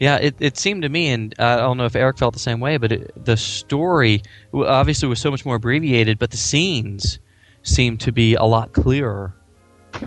Yeah, 0.00 0.16
it, 0.16 0.34
it 0.40 0.56
seemed 0.56 0.82
to 0.82 0.88
me, 0.88 1.08
and 1.08 1.34
I 1.38 1.56
don't 1.56 1.76
know 1.76 1.84
if 1.84 1.94
Eric 1.94 2.16
felt 2.16 2.32
the 2.32 2.40
same 2.40 2.58
way, 2.58 2.78
but 2.78 2.90
it, 2.90 3.24
the 3.24 3.36
story 3.36 4.22
obviously 4.54 5.08
was 5.08 5.20
so 5.20 5.30
much 5.30 5.44
more 5.44 5.56
abbreviated, 5.56 6.18
but 6.18 6.30
the 6.30 6.38
scenes 6.38 7.18
seemed 7.62 8.00
to 8.00 8.10
be 8.10 8.34
a 8.34 8.44
lot 8.44 8.72
clearer, 8.72 9.34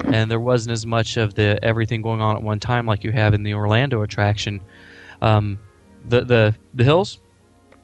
and 0.05 0.31
there 0.31 0.39
wasn't 0.39 0.73
as 0.73 0.87
much 0.87 1.17
of 1.17 1.35
the 1.35 1.63
everything 1.63 2.01
going 2.01 2.21
on 2.21 2.35
at 2.35 2.41
one 2.41 2.59
time 2.59 2.87
like 2.87 3.03
you 3.03 3.11
have 3.11 3.35
in 3.35 3.43
the 3.43 3.53
Orlando 3.53 4.01
attraction. 4.01 4.61
Um, 5.21 5.59
the 6.05 6.21
the 6.21 6.55
the 6.73 6.83
hills 6.83 7.21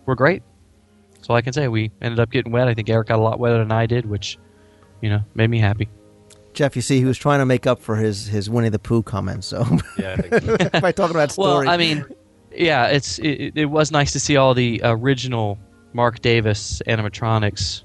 were 0.07 0.15
great. 0.15 0.41
That's 1.13 1.29
all 1.29 1.35
I 1.35 1.41
can 1.41 1.53
say. 1.53 1.67
We 1.67 1.91
ended 2.01 2.19
up 2.19 2.31
getting 2.31 2.51
wet. 2.51 2.67
I 2.67 2.73
think 2.73 2.89
Eric 2.89 3.09
got 3.09 3.19
a 3.19 3.21
lot 3.21 3.39
wetter 3.39 3.59
than 3.59 3.71
I 3.71 3.85
did, 3.85 4.07
which 4.07 4.39
you 5.01 5.11
know 5.11 5.23
made 5.35 5.51
me 5.51 5.59
happy. 5.59 5.87
Jeff, 6.59 6.75
you 6.75 6.81
see, 6.81 6.97
he 6.99 7.05
was 7.05 7.17
trying 7.17 7.39
to 7.39 7.45
make 7.45 7.65
up 7.65 7.79
for 7.79 7.95
his 7.95 8.27
his 8.27 8.49
Winnie 8.49 8.67
the 8.67 8.79
Pooh 8.79 9.01
comment. 9.01 9.45
So 9.45 9.65
Yeah, 9.97 10.17
I 10.73 10.79
by 10.81 10.91
talking 10.91 11.15
about 11.15 11.31
story, 11.31 11.65
Well, 11.67 11.73
I 11.73 11.77
mean, 11.77 12.03
yeah, 12.51 12.87
it's 12.87 13.17
it, 13.19 13.53
it 13.55 13.65
was 13.67 13.93
nice 13.93 14.11
to 14.11 14.19
see 14.19 14.35
all 14.35 14.53
the 14.53 14.81
original 14.83 15.57
Marc 15.93 16.19
Davis 16.19 16.81
animatronics 16.85 17.83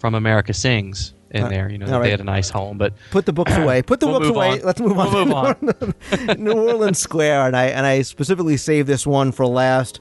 from 0.00 0.16
America 0.16 0.52
Sings 0.52 1.14
in 1.30 1.44
Uh, 1.44 1.48
there. 1.50 1.70
You 1.70 1.78
know, 1.78 1.86
all 1.86 1.92
right. 2.00 2.02
they 2.06 2.10
had 2.10 2.20
a 2.20 2.24
nice 2.24 2.50
home, 2.50 2.78
but 2.78 2.94
put 3.12 3.26
the 3.26 3.32
books 3.32 3.52
away. 3.56 3.80
Put 3.82 4.00
the 4.00 4.08
We'll 4.08 4.18
books 4.18 4.30
away. 4.30 4.50
on. 4.54 4.60
Let's 4.62 4.80
move 4.80 4.98
on. 4.98 5.12
We'll 5.14 5.54
to 5.54 5.94
move 6.26 6.38
New 6.40 6.50
Orleans 6.52 6.98
Square, 6.98 7.46
and 7.46 7.56
I 7.56 7.66
and 7.66 7.86
I 7.86 8.02
specifically 8.02 8.56
saved 8.56 8.88
this 8.88 9.06
one 9.06 9.30
for 9.30 9.46
last 9.46 10.00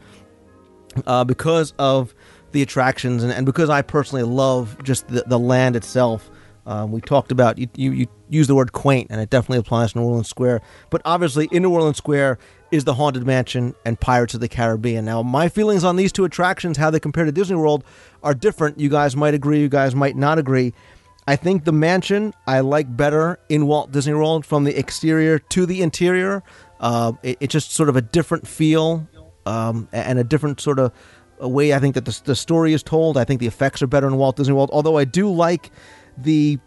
uh, 1.05 1.23
because 1.25 1.75
of 1.77 2.15
the 2.53 2.63
attractions 2.63 3.21
and, 3.21 3.31
and 3.31 3.45
because 3.45 3.69
I 3.69 3.83
personally 3.83 4.23
love 4.23 4.81
just 4.83 5.07
the, 5.09 5.23
the 5.27 5.37
land 5.37 5.75
itself. 5.75 6.31
Um, 6.67 6.91
we 6.91 6.99
talked 6.99 7.31
about 7.31 7.59
you, 7.59 7.67
you 7.75 7.91
you 7.91 8.07
use 8.29 8.47
the 8.47 8.55
word 8.55 8.71
quaint, 8.71 9.07
and 9.09 9.21
it 9.21 9.29
definitely 9.29 9.59
applies 9.59 9.93
to 9.93 9.99
New 9.99 10.05
Orleans 10.05 10.29
Square. 10.29 10.61
But 10.89 11.01
obviously, 11.05 11.47
in 11.51 11.63
New 11.63 11.71
Orleans 11.71 11.97
Square 11.97 12.39
is 12.71 12.83
the 12.83 12.93
Haunted 12.95 13.25
Mansion 13.25 13.75
and 13.85 13.99
Pirates 13.99 14.33
of 14.33 14.39
the 14.41 14.47
Caribbean. 14.47 15.05
Now, 15.05 15.21
my 15.21 15.49
feelings 15.49 15.83
on 15.83 15.95
these 15.95 16.11
two 16.11 16.25
attractions, 16.25 16.77
how 16.77 16.89
they 16.89 16.99
compare 16.99 17.25
to 17.25 17.31
Disney 17.31 17.55
World, 17.55 17.83
are 18.23 18.33
different. 18.33 18.79
You 18.79 18.89
guys 18.89 19.15
might 19.15 19.33
agree, 19.33 19.61
you 19.61 19.69
guys 19.69 19.95
might 19.95 20.15
not 20.15 20.39
agree. 20.39 20.73
I 21.27 21.35
think 21.35 21.63
the 21.63 21.71
mansion 21.71 22.33
I 22.45 22.59
like 22.59 22.95
better 22.95 23.39
in 23.49 23.65
Walt 23.65 23.91
Disney 23.91 24.13
World 24.13 24.45
from 24.45 24.63
the 24.63 24.77
exterior 24.77 25.39
to 25.39 25.65
the 25.65 25.81
interior. 25.81 26.43
Uh, 26.79 27.13
it, 27.23 27.37
it's 27.39 27.51
just 27.51 27.71
sort 27.71 27.89
of 27.89 27.95
a 27.95 28.01
different 28.01 28.47
feel 28.47 29.07
um, 29.45 29.87
and 29.91 30.19
a 30.19 30.23
different 30.23 30.59
sort 30.59 30.79
of 30.79 30.91
way 31.39 31.73
I 31.73 31.79
think 31.79 31.95
that 31.95 32.05
the, 32.05 32.21
the 32.25 32.35
story 32.35 32.73
is 32.73 32.83
told. 32.83 33.17
I 33.17 33.23
think 33.23 33.39
the 33.39 33.47
effects 33.47 33.81
are 33.81 33.87
better 33.87 34.07
in 34.07 34.17
Walt 34.17 34.35
Disney 34.35 34.53
World, 34.53 34.69
although 34.71 34.97
I 34.97 35.05
do 35.05 35.31
like 35.31 35.71
the 36.17 36.59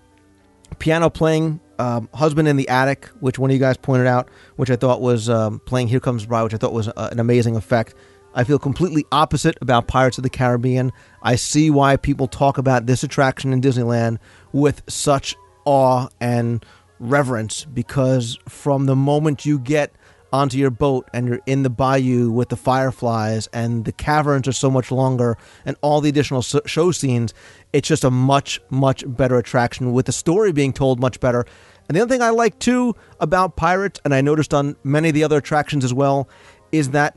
piano 0.78 1.10
playing 1.10 1.60
um, 1.78 2.08
husband 2.14 2.48
in 2.48 2.56
the 2.56 2.68
attic, 2.68 3.06
which 3.20 3.38
one 3.38 3.50
of 3.50 3.54
you 3.54 3.60
guys 3.60 3.76
pointed 3.76 4.06
out, 4.06 4.28
which 4.56 4.70
I 4.70 4.76
thought 4.76 5.00
was 5.00 5.28
um, 5.28 5.60
playing 5.60 5.88
Here 5.88 6.00
Comes 6.00 6.26
Bride, 6.26 6.42
which 6.42 6.54
I 6.54 6.56
thought 6.56 6.72
was 6.72 6.88
uh, 6.88 7.08
an 7.12 7.20
amazing 7.20 7.56
effect. 7.56 7.94
I 8.34 8.44
feel 8.44 8.58
completely 8.58 9.04
opposite 9.10 9.56
about 9.60 9.88
Pirates 9.88 10.18
of 10.18 10.22
the 10.22 10.30
Caribbean. 10.30 10.92
I 11.22 11.36
see 11.36 11.70
why 11.70 11.96
people 11.96 12.28
talk 12.28 12.58
about 12.58 12.86
this 12.86 13.02
attraction 13.02 13.52
in 13.52 13.60
Disneyland 13.60 14.18
with 14.52 14.82
such 14.88 15.34
awe 15.64 16.08
and 16.20 16.64
reverence 17.00 17.64
because 17.64 18.38
from 18.48 18.86
the 18.86 18.96
moment 18.96 19.46
you 19.46 19.58
get 19.58 19.92
onto 20.32 20.58
your 20.58 20.70
boat 20.70 21.08
and 21.12 21.28
you're 21.28 21.40
in 21.46 21.62
the 21.62 21.70
bayou 21.70 22.30
with 22.30 22.48
the 22.48 22.56
fireflies 22.56 23.48
and 23.52 23.84
the 23.84 23.92
caverns 23.92 24.46
are 24.46 24.52
so 24.52 24.70
much 24.70 24.90
longer 24.90 25.36
and 25.64 25.76
all 25.80 26.00
the 26.00 26.08
additional 26.08 26.42
show 26.42 26.90
scenes 26.90 27.32
it's 27.72 27.88
just 27.88 28.04
a 28.04 28.10
much 28.10 28.60
much 28.70 29.04
better 29.06 29.36
attraction 29.36 29.92
with 29.92 30.06
the 30.06 30.12
story 30.12 30.52
being 30.52 30.72
told 30.72 31.00
much 31.00 31.20
better. 31.20 31.44
And 31.88 31.96
the 31.96 32.02
other 32.02 32.14
thing 32.14 32.22
i 32.22 32.30
like 32.30 32.58
too 32.58 32.94
about 33.20 33.56
pirates 33.56 34.00
and 34.04 34.14
i 34.14 34.20
noticed 34.20 34.52
on 34.52 34.76
many 34.84 35.08
of 35.08 35.14
the 35.14 35.24
other 35.24 35.38
attractions 35.38 35.84
as 35.84 35.94
well 35.94 36.28
is 36.72 36.90
that 36.90 37.16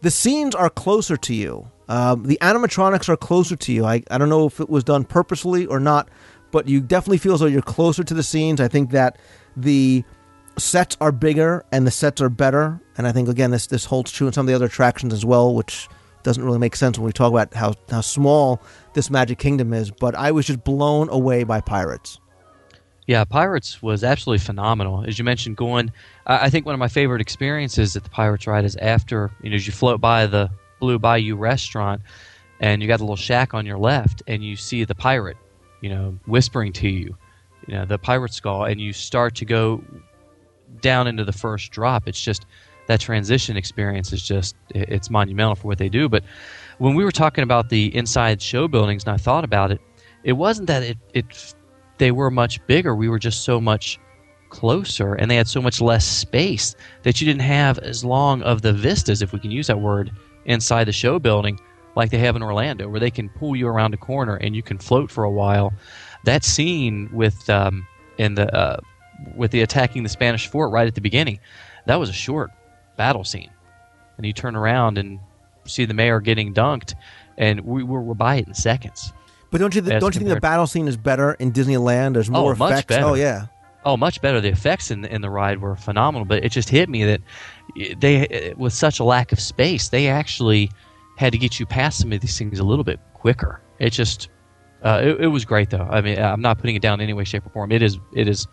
the 0.00 0.10
scenes 0.10 0.54
are 0.54 0.70
closer 0.70 1.16
to 1.16 1.34
you. 1.34 1.70
Um, 1.88 2.24
the 2.24 2.38
animatronics 2.40 3.08
are 3.08 3.16
closer 3.16 3.54
to 3.54 3.72
you. 3.72 3.84
I, 3.84 4.02
I 4.10 4.18
don't 4.18 4.28
know 4.28 4.46
if 4.46 4.58
it 4.58 4.68
was 4.68 4.82
done 4.82 5.04
purposely 5.04 5.66
or 5.66 5.78
not 5.78 6.08
but 6.52 6.68
you 6.68 6.80
definitely 6.80 7.18
feel 7.18 7.34
as 7.34 7.40
though 7.40 7.46
you're 7.46 7.62
closer 7.62 8.04
to 8.04 8.14
the 8.14 8.22
scenes. 8.22 8.60
I 8.60 8.68
think 8.68 8.90
that 8.90 9.18
the 9.56 10.04
sets 10.58 10.96
are 11.00 11.12
bigger 11.12 11.64
and 11.72 11.86
the 11.86 11.90
sets 11.90 12.20
are 12.20 12.28
better. 12.28 12.80
And 12.96 13.06
I 13.06 13.12
think 13.12 13.28
again 13.28 13.50
this 13.50 13.66
this 13.66 13.84
holds 13.84 14.12
true 14.12 14.26
in 14.26 14.32
some 14.32 14.46
of 14.46 14.48
the 14.48 14.54
other 14.54 14.66
attractions 14.66 15.12
as 15.12 15.24
well, 15.24 15.54
which 15.54 15.88
doesn't 16.22 16.44
really 16.44 16.58
make 16.58 16.76
sense 16.76 16.98
when 16.98 17.06
we 17.06 17.12
talk 17.12 17.32
about 17.32 17.54
how 17.54 17.74
how 17.90 18.00
small 18.00 18.60
this 18.94 19.10
Magic 19.10 19.38
Kingdom 19.38 19.72
is. 19.72 19.90
But 19.90 20.14
I 20.14 20.32
was 20.32 20.46
just 20.46 20.64
blown 20.64 21.08
away 21.08 21.44
by 21.44 21.60
Pirates. 21.60 22.18
Yeah, 23.06 23.24
Pirates 23.24 23.82
was 23.82 24.04
absolutely 24.04 24.44
phenomenal. 24.44 25.04
As 25.04 25.18
you 25.18 25.24
mentioned, 25.24 25.56
going, 25.56 25.90
I 26.26 26.50
think 26.50 26.66
one 26.66 26.74
of 26.74 26.78
my 26.78 26.88
favorite 26.88 27.20
experiences 27.20 27.96
at 27.96 28.04
the 28.04 28.10
Pirates 28.10 28.46
ride 28.46 28.64
is 28.64 28.76
after, 28.76 29.32
you 29.42 29.50
know, 29.50 29.56
as 29.56 29.66
you 29.66 29.72
float 29.72 30.00
by 30.00 30.26
the 30.26 30.48
Blue 30.78 31.00
Bayou 31.00 31.34
restaurant 31.34 32.00
and 32.60 32.80
you 32.80 32.86
got 32.86 33.00
a 33.00 33.02
little 33.02 33.16
shack 33.16 33.54
on 33.54 33.66
your 33.66 33.78
left 33.78 34.22
and 34.28 34.44
you 34.44 34.54
see 34.54 34.84
the 34.84 34.94
pirate, 34.94 35.36
you 35.80 35.90
know, 35.90 36.16
whispering 36.26 36.72
to 36.74 36.88
you, 36.88 37.16
you 37.66 37.74
know, 37.74 37.84
the 37.84 37.98
pirate 37.98 38.32
skull, 38.32 38.64
and 38.64 38.80
you 38.80 38.92
start 38.92 39.34
to 39.34 39.44
go 39.44 39.82
down 40.80 41.06
into 41.06 41.24
the 41.24 41.32
first 41.32 41.70
drop. 41.72 42.08
It's 42.08 42.20
just 42.20 42.46
that 42.86 43.00
transition 43.00 43.56
experience 43.56 44.12
is 44.12 44.22
just, 44.22 44.56
it's 44.70 45.10
monumental 45.10 45.54
for 45.54 45.68
what 45.68 45.78
they 45.78 45.88
do. 45.88 46.08
But 46.08 46.24
when 46.78 46.94
we 46.94 47.04
were 47.04 47.12
talking 47.12 47.44
about 47.44 47.68
the 47.68 47.94
inside 47.94 48.42
show 48.42 48.66
buildings 48.68 49.04
and 49.04 49.12
I 49.12 49.16
thought 49.16 49.44
about 49.44 49.70
it, 49.70 49.80
it 50.24 50.32
wasn't 50.32 50.66
that 50.68 50.82
it, 50.82 50.98
it 51.14 51.54
they 51.98 52.10
were 52.10 52.30
much 52.30 52.64
bigger. 52.66 52.94
We 52.94 53.08
were 53.08 53.18
just 53.18 53.44
so 53.44 53.60
much 53.60 53.98
closer, 54.48 55.14
and 55.14 55.30
they 55.30 55.36
had 55.36 55.48
so 55.48 55.62
much 55.62 55.80
less 55.80 56.04
space 56.04 56.74
that 57.02 57.20
you 57.20 57.26
didn't 57.26 57.42
have 57.42 57.78
as 57.78 58.04
long 58.04 58.42
of 58.42 58.62
the 58.62 58.72
vistas, 58.72 59.22
if 59.22 59.32
we 59.32 59.38
can 59.38 59.50
use 59.50 59.66
that 59.68 59.80
word, 59.80 60.10
inside 60.44 60.84
the 60.84 60.92
show 60.92 61.18
building 61.18 61.58
like 61.94 62.10
they 62.10 62.18
have 62.18 62.36
in 62.36 62.42
Orlando, 62.42 62.88
where 62.88 63.00
they 63.00 63.10
can 63.10 63.28
pull 63.28 63.54
you 63.54 63.68
around 63.68 63.94
a 63.94 63.96
corner 63.96 64.36
and 64.36 64.56
you 64.56 64.62
can 64.62 64.78
float 64.78 65.10
for 65.10 65.24
a 65.24 65.30
while. 65.30 65.72
That 66.24 66.44
scene 66.44 67.08
with 67.12 67.48
um, 67.50 67.86
in 68.18 68.34
the 68.34 68.54
uh, 68.54 68.80
with 69.34 69.50
the 69.50 69.62
attacking 69.62 70.02
the 70.02 70.08
Spanish 70.08 70.46
fort 70.46 70.70
right 70.70 70.86
at 70.86 70.94
the 70.94 71.00
beginning, 71.00 71.40
that 71.86 71.96
was 71.96 72.08
a 72.08 72.12
short 72.12 72.50
battle 72.96 73.24
scene, 73.24 73.50
and 74.16 74.26
you 74.26 74.32
turn 74.32 74.56
around 74.56 74.98
and 74.98 75.18
see 75.64 75.84
the 75.84 75.94
mayor 75.94 76.20
getting 76.20 76.52
dunked, 76.52 76.94
and 77.38 77.60
we 77.60 77.82
were, 77.82 78.00
we're 78.00 78.14
by 78.14 78.36
it 78.36 78.46
in 78.46 78.54
seconds. 78.54 79.12
But 79.50 79.58
don't 79.58 79.74
you 79.74 79.82
th- 79.82 80.00
don't 80.00 80.14
you 80.14 80.20
think 80.20 80.32
the 80.32 80.40
battle 80.40 80.66
scene 80.66 80.88
is 80.88 80.96
better 80.96 81.34
in 81.34 81.52
Disneyland? 81.52 82.14
There's 82.14 82.30
more 82.30 82.52
oh, 82.52 82.56
much 82.56 82.72
effects. 82.72 82.86
better. 82.86 83.06
Oh 83.06 83.14
yeah. 83.14 83.46
Oh, 83.84 83.96
much 83.96 84.22
better. 84.22 84.40
The 84.40 84.48
effects 84.48 84.90
in 84.90 85.04
in 85.04 85.20
the 85.20 85.30
ride 85.30 85.60
were 85.60 85.76
phenomenal, 85.76 86.24
but 86.24 86.44
it 86.44 86.52
just 86.52 86.68
hit 86.68 86.88
me 86.88 87.04
that 87.04 87.20
they, 87.98 88.54
with 88.56 88.72
such 88.72 89.00
a 89.00 89.04
lack 89.04 89.32
of 89.32 89.40
space, 89.40 89.88
they 89.88 90.08
actually 90.08 90.70
had 91.16 91.32
to 91.32 91.38
get 91.38 91.60
you 91.60 91.66
past 91.66 91.98
some 91.98 92.12
of 92.12 92.20
these 92.20 92.38
things 92.38 92.58
a 92.58 92.64
little 92.64 92.84
bit 92.84 93.00
quicker. 93.12 93.60
It 93.78 93.90
just, 93.90 94.28
uh, 94.82 95.00
it, 95.02 95.22
it 95.22 95.26
was 95.26 95.44
great 95.44 95.70
though. 95.70 95.88
I 95.90 96.00
mean, 96.00 96.18
I'm 96.18 96.40
not 96.40 96.58
putting 96.58 96.76
it 96.76 96.82
down 96.82 97.00
in 97.00 97.04
any 97.04 97.12
way, 97.12 97.24
shape, 97.24 97.44
or 97.44 97.50
form. 97.50 97.72
It 97.72 97.82
is, 97.82 97.98
it 98.14 98.28
is. 98.28 98.46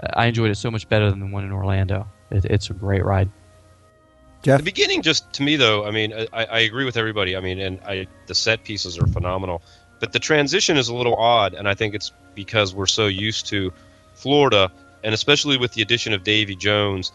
I 0.00 0.26
enjoyed 0.26 0.50
it 0.50 0.56
so 0.56 0.70
much 0.70 0.88
better 0.88 1.10
than 1.10 1.20
the 1.20 1.26
one 1.26 1.44
in 1.44 1.52
Orlando. 1.52 2.08
It, 2.30 2.44
it's 2.46 2.70
a 2.70 2.74
great 2.74 3.04
ride. 3.04 3.30
Jeff? 4.42 4.58
The 4.58 4.64
beginning, 4.64 5.02
just 5.02 5.32
to 5.34 5.42
me 5.42 5.56
though, 5.56 5.86
I 5.86 5.90
mean, 5.90 6.12
I, 6.12 6.44
I 6.44 6.58
agree 6.60 6.84
with 6.84 6.96
everybody. 6.96 7.36
I 7.36 7.40
mean, 7.40 7.58
and 7.60 7.80
I 7.80 8.06
the 8.26 8.34
set 8.34 8.62
pieces 8.64 8.98
are 8.98 9.06
phenomenal, 9.06 9.62
but 10.00 10.12
the 10.12 10.18
transition 10.18 10.76
is 10.76 10.88
a 10.88 10.94
little 10.94 11.16
odd, 11.16 11.54
and 11.54 11.66
I 11.68 11.74
think 11.74 11.94
it's 11.94 12.12
because 12.34 12.74
we're 12.74 12.86
so 12.86 13.06
used 13.06 13.46
to 13.46 13.72
Florida, 14.12 14.70
and 15.02 15.14
especially 15.14 15.56
with 15.56 15.72
the 15.72 15.82
addition 15.82 16.12
of 16.12 16.24
Davy 16.24 16.56
Jones, 16.56 17.10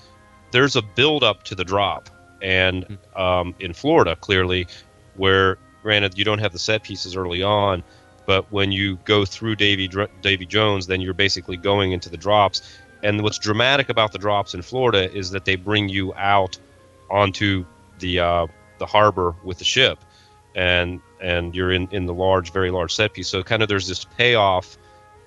there's 0.52 0.76
a 0.76 0.82
build 0.82 1.24
up 1.24 1.44
to 1.44 1.56
the 1.56 1.64
drop, 1.64 2.10
and 2.42 2.98
um, 3.16 3.54
in 3.60 3.74
Florida, 3.74 4.16
clearly, 4.16 4.68
where 5.16 5.60
granted 5.84 6.18
you 6.18 6.26
don't 6.26 6.40
have 6.40 6.52
the 6.52 6.60
set 6.60 6.82
pieces 6.82 7.16
early 7.16 7.44
on, 7.44 7.84
but 8.30 8.46
when 8.52 8.72
you 8.72 9.00
go 9.06 9.26
through 9.26 9.56
Davy 9.56 9.90
Davy 10.22 10.46
Jones, 10.46 10.86
then 10.86 11.02
you're 11.02 11.16
basically 11.16 11.58
going 11.58 11.94
into 11.94 12.10
the 12.10 12.18
drops. 12.18 12.62
And 13.02 13.24
what's 13.24 13.40
dramatic 13.40 13.90
about 13.90 14.12
the 14.12 14.20
drops 14.20 14.54
in 14.54 14.62
Florida 14.62 15.12
is 15.12 15.32
that 15.32 15.46
they 15.46 15.56
bring 15.56 15.90
you 15.90 16.14
out 16.14 16.56
onto 17.10 17.66
the 17.98 18.20
uh, 18.20 18.46
the 18.78 18.86
harbor 18.86 19.34
with 19.44 19.58
the 19.58 19.64
ship, 19.64 19.98
and 20.54 21.02
and 21.20 21.56
you're 21.56 21.72
in, 21.72 21.88
in 21.90 22.06
the 22.06 22.14
large, 22.14 22.54
very 22.54 22.70
large 22.70 22.94
set 22.94 23.14
piece. 23.14 23.28
So 23.28 23.42
kind 23.42 23.64
of 23.64 23.68
there's 23.68 23.88
this 23.88 24.06
payoff 24.06 24.78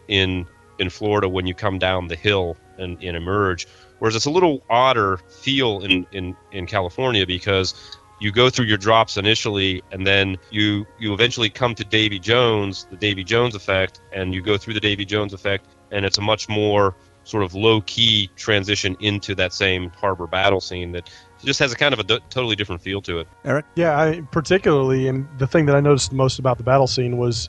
in 0.07 0.47
in 0.79 0.89
Florida 0.89 1.29
when 1.29 1.49
you 1.49 1.55
come 1.55 1.81
down 1.81 2.07
the 2.07 2.15
hill 2.15 2.57
and, 2.79 3.03
and 3.03 3.17
emerge. 3.17 3.67
Whereas 3.99 4.15
it's 4.15 4.27
a 4.27 4.31
little 4.31 4.63
odder 4.71 5.17
feel 5.17 5.85
in, 5.85 6.07
in, 6.13 6.37
in 6.53 6.67
California 6.67 7.27
because 7.27 7.75
you 8.23 8.31
go 8.31 8.49
through 8.49 8.67
your 8.67 8.79
drops 8.79 9.17
initially 9.17 9.83
and 9.91 10.07
then 10.07 10.37
you 10.51 10.87
you 11.01 11.13
eventually 11.13 11.51
come 11.51 11.75
to 11.75 11.85
Davy 11.85 12.21
Jones, 12.21 12.87
the 12.89 12.97
Davy 12.97 13.25
Jones 13.25 13.57
effect, 13.57 14.01
and 14.13 14.33
you 14.33 14.41
go 14.41 14.57
through 14.57 14.75
the 14.75 14.81
Davy 14.81 15.05
Jones 15.05 15.33
effect, 15.33 15.67
and 15.91 16.05
it's 16.05 16.19
a 16.19 16.21
much 16.23 16.49
more 16.49 16.95
sort 17.25 17.43
of 17.43 17.55
low 17.55 17.81
key 17.83 18.31
transition 18.37 18.97
into 19.01 19.35
that 19.35 19.53
same 19.53 19.91
harbor 19.91 20.29
battle 20.29 20.61
scene 20.61 20.93
that 20.93 21.11
just 21.45 21.59
has 21.59 21.73
a 21.73 21.77
kind 21.77 21.93
of 21.93 21.99
a 21.99 22.05
d- 22.05 22.21
totally 22.31 22.55
different 22.55 22.81
feel 22.81 23.03
to 23.03 23.19
it. 23.19 23.29
Eric? 23.45 23.65
Yeah, 23.75 23.99
I, 24.01 24.21
particularly, 24.31 25.09
and 25.09 25.27
the 25.39 25.47
thing 25.47 25.67
that 25.67 25.77
I 25.77 25.81
noticed 25.81 26.11
the 26.11 26.17
most 26.17 26.39
about 26.39 26.59
the 26.59 26.65
battle 26.65 26.87
scene 26.87 27.19
was, 27.19 27.49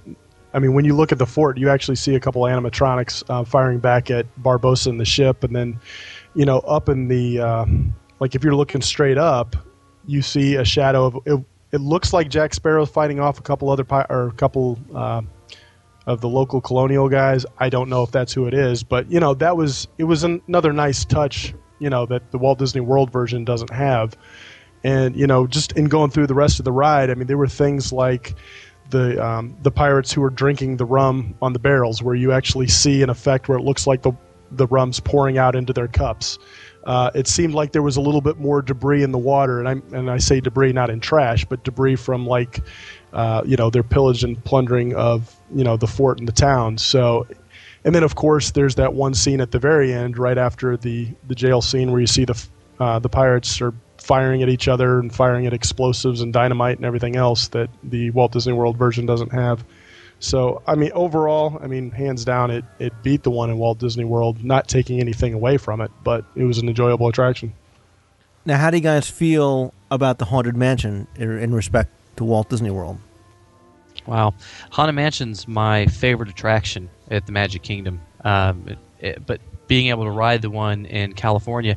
I 0.54 0.60
mean, 0.60 0.74
when 0.74 0.86
you 0.86 0.96
look 0.96 1.12
at 1.12 1.18
the 1.18 1.26
fort, 1.26 1.58
you 1.58 1.70
actually 1.70 1.96
see 1.96 2.16
a 2.16 2.20
couple 2.20 2.44
animatronics 2.44 3.24
uh, 3.30 3.44
firing 3.44 3.80
back 3.80 4.12
at 4.12 4.26
Barbossa 4.42 4.88
and 4.88 5.00
the 5.00 5.06
ship, 5.06 5.44
and 5.44 5.56
then, 5.56 5.80
you 6.36 6.46
know, 6.46 6.60
up 6.60 6.90
in 6.90 7.08
the, 7.08 7.40
uh, 7.40 7.66
like 8.20 8.36
if 8.36 8.44
you're 8.44 8.56
looking 8.56 8.82
straight 8.82 9.18
up, 9.18 9.56
you 10.06 10.22
see 10.22 10.56
a 10.56 10.66
shadow 10.66 11.06
of 11.06 11.18
it. 11.26 11.44
It 11.72 11.82
looks 11.82 12.14
like 12.14 12.30
Jack 12.30 12.54
Sparrow 12.54 12.86
fighting 12.86 13.20
off 13.20 13.40
a 13.40 13.42
couple 13.42 13.70
other 13.70 13.84
pi- 13.84 14.06
or 14.10 14.28
a 14.28 14.32
couple 14.32 14.78
uh, 14.94 15.22
of 16.06 16.22
the 16.22 16.30
local 16.30 16.62
colonial 16.62 17.10
guys. 17.10 17.46
I 17.58 17.70
don't 17.70 17.90
know 17.90 18.04
if 18.04 18.12
that's 18.12 18.32
who 18.32 18.46
it 18.46 18.54
is, 18.54 18.84
but 18.84 19.10
you 19.12 19.20
know 19.20 19.34
that 19.36 19.58
was 19.58 19.88
it 19.98 20.04
was 20.04 20.24
an- 20.24 20.42
another 20.48 20.74
nice 20.74 21.06
touch. 21.06 21.54
You 21.80 21.90
know 21.90 22.06
that 22.06 22.32
the 22.32 22.38
Walt 22.38 22.60
Disney 22.60 22.82
World 22.82 23.12
version 23.12 23.44
doesn't 23.44 23.72
have, 23.72 24.16
and 24.84 25.16
you 25.16 25.28
know 25.28 25.48
just 25.48 25.72
in 25.74 25.86
going 25.86 26.12
through 26.12 26.28
the 26.28 26.36
rest 26.36 26.60
of 26.60 26.66
the 26.66 26.72
ride, 26.72 27.10
I 27.10 27.16
mean 27.16 27.28
there 27.28 27.38
were 27.38 27.48
things 27.48 27.92
like 27.92 28.36
the 28.90 29.24
um, 29.26 29.56
the 29.64 29.72
pirates 29.72 30.12
who 30.12 30.22
were 30.22 30.30
drinking 30.30 30.78
the 30.78 30.86
rum 30.86 31.36
on 31.42 31.54
the 31.54 31.60
barrels, 31.60 32.04
where 32.04 32.16
you 32.16 32.32
actually 32.32 32.68
see 32.68 33.02
an 33.02 33.10
effect 33.10 33.50
where 33.50 33.58
it 33.58 33.64
looks 33.64 33.88
like 33.88 34.02
the 34.04 34.14
the 34.52 34.68
rum's 34.68 35.00
pouring 35.00 35.38
out 35.38 35.56
into 35.56 35.74
their 35.74 35.88
cups. 35.88 36.38
Uh, 36.86 37.12
it 37.16 37.28
seemed 37.28 37.54
like 37.54 37.72
there 37.72 37.82
was 37.82 37.96
a 37.98 38.02
little 38.02 38.22
bit 38.22 38.38
more 38.40 38.62
debris 38.62 39.04
in 39.04 39.12
the 39.12 39.18
water, 39.18 39.60
and 39.60 39.68
I 39.68 39.98
and 39.98 40.12
I 40.12 40.18
say 40.18 40.42
debris 40.42 40.74
not 40.74 40.90
in 40.90 41.00
trash, 41.00 41.46
but 41.46 41.64
debris 41.64 41.96
from 41.96 42.28
like 42.28 42.60
uh, 43.14 43.42
you 43.46 43.56
know 43.56 43.70
their 43.70 43.84
pillage 43.84 44.24
and 44.24 44.44
plundering 44.44 44.94
of 44.96 45.36
you 45.54 45.64
know 45.64 45.78
the 45.78 45.88
fort 45.88 46.20
and 46.20 46.28
the 46.28 46.34
town. 46.34 46.78
So, 46.78 47.26
and 47.86 47.96
then 47.96 48.04
of 48.04 48.16
course 48.16 48.52
there's 48.52 48.76
that 48.76 48.94
one 48.94 49.14
scene 49.14 49.40
at 49.40 49.52
the 49.52 49.60
very 49.60 49.94
end, 49.94 50.18
right 50.18 50.38
after 50.38 50.76
the 50.76 51.08
the 51.28 51.36
jail 51.36 51.62
scene, 51.62 51.92
where 51.92 52.02
you 52.02 52.08
see 52.08 52.26
the 52.26 52.46
uh, 52.80 53.00
the 53.00 53.10
pirates 53.10 53.62
are 53.62 53.74
firing 53.98 54.44
at 54.44 54.50
each 54.50 54.68
other 54.68 55.00
and 55.00 55.14
firing 55.16 55.46
at 55.48 55.54
explosives 55.54 56.20
and 56.20 56.34
dynamite 56.34 56.76
and 56.76 56.86
everything 56.86 57.16
else 57.16 57.48
that 57.50 57.70
the 57.84 58.10
Walt 58.12 58.34
Disney 58.34 58.52
World 58.52 58.78
version 58.78 59.06
doesn't 59.06 59.32
have. 59.32 59.64
So, 60.24 60.62
I 60.66 60.76
mean, 60.76 60.92
overall, 60.94 61.60
I 61.62 61.68
mean, 61.68 61.92
hands 61.92 62.24
down, 62.24 62.50
it, 62.50 62.64
it 62.80 62.94
beat 63.04 63.24
the 63.24 63.30
one 63.30 63.50
in 63.50 63.58
Walt 63.58 63.80
Disney 63.80 64.06
World, 64.06 64.42
not 64.42 64.70
taking 64.70 65.02
anything 65.02 65.34
away 65.34 65.58
from 65.58 65.82
it, 65.82 65.92
but 66.02 66.24
it 66.38 66.46
was 66.46 66.60
an 66.60 66.70
enjoyable 66.70 67.10
attraction. 67.10 67.54
Now, 68.46 68.58
how 68.58 68.70
do 68.70 68.78
you 68.78 68.84
guys 68.84 69.10
feel 69.10 69.74
about 69.92 70.20
the 70.20 70.26
Haunted 70.26 70.56
Mansion 70.56 71.08
in, 71.18 71.30
in 71.40 71.54
respect 71.54 71.90
to 72.16 72.24
Walt 72.24 72.50
Disney 72.50 72.72
World? 72.72 73.00
Wow, 74.06 74.34
Haunted 74.72 74.96
Mansion's 74.96 75.46
my 75.46 75.88
favorite 75.88 76.30
attraction 76.30 76.90
at 77.12 77.26
the 77.26 77.34
Magic 77.34 77.62
Kingdom. 77.62 78.00
Um, 78.24 78.64
it, 78.68 78.78
it- 79.00 79.26
but 79.26 79.42
being 79.68 79.88
able 79.88 80.06
to 80.06 80.12
ride 80.12 80.42
the 80.42 80.50
one 80.50 80.86
in 80.86 81.14
California, 81.14 81.76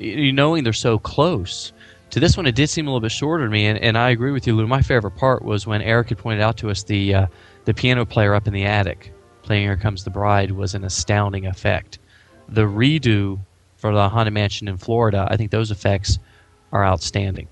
you 0.00 0.32
knowing 0.32 0.64
they're 0.64 0.72
so 0.72 0.98
close 0.98 1.72
to 2.10 2.20
this 2.20 2.38
one, 2.38 2.46
it 2.46 2.54
did 2.54 2.70
seem 2.70 2.86
a 2.86 2.90
little 2.90 3.00
bit 3.00 3.12
shorter 3.12 3.44
to 3.44 3.50
me. 3.50 3.66
And, 3.66 3.78
and 3.78 3.98
I 3.98 4.10
agree 4.10 4.32
with 4.32 4.46
you, 4.46 4.54
Lou. 4.54 4.66
My 4.66 4.80
favorite 4.80 5.12
part 5.16 5.42
was 5.44 5.66
when 5.66 5.82
Eric 5.82 6.08
had 6.10 6.18
pointed 6.18 6.40
out 6.42 6.56
to 6.58 6.70
us 6.70 6.82
the 6.84 7.14
uh, 7.14 7.26
the 7.66 7.74
piano 7.74 8.06
player 8.06 8.34
up 8.34 8.46
in 8.46 8.54
the 8.54 8.64
attic 8.64 9.12
playing 9.42 9.64
"Here 9.64 9.76
Comes 9.76 10.02
the 10.02 10.10
Bride" 10.10 10.50
was 10.50 10.74
an 10.74 10.82
astounding 10.82 11.46
effect. 11.46 11.98
The 12.48 12.62
redo 12.62 13.38
for 13.76 13.92
the 13.92 14.08
Haunted 14.08 14.32
Mansion 14.32 14.66
in 14.66 14.78
Florida, 14.78 15.28
I 15.30 15.36
think 15.36 15.50
those 15.50 15.70
effects 15.70 16.18
are 16.72 16.84
outstanding. 16.84 17.46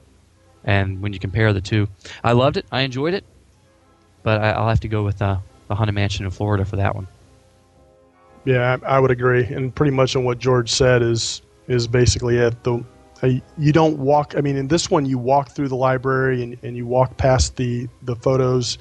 And 0.64 1.02
when 1.02 1.12
you 1.12 1.18
compare 1.18 1.52
the 1.52 1.60
two, 1.60 1.88
I 2.24 2.32
loved 2.32 2.56
it. 2.56 2.64
I 2.72 2.80
enjoyed 2.80 3.12
it 3.12 3.24
but 4.24 4.40
I, 4.40 4.50
I'll 4.50 4.68
have 4.68 4.80
to 4.80 4.88
go 4.88 5.04
with 5.04 5.22
uh, 5.22 5.38
the 5.68 5.76
Haunted 5.76 5.94
Mansion 5.94 6.24
in 6.24 6.32
Florida 6.32 6.64
for 6.64 6.74
that 6.76 6.96
one. 6.96 7.06
Yeah, 8.44 8.78
I, 8.82 8.96
I 8.96 8.98
would 8.98 9.12
agree, 9.12 9.44
and 9.44 9.72
pretty 9.72 9.92
much 9.92 10.16
on 10.16 10.24
what 10.24 10.40
George 10.40 10.70
said 10.70 11.00
is 11.02 11.42
is 11.68 11.86
basically 11.86 12.38
it. 12.38 12.64
The 12.64 12.84
uh, 13.22 13.28
you 13.56 13.72
don't 13.72 13.98
walk. 13.98 14.34
I 14.36 14.40
mean, 14.40 14.56
in 14.56 14.66
this 14.66 14.90
one, 14.90 15.06
you 15.06 15.18
walk 15.18 15.50
through 15.50 15.68
the 15.68 15.76
library 15.76 16.42
and, 16.42 16.58
and 16.62 16.76
you 16.76 16.86
walk 16.86 17.16
past 17.16 17.56
the 17.56 17.88
the 18.02 18.16
photos 18.16 18.78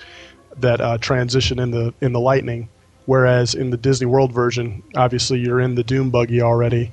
that 0.58 0.82
uh, 0.82 0.98
transition 0.98 1.60
in 1.60 1.72
the 1.72 1.94
in 2.02 2.14
the 2.14 2.20
lightning. 2.20 2.70
Whereas 3.06 3.54
in 3.54 3.70
the 3.70 3.78
Disney 3.78 4.08
World 4.08 4.32
version, 4.32 4.82
obviously 4.96 5.40
you're 5.40 5.60
in 5.60 5.76
the 5.76 5.84
Doom 5.84 6.10
buggy 6.10 6.42
already, 6.42 6.92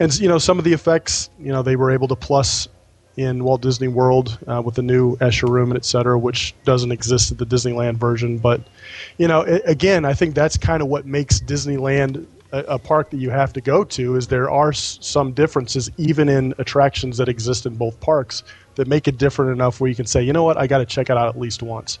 and 0.00 0.18
you 0.18 0.28
know 0.28 0.38
some 0.38 0.58
of 0.58 0.64
the 0.64 0.72
effects. 0.72 1.28
You 1.38 1.52
know 1.52 1.62
they 1.62 1.76
were 1.76 1.90
able 1.90 2.08
to 2.08 2.16
plus 2.16 2.68
in 3.16 3.44
Walt 3.44 3.60
Disney 3.60 3.88
World 3.88 4.38
uh, 4.48 4.62
with 4.62 4.74
the 4.74 4.82
new 4.82 5.16
Escher 5.16 5.48
room 5.48 5.70
and 5.70 5.76
et 5.76 5.84
cetera, 5.84 6.18
which 6.18 6.54
doesn't 6.64 6.92
exist 6.92 7.30
at 7.30 7.36
the 7.38 7.44
Disneyland 7.44 7.96
version. 7.96 8.38
But 8.38 8.62
you 9.18 9.28
know, 9.28 9.42
a- 9.42 9.60
again, 9.70 10.04
I 10.06 10.14
think 10.14 10.34
that's 10.34 10.56
kind 10.56 10.82
of 10.82 10.88
what 10.88 11.04
makes 11.04 11.38
Disneyland 11.40 12.26
a, 12.52 12.58
a 12.60 12.78
park 12.78 13.10
that 13.10 13.18
you 13.18 13.28
have 13.30 13.52
to 13.54 13.60
go 13.60 13.84
to. 13.84 14.16
Is 14.16 14.28
there 14.28 14.50
are 14.50 14.70
s- 14.70 14.98
some 15.02 15.32
differences 15.32 15.90
even 15.98 16.28
in 16.30 16.54
attractions 16.58 17.18
that 17.18 17.28
exist 17.28 17.66
in 17.66 17.74
both 17.76 18.00
parks 18.00 18.42
that 18.76 18.86
make 18.88 19.06
it 19.08 19.18
different 19.18 19.52
enough 19.52 19.80
where 19.80 19.90
you 19.90 19.96
can 19.96 20.06
say, 20.06 20.22
you 20.22 20.32
know 20.32 20.44
what, 20.44 20.56
I 20.56 20.66
got 20.66 20.78
to 20.78 20.86
check 20.86 21.10
it 21.10 21.16
out 21.16 21.28
at 21.28 21.38
least 21.38 21.62
once. 21.62 21.98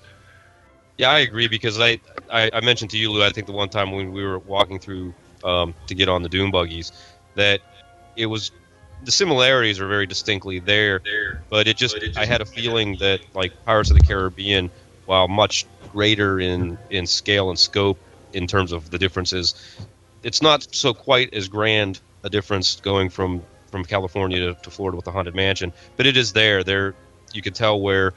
Yeah, 0.98 1.10
I 1.10 1.20
agree 1.20 1.48
because 1.48 1.80
I, 1.80 2.00
I, 2.30 2.50
I 2.52 2.60
mentioned 2.60 2.90
to 2.92 2.98
you, 2.98 3.10
Lou, 3.12 3.24
I 3.24 3.30
think 3.30 3.46
the 3.46 3.52
one 3.52 3.68
time 3.68 3.92
when 3.92 4.12
we 4.12 4.24
were 4.24 4.38
walking 4.38 4.78
through 4.78 5.14
um, 5.42 5.74
to 5.86 5.94
get 5.94 6.08
on 6.08 6.22
the 6.22 6.28
Doom 6.28 6.50
buggies, 6.50 6.92
that 7.34 7.60
it 8.16 8.26
was 8.26 8.52
the 9.02 9.10
similarities 9.12 9.80
are 9.80 9.88
very 9.88 10.06
distinctly 10.06 10.60
there, 10.60 11.00
but 11.50 11.66
it 11.66 11.76
just 11.76 11.98
I 12.16 12.26
had 12.26 12.40
a 12.40 12.44
feeling 12.46 12.96
that 12.98 13.20
like 13.34 13.52
Pirates 13.64 13.90
of 13.90 13.96
the 13.98 14.02
Caribbean, 14.06 14.70
while 15.06 15.28
much 15.28 15.66
greater 15.88 16.38
in 16.38 16.78
in 16.90 17.06
scale 17.06 17.50
and 17.50 17.58
scope 17.58 17.98
in 18.32 18.46
terms 18.46 18.72
of 18.72 18.90
the 18.90 18.98
differences, 18.98 19.54
it's 20.22 20.42
not 20.42 20.66
so 20.74 20.94
quite 20.94 21.34
as 21.34 21.48
grand 21.48 22.00
a 22.22 22.30
difference 22.30 22.80
going 22.80 23.10
from 23.10 23.46
from 23.70 23.84
California 23.84 24.38
to, 24.38 24.54
to 24.62 24.70
Florida 24.70 24.96
with 24.96 25.04
the 25.06 25.12
Haunted 25.12 25.34
Mansion, 25.34 25.72
but 25.96 26.06
it 26.06 26.16
is 26.16 26.32
there. 26.32 26.62
There 26.62 26.94
you 27.32 27.42
can 27.42 27.54
tell 27.54 27.80
where 27.80 28.12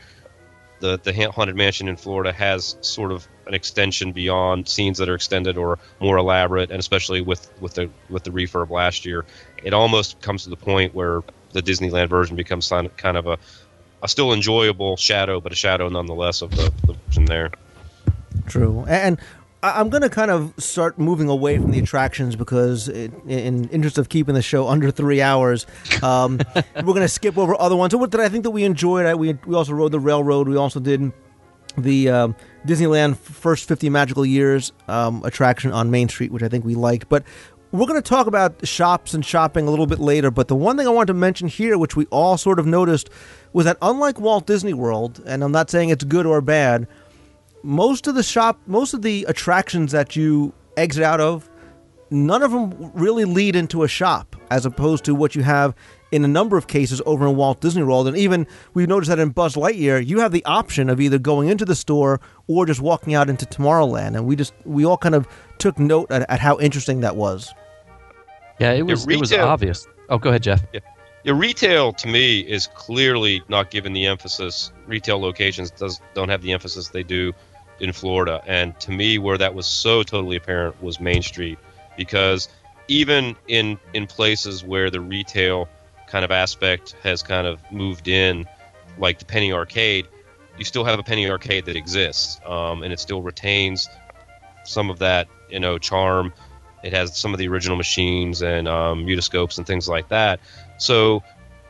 the 0.80 1.00
the 1.04 1.32
haunted 1.32 1.56
mansion 1.56 1.88
in 1.88 1.96
Florida 1.96 2.32
has 2.32 2.76
sort 2.82 3.12
of 3.12 3.28
an 3.48 3.54
extension 3.54 4.12
beyond 4.12 4.68
scenes 4.68 4.98
that 4.98 5.10
are 5.10 5.16
extended 5.16 5.58
or 5.58 5.80
more 6.00 6.18
elaborate, 6.18 6.72
and 6.72 6.80
especially 6.80 7.22
with 7.22 7.50
with 7.62 7.74
the 7.76 7.90
with 8.10 8.24
the 8.24 8.32
refurb 8.32 8.70
last 8.70 9.06
year, 9.06 9.26
it 9.64 9.74
almost 9.74 10.20
comes 10.22 10.44
to 10.44 10.50
the 10.50 10.58
point 10.58 10.94
where 10.94 11.22
the 11.54 11.62
Disneyland 11.62 12.10
version 12.10 12.36
becomes 12.36 12.68
kind 12.70 13.18
of- 13.18 13.28
a 13.28 13.38
a 14.04 14.08
still 14.08 14.34
enjoyable 14.34 14.98
shadow, 14.98 15.40
but 15.42 15.52
a 15.52 15.56
shadow 15.56 15.90
nonetheless 15.90 16.44
of 16.44 16.52
the, 16.52 16.72
the 16.86 16.94
version 17.08 17.26
there. 17.26 17.50
True. 18.46 18.86
And 18.88 19.20
I'm 19.64 19.90
going 19.90 20.04
to 20.04 20.10
kind 20.10 20.30
of 20.30 20.54
start 20.58 21.00
moving 21.00 21.28
away 21.28 21.58
from 21.58 21.72
the 21.72 21.80
attractions 21.80 22.36
because, 22.36 22.88
it, 22.88 23.12
in 23.26 23.68
interest 23.70 23.98
of 23.98 24.10
keeping 24.10 24.36
the 24.36 24.42
show 24.42 24.68
under 24.68 24.92
three 24.92 25.22
hours, 25.22 25.66
um, 26.04 26.40
we're 26.76 26.84
going 26.84 27.02
to 27.02 27.08
skip 27.08 27.38
over 27.38 27.60
other 27.60 27.76
ones. 27.76 27.92
So, 27.92 27.98
what 27.98 28.12
did 28.12 28.20
I 28.20 28.30
think 28.30 28.44
that 28.44 28.52
we 28.52 28.64
enjoyed? 28.64 29.06
I, 29.06 29.16
we 29.16 29.34
we 29.46 29.56
also 29.56 29.74
rode 29.74 29.92
the 29.92 30.00
railroad. 30.00 30.48
We 30.48 30.56
also 30.56 30.80
did 30.80 31.12
the 31.78 32.10
um, 32.10 32.36
Disneyland 32.66 33.18
First 33.18 33.68
50 33.68 33.90
Magical 33.90 34.26
Years 34.26 34.72
um, 34.88 35.24
attraction 35.24 35.72
on 35.72 35.92
Main 35.92 36.10
Street, 36.10 36.32
which 36.32 36.44
I 36.44 36.48
think 36.48 36.64
we 36.64 36.76
liked. 36.76 37.10
But 37.10 37.24
we're 37.72 37.88
going 37.88 38.02
to 38.02 38.08
talk 38.08 38.28
about 38.28 38.66
shops 38.66 39.14
and 39.14 39.26
shopping 39.26 39.68
a 39.68 39.70
little 39.70 39.88
bit 39.88 40.00
later. 40.00 40.32
But 40.32 40.48
the 40.48 40.56
one 40.56 40.78
thing 40.78 40.88
I 40.88 40.92
wanted 40.92 41.08
to 41.08 41.14
mention 41.16 41.48
here, 41.48 41.78
which 41.78 41.96
we 41.96 42.06
all 42.06 42.38
sort 42.38 42.60
of 42.60 42.66
noticed, 42.66 43.10
was 43.54 43.66
that 43.66 43.78
unlike 43.82 44.20
Walt 44.20 44.46
Disney 44.46 44.74
World, 44.74 45.22
and 45.26 45.44
I'm 45.44 45.52
not 45.52 45.70
saying 45.70 45.90
it's 45.90 46.04
good 46.04 46.26
or 46.26 46.42
bad, 46.42 46.88
most 47.66 48.06
of 48.06 48.14
the 48.14 48.24
shop, 48.24 48.60
most 48.68 48.94
of 48.94 49.02
the 49.02 49.26
attractions 49.28 49.92
that 49.92 50.16
you 50.16 50.54
exit 50.78 51.04
out 51.04 51.20
of, 51.20 51.50
none 52.12 52.44
of 52.44 52.52
them 52.52 52.92
really 52.94 53.26
lead 53.26 53.56
into 53.56 53.82
a 53.82 53.88
shop, 53.88 54.36
as 54.52 54.68
opposed 54.68 55.04
to 55.06 55.16
what 55.16 55.34
you 55.34 55.42
have 55.42 55.74
in 56.12 56.24
a 56.24 56.28
number 56.28 56.58
of 56.58 56.68
cases 56.68 57.02
over 57.08 57.28
in 57.28 57.36
Walt 57.36 57.62
Disney 57.62 57.82
World. 57.82 58.08
And 58.08 58.16
even 58.16 58.46
we've 58.76 58.88
noticed 58.88 59.10
that 59.10 59.18
in 59.18 59.30
Buzz 59.30 59.56
Lightyear, 59.56 60.06
you 60.06 60.20
have 60.20 60.32
the 60.32 60.46
option 60.46 60.90
of 60.90 61.02
either 61.02 61.18
going 61.18 61.50
into 61.50 61.66
the 61.66 61.76
store 61.76 62.22
or 62.48 62.68
just 62.68 62.82
walking 62.82 63.16
out 63.16 63.32
into 63.32 63.48
Tomorrowland. 63.48 64.16
And 64.16 64.28
we 64.28 64.36
just 64.36 64.54
we 64.64 64.86
all 64.86 64.98
kind 64.98 65.16
of 65.16 65.28
took 65.58 65.80
note 65.80 66.12
at, 66.12 66.30
at 66.30 66.40
how 66.40 66.60
interesting 66.60 67.02
that 67.02 67.16
was. 67.16 67.52
Yeah, 68.60 68.74
it 68.74 68.84
was 68.84 69.08
it 69.08 69.20
was 69.20 69.34
obvious. 69.34 69.88
Oh, 70.10 70.20
go 70.20 70.30
ahead, 70.30 70.44
Jeff. 70.44 70.64
Yeah. 70.72 70.82
Yeah, 71.24 71.34
retail 71.36 71.92
to 71.94 72.08
me 72.08 72.42
is 72.42 72.68
clearly 72.76 73.42
not 73.50 73.72
given 73.72 73.94
the 73.94 74.06
emphasis. 74.06 74.72
Retail 74.86 75.20
locations 75.20 75.72
does 75.72 76.00
don't 76.14 76.30
have 76.30 76.44
the 76.44 76.52
emphasis 76.52 76.90
they 76.90 77.02
do 77.02 77.34
in 77.80 77.92
Florida, 77.92 78.42
and 78.46 78.80
to 78.82 78.92
me, 78.92 79.18
where 79.18 79.38
that 79.38 79.54
was 79.54 79.66
so 79.66 80.04
totally 80.04 80.38
apparent 80.38 80.82
was 80.82 81.00
Main 81.00 81.22
Street, 81.22 81.60
because 81.98 82.50
even 82.88 83.36
in 83.48 83.78
in 83.94 84.08
places 84.08 84.64
where 84.64 84.90
the 84.90 85.00
retail 85.02 85.68
kind 86.08 86.24
of 86.24 86.32
aspect 86.32 86.96
has 87.04 87.24
kind 87.24 87.48
of 87.48 87.60
moved 87.72 88.08
in, 88.08 88.46
like 88.98 89.20
the 89.20 89.26
Penny 89.26 89.52
Arcade, 89.52 90.08
you 90.58 90.66
still 90.66 90.84
have 90.84 91.00
a 91.00 91.04
Penny 91.04 91.30
Arcade 91.30 91.66
that 91.66 91.76
exists, 91.76 92.40
um, 92.46 92.84
and 92.84 92.94
it 92.94 93.00
still 93.00 93.22
retains 93.22 93.90
some 94.64 94.90
of 94.90 95.00
that 95.00 95.28
you 95.50 95.60
know 95.60 95.78
charm. 95.78 96.34
It 96.84 96.94
has 96.94 97.18
some 97.18 97.34
of 97.34 97.40
the 97.40 97.48
original 97.48 97.78
machines 97.78 98.44
and 98.44 98.68
um, 98.68 99.06
mutoscopes 99.06 99.58
and 99.58 99.66
things 99.66 99.90
like 99.90 100.10
that. 100.10 100.40
So, 100.78 101.24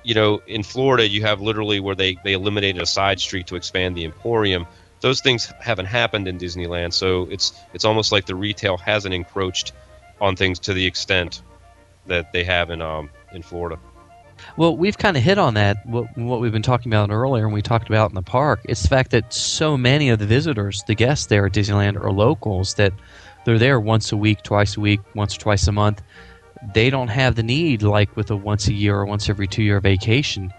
you 0.04 0.14
know, 0.14 0.42
in 0.46 0.62
Florida, 0.62 1.08
you 1.08 1.22
have 1.22 1.40
literally 1.40 1.80
where 1.80 1.96
they, 1.96 2.18
they 2.22 2.34
eliminated 2.34 2.82
a 2.82 2.86
side 2.86 3.22
street 3.22 3.48
to 3.48 3.56
expand 3.56 3.96
the 3.96 4.04
Emporium. 4.04 4.68
Those 5.06 5.22
things 5.22 5.54
haven't 5.60 5.86
happened 5.86 6.28
in 6.28 6.40
Disneyland, 6.40 6.92
so 6.92 7.28
it's 7.30 7.54
it's 7.76 7.86
almost 7.86 8.12
like 8.12 8.26
the 8.26 8.34
retail 8.34 8.76
hasn't 8.76 9.14
encroached 9.14 9.72
on 10.20 10.36
things 10.36 10.58
to 10.62 10.74
the 10.74 10.84
extent 10.88 11.44
that 12.08 12.34
they 12.34 12.44
have 12.44 12.72
in 12.72 12.82
um 12.82 13.12
in 13.32 13.44
Florida. 13.44 13.78
Well, 14.58 14.76
we've 14.76 14.98
kind 14.98 15.16
of 15.16 15.22
hit 15.22 15.38
on 15.38 15.54
that, 15.54 15.86
what, 15.86 16.18
what 16.18 16.42
we've 16.42 16.52
been 16.52 16.64
talking 16.64 16.92
about 16.92 17.12
earlier, 17.12 17.46
and 17.46 17.54
we 17.54 17.62
talked 17.62 17.88
about 17.88 18.10
in 18.10 18.16
the 18.16 18.24
park. 18.24 18.62
It's 18.64 18.82
the 18.82 18.88
fact 18.88 19.12
that 19.12 19.32
so 19.32 19.78
many 19.78 20.10
of 20.10 20.18
the 20.18 20.26
visitors, 20.26 20.84
the 20.88 20.96
guests 20.96 21.28
there 21.28 21.46
at 21.46 21.54
Disneyland, 21.54 22.04
are 22.04 22.12
locals 22.12 22.74
that 22.74 22.92
they're 23.46 23.60
there 23.60 23.80
once 23.80 24.12
a 24.12 24.18
week, 24.18 24.42
twice 24.42 24.76
a 24.76 24.80
week, 24.80 25.02
once 25.14 25.38
or 25.38 25.40
twice 25.40 25.68
a 25.68 25.72
month. 25.72 26.02
They 26.74 26.90
don't 26.90 27.10
have 27.10 27.36
the 27.36 27.44
need, 27.44 27.84
like 27.84 28.16
with 28.16 28.32
a 28.32 28.36
once 28.36 28.68
a 28.70 28.74
year 28.74 28.96
or 28.96 29.06
once 29.06 29.30
every 29.30 29.48
two 29.48 29.62
year 29.62 29.80
vacation, 29.80 30.52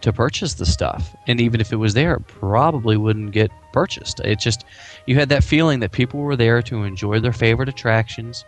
to 0.00 0.12
purchase 0.12 0.54
the 0.54 0.66
stuff. 0.66 1.14
And 1.28 1.40
even 1.40 1.60
if 1.60 1.72
it 1.72 1.76
was 1.76 1.94
there, 1.94 2.14
it 2.14 2.26
probably 2.26 2.96
wouldn't 2.96 3.30
get 3.30 3.52
purchased. 3.72 4.20
It 4.20 4.38
just, 4.38 4.64
you 5.06 5.16
had 5.16 5.28
that 5.30 5.44
feeling 5.44 5.80
that 5.80 5.92
people 5.92 6.20
were 6.20 6.36
there 6.36 6.62
to 6.62 6.84
enjoy 6.84 7.20
their 7.20 7.32
favorite 7.32 7.68
attractions, 7.68 8.44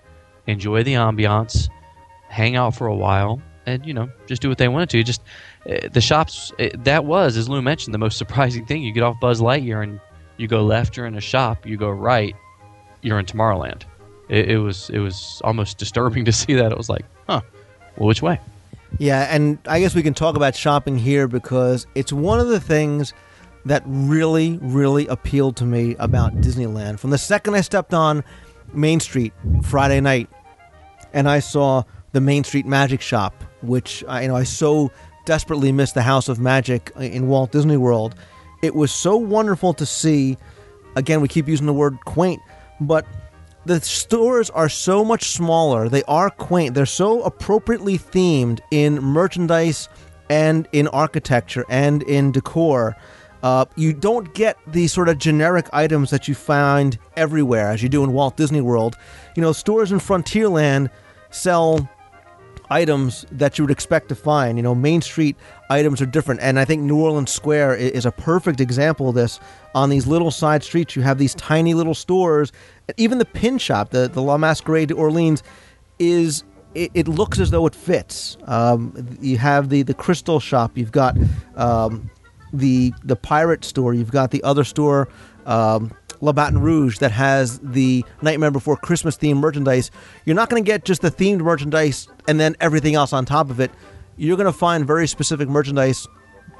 enjoy 0.46 0.82
the 0.82 0.94
ambiance, 0.94 1.68
hang 2.28 2.56
out 2.56 2.74
for 2.74 2.86
a 2.86 2.94
while, 2.94 3.40
and 3.66 3.84
you 3.86 3.94
know 3.94 4.10
just 4.26 4.42
do 4.42 4.48
what 4.48 4.58
they 4.58 4.68
wanted 4.68 4.90
to. 4.90 5.02
Just 5.02 5.22
uh, 5.68 5.88
the 5.92 6.00
shops 6.00 6.52
uh, 6.58 6.68
that 6.78 7.04
was, 7.04 7.36
as 7.36 7.48
Lou 7.48 7.62
mentioned, 7.62 7.94
the 7.94 7.98
most 7.98 8.18
surprising 8.24 8.66
thing. 8.66 8.82
You 8.82 8.92
get 8.92 9.02
off 9.02 9.18
Buzz 9.20 9.40
Lightyear 9.40 9.82
and 9.82 10.00
you 10.36 10.48
go 10.48 10.62
left, 10.64 10.96
you're 10.96 11.06
in 11.06 11.16
a 11.16 11.20
shop. 11.20 11.66
You 11.66 11.76
go 11.76 11.90
right, 11.90 12.34
you're 13.02 13.18
in 13.18 13.26
Tomorrowland. 13.26 13.82
It, 14.28 14.50
it 14.50 14.58
was 14.58 14.90
it 14.90 14.98
was 14.98 15.40
almost 15.44 15.78
disturbing 15.84 16.24
to 16.24 16.32
see 16.32 16.54
that. 16.54 16.72
It 16.72 16.78
was 16.78 16.88
like, 16.88 17.04
huh, 17.28 17.40
well, 17.96 18.08
which 18.08 18.22
way? 18.22 18.40
Yeah, 18.98 19.26
and 19.28 19.58
I 19.66 19.80
guess 19.80 19.94
we 19.94 20.04
can 20.04 20.14
talk 20.14 20.36
about 20.36 20.54
shopping 20.54 20.96
here 20.96 21.26
because 21.26 21.86
it's 21.96 22.12
one 22.12 22.38
of 22.38 22.46
the 22.46 22.60
things 22.60 23.12
that 23.66 23.82
really, 23.86 24.58
really 24.62 25.06
appealed 25.06 25.56
to 25.56 25.64
me 25.64 25.96
about 25.98 26.34
Disneyland. 26.36 26.98
From 26.98 27.10
the 27.10 27.18
second 27.18 27.54
I 27.54 27.60
stepped 27.60 27.94
on 27.94 28.24
Main 28.72 29.00
Street 29.00 29.32
Friday 29.62 30.00
night 30.00 30.28
and 31.12 31.28
I 31.28 31.38
saw 31.38 31.84
the 32.12 32.20
Main 32.20 32.44
Street 32.44 32.66
Magic 32.66 33.00
Shop, 33.00 33.42
which 33.62 34.04
I, 34.06 34.22
you 34.22 34.28
know 34.28 34.36
I 34.36 34.44
so 34.44 34.90
desperately 35.24 35.72
miss 35.72 35.92
the 35.92 36.02
House 36.02 36.28
of 36.28 36.38
Magic 36.38 36.92
in 36.98 37.28
Walt 37.28 37.52
Disney 37.52 37.76
World. 37.76 38.14
It 38.62 38.74
was 38.74 38.92
so 38.92 39.16
wonderful 39.16 39.74
to 39.74 39.86
see. 39.86 40.36
Again, 40.96 41.20
we 41.20 41.28
keep 41.28 41.48
using 41.48 41.66
the 41.66 41.72
word 41.72 41.98
quaint, 42.04 42.40
but 42.80 43.06
the 43.66 43.80
stores 43.80 44.50
are 44.50 44.68
so 44.68 45.04
much 45.04 45.30
smaller. 45.30 45.88
They 45.88 46.02
are 46.04 46.30
quaint. 46.30 46.74
They're 46.74 46.86
so 46.86 47.22
appropriately 47.22 47.98
themed 47.98 48.60
in 48.70 49.02
merchandise 49.02 49.88
and 50.30 50.68
in 50.72 50.88
architecture 50.88 51.64
and 51.68 52.02
in 52.02 52.32
decor. 52.32 52.96
Uh, 53.44 53.66
you 53.76 53.92
don't 53.92 54.32
get 54.32 54.56
the 54.66 54.86
sort 54.86 55.06
of 55.06 55.18
generic 55.18 55.68
items 55.74 56.08
that 56.08 56.26
you 56.26 56.34
find 56.34 56.98
everywhere 57.14 57.68
as 57.68 57.82
you 57.82 57.90
do 57.90 58.02
in 58.02 58.14
Walt 58.14 58.38
Disney 58.38 58.62
World. 58.62 58.96
You 59.36 59.42
know, 59.42 59.52
stores 59.52 59.92
in 59.92 59.98
Frontierland 59.98 60.88
sell 61.30 61.86
items 62.70 63.26
that 63.30 63.58
you 63.58 63.64
would 63.64 63.70
expect 63.70 64.08
to 64.08 64.14
find. 64.14 64.56
You 64.56 64.62
know, 64.62 64.74
Main 64.74 65.02
Street 65.02 65.36
items 65.68 66.00
are 66.00 66.06
different, 66.06 66.40
and 66.40 66.58
I 66.58 66.64
think 66.64 66.80
New 66.84 66.98
Orleans 66.98 67.30
Square 67.30 67.74
is 67.74 68.06
a 68.06 68.10
perfect 68.10 68.62
example 68.62 69.10
of 69.10 69.14
this. 69.14 69.38
On 69.74 69.90
these 69.90 70.06
little 70.06 70.30
side 70.30 70.64
streets, 70.64 70.96
you 70.96 71.02
have 71.02 71.18
these 71.18 71.34
tiny 71.34 71.74
little 71.74 71.94
stores. 71.94 72.50
Even 72.96 73.18
the 73.18 73.26
pin 73.26 73.58
shop, 73.58 73.90
the 73.90 74.08
the 74.08 74.22
La 74.22 74.38
Mascarade 74.38 74.88
de 74.88 74.94
Orleans, 74.94 75.42
is 75.98 76.44
it, 76.74 76.90
it 76.94 77.08
looks 77.08 77.38
as 77.38 77.50
though 77.50 77.66
it 77.66 77.74
fits. 77.74 78.38
Um, 78.44 79.18
you 79.20 79.36
have 79.36 79.68
the 79.68 79.82
the 79.82 79.92
crystal 79.92 80.40
shop. 80.40 80.78
You've 80.78 80.92
got 80.92 81.14
um, 81.56 82.10
the 82.54 82.92
the 83.02 83.16
pirate 83.16 83.64
store. 83.64 83.94
You've 83.94 84.10
got 84.10 84.30
the 84.30 84.42
other 84.42 84.64
store. 84.64 85.08
Um, 85.46 85.92
La 86.20 86.32
Bat 86.32 86.54
en 86.54 86.58
Rouge 86.60 86.98
that 86.98 87.10
has 87.10 87.58
the 87.58 88.04
Nightmare 88.22 88.50
Before 88.50 88.76
Christmas 88.76 89.16
themed 89.16 89.38
merchandise. 89.38 89.90
You're 90.24 90.36
not 90.36 90.48
going 90.48 90.64
to 90.64 90.66
get 90.66 90.84
just 90.84 91.02
the 91.02 91.10
themed 91.10 91.40
merchandise 91.40 92.08
and 92.26 92.40
then 92.40 92.56
everything 92.60 92.94
else 92.94 93.12
on 93.12 93.26
top 93.26 93.50
of 93.50 93.60
it. 93.60 93.70
You're 94.16 94.36
going 94.36 94.50
to 94.50 94.58
find 94.58 94.86
very 94.86 95.06
specific 95.06 95.48
merchandise 95.48 96.06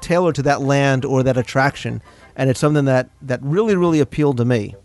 tailored 0.01 0.35
to 0.35 0.43
that 0.43 0.61
land 0.61 1.05
or 1.05 1.23
that 1.23 1.37
attraction, 1.37 2.01
and 2.35 2.49
it's 2.49 2.59
something 2.59 2.85
that 2.85 3.09
that 3.21 3.41
really 3.41 3.75
really 3.75 3.99
appealed 3.99 4.37
to 4.37 4.45
me. 4.45 4.75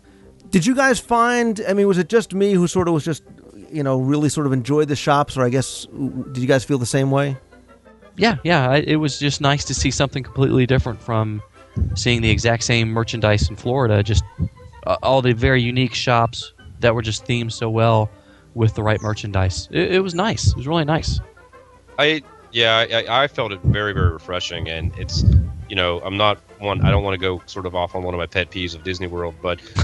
Did 0.49 0.65
you 0.65 0.73
guys 0.73 0.99
find? 0.99 1.61
I 1.67 1.73
mean, 1.73 1.87
was 1.87 1.97
it 1.97 2.09
just 2.09 2.33
me 2.33 2.53
who 2.53 2.67
sort 2.67 2.87
of 2.87 2.93
was 2.93 3.05
just 3.05 3.23
you 3.69 3.83
know 3.83 3.99
really 3.99 4.29
sort 4.29 4.47
of 4.47 4.53
enjoyed 4.53 4.87
the 4.87 4.95
shops, 4.95 5.37
or 5.37 5.43
I 5.43 5.49
guess 5.49 5.85
did 6.31 6.37
you 6.37 6.47
guys 6.47 6.63
feel 6.63 6.77
the 6.77 6.85
same 6.85 7.11
way? 7.11 7.37
Yeah, 8.21 8.37
yeah. 8.43 8.69
I, 8.69 8.75
it 8.77 8.97
was 8.97 9.17
just 9.17 9.41
nice 9.41 9.65
to 9.65 9.73
see 9.73 9.89
something 9.89 10.21
completely 10.21 10.67
different 10.67 11.01
from 11.01 11.41
seeing 11.95 12.21
the 12.21 12.29
exact 12.29 12.63
same 12.63 12.89
merchandise 12.89 13.49
in 13.49 13.55
Florida. 13.55 14.03
Just 14.03 14.23
uh, 14.85 14.97
all 15.01 15.23
the 15.23 15.33
very 15.33 15.59
unique 15.59 15.95
shops 15.95 16.53
that 16.81 16.93
were 16.93 17.01
just 17.01 17.25
themed 17.25 17.51
so 17.51 17.67
well 17.67 18.11
with 18.53 18.75
the 18.75 18.83
right 18.83 19.01
merchandise. 19.01 19.67
It, 19.71 19.93
it 19.93 19.99
was 20.01 20.13
nice. 20.13 20.49
It 20.49 20.55
was 20.55 20.67
really 20.67 20.85
nice. 20.85 21.19
I 21.97 22.21
yeah, 22.51 22.85
I, 22.91 23.23
I 23.23 23.27
felt 23.27 23.53
it 23.53 23.61
very 23.63 23.91
very 23.91 24.11
refreshing, 24.11 24.69
and 24.69 24.95
it's 24.99 25.23
you 25.67 25.75
know 25.75 25.99
I'm 26.01 26.17
not 26.17 26.37
one 26.59 26.85
I 26.85 26.91
don't 26.91 27.03
want 27.03 27.15
to 27.15 27.19
go 27.19 27.41
sort 27.47 27.65
of 27.65 27.73
off 27.73 27.95
on 27.95 28.03
one 28.03 28.13
of 28.13 28.19
my 28.19 28.27
pet 28.27 28.51
peeves 28.51 28.75
of 28.75 28.83
Disney 28.83 29.07
World, 29.07 29.33
but 29.41 29.59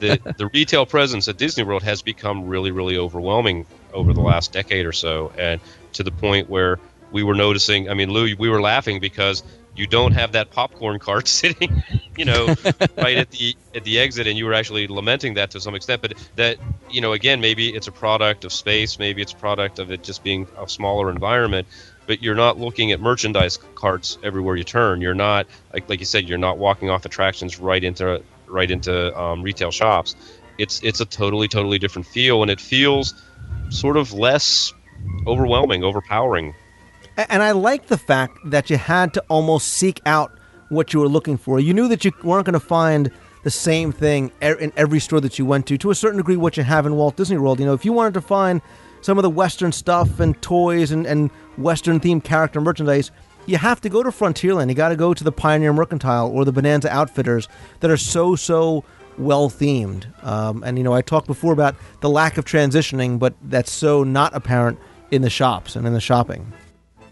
the 0.00 0.20
the 0.36 0.50
retail 0.52 0.84
presence 0.84 1.28
at 1.28 1.38
Disney 1.38 1.64
World 1.64 1.82
has 1.82 2.02
become 2.02 2.46
really 2.46 2.72
really 2.72 2.98
overwhelming 2.98 3.64
over 3.94 4.12
the 4.12 4.20
last 4.20 4.52
decade 4.52 4.84
or 4.84 4.92
so, 4.92 5.32
and 5.38 5.62
to 5.94 6.02
the 6.02 6.10
point 6.10 6.50
where 6.50 6.78
we 7.12 7.22
were 7.22 7.34
noticing. 7.34 7.88
I 7.88 7.94
mean, 7.94 8.10
Lou, 8.10 8.34
we 8.36 8.48
were 8.48 8.60
laughing 8.60 9.00
because 9.00 9.42
you 9.74 9.86
don't 9.86 10.12
have 10.12 10.32
that 10.32 10.50
popcorn 10.50 10.98
cart 10.98 11.28
sitting, 11.40 11.82
you 12.16 12.24
know, 12.24 12.46
right 12.96 13.18
at 13.18 13.30
the 13.30 13.56
at 13.74 13.84
the 13.84 13.98
exit, 13.98 14.26
and 14.26 14.36
you 14.38 14.46
were 14.46 14.54
actually 14.54 14.86
lamenting 14.88 15.34
that 15.34 15.50
to 15.52 15.60
some 15.60 15.74
extent. 15.74 16.02
But 16.02 16.14
that, 16.36 16.58
you 16.90 17.00
know, 17.00 17.12
again, 17.12 17.40
maybe 17.40 17.68
it's 17.74 17.86
a 17.86 17.92
product 17.92 18.44
of 18.44 18.52
space, 18.52 18.98
maybe 18.98 19.22
it's 19.22 19.32
a 19.32 19.36
product 19.36 19.78
of 19.78 19.90
it 19.90 20.02
just 20.02 20.22
being 20.22 20.46
a 20.58 20.68
smaller 20.68 21.10
environment. 21.10 21.66
but 22.06 22.22
you're 22.22 22.36
not 22.36 22.58
looking 22.58 22.92
at 22.92 23.00
merchandise 23.00 23.58
carts 23.74 24.16
everywhere 24.22 24.56
you 24.56 24.64
turn. 24.64 25.00
You're 25.00 25.14
not 25.14 25.46
like 25.72 25.88
like 25.88 26.00
you 26.00 26.06
said, 26.06 26.28
you're 26.28 26.38
not 26.38 26.58
walking 26.58 26.88
off 26.90 27.04
attractions 27.04 27.58
right 27.58 27.82
into 27.82 28.22
right 28.46 28.70
into 28.70 29.18
um, 29.18 29.42
retail 29.42 29.70
shops. 29.70 30.16
It's 30.58 30.82
it's 30.82 31.00
a 31.00 31.04
totally 31.04 31.48
totally 31.48 31.78
different 31.78 32.06
feel, 32.06 32.42
and 32.42 32.50
it 32.50 32.60
feels 32.60 33.14
sort 33.70 33.96
of 33.96 34.12
less 34.12 34.72
overwhelming, 35.26 35.84
overpowering. 35.84 36.54
And 37.16 37.42
I 37.42 37.52
like 37.52 37.86
the 37.86 37.96
fact 37.98 38.38
that 38.44 38.68
you 38.68 38.76
had 38.76 39.14
to 39.14 39.24
almost 39.28 39.68
seek 39.68 40.00
out 40.04 40.38
what 40.68 40.92
you 40.92 41.00
were 41.00 41.08
looking 41.08 41.36
for. 41.36 41.58
You 41.60 41.72
knew 41.72 41.88
that 41.88 42.04
you 42.04 42.12
weren't 42.22 42.46
going 42.46 42.54
to 42.54 42.60
find 42.60 43.10
the 43.44 43.50
same 43.50 43.92
thing 43.92 44.32
in 44.40 44.72
every 44.76 45.00
store 45.00 45.20
that 45.20 45.38
you 45.38 45.46
went 45.46 45.66
to. 45.68 45.78
To 45.78 45.90
a 45.90 45.94
certain 45.94 46.18
degree, 46.18 46.36
what 46.36 46.56
you 46.56 46.62
have 46.62 46.84
in 46.84 46.96
Walt 46.96 47.16
Disney 47.16 47.38
World. 47.38 47.60
You 47.60 47.66
know, 47.66 47.74
if 47.74 47.84
you 47.84 47.92
wanted 47.92 48.14
to 48.14 48.20
find 48.20 48.60
some 49.00 49.18
of 49.18 49.22
the 49.22 49.30
Western 49.30 49.72
stuff 49.72 50.20
and 50.20 50.40
toys 50.42 50.90
and, 50.90 51.06
and 51.06 51.30
Western 51.56 52.00
themed 52.00 52.24
character 52.24 52.60
merchandise, 52.60 53.10
you 53.46 53.56
have 53.56 53.80
to 53.82 53.88
go 53.88 54.02
to 54.02 54.10
Frontierland. 54.10 54.68
You 54.68 54.74
got 54.74 54.88
to 54.88 54.96
go 54.96 55.14
to 55.14 55.24
the 55.24 55.32
Pioneer 55.32 55.72
Mercantile 55.72 56.28
or 56.28 56.44
the 56.44 56.52
Bonanza 56.52 56.90
Outfitters 56.90 57.48
that 57.80 57.90
are 57.90 57.96
so 57.96 58.34
so 58.34 58.84
well 59.16 59.48
themed. 59.48 60.06
Um, 60.24 60.62
and 60.64 60.76
you 60.76 60.84
know, 60.84 60.92
I 60.92 61.00
talked 61.00 61.28
before 61.28 61.52
about 61.52 61.76
the 62.00 62.10
lack 62.10 62.36
of 62.36 62.44
transitioning, 62.44 63.18
but 63.18 63.34
that's 63.42 63.70
so 63.70 64.02
not 64.02 64.34
apparent 64.34 64.78
in 65.12 65.22
the 65.22 65.30
shops 65.30 65.76
and 65.76 65.86
in 65.86 65.92
the 65.94 66.00
shopping. 66.00 66.52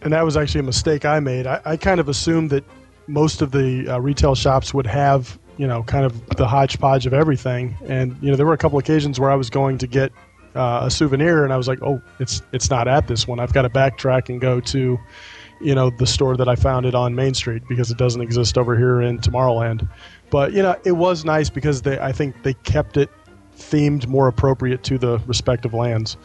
And 0.05 0.13
that 0.13 0.25
was 0.25 0.37
actually 0.37 0.61
a 0.61 0.65
mistake 0.65 1.05
I 1.05 1.19
made. 1.19 1.47
I, 1.47 1.61
I 1.65 1.77
kind 1.77 1.99
of 1.99 2.09
assumed 2.09 2.51
that 2.51 2.65
most 3.07 3.43
of 3.43 3.51
the 3.51 3.89
uh, 3.89 3.99
retail 3.99 4.35
shops 4.35 4.73
would 4.73 4.87
have, 4.87 5.39
you 5.57 5.67
know, 5.67 5.83
kind 5.83 6.05
of 6.05 6.27
the 6.37 6.47
hodgepodge 6.47 7.07
of 7.07 7.15
everything. 7.15 7.77
And 7.87 8.17
you 8.23 8.31
know, 8.31 8.37
there 8.37 8.47
were 8.47 8.53
a 8.53 8.59
couple 8.59 8.79
occasions 8.79 9.19
where 9.19 9.31
I 9.31 9.35
was 9.35 9.51
going 9.51 9.79
to 9.79 9.87
get 9.87 10.13
uh, 10.55 10.83
a 10.85 10.91
souvenir, 10.91 11.43
and 11.43 11.53
I 11.53 11.57
was 11.57 11.67
like, 11.67 11.83
"Oh, 11.83 12.01
it's 12.21 12.43
it's 12.53 12.71
not 12.71 12.87
at 12.87 13.09
this 13.09 13.27
one. 13.27 13.41
I've 13.41 13.53
got 13.53 13.63
to 13.63 13.71
backtrack 13.71 14.29
and 14.29 14.41
go 14.41 14.61
to, 14.61 14.99
you 15.61 15.75
know, 15.75 15.91
the 15.91 16.07
store 16.07 16.37
that 16.37 16.49
I 16.49 16.55
found 16.55 16.87
it 16.87 16.95
on 16.95 17.15
Main 17.15 17.35
Street 17.35 17.63
because 17.69 17.91
it 17.91 17.99
doesn't 17.99 18.21
exist 18.21 18.57
over 18.57 18.77
here 18.77 19.01
in 19.01 19.19
Tomorrowland." 19.19 19.89
But 20.31 20.53
you 20.53 20.63
know, 20.63 20.77
it 20.85 20.93
was 20.93 21.25
nice 21.25 21.51
because 21.51 21.83
they 21.83 21.99
I 21.99 22.13
think 22.13 22.43
they 22.43 22.55
kept 22.55 22.97
it 22.97 23.11
themed 23.57 24.07
more 24.07 24.29
appropriate 24.29 24.83
to 24.85 24.99
the 24.99 25.19
respective 25.27 25.75
lands. 25.75 26.17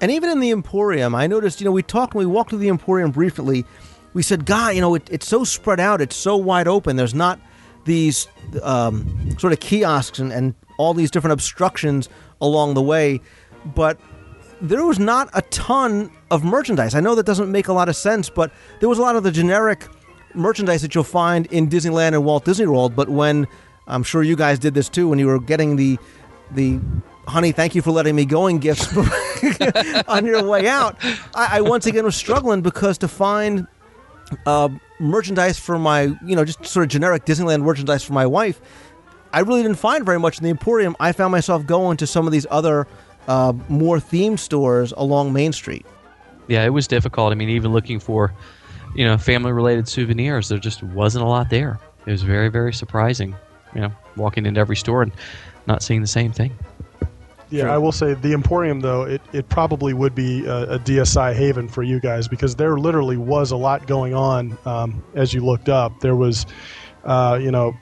And 0.00 0.10
even 0.10 0.30
in 0.30 0.40
the 0.40 0.50
Emporium, 0.50 1.14
I 1.14 1.26
noticed, 1.26 1.60
you 1.60 1.64
know, 1.64 1.72
we 1.72 1.82
talked, 1.82 2.14
and 2.14 2.20
we 2.20 2.26
walked 2.26 2.50
through 2.50 2.58
the 2.58 2.68
Emporium 2.68 3.10
briefly. 3.10 3.64
We 4.12 4.22
said, 4.22 4.44
God, 4.44 4.74
you 4.74 4.80
know, 4.80 4.94
it, 4.94 5.08
it's 5.10 5.26
so 5.26 5.44
spread 5.44 5.80
out, 5.80 6.00
it's 6.00 6.16
so 6.16 6.36
wide 6.36 6.68
open. 6.68 6.96
There's 6.96 7.14
not 7.14 7.40
these 7.84 8.26
um, 8.62 9.36
sort 9.38 9.52
of 9.52 9.60
kiosks 9.60 10.18
and, 10.18 10.32
and 10.32 10.54
all 10.78 10.94
these 10.94 11.10
different 11.10 11.32
obstructions 11.32 12.08
along 12.40 12.74
the 12.74 12.82
way. 12.82 13.20
But 13.74 13.98
there 14.60 14.84
was 14.84 14.98
not 14.98 15.28
a 15.34 15.42
ton 15.42 16.10
of 16.30 16.44
merchandise. 16.44 16.94
I 16.94 17.00
know 17.00 17.14
that 17.14 17.26
doesn't 17.26 17.50
make 17.50 17.68
a 17.68 17.72
lot 17.72 17.88
of 17.88 17.96
sense, 17.96 18.30
but 18.30 18.52
there 18.80 18.88
was 18.88 18.98
a 18.98 19.02
lot 19.02 19.16
of 19.16 19.22
the 19.22 19.30
generic 19.30 19.86
merchandise 20.34 20.82
that 20.82 20.94
you'll 20.94 21.04
find 21.04 21.46
in 21.46 21.68
Disneyland 21.68 22.08
and 22.08 22.24
Walt 22.24 22.44
Disney 22.44 22.66
World. 22.66 22.96
But 22.96 23.08
when 23.08 23.46
I'm 23.86 24.02
sure 24.02 24.22
you 24.22 24.36
guys 24.36 24.58
did 24.58 24.74
this 24.74 24.88
too, 24.88 25.08
when 25.08 25.18
you 25.18 25.26
were 25.26 25.40
getting 25.40 25.76
the 25.76 25.98
the 26.50 26.78
honey, 27.26 27.52
thank 27.52 27.74
you 27.74 27.82
for 27.82 27.90
letting 27.90 28.14
me 28.14 28.24
going 28.24 28.58
gifts 28.58 28.96
on 30.08 30.26
your 30.26 30.44
way 30.44 30.68
out, 30.68 30.96
I, 31.34 31.58
I 31.58 31.60
once 31.60 31.86
again 31.86 32.04
was 32.04 32.16
struggling 32.16 32.60
because 32.60 32.98
to 32.98 33.08
find 33.08 33.66
uh, 34.46 34.68
merchandise 34.98 35.58
for 35.58 35.78
my, 35.78 36.02
you 36.24 36.36
know, 36.36 36.44
just 36.44 36.64
sort 36.64 36.84
of 36.84 36.90
generic 36.90 37.24
Disneyland 37.24 37.62
merchandise 37.62 38.02
for 38.02 38.12
my 38.12 38.26
wife, 38.26 38.60
I 39.32 39.40
really 39.40 39.62
didn't 39.62 39.78
find 39.78 40.04
very 40.04 40.18
much 40.18 40.38
in 40.38 40.44
the 40.44 40.50
Emporium. 40.50 40.96
I 41.00 41.12
found 41.12 41.32
myself 41.32 41.66
going 41.66 41.96
to 41.98 42.06
some 42.06 42.26
of 42.26 42.32
these 42.32 42.46
other 42.50 42.86
uh, 43.26 43.52
more 43.68 43.98
themed 43.98 44.38
stores 44.38 44.92
along 44.96 45.32
Main 45.32 45.52
Street. 45.52 45.84
Yeah, 46.46 46.64
it 46.64 46.70
was 46.70 46.86
difficult. 46.86 47.32
I 47.32 47.34
mean, 47.34 47.48
even 47.48 47.72
looking 47.72 47.98
for, 47.98 48.32
you 48.94 49.04
know, 49.04 49.16
family-related 49.16 49.88
souvenirs, 49.88 50.48
there 50.48 50.58
just 50.58 50.82
wasn't 50.82 51.24
a 51.24 51.28
lot 51.28 51.50
there. 51.50 51.80
It 52.06 52.10
was 52.10 52.22
very, 52.22 52.48
very 52.48 52.72
surprising. 52.72 53.34
You 53.74 53.80
know, 53.80 53.92
walking 54.16 54.46
into 54.46 54.60
every 54.60 54.76
store 54.76 55.02
and 55.02 55.10
not 55.66 55.82
seeing 55.82 56.00
the 56.00 56.06
same 56.06 56.30
thing. 56.30 56.56
Yeah, 57.50 57.72
I 57.72 57.78
will 57.78 57.92
say 57.92 58.14
the 58.14 58.32
Emporium 58.32 58.80
though 58.80 59.02
it, 59.02 59.20
it 59.32 59.48
probably 59.48 59.92
would 59.94 60.14
be 60.14 60.44
a, 60.46 60.74
a 60.74 60.78
DSI 60.78 61.34
haven 61.34 61.68
for 61.68 61.82
you 61.82 62.00
guys 62.00 62.26
because 62.28 62.56
there 62.56 62.76
literally 62.78 63.16
was 63.16 63.50
a 63.50 63.56
lot 63.56 63.86
going 63.86 64.14
on 64.14 64.56
um, 64.64 65.04
as 65.14 65.32
you 65.32 65.44
looked 65.44 65.68
up. 65.68 66.00
There 66.00 66.16
was, 66.16 66.46
uh, 67.04 67.38
you 67.40 67.50
know, 67.50 67.74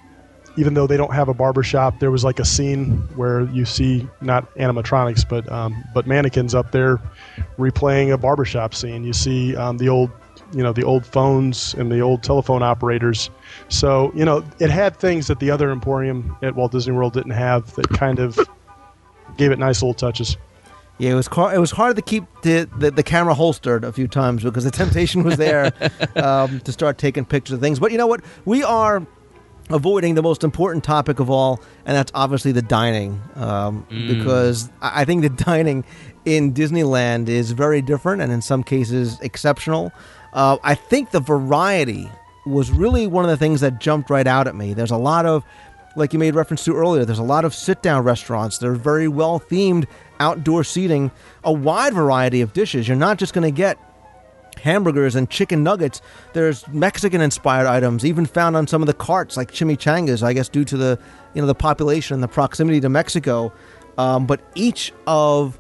even 0.56 0.74
though 0.74 0.86
they 0.86 0.96
don't 0.96 1.14
have 1.14 1.28
a 1.28 1.34
barber 1.34 1.62
shop, 1.62 1.98
there 1.98 2.10
was 2.10 2.24
like 2.24 2.38
a 2.38 2.44
scene 2.44 2.98
where 3.16 3.42
you 3.42 3.64
see 3.64 4.06
not 4.20 4.52
animatronics 4.56 5.26
but 5.26 5.50
um, 5.50 5.82
but 5.94 6.06
mannequins 6.06 6.54
up 6.54 6.72
there 6.72 7.00
replaying 7.58 8.12
a 8.12 8.18
barbershop 8.18 8.74
scene. 8.74 9.04
You 9.04 9.12
see 9.12 9.56
um, 9.56 9.78
the 9.78 9.88
old 9.88 10.10
you 10.54 10.62
know 10.62 10.72
the 10.72 10.84
old 10.84 11.06
phones 11.06 11.74
and 11.74 11.90
the 11.90 12.00
old 12.00 12.22
telephone 12.22 12.62
operators. 12.62 13.30
So 13.68 14.12
you 14.14 14.24
know 14.24 14.44
it 14.58 14.70
had 14.70 14.96
things 14.96 15.26
that 15.28 15.40
the 15.40 15.50
other 15.50 15.70
Emporium 15.70 16.36
at 16.42 16.54
Walt 16.54 16.72
Disney 16.72 16.92
World 16.92 17.14
didn't 17.14 17.32
have 17.32 17.74
that 17.76 17.88
kind 17.88 18.18
of 18.18 18.38
gave 19.36 19.50
it 19.50 19.58
nice 19.58 19.82
little 19.82 19.94
touches. 19.94 20.36
Yeah, 20.98 21.12
it 21.12 21.14
was 21.14 21.26
car- 21.26 21.54
it 21.54 21.58
was 21.58 21.70
hard 21.70 21.96
to 21.96 22.02
keep 22.02 22.24
the, 22.42 22.68
the, 22.78 22.90
the 22.90 23.02
camera 23.02 23.34
holstered 23.34 23.82
a 23.84 23.92
few 23.92 24.06
times 24.06 24.44
because 24.44 24.64
the 24.64 24.70
temptation 24.82 25.24
was 25.24 25.36
there 25.36 25.72
um, 26.16 26.60
to 26.60 26.72
start 26.72 26.98
taking 26.98 27.24
pictures 27.24 27.54
of 27.54 27.60
things. 27.60 27.78
But 27.78 27.92
you 27.92 27.98
know 27.98 28.06
what? 28.06 28.20
We 28.44 28.62
are 28.62 29.04
avoiding 29.70 30.14
the 30.14 30.22
most 30.22 30.44
important 30.44 30.84
topic 30.84 31.18
of 31.18 31.30
all, 31.30 31.60
and 31.86 31.96
that's 31.96 32.12
obviously 32.14 32.52
the 32.52 32.62
dining, 32.62 33.20
um, 33.36 33.86
because 33.88 34.70
I 34.80 35.02
I 35.02 35.04
think 35.04 35.22
the 35.22 35.28
dining 35.44 35.84
in 36.24 36.52
Disneyland 36.52 37.28
is 37.28 37.50
very 37.50 37.82
different 37.82 38.22
and 38.22 38.30
in 38.30 38.42
some 38.42 38.62
cases 38.62 39.18
exceptional. 39.20 39.92
Uh, 40.32 40.56
I 40.62 40.74
think 40.74 41.10
the 41.10 41.20
variety 41.20 42.08
was 42.46 42.70
really 42.70 43.06
one 43.06 43.24
of 43.24 43.30
the 43.30 43.36
things 43.36 43.60
that 43.60 43.80
jumped 43.80 44.10
right 44.10 44.26
out 44.26 44.46
at 44.46 44.54
me. 44.54 44.74
There's 44.74 44.90
a 44.90 44.96
lot 44.96 45.26
of 45.26 45.44
like 45.96 46.12
you 46.12 46.18
made 46.18 46.34
reference 46.34 46.64
to 46.64 46.74
earlier, 46.74 47.04
there's 47.04 47.18
a 47.18 47.22
lot 47.22 47.44
of 47.44 47.54
sit 47.54 47.82
down 47.82 48.04
restaurants. 48.04 48.58
They're 48.58 48.74
very 48.74 49.08
well 49.08 49.40
themed 49.40 49.86
outdoor 50.20 50.64
seating, 50.64 51.10
a 51.44 51.52
wide 51.52 51.94
variety 51.94 52.40
of 52.40 52.52
dishes. 52.52 52.88
You're 52.88 52.96
not 52.96 53.18
just 53.18 53.34
going 53.34 53.44
to 53.44 53.56
get 53.56 53.78
hamburgers 54.60 55.14
and 55.14 55.28
chicken 55.28 55.62
nuggets. 55.62 56.00
There's 56.32 56.66
Mexican 56.68 57.20
inspired 57.20 57.66
items, 57.66 58.04
even 58.04 58.26
found 58.26 58.56
on 58.56 58.66
some 58.66 58.82
of 58.82 58.86
the 58.86 58.94
carts, 58.94 59.36
like 59.36 59.50
chimichangas, 59.50 60.22
I 60.22 60.32
guess, 60.32 60.48
due 60.48 60.64
to 60.64 60.76
the 60.76 60.98
you 61.34 61.40
know 61.40 61.46
the 61.46 61.54
population 61.54 62.14
and 62.14 62.22
the 62.22 62.28
proximity 62.28 62.80
to 62.80 62.88
Mexico. 62.88 63.52
Um, 63.98 64.26
but 64.26 64.40
each 64.54 64.92
of 65.06 65.58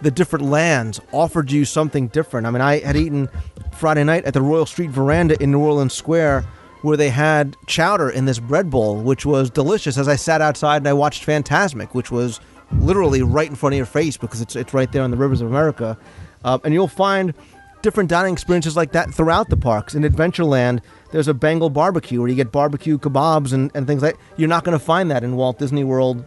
the 0.00 0.10
different 0.10 0.46
lands 0.46 1.00
offered 1.12 1.50
you 1.50 1.64
something 1.64 2.08
different. 2.08 2.46
I 2.46 2.50
mean, 2.50 2.60
I 2.60 2.80
had 2.80 2.96
eaten 2.96 3.28
Friday 3.72 4.04
night 4.04 4.24
at 4.24 4.34
the 4.34 4.42
Royal 4.42 4.66
Street 4.66 4.90
Veranda 4.90 5.40
in 5.42 5.50
New 5.50 5.60
Orleans 5.60 5.92
Square 5.92 6.44
where 6.84 6.98
they 6.98 7.08
had 7.08 7.56
chowder 7.66 8.10
in 8.10 8.26
this 8.26 8.38
bread 8.38 8.68
bowl, 8.68 8.96
which 9.02 9.24
was 9.24 9.48
delicious. 9.48 9.96
As 9.96 10.06
I 10.06 10.16
sat 10.16 10.42
outside 10.42 10.78
and 10.78 10.88
I 10.88 10.92
watched 10.92 11.26
Fantasmic, 11.26 11.94
which 11.94 12.10
was 12.10 12.40
literally 12.72 13.22
right 13.22 13.48
in 13.48 13.56
front 13.56 13.72
of 13.72 13.78
your 13.78 13.86
face 13.86 14.18
because 14.18 14.42
it's 14.42 14.54
it's 14.54 14.74
right 14.74 14.92
there 14.92 15.02
on 15.02 15.10
the 15.10 15.16
rivers 15.16 15.40
of 15.40 15.48
America, 15.48 15.96
uh, 16.44 16.58
and 16.62 16.74
you'll 16.74 16.86
find 16.86 17.32
different 17.80 18.10
dining 18.10 18.34
experiences 18.34 18.76
like 18.76 18.92
that 18.92 19.12
throughout 19.12 19.48
the 19.48 19.56
parks. 19.56 19.94
In 19.94 20.02
Adventureland, 20.02 20.80
there's 21.10 21.28
a 21.28 21.34
Bengal 21.34 21.70
barbecue 21.70 22.20
where 22.20 22.28
you 22.28 22.34
get 22.34 22.52
barbecue 22.52 22.98
kebabs 22.98 23.54
and, 23.54 23.70
and 23.74 23.86
things 23.86 24.02
like. 24.02 24.18
You're 24.36 24.48
not 24.48 24.64
going 24.64 24.78
to 24.78 24.84
find 24.84 25.10
that 25.10 25.24
in 25.24 25.36
Walt 25.36 25.58
Disney 25.58 25.84
World. 25.84 26.26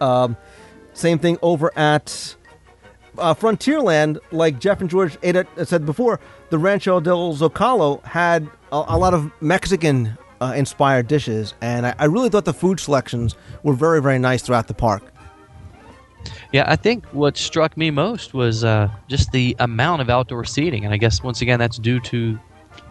Um, 0.00 0.36
same 0.92 1.20
thing 1.20 1.38
over 1.40 1.72
at 1.78 2.34
uh, 3.16 3.34
Frontierland, 3.34 4.18
like 4.32 4.58
Jeff 4.58 4.80
and 4.80 4.90
George 4.90 5.16
said 5.64 5.86
before, 5.86 6.18
the 6.50 6.58
Rancho 6.58 6.98
del 6.98 7.36
Zocalo 7.36 8.02
had 8.04 8.50
a, 8.72 8.84
a 8.88 8.98
lot 8.98 9.14
of 9.14 9.30
Mexican 9.40 10.16
uh, 10.40 10.52
inspired 10.56 11.08
dishes, 11.08 11.54
and 11.60 11.86
I, 11.86 11.94
I 11.98 12.04
really 12.06 12.28
thought 12.28 12.44
the 12.44 12.52
food 12.52 12.80
selections 12.80 13.34
were 13.62 13.74
very, 13.74 14.00
very 14.00 14.18
nice 14.18 14.42
throughout 14.42 14.68
the 14.68 14.74
park. 14.74 15.02
Yeah, 16.52 16.64
I 16.66 16.76
think 16.76 17.04
what 17.06 17.36
struck 17.36 17.76
me 17.76 17.90
most 17.90 18.34
was 18.34 18.64
uh, 18.64 18.88
just 19.08 19.32
the 19.32 19.56
amount 19.58 20.02
of 20.02 20.10
outdoor 20.10 20.44
seating, 20.44 20.84
and 20.84 20.94
I 20.94 20.96
guess 20.96 21.22
once 21.22 21.42
again 21.42 21.58
that's 21.58 21.78
due 21.78 22.00
to 22.00 22.38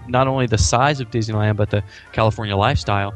not 0.07 0.27
only 0.27 0.47
the 0.47 0.57
size 0.57 0.99
of 0.99 1.11
Disneyland 1.11 1.57
but 1.57 1.69
the 1.69 1.83
California 2.13 2.55
lifestyle. 2.55 3.13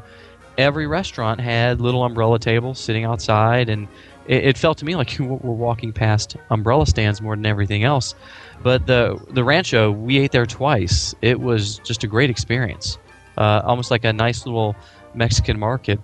Every 0.58 0.86
restaurant 0.86 1.40
had 1.40 1.80
little 1.80 2.04
umbrella 2.04 2.38
tables 2.38 2.80
sitting 2.80 3.06
outside, 3.06 3.70
and 3.70 3.88
it, 4.28 4.46
it 4.46 4.58
felt 4.58 4.78
to 4.80 4.86
me 4.86 4.96
like 4.96 5.18
you 5.18 5.26
were 5.44 5.54
walking 5.54 5.94
past 5.94 6.36
umbrella 6.50 6.86
stands 6.86 7.22
more 7.22 7.36
than 7.36 7.46
everything 7.46 7.84
else. 7.84 8.16
But 8.64 8.86
the 8.88 9.20
the 9.32 9.44
Rancho, 9.44 9.92
we 9.92 10.20
ate 10.20 10.32
there 10.32 10.46
twice. 10.46 11.16
It 11.22 11.40
was 11.40 11.80
just 11.80 12.04
a 12.04 12.08
great 12.08 12.30
experience, 12.30 12.98
uh, 13.38 13.62
almost 13.64 13.90
like 13.92 14.04
a 14.06 14.14
nice 14.14 14.46
little 14.46 14.76
Mexican 15.16 15.60
market 15.60 16.00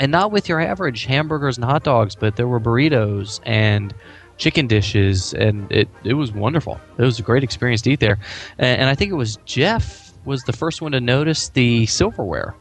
and 0.00 0.10
not 0.10 0.32
with 0.32 0.48
your 0.48 0.60
average 0.60 1.04
hamburgers 1.04 1.56
and 1.58 1.64
hot 1.64 1.82
dogs, 1.84 2.14
but 2.14 2.36
there 2.36 2.48
were 2.48 2.58
burritos 2.60 3.40
and 3.44 3.94
chicken 4.38 4.66
dishes, 4.66 5.34
and 5.34 5.70
it, 5.70 5.88
it 6.04 6.14
was 6.14 6.32
wonderful. 6.32 6.80
It 6.98 7.02
was 7.02 7.18
a 7.18 7.22
great 7.22 7.44
experience 7.44 7.82
to 7.82 7.90
eat 7.92 8.00
there. 8.00 8.18
And, 8.58 8.80
and 8.80 8.90
I 8.90 8.94
think 8.94 9.10
it 9.12 9.16
was 9.16 9.38
Jeff 9.44 10.12
was 10.24 10.42
the 10.44 10.52
first 10.52 10.80
one 10.82 10.92
to 10.92 11.00
notice 11.00 11.50
the 11.50 11.86
silverware. 11.86 12.54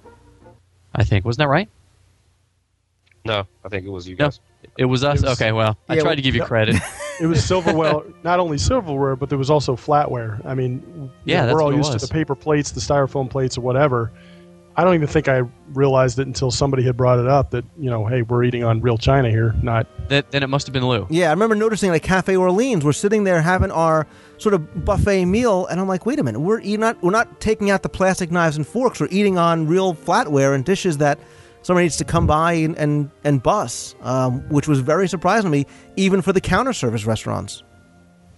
I 0.94 1.04
think 1.04 1.24
wasn't 1.26 1.40
that 1.40 1.48
right? 1.48 1.70
No, 3.24 3.48
I 3.64 3.70
think 3.70 3.86
it 3.86 3.90
was 3.90 4.08
you 4.08 4.16
No, 4.18 4.26
guys. 4.26 4.40
it 4.78 4.86
was 4.86 5.04
us. 5.04 5.20
It 5.22 5.28
was- 5.28 5.40
okay, 5.42 5.52
well, 5.52 5.78
I 5.88 5.96
Yeah, 5.96 6.02
tried 6.02 6.16
to 6.16 6.22
give 6.22 6.36
you 6.36 6.42
well, 6.42 6.48
credit. 6.48 6.76
it 7.22 7.28
was 7.28 7.44
silverware. 7.44 8.02
not 8.24 8.40
only 8.40 8.58
silverware, 8.58 9.16
but 9.16 9.30
there 9.30 9.38
was 9.38 9.50
also 9.50 9.76
flatware. 9.76 10.44
I 10.46 10.54
mean, 10.56 10.82
you 11.26 11.34
Yeah, 11.34 11.52
we're 11.54 11.62
all 11.62 11.74
used 11.74 11.94
was. 11.94 12.02
to 12.02 12.08
the 12.08 12.14
paper 12.14 12.36
plates, 12.36 12.72
the 12.72 12.82
styrofoam 12.82 13.30
plates, 13.30 13.58
or 13.58 13.62
whatever. 13.62 14.12
I 14.76 14.86
don't 14.86 14.96
even 14.96 15.08
think 15.08 15.28
I 15.28 15.44
realized 15.74 16.18
it 16.18 16.28
until 16.28 16.50
somebody 16.50 16.84
had 16.84 16.96
brought 16.96 17.20
it 17.20 17.28
up 17.28 17.52
that 17.52 17.66
you 17.78 17.90
know, 17.90 18.06
hey, 18.06 18.22
we're 18.22 18.44
eating 18.44 18.64
on 18.64 18.80
real 18.82 18.98
china 18.98 19.30
here, 19.30 19.54
not 19.62 19.86
Then, 20.08 20.24
then 20.32 20.44
it 20.44 20.48
must 20.48 20.66
have 20.66 20.74
been 20.74 20.88
Lou. 20.88 21.08
Yeah, 21.10 21.28
I 21.28 21.32
remember 21.32 21.56
noticing 21.56 21.92
like 21.92 22.04
Cafe 22.04 22.36
Orleans. 22.36 22.86
We're 22.86 22.94
sitting 22.94 23.26
there 23.26 23.42
having 23.42 23.70
our 23.70 24.08
sort 24.38 24.56
of 24.56 24.86
buffet 24.86 25.26
meal, 25.26 25.68
and 25.68 25.80
I'm 25.80 25.90
like, 25.90 26.06
wait 26.06 26.20
a 26.20 26.24
minute, 26.24 26.40
we're 26.40 26.62
eating 26.62 26.80
not 26.80 27.02
we're 27.04 27.12
not 27.12 27.42
taking 27.42 27.70
out 27.70 27.84
the 27.84 27.90
plastic 27.90 28.32
knives 28.32 28.56
and 28.56 28.66
forks. 28.66 29.00
We're 29.02 29.10
eating 29.12 29.38
on 29.38 29.68
real 29.68 29.94
flatware 29.94 30.56
and 30.56 30.64
dishes 30.64 30.98
that 31.00 31.20
somebody 31.64 31.86
needs 31.86 31.98
to 31.98 32.06
come 32.06 32.28
by 32.28 32.54
and 32.54 32.78
and, 32.78 33.10
and 33.24 33.42
bus, 33.44 33.96
um, 34.02 34.42
which 34.50 34.68
was 34.68 34.80
very 34.80 35.08
surprising 35.08 35.46
to 35.46 35.50
me, 35.52 35.66
even 35.96 36.22
for 36.22 36.34
the 36.34 36.42
counter 36.42 36.74
service 36.74 37.06
restaurants. 37.06 37.64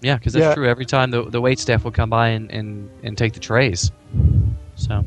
Yeah, 0.01 0.17
because 0.17 0.33
that's 0.33 0.43
Yeah. 0.43 0.53
true. 0.55 0.67
Every 0.67 0.85
time 0.85 1.11
the 1.11 1.23
the 1.29 1.39
wait 1.41 1.59
staff 1.59 1.83
would 1.85 1.93
come 1.93 2.09
by 2.09 2.29
and, 2.29 2.51
and, 2.51 2.89
and 3.03 3.17
take 3.17 3.33
the 3.33 3.39
trays. 3.39 3.91
So 4.75 5.03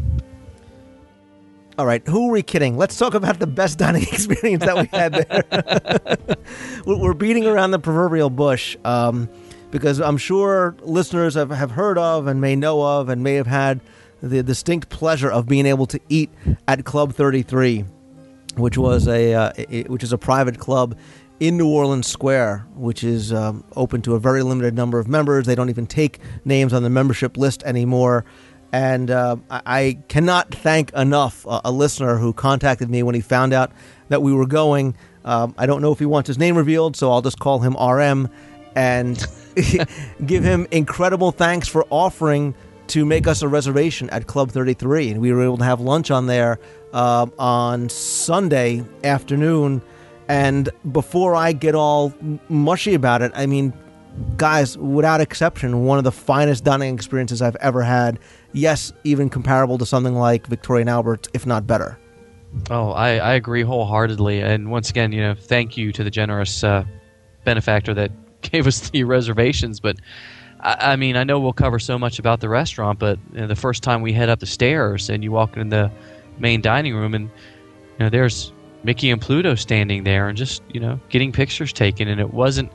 All 1.79 1.85
right, 1.85 2.03
who 2.09 2.29
are 2.29 2.33
we 2.33 2.43
kidding? 2.43 2.79
Let's 2.79 2.97
talk 2.97 3.13
about 3.13 3.39
the 3.39 3.47
best 3.47 3.79
dining 3.79 4.03
experience 4.13 4.65
that 4.65 4.77
we 4.77 4.87
had 4.99 5.13
there. 5.13 6.37
We're 6.87 6.97
we're 6.99 7.13
beating 7.15 7.45
around 7.47 7.73
the 7.73 7.79
proverbial 7.79 8.31
bush 8.31 8.77
um, 8.85 9.29
because 9.71 10.01
I'm 10.01 10.17
sure 10.17 10.75
listeners 10.83 11.35
have, 11.35 11.51
have 11.51 11.73
heard 11.73 11.99
of 11.99 12.27
and 12.29 12.41
may 12.41 12.57
know 12.57 12.81
of 12.83 13.09
and 13.11 13.23
may 13.23 13.35
have 13.35 13.47
had 13.49 13.81
the 14.23 14.43
distinct 14.43 14.89
pleasure 14.89 15.31
of 15.31 15.47
being 15.47 15.67
able 15.67 15.85
to 15.87 16.01
eat 16.09 16.31
at 16.67 16.85
Club 16.87 17.13
33, 17.13 17.85
which 18.57 18.77
was 18.79 19.07
a 19.09 19.35
uh, 19.35 19.53
i- 19.59 19.85
which 19.89 20.03
is 20.03 20.13
a 20.13 20.19
private 20.19 20.59
club 20.59 20.97
in 21.41 21.57
New 21.59 21.69
Orleans 21.69 22.07
Square, 22.07 22.67
which 22.75 23.05
is 23.05 23.33
um, 23.33 23.63
open 23.77 24.01
to 24.03 24.15
a 24.15 24.19
very 24.19 24.43
limited 24.43 24.75
number 24.75 24.99
of 24.99 25.07
members. 25.07 25.47
They 25.47 25.55
don't 25.55 25.69
even 25.69 25.87
take 25.87 26.19
names 26.45 26.73
on 26.73 26.83
the 26.83 26.91
membership 26.91 27.37
list 27.37 27.63
anymore. 27.65 28.25
And 28.73 29.11
uh, 29.11 29.37
I, 29.51 29.99
cannot 30.09 30.53
thank 30.55 30.93
enough 30.95 31.45
a 31.47 31.71
listener 31.71 32.17
who 32.17 32.33
contacted 32.33 32.91
me 32.91 33.03
when 33.03 33.15
he 33.15 33.21
found 33.21 33.53
out 33.53 33.71
that 34.09 34.23
we 34.23 34.33
were 34.33 34.47
going. 34.47 34.97
Um, 35.25 35.55
I 35.57 35.67
don't 35.67 35.83
know 35.83 35.93
if 35.93 35.99
he 35.99 36.07
wants 36.07 36.27
his 36.27 36.37
name 36.39 36.57
revealed, 36.57 36.97
so 36.97 37.13
I'll 37.13 37.23
just 37.23 37.39
call 37.39 37.61
him 37.61 37.75
RM 37.75 38.29
and 38.75 39.25
give 40.27 40.43
him 40.43 40.67
incredible 40.71 41.33
thanks 41.33 41.69
for 41.69 41.87
offering 41.91 42.55
to 42.89 43.05
make 43.05 43.27
us 43.27 43.43
a 43.43 43.49
reservation 43.49 44.09
at 44.11 44.27
Club 44.27 44.51
33. 44.51 45.11
And 45.13 45.21
we 45.21 45.33
were 45.33 45.43
able 45.43 45.59
to 45.59 45.65
have 45.65 45.81
lunch 45.81 46.11
on 46.11 46.27
there 46.27 46.59
um 46.97 47.33
on 47.39 47.89
Sunday 47.89 48.83
afternoon. 49.05 49.83
And 50.29 50.71
before 50.91 51.37
I 51.37 51.53
get 51.53 51.75
all 51.75 52.13
mushy 52.49 52.95
about 52.95 53.23
it, 53.23 53.31
I 53.35 53.47
mean, 53.47 53.73
guys, 54.37 54.77
without 54.79 55.21
exception, 55.21 55.85
one 55.85 55.99
of 55.99 56.05
the 56.05 56.11
finest 56.11 56.65
dining 56.65 56.95
experiences 56.95 57.43
I've 57.43 57.57
ever 57.57 57.83
had. 57.83 58.19
Yes, 58.53 58.93
even 59.05 59.29
comparable 59.29 59.79
to 59.79 59.87
something 59.87 60.15
like 60.15 60.47
Victoria 60.47 60.81
and 60.81 60.91
Albert, 60.91 61.29
if 61.35 61.47
not 61.47 61.67
better. 61.67 61.99
Oh, 62.71 62.91
I, 62.91 63.19
I 63.19 63.35
agree 63.35 63.63
wholeheartedly. 63.63 64.41
And 64.41 64.71
once 64.71 64.89
again, 64.89 65.13
you 65.13 65.21
know, 65.21 65.35
thank 65.35 65.77
you 65.77 65.93
to 65.93 66.03
the 66.03 66.11
generous 66.11 66.65
uh, 66.65 66.85
benefactor 67.45 67.93
that 67.95 68.11
gave 68.41 68.67
us 68.67 68.89
the 68.91 69.05
reservations. 69.05 69.81
But 69.81 69.97
I, 70.61 70.93
I 70.93 70.97
mean, 70.97 71.17
I 71.17 71.25
know 71.25 71.39
we'll 71.39 71.53
cover 71.53 71.79
so 71.79 71.99
much 71.99 72.19
about 72.19 72.41
the 72.41 72.49
restaurant, 72.49 72.99
but 72.99 73.19
you 73.33 73.43
know, 73.43 73.47
the 73.47 73.55
first 73.55 73.83
time 73.83 74.01
we 74.01 74.15
head 74.15 74.31
up 74.31 74.41
the 74.41 74.47
stairs 74.47 75.11
and 75.11 75.23
you 75.23 75.31
walk 75.31 75.57
in 75.59 75.69
the 75.69 75.93
main 76.39 76.61
dining 76.61 76.95
room, 76.95 77.15
and 77.15 77.25
you 77.25 78.05
know, 78.05 78.09
there's 78.09 78.53
Mickey 78.85 79.11
and 79.11 79.21
Pluto 79.21 79.55
standing 79.55 80.05
there 80.05 80.29
and 80.29 80.37
just 80.37 80.63
you 80.73 80.81
know 80.81 81.01
getting 81.09 81.33
pictures 81.33 81.73
taken, 81.73 82.09
and 82.09 82.21
it 82.21 82.33
wasn't 82.33 82.71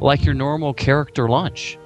like 0.00 0.24
your 0.24 0.34
normal 0.34 0.74
character 0.74 1.28
lunch 1.28 1.78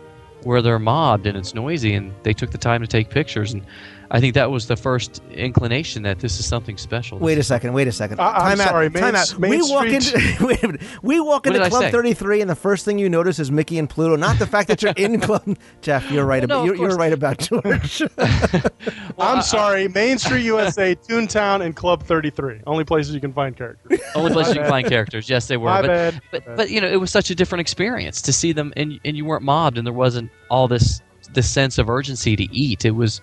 where 0.42 0.62
they're 0.62 0.78
mobbed 0.78 1.26
and 1.26 1.36
it's 1.36 1.54
noisy 1.54 1.94
and 1.94 2.12
they 2.22 2.32
took 2.32 2.50
the 2.50 2.58
time 2.58 2.80
to 2.80 2.86
take 2.86 3.10
pictures 3.10 3.52
and 3.52 3.64
I 4.12 4.18
think 4.18 4.34
that 4.34 4.50
was 4.50 4.66
the 4.66 4.76
first 4.76 5.22
inclination 5.30 6.02
that 6.02 6.18
this 6.18 6.40
is 6.40 6.46
something 6.46 6.76
special. 6.76 7.18
Wait 7.18 7.38
a 7.38 7.44
second. 7.44 7.72
Wait 7.72 7.86
a 7.86 7.92
second. 7.92 8.18
I- 8.18 8.50
I'm 8.50 8.58
time 8.58 8.66
sorry, 8.66 8.86
out. 8.86 8.92
Main 8.92 9.02
Time 9.02 9.14
out. 9.14 9.38
Main 9.38 9.50
we 9.50 9.62
walk 9.70 9.86
Street- 9.86 10.14
into 10.14 10.36
wait 10.46 10.62
a 10.64 10.66
minute. 10.66 10.82
We 11.02 11.20
walk 11.20 11.46
into 11.46 11.68
Club 11.68 11.92
33, 11.92 12.40
and 12.40 12.50
the 12.50 12.56
first 12.56 12.84
thing 12.84 12.98
you 12.98 13.08
notice 13.08 13.38
is 13.38 13.52
Mickey 13.52 13.78
and 13.78 13.88
Pluto. 13.88 14.16
Not 14.16 14.38
the 14.40 14.46
fact 14.46 14.66
that 14.68 14.82
you're 14.82 14.94
in 14.96 15.20
Club. 15.20 15.56
Jeff, 15.80 16.10
you're 16.10 16.24
right. 16.24 16.46
Well, 16.48 16.60
about 16.62 16.66
no, 16.66 16.72
you're, 16.74 16.88
you're 16.88 16.96
right 16.96 17.12
about 17.12 17.38
George. 17.38 18.02
I'm 19.18 19.42
sorry, 19.42 19.86
Main 19.88 20.18
Street 20.18 20.44
USA, 20.44 20.96
Toontown, 20.96 21.64
and 21.64 21.76
Club 21.76 22.02
33. 22.02 22.62
Only 22.66 22.84
places 22.84 23.14
you 23.14 23.20
can 23.20 23.32
find 23.32 23.56
characters. 23.56 24.00
Only 24.14 24.32
places 24.32 24.54
you 24.54 24.60
can 24.62 24.70
find 24.70 24.88
characters. 24.88 25.30
Yes, 25.30 25.46
they 25.46 25.56
were. 25.56 25.66
My 25.66 25.82
but, 25.82 25.86
bad. 25.88 26.22
but 26.32 26.56
but 26.56 26.70
you 26.70 26.80
know, 26.80 26.88
it 26.88 26.96
was 26.96 27.12
such 27.12 27.30
a 27.30 27.34
different 27.34 27.60
experience 27.60 28.20
to 28.22 28.32
see 28.32 28.52
them, 28.52 28.72
and 28.76 28.98
and 29.04 29.16
you 29.16 29.24
weren't 29.24 29.44
mobbed, 29.44 29.78
and 29.78 29.86
there 29.86 29.94
wasn't 29.94 30.30
all 30.50 30.66
this 30.66 31.00
this 31.32 31.48
sense 31.48 31.78
of 31.78 31.88
urgency 31.88 32.34
to 32.34 32.42
eat. 32.52 32.84
It 32.84 32.90
was, 32.92 33.20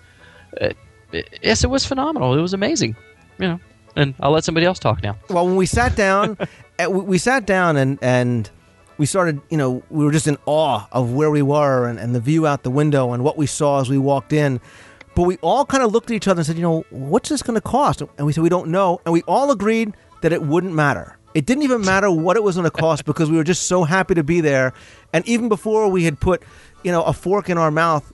it- 0.52 0.76
yes, 1.42 1.64
it 1.64 1.70
was 1.70 1.84
phenomenal. 1.84 2.36
It 2.38 2.42
was 2.42 2.54
amazing. 2.54 2.96
You 3.38 3.48
know, 3.48 3.60
and 3.96 4.14
I'll 4.20 4.30
let 4.32 4.44
somebody 4.44 4.66
else 4.66 4.78
talk 4.78 5.02
now. 5.02 5.16
well, 5.30 5.46
when 5.46 5.56
we 5.56 5.66
sat 5.66 5.96
down, 5.96 6.36
eh, 6.78 6.86
we, 6.86 7.00
we 7.00 7.18
sat 7.18 7.46
down 7.46 7.76
and 7.76 7.98
and 8.02 8.50
we 8.98 9.06
started. 9.06 9.40
You 9.50 9.56
know, 9.56 9.82
we 9.90 10.04
were 10.04 10.12
just 10.12 10.26
in 10.26 10.36
awe 10.46 10.86
of 10.92 11.12
where 11.12 11.30
we 11.30 11.42
were 11.42 11.86
and, 11.86 11.98
and 11.98 12.14
the 12.14 12.20
view 12.20 12.46
out 12.46 12.62
the 12.62 12.70
window 12.70 13.12
and 13.12 13.22
what 13.24 13.36
we 13.38 13.46
saw 13.46 13.80
as 13.80 13.88
we 13.88 13.98
walked 13.98 14.32
in. 14.32 14.60
But 15.14 15.22
we 15.22 15.36
all 15.38 15.64
kind 15.64 15.82
of 15.82 15.90
looked 15.92 16.10
at 16.10 16.14
each 16.14 16.28
other 16.28 16.40
and 16.40 16.46
said, 16.46 16.56
you 16.56 16.62
know, 16.62 16.84
what's 16.90 17.28
this 17.28 17.42
going 17.42 17.56
to 17.56 17.60
cost? 17.60 18.02
And 18.18 18.26
we 18.26 18.32
said 18.32 18.42
we 18.42 18.48
don't 18.48 18.68
know, 18.68 19.00
and 19.04 19.12
we 19.12 19.22
all 19.22 19.50
agreed 19.50 19.94
that 20.22 20.32
it 20.32 20.42
wouldn't 20.42 20.74
matter. 20.74 21.16
It 21.34 21.44
didn't 21.44 21.62
even 21.64 21.80
matter 21.82 22.10
what 22.10 22.36
it 22.36 22.42
was 22.42 22.54
going 22.56 22.64
to 22.64 22.70
cost 22.70 23.04
because 23.04 23.30
we 23.30 23.36
were 23.36 23.44
just 23.44 23.66
so 23.66 23.84
happy 23.84 24.14
to 24.14 24.22
be 24.24 24.40
there. 24.40 24.72
And 25.12 25.26
even 25.28 25.48
before 25.48 25.88
we 25.88 26.04
had 26.04 26.18
put, 26.20 26.42
you 26.84 26.90
know, 26.92 27.02
a 27.02 27.12
fork 27.12 27.50
in 27.50 27.58
our 27.58 27.70
mouth, 27.70 28.12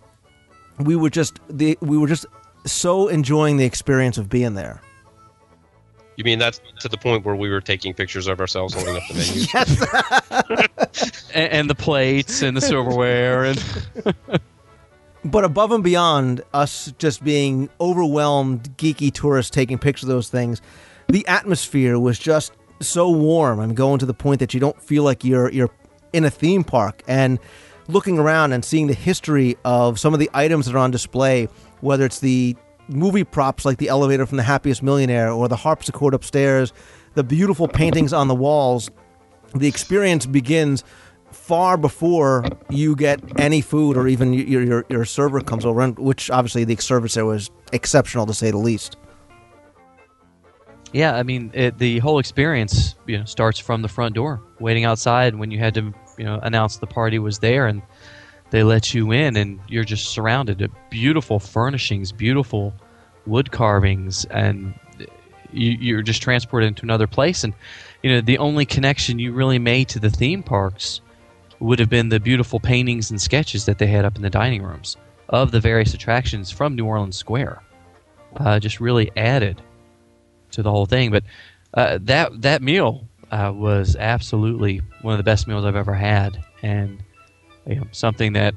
we 0.78 0.96
were 0.96 1.10
just 1.10 1.40
the 1.48 1.78
we 1.80 1.98
were 1.98 2.08
just 2.08 2.26
so 2.66 3.08
enjoying 3.08 3.56
the 3.56 3.64
experience 3.64 4.18
of 4.18 4.28
being 4.28 4.54
there. 4.54 4.80
You 6.16 6.24
mean 6.24 6.38
that's 6.38 6.60
to 6.80 6.88
the 6.88 6.96
point 6.96 7.24
where 7.24 7.34
we 7.34 7.50
were 7.50 7.60
taking 7.60 7.92
pictures 7.92 8.28
of 8.28 8.38
ourselves 8.40 8.74
holding 8.74 8.96
up 8.96 9.02
the 9.08 9.14
menu? 9.14 9.46
Yes. 9.54 10.70
And, 11.34 11.52
and 11.52 11.70
the 11.70 11.74
plates 11.74 12.40
and 12.42 12.56
the 12.56 12.60
silverware 12.60 13.44
and 13.44 13.60
But 15.24 15.44
above 15.44 15.72
and 15.72 15.82
beyond 15.82 16.42
us 16.52 16.92
just 16.98 17.24
being 17.24 17.70
overwhelmed, 17.80 18.76
geeky 18.76 19.12
tourists 19.12 19.50
taking 19.50 19.78
pictures 19.78 20.04
of 20.04 20.14
those 20.14 20.28
things, 20.28 20.60
the 21.08 21.26
atmosphere 21.26 21.98
was 21.98 22.18
just 22.18 22.52
so 22.80 23.10
warm 23.10 23.58
I'm 23.58 23.74
going 23.74 23.98
to 24.00 24.06
the 24.06 24.14
point 24.14 24.40
that 24.40 24.52
you 24.52 24.60
don't 24.60 24.80
feel 24.80 25.02
like 25.02 25.24
you're 25.24 25.50
you're 25.50 25.70
in 26.12 26.24
a 26.24 26.30
theme 26.30 26.62
park 26.62 27.02
and 27.08 27.38
looking 27.88 28.18
around 28.18 28.52
and 28.52 28.64
seeing 28.64 28.86
the 28.86 28.94
history 28.94 29.56
of 29.64 29.98
some 29.98 30.14
of 30.14 30.20
the 30.20 30.30
items 30.34 30.66
that 30.66 30.74
are 30.74 30.78
on 30.78 30.90
display, 30.90 31.48
whether 31.80 32.04
it's 32.04 32.20
the 32.20 32.56
movie 32.88 33.24
props 33.24 33.64
like 33.64 33.78
the 33.78 33.88
elevator 33.88 34.26
from 34.26 34.36
the 34.36 34.42
happiest 34.42 34.82
millionaire 34.82 35.30
or 35.30 35.48
the 35.48 35.56
harpsichord 35.56 36.14
upstairs, 36.14 36.72
the 37.14 37.24
beautiful 37.24 37.68
paintings 37.68 38.12
on 38.12 38.28
the 38.28 38.34
walls, 38.34 38.90
the 39.54 39.68
experience 39.68 40.26
begins 40.26 40.84
far 41.30 41.76
before 41.76 42.44
you 42.70 42.94
get 42.96 43.20
any 43.40 43.60
food 43.60 43.96
or 43.96 44.06
even 44.08 44.32
your 44.32 44.62
your, 44.62 44.84
your 44.88 45.04
server 45.04 45.40
comes 45.40 45.64
over, 45.64 45.88
which 45.92 46.30
obviously 46.30 46.64
the 46.64 46.76
service 46.76 47.14
there 47.14 47.26
was 47.26 47.50
exceptional 47.72 48.26
to 48.26 48.34
say 48.34 48.50
the 48.50 48.58
least. 48.58 48.96
yeah, 50.92 51.16
I 51.16 51.24
mean, 51.24 51.50
it, 51.54 51.78
the 51.78 51.98
whole 51.98 52.20
experience 52.20 52.94
you 53.06 53.18
know 53.18 53.24
starts 53.24 53.58
from 53.58 53.82
the 53.82 53.88
front 53.88 54.14
door, 54.14 54.40
waiting 54.60 54.84
outside 54.84 55.34
when 55.34 55.50
you 55.50 55.58
had 55.58 55.74
to 55.74 55.92
you 56.18 56.24
know 56.24 56.38
announced 56.42 56.80
the 56.80 56.86
party 56.86 57.18
was 57.18 57.38
there 57.38 57.66
and 57.66 57.82
they 58.50 58.62
let 58.62 58.94
you 58.94 59.10
in 59.10 59.36
and 59.36 59.58
you're 59.68 59.84
just 59.84 60.10
surrounded 60.10 60.58
by 60.58 60.68
beautiful 60.90 61.40
furnishings, 61.40 62.12
beautiful 62.12 62.72
wood 63.26 63.50
carvings, 63.50 64.24
and 64.26 64.74
you, 65.52 65.72
you're 65.80 66.02
just 66.02 66.22
transported 66.22 66.68
into 66.68 66.82
another 66.82 67.06
place. 67.06 67.42
And 67.42 67.54
you 68.02 68.10
know, 68.10 68.20
the 68.20 68.38
only 68.38 68.66
connection 68.66 69.18
you 69.18 69.32
really 69.32 69.58
made 69.58 69.88
to 69.88 69.98
the 69.98 70.10
theme 70.10 70.42
parks 70.42 71.00
would 71.60 71.78
have 71.78 71.88
been 71.88 72.10
the 72.10 72.20
beautiful 72.20 72.60
paintings 72.60 73.10
and 73.10 73.20
sketches 73.20 73.64
that 73.66 73.78
they 73.78 73.86
had 73.86 74.04
up 74.04 74.16
in 74.16 74.22
the 74.22 74.30
dining 74.30 74.62
rooms 74.62 74.96
of 75.30 75.50
the 75.50 75.60
various 75.60 75.94
attractions 75.94 76.50
from 76.50 76.74
New 76.74 76.84
Orleans 76.84 77.16
Square. 77.16 77.62
Uh, 78.36 78.58
just 78.58 78.80
really 78.80 79.10
added 79.16 79.62
to 80.50 80.62
the 80.62 80.70
whole 80.70 80.86
thing. 80.86 81.10
But 81.10 81.24
uh, 81.72 81.98
that 82.02 82.42
that 82.42 82.62
meal 82.62 83.08
uh, 83.34 83.52
was 83.52 83.96
absolutely 83.96 84.80
one 85.02 85.12
of 85.12 85.18
the 85.18 85.24
best 85.24 85.48
meals 85.48 85.64
I've 85.64 85.74
ever 85.74 85.94
had, 85.94 86.42
and 86.62 87.02
you 87.66 87.76
know, 87.76 87.86
something 87.90 88.32
that 88.34 88.54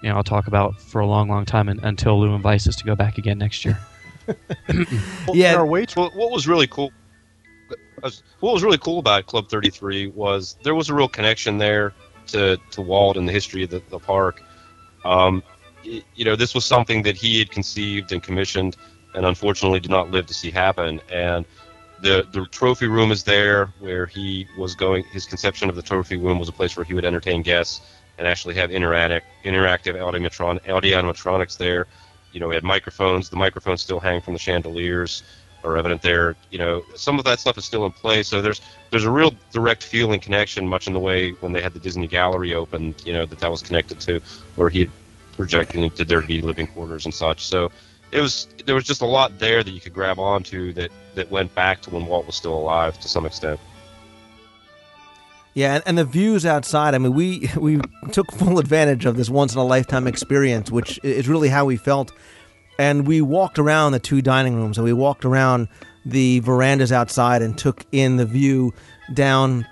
you 0.00 0.08
know 0.08 0.14
I'll 0.14 0.22
talk 0.22 0.46
about 0.46 0.80
for 0.80 1.00
a 1.00 1.06
long, 1.06 1.28
long 1.28 1.44
time 1.44 1.68
and, 1.68 1.80
until 1.82 2.20
Lou 2.20 2.34
invites 2.34 2.68
us 2.68 2.76
to 2.76 2.84
go 2.84 2.94
back 2.94 3.18
again 3.18 3.38
next 3.38 3.64
year. 3.64 3.78
Well, 5.26 5.34
Yeah. 5.34 5.54
Our 5.54 5.64
waitress. 5.64 6.10
What 6.14 6.30
was 6.30 6.46
really 6.46 6.66
cool? 6.66 6.92
uh, 8.02 8.10
What 8.40 8.52
was 8.52 8.62
really 8.62 8.76
cool 8.76 8.98
about 8.98 9.24
Club 9.24 9.48
33 9.48 10.08
was 10.08 10.58
there 10.62 10.74
was 10.74 10.90
a 10.90 10.94
real 10.94 11.08
connection 11.08 11.56
there 11.56 11.94
to, 12.26 12.58
to 12.72 12.82
Walt 12.82 13.16
and 13.16 13.26
the 13.26 13.32
history 13.32 13.64
of 13.64 13.70
the, 13.70 13.82
the 13.88 13.98
park. 13.98 14.42
Um, 15.06 15.42
you 15.82 16.24
know, 16.26 16.36
this 16.36 16.54
was 16.54 16.66
something 16.66 17.02
that 17.04 17.16
he 17.16 17.38
had 17.38 17.50
conceived 17.50 18.12
and 18.12 18.22
commissioned, 18.22 18.76
and 19.14 19.24
unfortunately 19.24 19.80
did 19.80 19.90
not 19.90 20.10
live 20.10 20.26
to 20.26 20.34
see 20.34 20.50
happen. 20.50 21.00
And 21.10 21.46
the 22.02 22.26
the 22.32 22.46
trophy 22.46 22.86
room 22.86 23.10
is 23.10 23.24
there 23.24 23.66
where 23.80 24.06
he 24.06 24.46
was 24.56 24.74
going. 24.74 25.04
His 25.04 25.24
conception 25.26 25.68
of 25.68 25.76
the 25.76 25.82
trophy 25.82 26.16
room 26.16 26.38
was 26.38 26.48
a 26.48 26.52
place 26.52 26.76
where 26.76 26.84
he 26.84 26.94
would 26.94 27.04
entertain 27.04 27.42
guests 27.42 27.80
and 28.18 28.26
actually 28.26 28.54
have 28.54 28.70
interactive 28.70 29.22
interactive 29.44 29.94
audiotron, 29.94 30.60
audionitronics 30.64 31.56
there. 31.56 31.86
You 32.32 32.40
know, 32.40 32.48
we 32.48 32.54
had 32.54 32.64
microphones. 32.64 33.28
The 33.28 33.36
microphones 33.36 33.82
still 33.82 34.00
hang 34.00 34.20
from 34.20 34.34
the 34.34 34.38
chandeliers 34.38 35.22
are 35.64 35.76
evident 35.76 36.02
there. 36.02 36.36
You 36.50 36.58
know, 36.58 36.84
some 36.94 37.18
of 37.18 37.24
that 37.24 37.40
stuff 37.40 37.58
is 37.58 37.64
still 37.64 37.84
in 37.86 37.92
place. 37.92 38.28
So 38.28 38.40
there's 38.40 38.60
there's 38.90 39.04
a 39.04 39.10
real 39.10 39.34
direct 39.52 39.82
feeling 39.82 40.20
connection, 40.20 40.66
much 40.66 40.86
in 40.86 40.92
the 40.92 41.00
way 41.00 41.30
when 41.40 41.52
they 41.52 41.62
had 41.62 41.72
the 41.72 41.80
Disney 41.80 42.06
Gallery 42.06 42.54
open. 42.54 42.94
You 43.04 43.12
know, 43.12 43.26
that 43.26 43.38
that 43.40 43.50
was 43.50 43.62
connected 43.62 44.00
to 44.00 44.20
where 44.56 44.68
he 44.68 44.88
projected 45.36 45.80
into 45.80 46.04
their 46.04 46.22
living 46.22 46.66
quarters 46.66 47.04
and 47.04 47.14
such. 47.14 47.46
So 47.46 47.70
it 48.12 48.20
was 48.20 48.48
there 48.64 48.74
was 48.74 48.84
just 48.84 49.00
a 49.02 49.06
lot 49.06 49.38
there 49.38 49.62
that 49.62 49.70
you 49.70 49.80
could 49.80 49.92
grab 49.92 50.18
onto 50.18 50.72
that 50.74 50.90
that 51.14 51.30
went 51.30 51.54
back 51.54 51.82
to 51.82 51.90
when 51.90 52.06
Walt 52.06 52.26
was 52.26 52.36
still 52.36 52.54
alive 52.54 52.98
to 53.00 53.08
some 53.08 53.26
extent. 53.26 53.60
Yeah, 55.54 55.74
and, 55.74 55.82
and 55.86 55.98
the 55.98 56.04
views 56.04 56.46
outside. 56.46 56.94
I 56.94 56.98
mean, 56.98 57.14
we 57.14 57.50
we 57.56 57.80
took 58.12 58.30
full 58.32 58.58
advantage 58.58 59.04
of 59.04 59.16
this 59.16 59.28
once 59.28 59.52
in 59.52 59.58
a 59.58 59.64
lifetime 59.64 60.06
experience, 60.06 60.70
which 60.70 61.00
is 61.02 61.28
really 61.28 61.48
how 61.48 61.64
we 61.64 61.76
felt. 61.76 62.12
And 62.78 63.08
we 63.08 63.20
walked 63.20 63.58
around 63.58 63.90
the 63.90 63.98
two 63.98 64.22
dining 64.22 64.54
rooms, 64.54 64.78
and 64.78 64.84
we 64.84 64.92
walked 64.92 65.24
around 65.24 65.66
the 66.06 66.38
verandas 66.40 66.92
outside, 66.92 67.42
and 67.42 67.58
took 67.58 67.84
in 67.90 68.16
the 68.16 68.24
view 68.24 68.72
down 69.14 69.66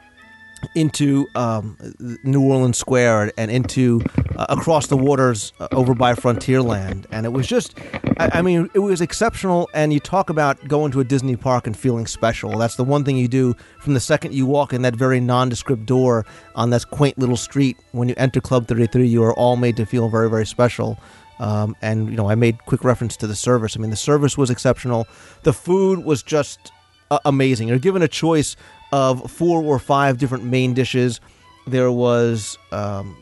into 0.75 1.27
um, 1.35 1.77
New 2.25 2.43
Orleans 2.43 2.79
Square 2.79 3.33
and 3.39 3.51
into 3.51 4.01
uh, 4.37 4.47
across 4.49 4.87
the 4.89 4.97
waters 4.97 5.53
uh, 5.61 5.69
over 5.73 5.95
by 5.95 6.15
Frontierland, 6.15 7.07
and 7.11 7.27
it 7.27 7.31
was 7.33 7.47
just, 7.47 7.79
I, 8.19 8.31
I, 8.35 8.43
mean, 8.43 8.71
it 8.75 8.81
was 8.81 9.01
exceptional. 9.01 9.69
And 9.75 9.93
you 9.93 10.01
talk 10.01 10.31
about 10.31 10.67
going 10.69 10.93
to 10.93 11.01
a 11.01 11.05
Disney 11.05 11.37
park 11.37 11.67
and 11.67 11.77
feeling 11.77 12.07
special. 12.07 12.57
That's 12.59 12.77
the 12.77 12.85
one 12.85 13.05
thing 13.05 13.17
you 13.17 13.29
do 13.29 13.55
from 13.81 13.95
the 13.95 14.01
second 14.01 14.35
you 14.35 14.47
walk 14.47 14.73
in 14.73 14.83
that 14.83 14.97
very 14.97 15.21
nondescript 15.21 15.87
door 15.87 16.27
on 16.55 16.71
this 16.71 16.85
quaint 16.85 17.19
little 17.19 17.37
street. 17.37 17.77
When 17.93 18.09
you 18.09 18.15
enter 18.17 18.41
Club 18.41 18.67
33, 18.67 19.07
you 19.07 19.23
are 19.23 19.35
all 19.35 19.57
made 19.57 19.77
to 19.77 19.87
feel 19.87 20.09
very, 20.09 20.29
very 20.29 20.47
special. 20.47 20.99
Um, 21.39 21.77
and 21.83 22.09
you 22.11 22.17
know, 22.17 22.31
I 22.31 22.35
made 22.35 22.65
quick 22.65 22.85
reference 22.85 23.17
to 23.19 23.27
the 23.27 23.37
service. 23.37 23.77
I 23.77 23.81
mean, 23.81 23.91
the 23.91 23.97
service 23.97 24.39
was 24.39 24.51
exceptional. 24.51 25.07
The 25.43 25.53
food 25.53 26.05
was 26.05 26.23
just 26.23 26.73
uh, 27.11 27.19
amazing. 27.25 27.69
You're 27.69 27.79
given 27.79 28.03
a 28.03 28.09
choice 28.09 28.57
of 28.97 29.31
four 29.31 29.63
or 29.63 29.79
five 29.79 30.17
different 30.17 30.45
main 30.45 30.73
dishes. 30.73 31.21
There 31.67 31.93
was, 31.93 32.57
um, 32.73 33.15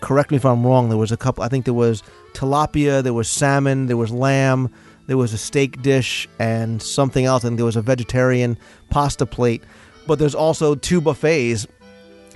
correct 0.00 0.30
me 0.30 0.36
if 0.36 0.46
I'm 0.46 0.64
wrong, 0.64 0.90
there 0.90 0.98
was 0.98 1.10
a 1.10 1.16
couple, 1.16 1.42
I 1.42 1.48
think 1.48 1.64
there 1.64 1.74
was 1.74 2.04
tilapia, 2.34 3.02
there 3.02 3.12
was 3.12 3.28
salmon, 3.28 3.86
there 3.86 3.96
was 3.96 4.12
lamb, 4.12 4.72
there 5.08 5.16
was 5.16 5.32
a 5.32 5.38
steak 5.38 5.82
dish, 5.82 6.28
and 6.38 6.80
something 6.80 7.24
else. 7.24 7.42
and 7.42 7.58
there 7.58 7.64
was 7.66 7.74
a 7.74 7.82
vegetarian 7.82 8.56
pasta 8.90 9.26
plate. 9.26 9.64
But 10.06 10.20
there's 10.20 10.36
also 10.36 10.76
two 10.76 11.00
buffets. 11.00 11.66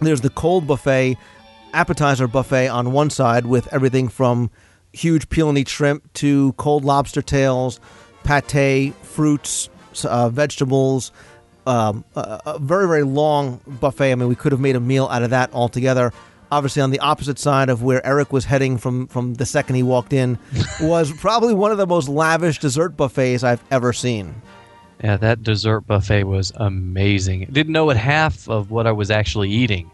There's 0.01 0.23
the 0.23 0.31
cold 0.31 0.67
buffet, 0.67 1.17
appetizer 1.73 2.27
buffet 2.27 2.67
on 2.67 2.91
one 2.91 3.11
side 3.11 3.47
with 3.47 3.73
everything 3.73 4.09
from 4.09 4.51
huge 4.93 5.27
and 5.39 5.69
shrimp 5.69 6.13
to 6.15 6.53
cold 6.55 6.85
lobster 6.85 7.23
tails, 7.23 7.79
pate, 8.25 8.93
fruits, 9.03 9.71
uh, 10.05 10.29
vegetables, 10.31 11.13
um, 11.67 12.05
a, 12.17 12.41
a, 12.47 12.59
very 12.59 12.87
very 12.87 13.03
long 13.03 13.61
buffet. 13.67 14.13
I 14.13 14.15
mean, 14.15 14.29
we 14.29 14.35
could 14.35 14.53
have 14.53 14.61
made 14.61 14.77
a 14.77 14.81
meal 14.81 15.09
out 15.11 15.23
of 15.23 15.31
that 15.31 15.53
altogether. 15.53 16.13
Obviously, 16.51 16.83
on 16.83 16.91
the 16.91 16.99
opposite 16.99 17.39
side 17.39 17.71
of 17.71 17.83
where 17.83 18.05
Eric 18.07 18.33
was 18.33 18.45
heading 18.45 18.77
from 18.77 19.07
from 19.07 19.35
the 19.35 19.47
second 19.47 19.77
he 19.77 19.83
walked 19.83 20.13
in, 20.13 20.39
was 20.81 21.13
probably 21.13 21.55
one 21.55 21.73
of 21.73 21.79
the 21.79 21.87
most 21.87 22.09
lavish 22.09 22.59
dessert 22.59 22.97
buffets 22.97 23.43
I've 23.43 23.63
ever 23.71 23.93
seen. 23.93 24.35
Yeah, 25.03 25.17
that 25.17 25.43
dessert 25.43 25.83
buffet 25.83 26.25
was 26.25 26.53
amazing. 26.57 27.49
Didn't 27.51 27.73
know 27.73 27.87
what 27.87 27.97
half 27.97 28.49
of 28.49 28.71
what 28.71 28.87
I 28.87 28.93
was 28.93 29.11
actually 29.11 29.51
eating, 29.51 29.91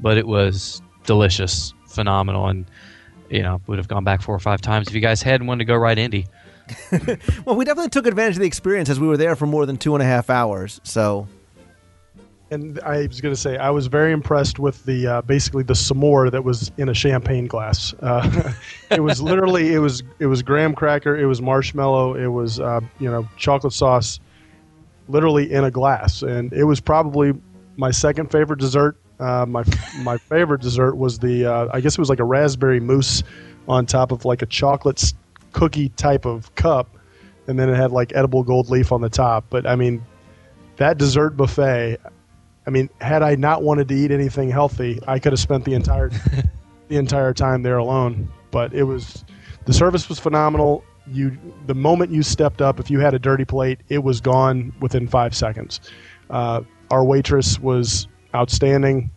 but 0.00 0.16
it 0.16 0.26
was 0.26 0.80
delicious, 1.04 1.74
phenomenal, 1.88 2.46
and 2.46 2.66
you 3.30 3.42
know 3.42 3.60
would 3.66 3.78
have 3.78 3.88
gone 3.88 4.04
back 4.04 4.22
four 4.22 4.34
or 4.34 4.40
five 4.40 4.60
times 4.60 4.88
if 4.88 4.94
you 4.94 5.00
guys 5.00 5.22
hadn't 5.22 5.46
wanted 5.46 5.58
to 5.60 5.64
go 5.64 5.76
right 5.76 5.98
Indy. 5.98 6.26
well, 7.44 7.56
we 7.56 7.64
definitely 7.64 7.90
took 7.90 8.06
advantage 8.06 8.36
of 8.36 8.40
the 8.40 8.46
experience 8.46 8.88
as 8.88 8.98
we 8.98 9.06
were 9.06 9.16
there 9.16 9.36
for 9.36 9.46
more 9.46 9.66
than 9.66 9.76
two 9.76 9.94
and 9.94 10.02
a 10.02 10.06
half 10.06 10.30
hours. 10.30 10.80
So, 10.84 11.28
and 12.50 12.78
I 12.80 13.06
was 13.06 13.20
going 13.20 13.34
to 13.34 13.40
say 13.40 13.56
I 13.56 13.70
was 13.70 13.86
very 13.86 14.12
impressed 14.12 14.58
with 14.58 14.84
the 14.84 15.06
uh, 15.06 15.22
basically 15.22 15.62
the 15.62 15.74
s'more 15.74 16.30
that 16.30 16.44
was 16.44 16.70
in 16.76 16.88
a 16.88 16.94
champagne 16.94 17.46
glass. 17.46 17.94
Uh, 18.02 18.52
it 18.90 19.00
was 19.00 19.20
literally 19.20 19.74
it 19.74 19.78
was 19.78 20.02
it 20.20 20.26
was 20.26 20.42
graham 20.42 20.74
cracker, 20.74 21.16
it 21.16 21.26
was 21.26 21.42
marshmallow, 21.42 22.14
it 22.14 22.28
was 22.28 22.60
uh, 22.60 22.80
you 23.00 23.10
know 23.10 23.28
chocolate 23.36 23.72
sauce, 23.72 24.20
literally 25.08 25.52
in 25.52 25.64
a 25.64 25.70
glass, 25.70 26.22
and 26.22 26.52
it 26.52 26.64
was 26.64 26.80
probably 26.80 27.32
my 27.76 27.90
second 27.90 28.30
favorite 28.30 28.60
dessert. 28.60 28.96
Uh, 29.18 29.44
my 29.46 29.64
my 30.02 30.16
favorite 30.18 30.60
dessert 30.60 30.94
was 30.96 31.18
the 31.18 31.46
uh, 31.46 31.68
I 31.72 31.80
guess 31.80 31.94
it 31.94 31.98
was 31.98 32.10
like 32.10 32.20
a 32.20 32.24
raspberry 32.24 32.80
mousse 32.80 33.22
on 33.66 33.86
top 33.86 34.12
of 34.12 34.24
like 34.24 34.42
a 34.42 34.46
chocolate 34.46 35.00
cookie 35.56 35.88
type 35.88 36.26
of 36.26 36.54
cup, 36.54 36.98
and 37.46 37.58
then 37.58 37.70
it 37.70 37.76
had 37.76 37.90
like 37.90 38.14
edible 38.14 38.42
gold 38.42 38.68
leaf 38.68 38.92
on 38.92 39.00
the 39.00 39.08
top. 39.08 39.46
But 39.48 39.66
I 39.66 39.74
mean, 39.74 40.04
that 40.76 40.98
dessert 40.98 41.36
buffet. 41.36 41.98
I 42.66 42.70
mean, 42.70 42.90
had 43.00 43.22
I 43.22 43.36
not 43.36 43.62
wanted 43.62 43.88
to 43.88 43.94
eat 43.94 44.10
anything 44.10 44.50
healthy, 44.50 45.00
I 45.08 45.18
could 45.18 45.32
have 45.32 45.40
spent 45.40 45.64
the 45.64 45.74
entire 45.74 46.10
the 46.88 46.96
entire 46.96 47.32
time 47.32 47.62
there 47.62 47.78
alone. 47.78 48.30
But 48.50 48.74
it 48.74 48.82
was 48.84 49.24
the 49.64 49.72
service 49.72 50.08
was 50.08 50.20
phenomenal. 50.20 50.84
You 51.06 51.36
the 51.66 51.74
moment 51.74 52.10
you 52.10 52.22
stepped 52.22 52.60
up, 52.60 52.78
if 52.78 52.90
you 52.90 53.00
had 53.00 53.14
a 53.14 53.18
dirty 53.18 53.46
plate, 53.46 53.80
it 53.88 54.04
was 54.04 54.20
gone 54.20 54.74
within 54.80 55.08
five 55.08 55.34
seconds. 55.34 55.80
Uh, 56.28 56.62
our 56.90 57.04
waitress 57.04 57.58
was 57.58 58.08
outstanding 58.34 59.10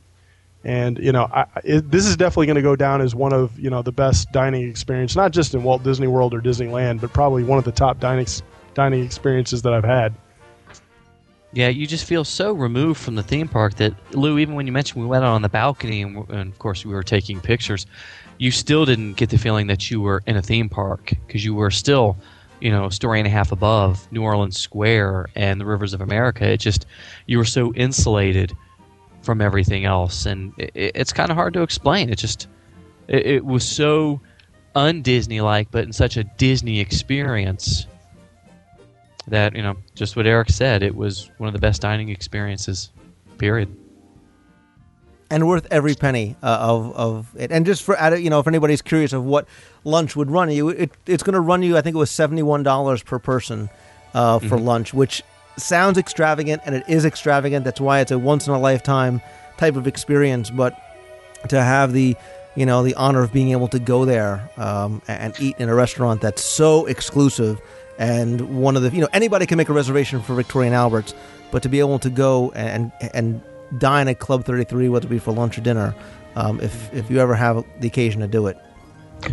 and 0.64 0.98
you 0.99 1.11
know 1.11 1.27
I, 1.31 1.45
it, 1.64 1.91
this 1.91 2.06
is 2.06 2.18
definitely 2.18 2.48
going 2.48 2.56
to 2.56 2.61
go 2.61 2.76
down 2.76 3.02
as 3.02 3.15
one 3.15 3.34
of 3.34 3.57
you 3.60 3.69
know 3.69 3.81
the 3.81 3.91
best 3.91 4.31
dining 4.31 4.69
experience 4.69 5.15
not 5.15 5.31
just 5.31 5.53
in 5.53 5.64
walt 5.64 5.84
disney 5.84 6.07
world 6.07 6.34
or 6.34 6.41
disneyland 6.41 7.02
but 7.02 7.14
probably 7.14 7.44
one 7.44 7.57
of 7.57 7.64
the 7.64 7.72
top 7.72 7.99
dining 7.99 8.27
dining 8.73 9.03
experiences 9.03 9.61
that 9.61 9.73
i've 9.73 9.86
had 9.86 10.14
yeah 11.53 11.69
you 11.69 11.88
just 11.88 12.06
feel 12.06 12.23
so 12.23 12.52
removed 12.52 12.99
from 12.99 13.15
the 13.15 13.23
theme 13.23 13.48
park 13.48 13.76
that 13.76 13.94
lou 14.14 14.38
even 14.38 14.56
when 14.56 14.65
you 14.65 14.73
mentioned 14.73 15.02
we 15.02 15.07
went 15.07 15.23
out 15.23 15.34
on 15.34 15.41
the 15.41 15.49
balcony 15.49 16.02
and, 16.02 16.30
and 16.30 16.52
of 16.52 16.60
course 16.60 16.86
we 16.86 16.94
were 16.94 17.03
taking 17.03 17.40
pictures 17.40 17.86
you 18.38 18.52
still 18.52 18.86
didn't 18.86 19.14
get 19.14 19.30
the 19.30 19.38
feeling 19.38 19.68
that 19.68 19.90
you 19.90 20.02
were 20.02 20.22
in 20.27 20.36
a 20.36 20.41
theme 20.41 20.68
park 20.68 21.14
because 21.26 21.44
you 21.44 21.53
were 21.53 21.72
still 21.72 22.18
you 22.61 22.72
know, 22.72 22.88
a 22.88 22.91
story 22.91 23.19
and 23.19 23.27
a 23.27 23.30
half 23.30 23.53
above 23.53 24.06
New 24.11 24.22
Orleans 24.22 24.57
Square 24.57 25.27
and 25.36 25.61
the 25.61 25.65
rivers 25.65 25.94
of 25.94 26.02
America. 26.02 26.45
It 26.45 26.57
just 26.57 26.86
you 27.26 27.38
were 27.38 27.45
so 27.45 27.73
insulated 27.73 28.53
from 29.30 29.42
everything 29.42 29.86
else, 29.86 30.26
and 30.26 30.52
it, 30.58 30.72
it's 30.74 31.14
kind 31.14 31.30
of 31.30 31.38
hard 31.38 31.54
to 31.54 31.62
explain. 31.62 32.10
It 32.10 32.18
just 32.18 32.48
it, 33.08 33.28
it 33.28 33.46
was 33.46 33.64
so 33.64 34.20
un-Disney 34.74 35.40
like, 35.40 35.70
but 35.70 35.84
in 35.84 35.94
such 35.94 36.18
a 36.18 36.24
Disney 36.24 36.80
experience 36.80 37.86
that 39.28 39.56
you 39.56 39.62
know, 39.62 39.78
just 39.94 40.16
what 40.16 40.26
Eric 40.26 40.50
said, 40.50 40.82
it 40.82 40.96
was 40.96 41.30
one 41.38 41.46
of 41.46 41.54
the 41.54 41.60
best 41.60 41.84
dining 41.84 42.10
experiences. 42.10 42.90
Period. 43.38 43.70
And 45.30 45.48
worth 45.48 45.68
every 45.70 45.94
penny 45.94 46.36
uh, 46.42 46.58
of 46.60 46.96
of 46.96 47.36
it. 47.38 47.52
And 47.52 47.68
just 47.68 47.84
for 47.84 47.96
you 48.16 48.32
know, 48.32 48.40
if 48.40 48.48
anybody's 48.48 48.82
curious 48.82 49.14
of 49.14 49.24
what 49.26 49.48
lunch 49.84 50.16
would 50.16 50.32
run 50.32 50.50
you, 50.50 50.70
it, 50.70 50.92
it's 51.06 51.22
going 51.22 51.36
to 51.36 51.40
run 51.40 51.62
you. 51.62 51.78
I 51.78 51.82
think 51.82 51.96
it 51.96 52.00
was 52.00 52.10
seventy 52.10 52.42
one 52.42 52.64
dollars 52.64 53.04
per 53.04 53.20
person 53.20 53.70
uh, 54.16 54.40
for 54.40 54.56
mm-hmm. 54.56 54.66
lunch, 54.66 54.92
which 54.92 55.22
sounds 55.61 55.98
extravagant 55.98 56.61
and 56.65 56.76
it 56.76 56.84
is 56.88 57.06
extravagant. 57.06 57.65
That's 57.65 57.81
why 57.81 57.99
it's 57.99 58.11
a 58.11 58.19
once 58.19 58.48
in 58.48 58.53
a 58.53 58.60
lifetime 58.60 59.22
type 59.57 59.76
of 59.76 59.88
experience. 59.88 60.49
But 60.49 60.80
to 61.49 61.61
have 61.61 61.94
the 61.94 62.15
you 62.56 62.65
know 62.65 62.84
the 62.84 62.95
honor 62.95 63.23
of 63.23 63.31
being 63.31 63.52
able 63.52 63.68
to 63.69 63.80
go 63.80 64.06
there 64.06 64.49
um, 64.57 65.02
and 65.07 65.40
eat 65.40 65.56
in 65.60 65.69
a 65.69 65.76
restaurant 65.76 66.22
that's 66.22 66.44
so 66.44 66.86
exclusive 66.88 67.61
and 67.98 68.61
one 68.61 68.76
of 68.76 68.81
the 68.81 68.90
you 68.90 69.02
know 69.02 69.10
anybody 69.14 69.45
can 69.45 69.57
make 69.57 69.69
a 69.69 69.73
reservation 69.73 70.22
for 70.22 70.34
Victoria 70.34 70.68
and 70.68 70.76
Albert's, 70.76 71.14
but 71.52 71.61
to 71.64 71.69
be 71.69 71.80
able 71.80 71.99
to 71.99 72.10
go 72.10 72.52
and 72.52 72.91
and 73.14 73.41
dine 73.77 74.07
at 74.07 74.19
Club 74.19 74.45
33, 74.45 74.90
whether 74.90 75.06
it 75.06 75.10
be 75.10 75.19
for 75.19 75.31
lunch 75.31 75.57
or 75.57 75.61
dinner, 75.61 75.94
um, 76.36 76.60
if 76.61 76.91
if 76.94 77.11
you 77.11 77.19
ever 77.19 77.36
have 77.36 77.64
the 77.80 77.88
occasion 77.88 78.22
to 78.22 78.27
do 78.27 78.48
it. 78.48 78.57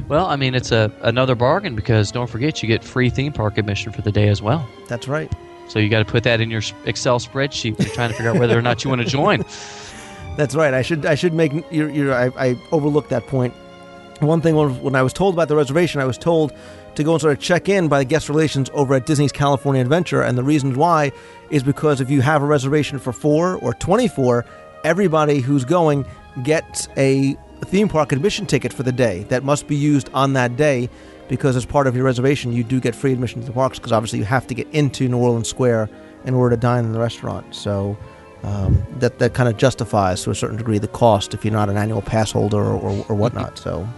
Well, 0.08 0.26
I 0.26 0.34
mean, 0.34 0.54
it's 0.54 0.72
a 0.72 0.90
another 1.02 1.36
bargain 1.36 1.76
because 1.76 2.10
don't 2.10 2.28
forget 2.28 2.62
you 2.62 2.66
get 2.66 2.82
free 2.82 3.08
theme 3.08 3.32
park 3.32 3.56
admission 3.56 3.92
for 3.92 4.02
the 4.02 4.12
day 4.12 4.28
as 4.28 4.42
well. 4.42 4.68
That's 4.88 5.06
right. 5.06 5.32
So 5.68 5.78
you 5.78 5.88
got 5.88 5.98
to 5.98 6.05
put 6.05 6.24
that 6.24 6.40
in 6.40 6.51
your 6.51 6.62
Excel 6.84 7.18
spreadsheet 7.18 7.78
you're 7.78 7.94
trying 7.94 8.10
to 8.10 8.14
figure 8.14 8.30
out 8.30 8.38
whether 8.38 8.56
or 8.56 8.62
not 8.62 8.84
you 8.84 8.90
want 8.90 9.02
to 9.02 9.09
join. 9.09 9.44
That's 10.36 10.55
right. 10.55 10.74
I 10.74 10.82
should 10.82 11.06
I 11.06 11.14
should 11.14 11.32
make 11.32 11.52
your, 11.72 11.88
your 11.88 12.14
I, 12.14 12.26
I 12.36 12.56
overlooked 12.70 13.10
that 13.10 13.26
point. 13.26 13.55
One 14.20 14.40
thing 14.40 14.55
when 14.55 14.94
I 14.94 15.02
was 15.02 15.12
told 15.12 15.34
about 15.34 15.48
the 15.48 15.56
reservation, 15.56 16.01
I 16.01 16.05
was 16.05 16.18
told 16.18 16.52
to 16.94 17.05
go 17.05 17.12
and 17.12 17.20
sort 17.20 17.34
of 17.34 17.38
check 17.38 17.68
in 17.68 17.88
by 17.88 17.98
the 17.98 18.05
guest 18.05 18.28
relations 18.28 18.70
over 18.72 18.94
at 18.94 19.05
Disney's 19.05 19.32
California 19.32 19.82
Adventure, 19.82 20.22
and 20.22 20.38
the 20.38 20.43
reason 20.43 20.74
why 20.74 21.12
is 21.51 21.62
because 21.62 22.01
if 22.01 22.10
you 22.10 22.22
have 22.22 22.43
a 22.43 22.47
reservation 22.47 22.98
for 22.98 23.12
four 23.12 23.56
or 23.56 23.74
twenty-four, 23.74 24.44
everybody 24.84 25.40
who's 25.40 25.64
going 25.64 26.06
gets 26.43 26.88
a 26.97 27.36
theme 27.64 27.88
park 27.88 28.12
admission 28.12 28.47
ticket 28.47 28.72
for 28.72 28.82
the 28.82 28.93
day 28.93 29.24
that 29.24 29.43
must 29.43 29.66
be 29.66 29.76
used 29.76 30.10
on 30.12 30.34
that 30.34 30.56
day 30.56 30.88
because 31.28 31.56
as 31.56 31.64
part 31.64 31.86
of 31.86 31.96
your 31.96 32.04
reservation, 32.04 32.52
you 32.52 32.64
do 32.64 32.80
get 32.80 32.94
free 32.94 33.12
admission 33.12 33.40
to 33.40 33.46
the 33.46 33.52
parks 33.52 33.78
because 33.78 33.92
obviously 33.92 34.18
you 34.18 34.24
have 34.24 34.46
to 34.46 34.54
get 34.54 34.66
into 34.72 35.08
New 35.08 35.18
Orleans 35.18 35.48
Square 35.48 35.88
in 36.24 36.34
order 36.34 36.56
to 36.56 36.60
dine 36.60 36.84
in 36.84 36.92
the 36.92 37.00
restaurant. 37.00 37.54
So 37.54 37.96
um, 38.42 38.84
that 38.98 39.18
that 39.18 39.34
kind 39.34 39.48
of 39.48 39.56
justifies 39.56 40.22
to 40.24 40.30
a 40.30 40.34
certain 40.34 40.56
degree 40.56 40.78
the 40.78 40.88
cost 40.88 41.34
if 41.34 41.44
you're 41.44 41.52
not 41.52 41.68
an 41.68 41.76
annual 41.76 42.02
pass 42.02 42.32
holder 42.32 42.58
or, 42.62 42.78
or, 42.78 43.06
or 43.08 43.16
whatnot. 43.16 43.58
So. 43.58 43.88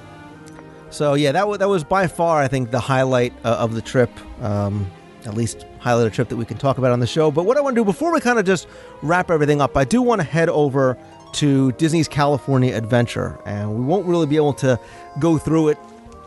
So 0.90 1.14
yeah, 1.14 1.32
that 1.32 1.46
was 1.46 1.58
that 1.58 1.68
was 1.68 1.84
by 1.84 2.06
far 2.06 2.40
I 2.40 2.48
think 2.48 2.70
the 2.70 2.80
highlight 2.80 3.34
uh, 3.44 3.56
of 3.56 3.74
the 3.74 3.82
trip. 3.82 4.10
Um, 4.42 4.90
at 5.24 5.34
least 5.34 5.66
highlight 5.80 6.06
a 6.06 6.10
trip 6.10 6.28
that 6.28 6.36
we 6.36 6.44
can 6.44 6.56
talk 6.56 6.78
about 6.78 6.92
on 6.92 7.00
the 7.00 7.06
show. 7.06 7.30
But 7.30 7.44
what 7.44 7.56
I 7.56 7.60
want 7.60 7.74
to 7.74 7.80
do 7.80 7.84
before 7.84 8.12
we 8.12 8.20
kind 8.20 8.38
of 8.38 8.46
just 8.46 8.66
wrap 9.02 9.30
everything 9.30 9.60
up, 9.60 9.76
I 9.76 9.84
do 9.84 10.00
want 10.00 10.20
to 10.20 10.26
head 10.26 10.48
over 10.48 10.96
to 11.34 11.72
Disney's 11.72 12.08
California 12.08 12.74
Adventure, 12.74 13.38
and 13.44 13.74
we 13.74 13.84
won't 13.84 14.06
really 14.06 14.26
be 14.26 14.36
able 14.36 14.54
to 14.54 14.80
go 15.18 15.36
through 15.36 15.68
it 15.68 15.78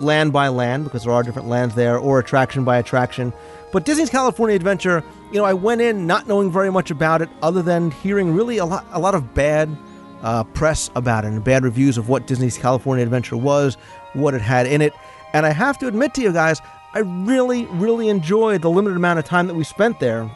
land 0.01 0.33
by 0.33 0.47
land 0.47 0.83
because 0.83 1.03
there 1.03 1.13
are 1.13 1.23
different 1.23 1.47
lands 1.47 1.75
there, 1.75 1.97
or 1.97 2.19
attraction 2.19 2.63
by 2.63 2.77
attraction. 2.77 3.33
But 3.71 3.85
Disney's 3.85 4.09
California 4.09 4.55
Adventure, 4.55 5.03
you 5.31 5.37
know, 5.37 5.45
I 5.45 5.53
went 5.53 5.81
in 5.81 6.05
not 6.05 6.27
knowing 6.27 6.51
very 6.51 6.71
much 6.71 6.91
about 6.91 7.21
it, 7.21 7.29
other 7.41 7.61
than 7.61 7.91
hearing 7.91 8.33
really 8.33 8.57
a 8.57 8.65
lot, 8.65 8.85
a 8.91 8.99
lot 8.99 9.15
of 9.15 9.33
bad 9.33 9.69
uh, 10.21 10.43
press 10.43 10.89
about 10.95 11.25
it 11.25 11.29
and 11.29 11.43
bad 11.43 11.63
reviews 11.63 11.97
of 11.97 12.09
what 12.09 12.27
Disney's 12.27 12.57
California 12.57 13.03
Adventure 13.03 13.37
was, 13.37 13.75
what 14.13 14.33
it 14.33 14.41
had 14.41 14.67
in 14.67 14.81
it. 14.81 14.93
And 15.33 15.45
I 15.45 15.51
have 15.51 15.77
to 15.79 15.87
admit 15.87 16.13
to 16.15 16.21
you 16.21 16.33
guys, 16.33 16.61
I 16.93 16.99
really, 16.99 17.65
really 17.67 18.09
enjoyed 18.09 18.61
the 18.61 18.69
limited 18.69 18.97
amount 18.97 19.19
of 19.19 19.25
time 19.25 19.47
that 19.47 19.53
we 19.53 19.63
spent 19.63 19.99
there. 19.99 20.29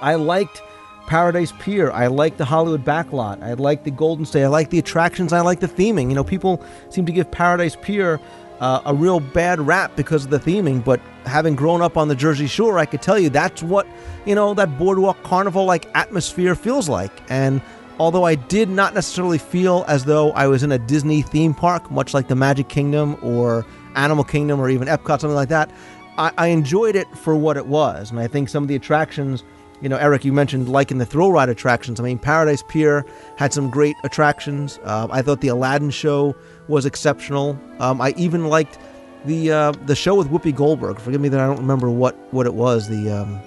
I 0.00 0.14
liked 0.14 0.62
Paradise 1.06 1.52
Pier. 1.58 1.90
I 1.90 2.06
liked 2.06 2.38
the 2.38 2.46
Hollywood 2.46 2.84
backlot. 2.84 3.42
I 3.42 3.52
liked 3.52 3.84
the 3.84 3.90
Golden 3.90 4.24
State. 4.24 4.44
I 4.44 4.48
liked 4.48 4.70
the 4.70 4.78
attractions. 4.78 5.32
I 5.32 5.42
liked 5.42 5.60
the 5.60 5.68
theming. 5.68 6.08
You 6.08 6.14
know, 6.14 6.24
people 6.24 6.64
seem 6.88 7.04
to 7.04 7.12
give 7.12 7.30
Paradise 7.30 7.76
Pier 7.80 8.18
uh, 8.64 8.80
a 8.86 8.94
real 8.94 9.20
bad 9.20 9.60
rap 9.60 9.94
because 9.94 10.24
of 10.24 10.30
the 10.30 10.38
theming, 10.38 10.82
but 10.82 10.98
having 11.26 11.54
grown 11.54 11.82
up 11.82 11.98
on 11.98 12.08
the 12.08 12.14
Jersey 12.14 12.46
Shore, 12.46 12.78
I 12.78 12.86
could 12.86 13.02
tell 13.02 13.18
you 13.18 13.28
that's 13.28 13.62
what, 13.62 13.86
you 14.24 14.34
know, 14.34 14.54
that 14.54 14.78
boardwalk 14.78 15.22
carnival 15.22 15.66
like 15.66 15.86
atmosphere 15.94 16.54
feels 16.54 16.88
like. 16.88 17.12
And 17.30 17.60
although 17.98 18.24
I 18.24 18.36
did 18.36 18.70
not 18.70 18.94
necessarily 18.94 19.36
feel 19.36 19.84
as 19.86 20.06
though 20.06 20.32
I 20.32 20.46
was 20.46 20.62
in 20.62 20.72
a 20.72 20.78
Disney 20.78 21.20
theme 21.20 21.52
park, 21.52 21.90
much 21.90 22.14
like 22.14 22.28
the 22.28 22.36
Magic 22.36 22.70
Kingdom 22.70 23.18
or 23.20 23.66
Animal 23.96 24.24
Kingdom 24.24 24.58
or 24.58 24.70
even 24.70 24.88
Epcot, 24.88 25.20
something 25.20 25.34
like 25.34 25.50
that, 25.50 25.70
I, 26.16 26.32
I 26.38 26.46
enjoyed 26.46 26.96
it 26.96 27.06
for 27.18 27.36
what 27.36 27.58
it 27.58 27.66
was. 27.66 28.12
And 28.12 28.18
I 28.18 28.28
think 28.28 28.48
some 28.48 28.64
of 28.64 28.68
the 28.68 28.76
attractions, 28.76 29.44
you 29.80 29.88
know, 29.88 29.96
Eric, 29.96 30.24
you 30.24 30.32
mentioned 30.32 30.68
liking 30.68 30.98
the 30.98 31.06
thrill 31.06 31.32
ride 31.32 31.48
attractions. 31.48 32.00
I 32.00 32.04
mean, 32.04 32.18
Paradise 32.18 32.62
Pier 32.68 33.04
had 33.36 33.52
some 33.52 33.70
great 33.70 33.96
attractions. 34.04 34.78
Uh, 34.84 35.08
I 35.10 35.22
thought 35.22 35.40
the 35.40 35.48
Aladdin 35.48 35.90
show 35.90 36.34
was 36.68 36.86
exceptional. 36.86 37.58
Um, 37.80 38.00
I 38.00 38.14
even 38.16 38.48
liked 38.48 38.78
the 39.24 39.50
uh, 39.50 39.72
the 39.86 39.96
show 39.96 40.14
with 40.14 40.28
Whoopi 40.28 40.54
Goldberg. 40.54 40.98
Forgive 40.98 41.20
me 41.20 41.28
that 41.28 41.40
I 41.40 41.46
don't 41.46 41.58
remember 41.58 41.90
what, 41.90 42.16
what 42.32 42.46
it 42.46 42.54
was. 42.54 42.88
The 42.88 43.10
um, 43.10 43.40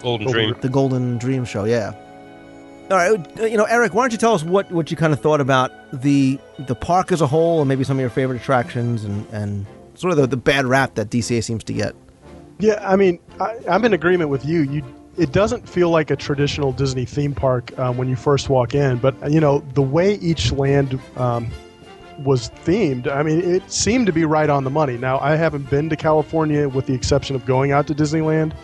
Golden 0.00 0.30
Dream. 0.30 0.56
The 0.60 0.68
Golden 0.68 1.18
Dream 1.18 1.44
show. 1.44 1.64
Yeah. 1.64 1.92
All 2.90 2.98
right, 2.98 3.40
uh, 3.40 3.44
you 3.44 3.56
know, 3.56 3.64
Eric, 3.64 3.94
why 3.94 4.02
don't 4.02 4.12
you 4.12 4.18
tell 4.18 4.34
us 4.34 4.44
what, 4.44 4.70
what 4.70 4.90
you 4.90 4.96
kind 4.96 5.14
of 5.14 5.20
thought 5.20 5.40
about 5.40 5.72
the 5.90 6.38
the 6.58 6.74
park 6.74 7.12
as 7.12 7.22
a 7.22 7.26
whole, 7.26 7.60
and 7.62 7.68
maybe 7.68 7.82
some 7.82 7.96
of 7.96 8.00
your 8.02 8.10
favorite 8.10 8.42
attractions, 8.42 9.04
and, 9.04 9.26
and 9.32 9.66
sort 9.94 10.10
of 10.10 10.18
the, 10.18 10.26
the 10.26 10.36
bad 10.36 10.66
rap 10.66 10.94
that 10.96 11.08
DCA 11.08 11.42
seems 11.42 11.64
to 11.64 11.72
get. 11.72 11.94
Yeah, 12.58 12.86
I 12.86 12.96
mean, 12.96 13.18
I, 13.40 13.56
I'm 13.70 13.86
in 13.86 13.94
agreement 13.94 14.28
with 14.28 14.44
you. 14.44 14.62
You, 14.62 14.84
it 15.16 15.32
doesn't 15.32 15.68
feel 15.68 15.90
like 15.90 16.10
a 16.10 16.16
traditional 16.16 16.72
Disney 16.72 17.04
theme 17.04 17.34
park 17.34 17.76
um, 17.78 17.96
when 17.96 18.08
you 18.08 18.16
first 18.16 18.48
walk 18.48 18.74
in, 18.74 18.98
but 18.98 19.14
you 19.30 19.40
know 19.40 19.60
the 19.74 19.82
way 19.82 20.14
each 20.14 20.52
land 20.52 20.98
um, 21.16 21.48
was 22.18 22.50
themed. 22.64 23.06
I 23.10 23.22
mean, 23.22 23.40
it 23.40 23.70
seemed 23.70 24.06
to 24.06 24.12
be 24.12 24.24
right 24.24 24.50
on 24.50 24.64
the 24.64 24.70
money. 24.70 24.96
Now, 24.96 25.18
I 25.20 25.36
haven't 25.36 25.68
been 25.70 25.88
to 25.90 25.96
California 25.96 26.68
with 26.68 26.86
the 26.86 26.94
exception 26.94 27.36
of 27.36 27.44
going 27.46 27.72
out 27.72 27.86
to 27.88 27.94
Disneyland, 27.94 28.54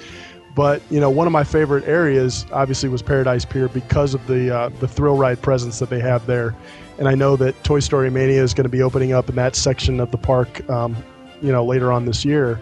but 0.54 0.82
you 0.90 1.00
know, 1.00 1.10
one 1.10 1.26
of 1.26 1.32
my 1.32 1.44
favorite 1.44 1.86
areas 1.86 2.46
obviously 2.52 2.88
was 2.88 3.02
Paradise 3.02 3.44
Pier 3.44 3.68
because 3.68 4.14
of 4.14 4.26
the 4.26 4.54
uh, 4.54 4.68
the 4.80 4.88
thrill 4.88 5.16
ride 5.16 5.40
presence 5.42 5.78
that 5.78 5.90
they 5.90 6.00
have 6.00 6.26
there. 6.26 6.54
And 6.98 7.08
I 7.08 7.14
know 7.14 7.36
that 7.36 7.62
Toy 7.64 7.80
Story 7.80 8.10
Mania 8.10 8.42
is 8.42 8.52
going 8.52 8.64
to 8.64 8.70
be 8.70 8.82
opening 8.82 9.12
up 9.12 9.28
in 9.28 9.36
that 9.36 9.56
section 9.56 10.00
of 10.00 10.10
the 10.10 10.18
park, 10.18 10.68
um, 10.68 10.96
you 11.40 11.50
know, 11.50 11.64
later 11.64 11.90
on 11.92 12.04
this 12.04 12.24
year. 12.24 12.60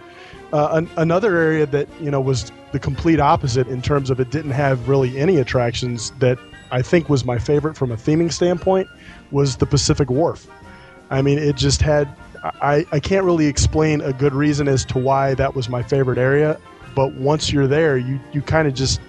Uh, 0.52 0.68
an, 0.72 0.90
another 0.96 1.36
area 1.36 1.66
that 1.66 1.88
you 2.00 2.10
know 2.10 2.20
was 2.20 2.50
the 2.72 2.78
complete 2.78 3.20
opposite 3.20 3.66
in 3.68 3.82
terms 3.82 4.10
of 4.10 4.18
it 4.20 4.30
didn't 4.30 4.52
have 4.52 4.88
really 4.88 5.18
any 5.18 5.36
attractions 5.36 6.10
that 6.18 6.38
I 6.70 6.82
think 6.82 7.08
was 7.08 7.24
my 7.24 7.38
favorite 7.38 7.76
from 7.76 7.92
a 7.92 7.96
theming 7.96 8.32
standpoint 8.32 8.88
was 9.30 9.56
the 9.56 9.66
Pacific 9.66 10.10
Wharf. 10.10 10.46
I 11.10 11.22
mean, 11.22 11.38
it 11.38 11.56
just 11.56 11.82
had. 11.82 12.08
I, 12.44 12.86
I 12.92 13.00
can't 13.00 13.24
really 13.24 13.46
explain 13.46 14.00
a 14.00 14.12
good 14.12 14.32
reason 14.32 14.68
as 14.68 14.84
to 14.86 14.98
why 14.98 15.34
that 15.34 15.56
was 15.56 15.68
my 15.68 15.82
favorite 15.82 16.18
area, 16.18 16.58
but 16.94 17.12
once 17.14 17.52
you're 17.52 17.66
there, 17.66 17.98
you, 17.98 18.20
you 18.32 18.42
kind 18.42 18.68
of 18.68 18.74
just 18.74 19.00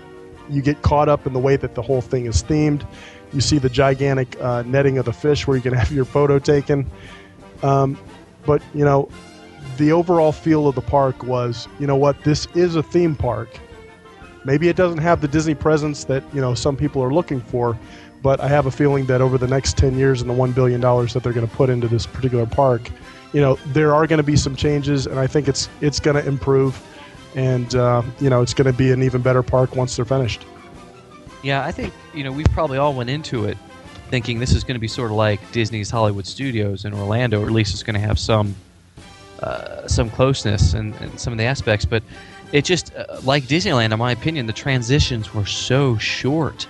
you 0.50 0.64
get 0.64 0.82
caught 0.82 1.10
up 1.10 1.28
in 1.28 1.34
the 1.34 1.40
way 1.40 1.56
that 1.56 1.76
the 1.76 1.82
whole 1.82 2.02
thing 2.02 2.26
is 2.26 2.42
themed. 2.42 2.86
You 3.32 3.42
see 3.42 3.60
the 3.60 3.70
gigantic 3.70 4.40
uh, 4.42 4.64
netting 4.64 4.98
of 4.98 5.06
the 5.06 5.14
fish 5.14 5.46
where 5.46 5.56
you 5.56 5.62
can 5.62 5.74
have 5.76 5.92
your 5.92 6.06
photo 6.06 6.40
taken. 6.40 6.90
Um, 7.62 8.00
but 8.46 8.64
you 8.74 8.84
know, 8.84 9.10
the 9.78 9.92
overall 9.92 10.32
feel 10.32 10.68
of 10.68 10.76
the 10.76 10.82
park 10.82 11.24
was, 11.24 11.68
you 11.80 11.88
know 11.88 11.96
what, 11.96 12.24
this 12.24 12.48
is 12.56 12.76
a 12.76 12.84
theme 12.84 13.16
park. 13.16 13.50
Maybe 14.46 14.70
it 14.70 14.76
doesn't 14.76 15.00
have 15.00 15.22
the 15.22 15.28
Disney 15.28 15.56
presence 15.56 16.06
that 16.06 16.24
you 16.34 16.42
know 16.42 16.54
some 16.54 16.76
people 16.76 17.04
are 17.04 17.14
looking 17.14 17.42
for, 17.42 17.78
but 18.22 18.40
I 18.40 18.48
have 18.48 18.66
a 18.66 18.72
feeling 18.72 19.06
that 19.06 19.22
over 19.22 19.38
the 19.38 19.48
next 19.48 19.78
10 19.78 19.98
years 19.98 20.22
and 20.22 20.30
the 20.30 20.34
$1 20.34 20.54
billion 20.54 20.82
that 20.82 21.22
they're 21.24 21.34
going 21.34 21.48
to 21.48 21.56
put 21.56 21.70
into 21.70 21.88
this 21.88 22.06
particular 22.06 22.46
park, 22.46 22.90
you 23.34 23.42
know, 23.42 23.58
there 23.68 23.94
are 23.94 24.08
going 24.08 24.18
to 24.18 24.24
be 24.24 24.36
some 24.36 24.56
changes, 24.56 25.06
and 25.06 25.20
I 25.20 25.28
think 25.28 25.48
it's 25.48 25.70
it's 25.82 26.00
going 26.00 26.16
to 26.16 26.28
improve, 26.28 26.82
and 27.36 27.74
uh, 27.76 28.02
you 28.20 28.30
know, 28.30 28.42
it's 28.42 28.54
going 28.54 28.72
to 28.72 28.78
be 28.78 28.92
an 28.92 29.04
even 29.04 29.22
better 29.22 29.44
park 29.44 29.76
once 29.76 29.96
they're 29.96 30.06
finished. 30.06 30.46
Yeah, 31.44 31.66
I 31.66 31.72
think 31.72 31.94
you 32.14 32.24
know 32.24 32.32
we 32.32 32.44
probably 32.46 32.78
all 32.78 32.94
went 32.94 33.10
into 33.10 33.46
it 33.46 33.58
thinking 34.10 34.40
this 34.40 34.54
is 34.54 34.64
going 34.64 34.76
to 34.76 34.80
be 34.80 34.88
sort 34.88 35.12
of 35.12 35.18
like 35.18 35.40
Disney's 35.52 35.90
Hollywood 35.90 36.26
Studios 36.26 36.84
in 36.86 36.94
Orlando, 36.94 37.42
or 37.42 37.46
at 37.46 37.52
least 37.52 37.74
it's 37.74 37.84
going 37.84 37.94
to 37.94 38.00
have 38.00 38.18
some 38.20 38.56
uh, 39.42 39.88
some 39.88 40.10
closeness 40.10 40.74
and, 40.74 40.94
and, 40.96 41.20
some 41.20 41.34
of 41.34 41.40
the 41.40 41.46
aspects. 41.46 41.86
But 41.86 42.04
it 42.52 42.66
just 42.66 42.94
uh, 42.96 43.20
like 43.24 43.44
Disneyland, 43.44 43.92
in 43.92 44.00
my 44.00 44.12
opinion, 44.12 44.46
the 44.46 44.54
transitions 44.54 45.34
were 45.34 45.46
so 45.46 45.98
short 45.98 46.68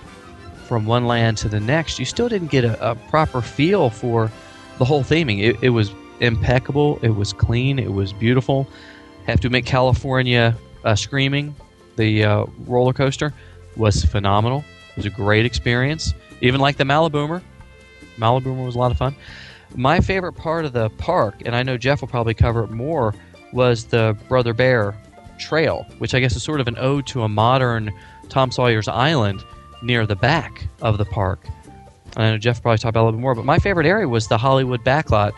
from 0.66 0.86
one 0.86 1.06
land 1.06 1.36
to 1.38 1.48
the 1.48 1.60
next. 1.60 1.98
You 1.98 2.04
still 2.04 2.28
didn't 2.28 2.50
get 2.50 2.64
a, 2.64 2.90
a 2.90 2.94
proper 2.94 3.40
feel 3.40 3.90
for 3.90 4.30
the 4.78 4.84
whole 4.84 5.02
theming. 5.02 5.42
It, 5.42 5.56
it 5.62 5.70
was 5.70 5.92
impeccable. 6.20 6.98
It 7.02 7.10
was 7.10 7.32
clean. 7.32 7.78
It 7.78 7.92
was 7.92 8.12
beautiful. 8.12 8.68
Have 9.26 9.40
to 9.40 9.48
admit, 9.48 9.66
California 9.66 10.56
uh, 10.84 10.94
Screaming, 10.94 11.54
the 11.96 12.24
uh, 12.24 12.46
roller 12.66 12.92
coaster, 12.92 13.34
was 13.76 14.04
phenomenal. 14.04 14.64
It 14.90 14.96
was 14.96 15.06
a 15.06 15.10
great 15.10 15.44
experience. 15.44 16.14
Even 16.40 16.60
like 16.60 16.76
the 16.76 16.84
Maliboomer. 16.84 17.42
Maliboomer 18.16 18.64
was 18.64 18.74
a 18.74 18.78
lot 18.78 18.90
of 18.90 18.98
fun. 18.98 19.14
My 19.76 20.00
favorite 20.00 20.32
part 20.32 20.64
of 20.64 20.72
the 20.72 20.90
park, 20.90 21.42
and 21.44 21.54
I 21.54 21.62
know 21.62 21.76
Jeff 21.76 22.00
will 22.00 22.08
probably 22.08 22.34
cover 22.34 22.64
it 22.64 22.70
more, 22.70 23.14
was 23.52 23.84
the 23.84 24.16
Brother 24.28 24.52
Bear 24.52 24.96
Trail, 25.38 25.86
which 25.98 26.14
I 26.14 26.20
guess 26.20 26.36
is 26.36 26.42
sort 26.42 26.60
of 26.60 26.68
an 26.68 26.76
ode 26.78 27.06
to 27.08 27.22
a 27.22 27.28
modern 27.28 27.92
Tom 28.28 28.50
Sawyer's 28.50 28.88
Island 28.88 29.44
near 29.82 30.06
the 30.06 30.16
back 30.16 30.66
of 30.82 30.98
the 30.98 31.04
park. 31.04 31.46
I 32.16 32.30
know 32.30 32.38
Jeff 32.38 32.60
probably 32.60 32.78
talk 32.78 32.90
about 32.90 33.02
a 33.02 33.06
little 33.06 33.18
bit 33.18 33.22
more, 33.22 33.34
but 33.34 33.44
my 33.44 33.58
favorite 33.58 33.86
area 33.86 34.08
was 34.08 34.26
the 34.28 34.38
Hollywood 34.38 34.84
backlot, 34.84 35.32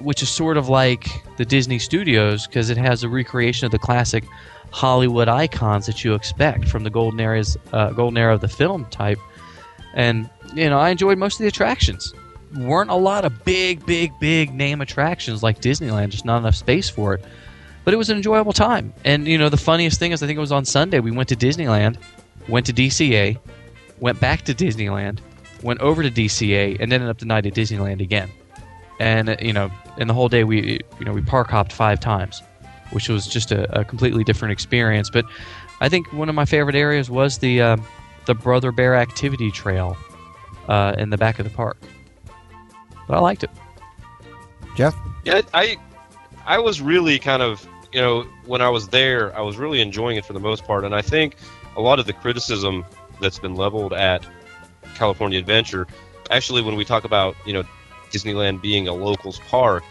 which 0.00 0.22
is 0.22 0.28
sort 0.28 0.56
of 0.56 0.68
like 0.68 1.08
the 1.36 1.44
Disney 1.44 1.78
Studios 1.78 2.46
because 2.46 2.70
it 2.70 2.76
has 2.76 3.02
a 3.02 3.08
recreation 3.08 3.66
of 3.66 3.72
the 3.72 3.78
classic 3.78 4.24
Hollywood 4.70 5.28
icons 5.28 5.86
that 5.86 6.04
you 6.04 6.14
expect 6.14 6.68
from 6.68 6.84
the 6.84 6.90
golden 6.90 7.20
eras, 7.20 7.56
uh, 7.72 7.90
golden 7.90 8.18
era 8.18 8.34
of 8.34 8.40
the 8.40 8.48
film 8.48 8.86
type. 8.86 9.18
And 9.94 10.28
you 10.54 10.68
know, 10.68 10.78
I 10.78 10.90
enjoyed 10.90 11.18
most 11.18 11.34
of 11.34 11.38
the 11.40 11.48
attractions. 11.48 12.12
Weren't 12.56 12.90
a 12.90 12.96
lot 12.96 13.24
of 13.24 13.44
big, 13.44 13.84
big, 13.86 14.12
big 14.18 14.52
name 14.52 14.80
attractions 14.80 15.42
like 15.42 15.60
Disneyland, 15.60 16.10
just 16.10 16.24
not 16.24 16.38
enough 16.38 16.54
space 16.54 16.88
for 16.88 17.14
it. 17.14 17.24
But 17.84 17.92
it 17.92 17.96
was 17.98 18.08
an 18.08 18.16
enjoyable 18.16 18.52
time. 18.52 18.92
And 19.04 19.26
you 19.28 19.36
know, 19.36 19.48
the 19.48 19.56
funniest 19.56 19.98
thing 19.98 20.12
is, 20.12 20.22
I 20.22 20.26
think 20.26 20.36
it 20.36 20.40
was 20.40 20.52
on 20.52 20.64
Sunday 20.64 21.00
we 21.00 21.10
went 21.10 21.28
to 21.30 21.36
Disneyland, 21.36 21.98
went 22.48 22.66
to 22.66 22.72
DCA, 22.72 23.38
went 24.00 24.20
back 24.20 24.42
to 24.42 24.54
Disneyland, 24.54 25.18
went 25.62 25.80
over 25.80 26.02
to 26.02 26.10
DCA, 26.10 26.78
and 26.80 26.92
ended 26.92 27.08
up 27.08 27.18
the 27.18 27.26
night 27.26 27.46
at 27.46 27.54
Disneyland 27.54 28.00
again 28.00 28.30
and 29.00 29.28
uh, 29.28 29.36
you 29.40 29.52
know, 29.52 29.70
in 29.96 30.08
the 30.08 30.14
whole 30.14 30.28
day 30.28 30.44
we 30.44 30.80
you 30.98 31.04
know 31.04 31.12
we 31.12 31.22
park 31.22 31.48
hopped 31.48 31.72
five 31.72 32.00
times, 32.00 32.42
which 32.90 33.08
was 33.08 33.26
just 33.26 33.52
a, 33.52 33.80
a 33.80 33.84
completely 33.84 34.24
different 34.24 34.52
experience. 34.52 35.10
But 35.10 35.24
I 35.80 35.88
think 35.88 36.12
one 36.12 36.28
of 36.28 36.34
my 36.34 36.44
favorite 36.44 36.76
areas 36.76 37.10
was 37.10 37.38
the 37.38 37.60
uh, 37.60 37.76
the 38.26 38.34
Brother 38.34 38.72
Bear 38.72 38.94
Activity 38.94 39.50
Trail 39.50 39.96
uh, 40.68 40.94
in 40.98 41.10
the 41.10 41.18
back 41.18 41.38
of 41.38 41.44
the 41.44 41.54
park. 41.54 41.76
But 43.06 43.16
I 43.16 43.20
liked 43.20 43.44
it. 43.44 43.50
Jeff? 44.76 44.94
Yeah, 45.24 45.42
I 45.52 45.76
I 46.46 46.58
was 46.58 46.80
really 46.80 47.18
kind 47.18 47.42
of 47.42 47.66
you 47.92 48.00
know 48.00 48.22
when 48.46 48.60
I 48.60 48.68
was 48.68 48.88
there, 48.88 49.36
I 49.36 49.40
was 49.40 49.56
really 49.56 49.80
enjoying 49.80 50.16
it 50.16 50.24
for 50.24 50.32
the 50.32 50.40
most 50.40 50.64
part, 50.64 50.84
and 50.84 50.94
I 50.94 51.02
think 51.02 51.36
a 51.76 51.80
lot 51.80 51.98
of 51.98 52.06
the 52.06 52.12
criticism 52.12 52.84
that's 53.20 53.38
been 53.38 53.54
leveled 53.54 53.92
at 53.92 54.26
California 54.94 55.38
Adventure, 55.38 55.86
actually, 56.30 56.62
when 56.62 56.76
we 56.76 56.84
talk 56.84 57.04
about 57.04 57.36
you 57.46 57.52
know 57.52 57.64
Disneyland 58.10 58.62
being 58.62 58.88
a 58.88 58.92
locals 58.92 59.38
park, 59.48 59.82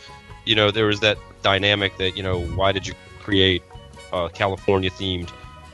you 0.46 0.56
know, 0.56 0.72
there 0.72 0.86
was 0.86 1.00
that 1.02 1.18
dynamic 1.42 1.98
that, 1.98 2.16
you 2.18 2.24
know, 2.24 2.42
why 2.42 2.72
did 2.72 2.88
you 2.88 2.94
create 3.20 3.64
a 4.12 4.30
California 4.30 4.90
themed 4.90 5.30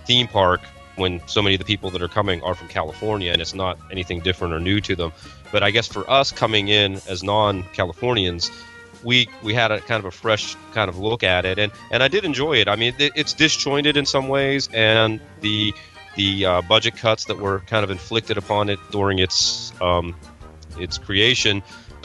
theme 0.05 0.27
park 0.27 0.61
when 0.95 1.21
so 1.27 1.41
many 1.41 1.55
of 1.55 1.59
the 1.59 1.65
people 1.65 1.89
that 1.91 2.01
are 2.01 2.07
coming 2.07 2.41
are 2.43 2.55
from 2.55 2.67
California 2.67 3.31
and 3.31 3.41
it's 3.41 3.53
not 3.53 3.77
anything 3.91 4.19
different 4.19 4.53
or 4.53 4.59
new 4.59 4.81
to 4.81 4.95
them. 4.95 5.13
But 5.51 5.63
I 5.63 5.71
guess 5.71 5.87
for 5.87 6.09
us 6.09 6.31
coming 6.31 6.67
in 6.67 6.95
as 7.07 7.23
non-Californians, 7.23 8.51
we 9.03 9.27
we 9.43 9.53
had 9.53 9.71
a 9.71 9.79
kind 9.79 9.99
of 9.99 10.05
a 10.05 10.11
fresh 10.11 10.55
kind 10.73 10.89
of 10.89 10.97
look 10.99 11.23
at 11.23 11.45
it, 11.45 11.57
and 11.59 11.71
and 11.91 12.03
I 12.03 12.07
did 12.07 12.25
enjoy 12.25 12.57
it. 12.57 12.67
I 12.67 12.75
mean, 12.75 12.93
it, 12.99 13.13
it's 13.15 13.33
disjointed 13.33 13.97
in 13.97 14.05
some 14.05 14.27
ways, 14.27 14.69
and 14.73 15.19
the 15.41 15.73
the 16.15 16.45
uh, 16.45 16.61
budget 16.63 16.97
cuts 16.97 17.25
that 17.25 17.39
were 17.39 17.59
kind 17.61 17.83
of 17.83 17.91
inflicted 17.91 18.37
upon 18.37 18.69
it 18.69 18.79
during 18.91 19.19
its 19.19 19.71
um, 19.81 20.15
its 20.77 20.97
creation 20.97 21.63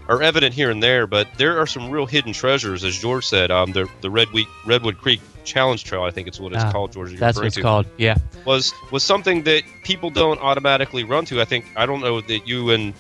are 0.09 0.23
evident 0.23 0.55
here 0.55 0.71
and 0.71 0.83
there, 0.83 1.07
but 1.07 1.27
there 1.39 1.59
are 1.61 1.67
some 1.67 1.91
real 1.91 2.05
hidden 2.07 2.33
treasures, 2.35 2.85
as 2.85 2.97
George 2.97 3.27
said. 3.27 3.51
Um, 3.51 3.73
the 3.73 3.89
the 4.01 4.11
Redwood 4.11 4.47
Redwood 4.67 4.99
Creek 4.99 5.21
Challenge 5.45 5.83
Trail, 5.83 6.03
I 6.03 6.11
think 6.11 6.29
it's 6.29 6.39
what 6.39 6.53
it's 6.53 6.63
Ah, 6.65 6.71
called. 6.73 6.93
George, 6.93 7.17
That's 7.19 7.37
what 7.37 7.47
it's 7.47 7.57
to, 7.57 7.63
called. 7.63 7.87
Yeah. 7.97 8.17
was 8.45 8.73
was 8.93 9.03
something 9.03 9.43
that 9.45 9.63
people 9.83 10.11
don't 10.11 10.41
automatically 10.41 11.05
run 11.05 11.25
to. 11.27 11.41
I 11.41 11.45
think 11.45 11.65
I 11.77 11.87
don't 11.87 12.01
know 12.01 12.21
that 12.21 12.47
you 12.47 12.71
and 12.71 12.95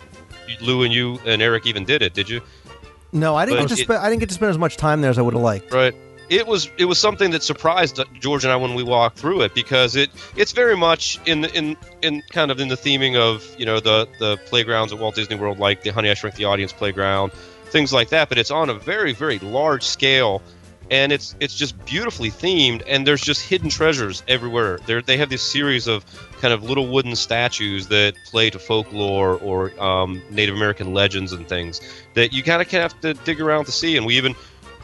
Lou 0.60 0.82
and 0.82 0.92
you 0.92 1.18
and 1.26 1.40
Eric 1.42 1.66
even 1.66 1.84
did 1.84 2.02
it. 2.02 2.14
Did 2.14 2.28
you? 2.28 2.40
No, 3.12 3.36
I 3.36 3.44
didn't 3.46 3.58
But 3.60 3.68
get 3.68 3.74
to 3.76 3.80
it- 3.82 3.84
spend. 3.84 3.98
I 4.00 4.08
didn't 4.08 4.20
get 4.20 4.28
to 4.30 4.34
spend 4.34 4.50
as 4.50 4.58
much 4.58 4.76
time 4.76 5.00
there 5.00 5.10
as 5.10 5.18
I 5.18 5.22
would 5.22 5.34
have 5.34 5.42
liked. 5.42 5.72
Right. 5.72 5.94
It 6.30 6.46
was 6.46 6.70
it 6.78 6.86
was 6.86 6.98
something 6.98 7.32
that 7.32 7.42
surprised 7.42 8.00
uh, 8.00 8.04
George 8.18 8.44
and 8.44 8.52
I 8.52 8.56
when 8.56 8.74
we 8.74 8.82
walked 8.82 9.18
through 9.18 9.42
it 9.42 9.54
because 9.54 9.94
it 9.94 10.08
it's 10.36 10.52
very 10.52 10.74
much 10.76 11.20
in 11.26 11.42
the, 11.42 11.52
in 11.52 11.76
in 12.00 12.22
kind 12.30 12.50
of 12.50 12.58
in 12.60 12.68
the 12.68 12.76
theming 12.76 13.14
of 13.14 13.44
you 13.58 13.66
know 13.66 13.78
the 13.78 14.08
the 14.18 14.38
playgrounds 14.46 14.90
at 14.92 14.98
Walt 14.98 15.14
Disney 15.16 15.36
World 15.36 15.58
like 15.58 15.82
the 15.82 15.90
Honey 15.90 16.10
I 16.10 16.14
Shrunk 16.14 16.36
the 16.36 16.46
Audience 16.46 16.72
playground, 16.72 17.32
things 17.66 17.92
like 17.92 18.08
that. 18.08 18.30
But 18.30 18.38
it's 18.38 18.50
on 18.50 18.70
a 18.70 18.74
very 18.74 19.12
very 19.12 19.38
large 19.40 19.82
scale, 19.82 20.40
and 20.90 21.12
it's 21.12 21.36
it's 21.40 21.54
just 21.54 21.84
beautifully 21.84 22.30
themed. 22.30 22.82
And 22.88 23.06
there's 23.06 23.20
just 23.22 23.42
hidden 23.46 23.68
treasures 23.68 24.22
everywhere. 24.26 24.78
There 24.86 25.02
they 25.02 25.18
have 25.18 25.28
this 25.28 25.42
series 25.42 25.86
of 25.86 26.06
kind 26.44 26.52
of 26.52 26.62
little 26.62 26.86
wooden 26.86 27.16
statues 27.16 27.86
that 27.86 28.14
play 28.26 28.50
to 28.50 28.58
folklore 28.58 29.38
or 29.38 29.72
um, 29.82 30.20
Native 30.28 30.54
American 30.54 30.92
legends 30.92 31.32
and 31.32 31.48
things 31.48 31.80
that 32.12 32.34
you 32.34 32.42
kind 32.42 32.60
of 32.60 32.70
have 32.72 33.00
to 33.00 33.14
dig 33.14 33.40
around 33.40 33.64
to 33.64 33.72
see. 33.72 33.96
And 33.96 34.04
we 34.04 34.18
even 34.18 34.34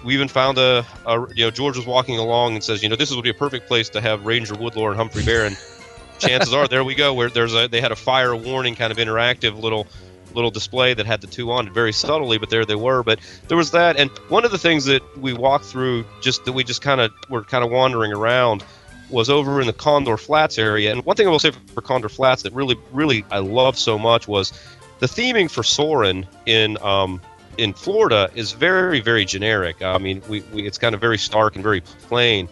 we 0.03 0.15
even 0.15 0.29
found 0.29 0.57
a, 0.57 0.87
a 1.05 1.27
you 1.35 1.45
know 1.45 1.51
George 1.51 1.77
was 1.77 1.85
walking 1.85 2.17
along 2.17 2.55
and 2.55 2.65
says 2.65 2.83
you 2.83 2.89
know 2.89 2.97
this 2.97 3.15
would 3.15 3.23
be 3.23 3.29
a 3.29 3.35
perfect 3.35 3.69
place 3.69 3.91
to 3.91 4.01
have 4.01 4.25
Ranger 4.25 4.55
Woodlore 4.55 4.89
and 4.89 4.97
Humphrey 4.97 5.23
Bear 5.23 5.45
and 5.45 5.59
chances 6.19 6.55
are 6.55 6.67
there 6.67 6.83
we 6.83 6.95
go 6.95 7.13
where 7.13 7.29
there's 7.29 7.55
a 7.55 7.69
they 7.69 7.83
had 7.83 7.93
a 7.93 7.97
fire 7.97 8.35
warning 8.35 8.75
kind 8.75 8.91
of 8.91 8.97
interactive 8.97 9.61
little 9.61 9.87
little 10.35 10.51
display 10.51 10.95
that 10.95 11.05
had 11.05 11.21
the 11.21 11.27
two 11.27 11.53
on 11.53 11.67
it 11.67 11.75
very 11.75 11.93
subtly 11.93 12.39
but 12.39 12.49
there 12.49 12.65
they 12.65 12.75
were. 12.75 13.03
But 13.03 13.21
there 13.49 13.59
was 13.59 13.73
that. 13.73 13.99
And 13.99 14.09
one 14.31 14.47
of 14.47 14.51
the 14.51 14.57
things 14.57 14.87
that 14.87 15.03
we 15.19 15.35
walked 15.35 15.67
through 15.67 16.07
just 16.23 16.47
that 16.47 16.53
we 16.53 16.65
just 16.65 16.81
kind 16.81 17.03
of 17.03 17.13
were 17.29 17.45
kind 17.45 17.63
of 17.63 17.71
wandering 17.71 18.15
around 18.15 18.65
was 19.11 19.29
over 19.29 19.61
in 19.61 19.67
the 19.67 19.73
Condor 19.73 20.17
Flats 20.17 20.59
area 20.59 20.93
and 20.93 21.05
one 21.05 21.17
thing 21.17 21.27
I 21.27 21.31
will 21.31 21.39
say 21.39 21.53
for 21.75 21.81
Condor 21.81 22.09
Flats 22.09 22.43
that 22.43 22.53
really 22.53 22.77
really 22.93 23.25
I 23.31 23.39
loved 23.39 23.79
so 23.79 23.99
much 23.99 24.29
was 24.29 24.53
the 25.01 25.07
theming 25.07 25.51
for 25.51 25.63
Soaring 25.63 26.27
in 26.47 26.77
um, 26.83 27.21
in 27.59 27.75
Florida 27.75 28.31
is 28.35 28.53
very, 28.53 29.01
very 29.01 29.25
generic. 29.25 29.83
I 29.83 29.99
mean, 29.99 30.23
we, 30.29 30.41
we 30.53 30.67
it's 30.67 30.79
kind 30.79 30.95
of 30.95 31.01
very 31.01 31.19
stark 31.19 31.57
and 31.57 31.63
very 31.63 31.81
plain, 31.81 32.49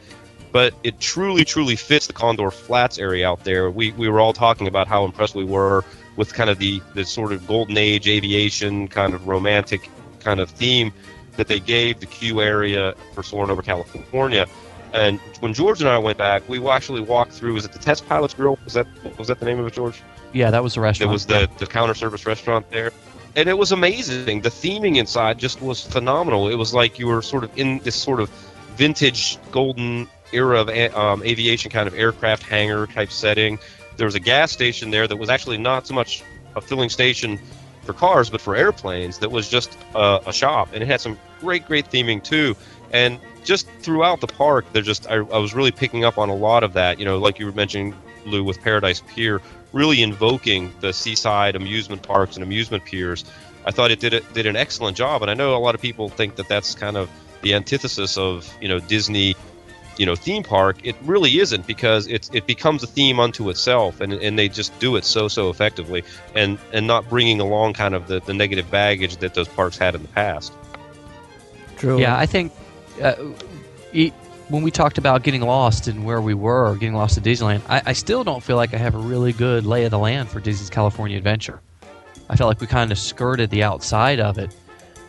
but 0.52 0.74
it 0.82 1.00
truly, 1.00 1.44
truly 1.44 1.76
fits 1.76 2.06
the 2.06 2.12
Condor 2.12 2.50
Flats 2.50 2.98
area 2.98 3.28
out 3.28 3.44
there. 3.44 3.70
We, 3.70 3.92
we 3.92 4.08
were 4.08 4.20
all 4.20 4.32
talking 4.32 4.66
about 4.66 4.88
how 4.88 5.04
impressed 5.04 5.34
we 5.34 5.44
were 5.44 5.84
with 6.16 6.34
kind 6.34 6.50
of 6.50 6.58
the, 6.58 6.82
the 6.94 7.04
sort 7.04 7.32
of 7.32 7.46
golden 7.46 7.78
age 7.78 8.08
aviation 8.08 8.88
kind 8.88 9.14
of 9.14 9.28
romantic 9.28 9.88
kind 10.20 10.40
of 10.40 10.50
theme 10.50 10.92
that 11.36 11.46
they 11.46 11.60
gave 11.60 12.00
the 12.00 12.06
queue 12.06 12.40
area 12.42 12.94
for 13.14 13.22
Soaring 13.22 13.50
over 13.50 13.62
California. 13.62 14.46
And 14.92 15.18
when 15.40 15.54
George 15.54 15.80
and 15.80 15.88
I 15.88 15.98
went 15.98 16.18
back, 16.18 16.48
we 16.48 16.66
actually 16.68 17.00
walked 17.00 17.32
through. 17.32 17.54
Was 17.54 17.64
it 17.64 17.72
the 17.72 17.78
Taste 17.78 18.08
Pilots 18.08 18.34
Grill? 18.34 18.58
Was 18.64 18.74
that 18.74 18.86
was 19.18 19.28
that 19.28 19.40
the 19.40 19.46
name 19.46 19.58
of 19.58 19.66
it, 19.66 19.74
George? 19.74 20.02
Yeah, 20.32 20.50
that 20.50 20.62
was 20.62 20.74
the 20.74 20.80
restaurant. 20.80 21.10
It 21.10 21.12
was 21.12 21.26
the, 21.26 21.48
the 21.58 21.66
counter 21.66 21.94
service 21.94 22.26
restaurant 22.26 22.70
there. 22.70 22.92
And 23.36 23.48
it 23.48 23.56
was 23.56 23.72
amazing. 23.72 24.40
The 24.40 24.50
theming 24.50 24.96
inside 24.96 25.38
just 25.38 25.62
was 25.62 25.84
phenomenal. 25.84 26.48
It 26.48 26.56
was 26.56 26.74
like 26.74 26.98
you 26.98 27.06
were 27.06 27.22
sort 27.22 27.44
of 27.44 27.56
in 27.56 27.78
this 27.80 27.94
sort 27.94 28.20
of 28.20 28.28
vintage 28.76 29.38
golden 29.50 30.08
era 30.32 30.60
of 30.60 30.68
um, 30.94 31.22
aviation 31.22 31.70
kind 31.70 31.86
of 31.86 31.94
aircraft 31.94 32.42
hangar 32.42 32.86
type 32.86 33.10
setting. 33.10 33.58
There 33.96 34.06
was 34.06 34.14
a 34.14 34.20
gas 34.20 34.52
station 34.52 34.90
there 34.90 35.06
that 35.06 35.16
was 35.16 35.28
actually 35.28 35.58
not 35.58 35.86
so 35.86 35.94
much 35.94 36.22
a 36.56 36.60
filling 36.60 36.88
station 36.88 37.38
for 37.82 37.92
cars, 37.92 38.28
but 38.28 38.40
for 38.40 38.54
airplanes 38.54 39.18
that 39.18 39.30
was 39.30 39.48
just 39.48 39.76
a, 39.94 40.20
a 40.26 40.32
shop. 40.32 40.68
And 40.72 40.82
it 40.82 40.86
had 40.86 41.00
some 41.00 41.18
great, 41.40 41.66
great 41.66 41.90
theming 41.90 42.22
too. 42.22 42.56
And 42.92 43.18
just 43.44 43.68
throughout 43.80 44.20
the 44.20 44.26
park, 44.26 44.66
they're 44.72 44.82
just, 44.82 45.06
I, 45.08 45.14
I 45.14 45.38
was 45.38 45.54
really 45.54 45.72
picking 45.72 46.04
up 46.04 46.18
on 46.18 46.28
a 46.28 46.34
lot 46.34 46.62
of 46.64 46.72
that. 46.74 46.98
You 46.98 47.04
know, 47.04 47.18
like 47.18 47.38
you 47.38 47.46
were 47.46 47.52
mentioning, 47.52 47.94
Lou, 48.24 48.44
with 48.44 48.60
Paradise 48.62 49.02
Pier, 49.14 49.40
really 49.72 50.02
invoking 50.02 50.72
the 50.80 50.92
seaside 50.92 51.56
amusement 51.56 52.02
parks 52.02 52.36
and 52.36 52.42
amusement 52.42 52.84
piers. 52.84 53.24
I 53.66 53.70
thought 53.70 53.90
it 53.90 54.00
did 54.00 54.14
it 54.14 54.32
did 54.32 54.46
an 54.46 54.56
excellent 54.56 54.96
job, 54.96 55.22
and 55.22 55.30
I 55.30 55.34
know 55.34 55.54
a 55.54 55.58
lot 55.58 55.74
of 55.74 55.80
people 55.82 56.08
think 56.08 56.36
that 56.36 56.48
that's 56.48 56.74
kind 56.74 56.96
of 56.96 57.10
the 57.42 57.54
antithesis 57.54 58.16
of 58.16 58.52
you 58.60 58.68
know 58.68 58.78
Disney, 58.78 59.36
you 59.98 60.06
know 60.06 60.14
theme 60.14 60.42
park. 60.42 60.78
It 60.84 60.96
really 61.02 61.38
isn't 61.38 61.66
because 61.66 62.06
it's 62.06 62.30
it 62.32 62.46
becomes 62.46 62.82
a 62.82 62.86
theme 62.86 63.20
unto 63.20 63.50
itself, 63.50 64.00
and 64.00 64.12
and 64.12 64.38
they 64.38 64.48
just 64.48 64.78
do 64.78 64.96
it 64.96 65.04
so 65.04 65.28
so 65.28 65.50
effectively, 65.50 66.04
and 66.34 66.58
and 66.72 66.86
not 66.86 67.08
bringing 67.08 67.40
along 67.40 67.74
kind 67.74 67.94
of 67.94 68.06
the, 68.06 68.20
the 68.20 68.32
negative 68.32 68.70
baggage 68.70 69.18
that 69.18 69.34
those 69.34 69.48
parks 69.48 69.76
had 69.76 69.94
in 69.94 70.02
the 70.02 70.08
past. 70.08 70.52
True. 71.76 72.00
Yeah, 72.00 72.16
I 72.16 72.26
think 72.26 72.52
uh, 73.00 73.32
e- 73.92 74.12
when 74.48 74.62
we 74.62 74.70
talked 74.70 74.98
about 74.98 75.22
getting 75.22 75.42
lost 75.42 75.88
and 75.88 76.04
where 76.04 76.20
we 76.20 76.34
were, 76.34 76.74
getting 76.74 76.94
lost 76.94 77.18
at 77.18 77.24
Disneyland, 77.24 77.62
I, 77.68 77.82
I 77.86 77.92
still 77.92 78.24
don't 78.24 78.42
feel 78.42 78.56
like 78.56 78.74
I 78.74 78.78
have 78.78 78.94
a 78.94 78.98
really 78.98 79.32
good 79.32 79.66
lay 79.66 79.84
of 79.84 79.90
the 79.90 79.98
land 79.98 80.28
for 80.28 80.40
Disney's 80.40 80.70
California 80.70 81.16
Adventure. 81.16 81.60
I 82.30 82.36
felt 82.36 82.48
like 82.48 82.60
we 82.60 82.66
kind 82.66 82.92
of 82.92 82.98
skirted 82.98 83.50
the 83.50 83.62
outside 83.62 84.20
of 84.20 84.38
it, 84.38 84.54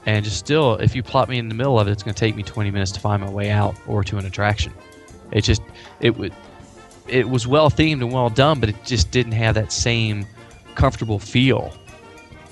and 0.05 0.23
just 0.23 0.37
still, 0.37 0.75
if 0.75 0.95
you 0.95 1.03
plot 1.03 1.29
me 1.29 1.37
in 1.37 1.49
the 1.49 1.55
middle 1.55 1.79
of 1.79 1.87
it, 1.87 1.91
it's 1.91 2.03
going 2.03 2.13
to 2.13 2.19
take 2.19 2.35
me 2.35 2.43
20 2.43 2.71
minutes 2.71 2.91
to 2.93 2.99
find 2.99 3.21
my 3.21 3.29
way 3.29 3.49
out 3.49 3.75
or 3.87 4.03
to 4.05 4.17
an 4.17 4.25
attraction. 4.25 4.73
It 5.31 5.41
just 5.41 5.61
it 5.99 6.17
would 6.17 6.33
it 7.07 7.29
was 7.29 7.47
well 7.47 7.69
themed 7.69 8.01
and 8.01 8.11
well 8.11 8.29
done, 8.29 8.59
but 8.59 8.69
it 8.69 8.75
just 8.85 9.11
didn't 9.11 9.33
have 9.33 9.55
that 9.55 9.71
same 9.71 10.25
comfortable 10.75 11.19
feel 11.19 11.73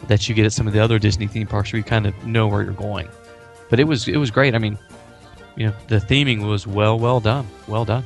that 0.07 0.27
you 0.27 0.35
get 0.35 0.45
at 0.45 0.53
some 0.53 0.67
of 0.67 0.73
the 0.73 0.79
other 0.79 0.99
Disney 0.99 1.27
theme 1.27 1.47
parks 1.47 1.71
where 1.71 1.77
you 1.77 1.83
kind 1.83 2.05
of 2.05 2.25
know 2.25 2.47
where 2.47 2.63
you're 2.63 2.73
going. 2.73 3.07
But 3.69 3.79
it 3.79 3.85
was 3.85 4.07
it 4.07 4.17
was 4.17 4.31
great. 4.31 4.55
I 4.55 4.57
mean, 4.57 4.77
you 5.57 5.67
know, 5.67 5.73
the 5.87 5.97
theming 5.97 6.47
was 6.47 6.65
well 6.65 6.97
well 6.97 7.19
done. 7.19 7.47
Well 7.67 7.83
done. 7.83 8.05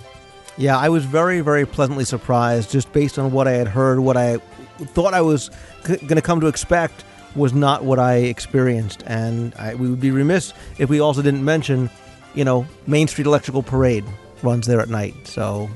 Yeah, 0.58 0.78
I 0.78 0.90
was 0.90 1.06
very, 1.06 1.42
very 1.42 1.66
pleasantly 1.66 2.06
surprised 2.06 2.72
just 2.72 2.92
based 2.94 3.18
on 3.20 3.32
what 3.32 3.48
I 3.48 3.52
had 3.52 3.68
heard. 3.68 4.00
What 4.00 4.18
I 4.18 4.38
thought 4.78 5.14
I 5.14 5.22
was 5.22 5.50
c- 5.86 5.98
going 5.98 6.16
to 6.16 6.22
come 6.22 6.42
to 6.42 6.48
expect 6.48 7.04
was 7.36 7.54
not 7.54 7.84
what 7.84 8.00
I 8.00 8.16
experienced. 8.16 9.04
And 9.08 9.56
I, 9.56 9.76
we 9.76 9.90
would 9.90 10.02
be 10.02 10.12
remiss 10.12 10.54
if 10.78 10.90
we 10.90 11.00
also 11.00 11.22
didn't 11.22 11.46
mention, 11.46 11.90
you 12.36 12.44
know, 12.44 12.68
Main 12.88 13.08
Street 13.08 13.28
Electrical 13.28 13.64
Parade 13.64 14.04
runs 14.44 14.68
there 14.68 14.82
at 14.82 14.90
night. 14.90 15.16
So, 15.26 15.70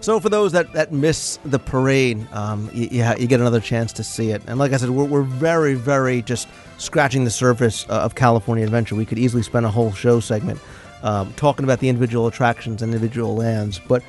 so 0.00 0.20
for 0.20 0.28
those 0.28 0.52
that, 0.52 0.72
that 0.74 0.92
miss 0.92 1.38
the 1.44 1.58
parade, 1.58 2.26
um, 2.32 2.70
you, 2.72 2.88
you, 2.90 3.04
ha- 3.04 3.16
you 3.18 3.26
get 3.26 3.40
another 3.40 3.60
chance 3.60 3.92
to 3.94 4.04
see 4.04 4.30
it. 4.30 4.42
And 4.46 4.58
like 4.58 4.72
I 4.72 4.76
said, 4.76 4.90
we're, 4.90 5.04
we're 5.04 5.22
very, 5.22 5.74
very 5.74 6.22
just 6.22 6.48
scratching 6.78 7.24
the 7.24 7.30
surface 7.30 7.84
uh, 7.88 7.94
of 7.94 8.14
California 8.14 8.64
Adventure. 8.64 8.94
We 8.94 9.04
could 9.04 9.18
easily 9.18 9.42
spend 9.42 9.66
a 9.66 9.70
whole 9.70 9.92
show 9.92 10.20
segment 10.20 10.60
um, 11.02 11.32
talking 11.34 11.64
about 11.64 11.80
the 11.80 11.88
individual 11.88 12.26
attractions 12.26 12.82
and 12.82 12.92
individual 12.92 13.34
lands. 13.36 13.78
But, 13.78 14.02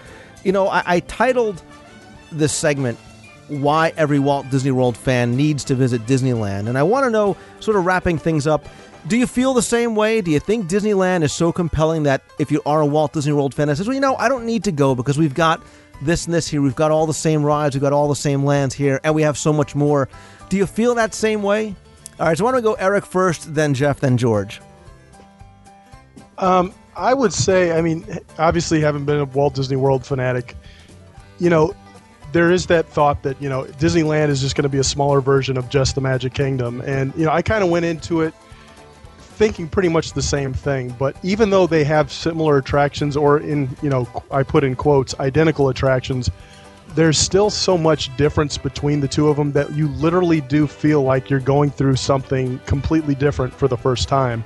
you 0.43 0.51
know, 0.51 0.67
I, 0.67 0.83
I 0.85 0.99
titled 1.01 1.61
this 2.31 2.53
segment 2.53 2.97
why 3.47 3.91
every 3.97 4.19
Walt 4.19 4.49
Disney 4.49 4.71
World 4.71 4.95
fan 4.95 5.35
needs 5.35 5.63
to 5.65 5.75
visit 5.75 6.05
Disneyland. 6.05 6.67
And 6.67 6.77
I 6.77 6.83
want 6.83 7.05
to 7.05 7.09
know, 7.09 7.35
sort 7.59 7.77
of 7.77 7.85
wrapping 7.85 8.17
things 8.17 8.47
up, 8.47 8.67
do 9.07 9.17
you 9.17 9.27
feel 9.27 9.53
the 9.53 9.61
same 9.61 9.95
way? 9.95 10.21
Do 10.21 10.31
you 10.31 10.39
think 10.39 10.67
Disneyland 10.67 11.23
is 11.23 11.33
so 11.33 11.51
compelling 11.51 12.03
that 12.03 12.21
if 12.39 12.51
you 12.51 12.61
are 12.65 12.81
a 12.81 12.85
Walt 12.85 13.13
Disney 13.13 13.33
World 13.33 13.53
fan 13.53 13.67
that 13.67 13.77
says, 13.77 13.87
well, 13.87 13.95
you 13.95 13.99
know, 13.99 14.15
I 14.15 14.29
don't 14.29 14.45
need 14.45 14.63
to 14.65 14.71
go 14.71 14.95
because 14.95 15.17
we've 15.17 15.33
got 15.33 15.61
this 16.03 16.25
and 16.25 16.33
this 16.33 16.47
here, 16.47 16.61
we've 16.61 16.75
got 16.75 16.91
all 16.91 17.05
the 17.05 17.13
same 17.13 17.43
rides, 17.43 17.75
we've 17.75 17.81
got 17.81 17.93
all 17.93 18.07
the 18.07 18.15
same 18.15 18.45
lands 18.45 18.73
here, 18.73 18.99
and 19.03 19.13
we 19.13 19.21
have 19.23 19.37
so 19.37 19.51
much 19.51 19.75
more. 19.75 20.07
Do 20.49 20.57
you 20.57 20.65
feel 20.65 20.95
that 20.95 21.13
same 21.13 21.43
way? 21.43 21.75
All 22.19 22.27
right, 22.27 22.37
so 22.37 22.45
why 22.45 22.51
don't 22.51 22.61
we 22.61 22.63
go 22.63 22.73
Eric 22.73 23.05
first, 23.05 23.53
then 23.53 23.73
Jeff, 23.73 23.99
then 23.99 24.17
George? 24.17 24.61
Um, 26.37 26.73
I 26.95 27.13
would 27.13 27.33
say, 27.33 27.71
I 27.77 27.81
mean, 27.81 28.05
obviously, 28.37 28.81
having 28.81 29.05
been 29.05 29.19
a 29.19 29.25
Walt 29.25 29.55
Disney 29.55 29.77
World 29.77 30.05
fanatic, 30.05 30.55
you 31.39 31.49
know, 31.49 31.73
there 32.31 32.51
is 32.51 32.67
that 32.67 32.87
thought 32.87 33.23
that 33.23 33.41
you 33.41 33.49
know 33.49 33.63
Disneyland 33.63 34.29
is 34.29 34.41
just 34.41 34.55
going 34.55 34.63
to 34.63 34.69
be 34.69 34.77
a 34.77 34.83
smaller 34.83 35.21
version 35.21 35.57
of 35.57 35.69
just 35.69 35.95
the 35.95 36.01
Magic 36.01 36.33
Kingdom, 36.33 36.81
and 36.81 37.13
you 37.15 37.25
know, 37.25 37.31
I 37.31 37.41
kind 37.41 37.63
of 37.63 37.69
went 37.69 37.85
into 37.85 38.21
it 38.21 38.33
thinking 39.17 39.67
pretty 39.67 39.89
much 39.89 40.13
the 40.13 40.21
same 40.21 40.53
thing. 40.53 40.95
But 40.99 41.15
even 41.23 41.49
though 41.49 41.65
they 41.65 41.83
have 41.83 42.11
similar 42.11 42.57
attractions, 42.57 43.17
or 43.17 43.39
in 43.39 43.69
you 43.81 43.89
know, 43.89 44.07
I 44.29 44.43
put 44.43 44.63
in 44.63 44.75
quotes, 44.75 45.19
identical 45.19 45.69
attractions, 45.69 46.29
there's 46.95 47.17
still 47.17 47.49
so 47.49 47.77
much 47.77 48.15
difference 48.17 48.57
between 48.57 48.99
the 48.99 49.07
two 49.07 49.29
of 49.29 49.37
them 49.37 49.51
that 49.53 49.71
you 49.73 49.87
literally 49.89 50.41
do 50.41 50.67
feel 50.67 51.03
like 51.03 51.29
you're 51.29 51.39
going 51.39 51.71
through 51.71 51.95
something 51.95 52.59
completely 52.59 53.15
different 53.15 53.53
for 53.53 53.67
the 53.67 53.77
first 53.77 54.07
time. 54.07 54.43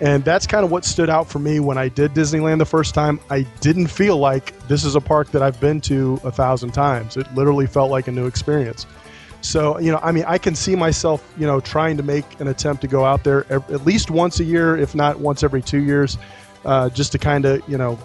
And 0.00 0.24
that's 0.24 0.46
kind 0.46 0.64
of 0.64 0.70
what 0.70 0.84
stood 0.84 1.08
out 1.08 1.26
for 1.26 1.38
me 1.38 1.58
when 1.58 1.78
I 1.78 1.88
did 1.88 2.12
Disneyland 2.12 2.58
the 2.58 2.66
first 2.66 2.94
time. 2.94 3.18
I 3.30 3.42
didn't 3.60 3.86
feel 3.86 4.18
like 4.18 4.56
this 4.68 4.84
is 4.84 4.94
a 4.94 5.00
park 5.00 5.30
that 5.30 5.42
I've 5.42 5.58
been 5.58 5.80
to 5.82 6.20
a 6.22 6.30
thousand 6.30 6.72
times. 6.72 7.16
It 7.16 7.32
literally 7.34 7.66
felt 7.66 7.90
like 7.90 8.06
a 8.06 8.12
new 8.12 8.26
experience. 8.26 8.86
So, 9.40 9.78
you 9.78 9.92
know, 9.92 10.00
I 10.02 10.12
mean, 10.12 10.24
I 10.26 10.38
can 10.38 10.54
see 10.54 10.76
myself, 10.76 11.26
you 11.38 11.46
know, 11.46 11.60
trying 11.60 11.96
to 11.96 12.02
make 12.02 12.40
an 12.40 12.48
attempt 12.48 12.82
to 12.82 12.88
go 12.88 13.04
out 13.04 13.24
there 13.24 13.50
at 13.52 13.86
least 13.86 14.10
once 14.10 14.40
a 14.40 14.44
year, 14.44 14.76
if 14.76 14.94
not 14.94 15.20
once 15.20 15.42
every 15.42 15.62
two 15.62 15.82
years, 15.82 16.18
uh, 16.64 16.90
just 16.90 17.12
to 17.12 17.18
kind 17.18 17.44
of, 17.44 17.66
you 17.68 17.78
know, 17.78 17.98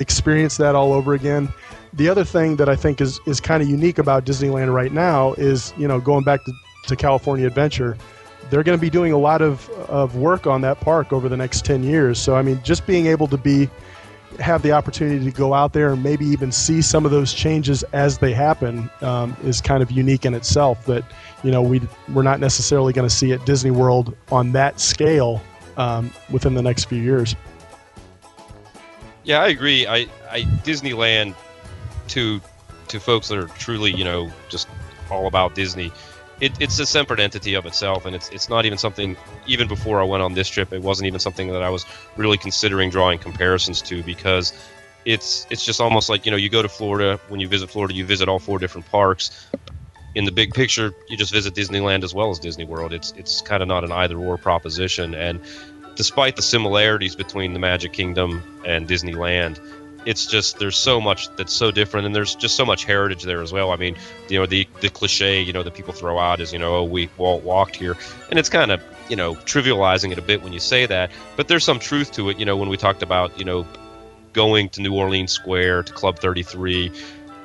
experience 0.00 0.56
that 0.58 0.74
all 0.74 0.92
over 0.92 1.14
again. 1.14 1.52
The 1.94 2.08
other 2.08 2.24
thing 2.24 2.56
that 2.56 2.68
I 2.68 2.76
think 2.76 3.00
is, 3.00 3.18
is 3.26 3.40
kind 3.40 3.62
of 3.62 3.68
unique 3.68 3.98
about 3.98 4.24
Disneyland 4.24 4.72
right 4.72 4.92
now 4.92 5.32
is, 5.34 5.74
you 5.76 5.88
know, 5.88 6.00
going 6.00 6.22
back 6.22 6.44
to, 6.44 6.52
to 6.86 6.96
California 6.96 7.46
Adventure 7.46 7.98
they're 8.50 8.62
going 8.62 8.78
to 8.78 8.80
be 8.80 8.90
doing 8.90 9.12
a 9.12 9.18
lot 9.18 9.42
of, 9.42 9.68
of 9.88 10.16
work 10.16 10.46
on 10.46 10.60
that 10.62 10.80
park 10.80 11.12
over 11.12 11.28
the 11.28 11.36
next 11.36 11.64
10 11.64 11.82
years. 11.82 12.18
So, 12.18 12.34
I 12.36 12.42
mean, 12.42 12.60
just 12.62 12.86
being 12.86 13.06
able 13.06 13.28
to 13.28 13.36
be 13.36 13.68
have 14.38 14.62
the 14.62 14.72
opportunity 14.72 15.24
to 15.24 15.30
go 15.30 15.54
out 15.54 15.72
there 15.72 15.92
and 15.92 16.02
maybe 16.02 16.24
even 16.24 16.52
see 16.52 16.82
some 16.82 17.04
of 17.04 17.10
those 17.10 17.32
changes 17.32 17.82
as 17.92 18.18
they 18.18 18.32
happen 18.32 18.88
um, 19.00 19.36
is 19.42 19.60
kind 19.60 19.82
of 19.82 19.90
unique 19.90 20.24
in 20.24 20.34
itself. 20.34 20.84
That 20.86 21.04
you 21.42 21.50
know 21.50 21.62
we 21.62 21.80
we're 22.12 22.22
not 22.22 22.38
necessarily 22.38 22.92
going 22.92 23.08
to 23.08 23.14
see 23.14 23.32
at 23.32 23.44
Disney 23.46 23.70
World 23.70 24.16
on 24.30 24.52
that 24.52 24.80
scale 24.80 25.42
um, 25.76 26.12
within 26.30 26.54
the 26.54 26.62
next 26.62 26.84
few 26.84 27.02
years. 27.02 27.34
Yeah, 29.24 29.40
I 29.40 29.48
agree. 29.48 29.86
I, 29.86 30.06
I 30.30 30.42
Disneyland 30.62 31.34
to 32.08 32.40
to 32.88 33.00
folks 33.00 33.28
that 33.28 33.38
are 33.38 33.48
truly 33.48 33.92
you 33.92 34.04
know 34.04 34.30
just 34.48 34.68
all 35.10 35.26
about 35.26 35.54
Disney 35.54 35.90
it, 36.40 36.60
it's 36.60 36.78
a 36.78 36.86
separate 36.86 37.20
entity 37.20 37.54
of 37.54 37.66
itself, 37.66 38.06
and 38.06 38.14
it's 38.14 38.28
it's 38.30 38.48
not 38.48 38.64
even 38.64 38.78
something. 38.78 39.16
Even 39.46 39.68
before 39.68 40.00
I 40.00 40.04
went 40.04 40.22
on 40.22 40.34
this 40.34 40.48
trip, 40.48 40.72
it 40.72 40.82
wasn't 40.82 41.06
even 41.06 41.20
something 41.20 41.48
that 41.48 41.62
I 41.62 41.70
was 41.70 41.84
really 42.16 42.38
considering 42.38 42.90
drawing 42.90 43.18
comparisons 43.18 43.82
to 43.82 44.02
because 44.02 44.52
it's 45.04 45.46
it's 45.50 45.64
just 45.64 45.80
almost 45.80 46.08
like 46.08 46.26
you 46.26 46.30
know 46.30 46.36
you 46.36 46.48
go 46.48 46.62
to 46.62 46.68
Florida 46.68 47.20
when 47.28 47.40
you 47.40 47.48
visit 47.48 47.70
Florida, 47.70 47.94
you 47.94 48.04
visit 48.04 48.28
all 48.28 48.38
four 48.38 48.58
different 48.58 48.86
parks. 48.90 49.46
In 50.14 50.24
the 50.24 50.32
big 50.32 50.54
picture, 50.54 50.92
you 51.08 51.16
just 51.16 51.32
visit 51.32 51.54
Disneyland 51.54 52.02
as 52.02 52.14
well 52.14 52.30
as 52.30 52.38
Disney 52.38 52.64
World. 52.64 52.92
It's 52.92 53.12
it's 53.16 53.40
kind 53.42 53.62
of 53.62 53.68
not 53.68 53.84
an 53.84 53.92
either 53.92 54.16
or 54.16 54.38
proposition, 54.38 55.14
and 55.14 55.40
despite 55.96 56.36
the 56.36 56.42
similarities 56.42 57.16
between 57.16 57.52
the 57.52 57.58
Magic 57.58 57.92
Kingdom 57.92 58.62
and 58.64 58.88
Disneyland, 58.88 59.60
it's 60.08 60.24
just 60.24 60.58
there's 60.58 60.78
so 60.78 61.02
much 61.02 61.28
that's 61.36 61.52
so 61.52 61.70
different, 61.70 62.06
and 62.06 62.16
there's 62.16 62.34
just 62.34 62.56
so 62.56 62.64
much 62.64 62.86
heritage 62.86 63.24
there 63.24 63.42
as 63.42 63.52
well. 63.52 63.70
I 63.70 63.76
mean, 63.76 63.94
you 64.30 64.38
know, 64.38 64.46
the 64.46 64.66
the 64.80 64.88
cliche 64.88 65.42
you 65.42 65.52
know 65.52 65.62
that 65.62 65.74
people 65.74 65.92
throw 65.92 66.18
out 66.18 66.40
is 66.40 66.50
you 66.50 66.58
know, 66.58 66.76
oh, 66.76 66.84
we 66.84 67.10
Walt 67.18 67.44
walked 67.44 67.76
here, 67.76 67.94
and 68.30 68.38
it's 68.38 68.48
kind 68.48 68.72
of 68.72 68.80
you 69.10 69.16
know 69.16 69.34
trivializing 69.34 70.10
it 70.10 70.16
a 70.16 70.22
bit 70.22 70.42
when 70.42 70.54
you 70.54 70.60
say 70.60 70.86
that, 70.86 71.10
but 71.36 71.46
there's 71.46 71.62
some 71.62 71.78
truth 71.78 72.12
to 72.12 72.30
it. 72.30 72.38
You 72.38 72.46
know, 72.46 72.56
when 72.56 72.70
we 72.70 72.78
talked 72.78 73.02
about 73.02 73.38
you 73.38 73.44
know 73.44 73.66
going 74.32 74.70
to 74.70 74.80
New 74.80 74.94
Orleans 74.94 75.30
Square 75.30 75.82
to 75.82 75.92
Club 75.92 76.18
33, 76.18 76.90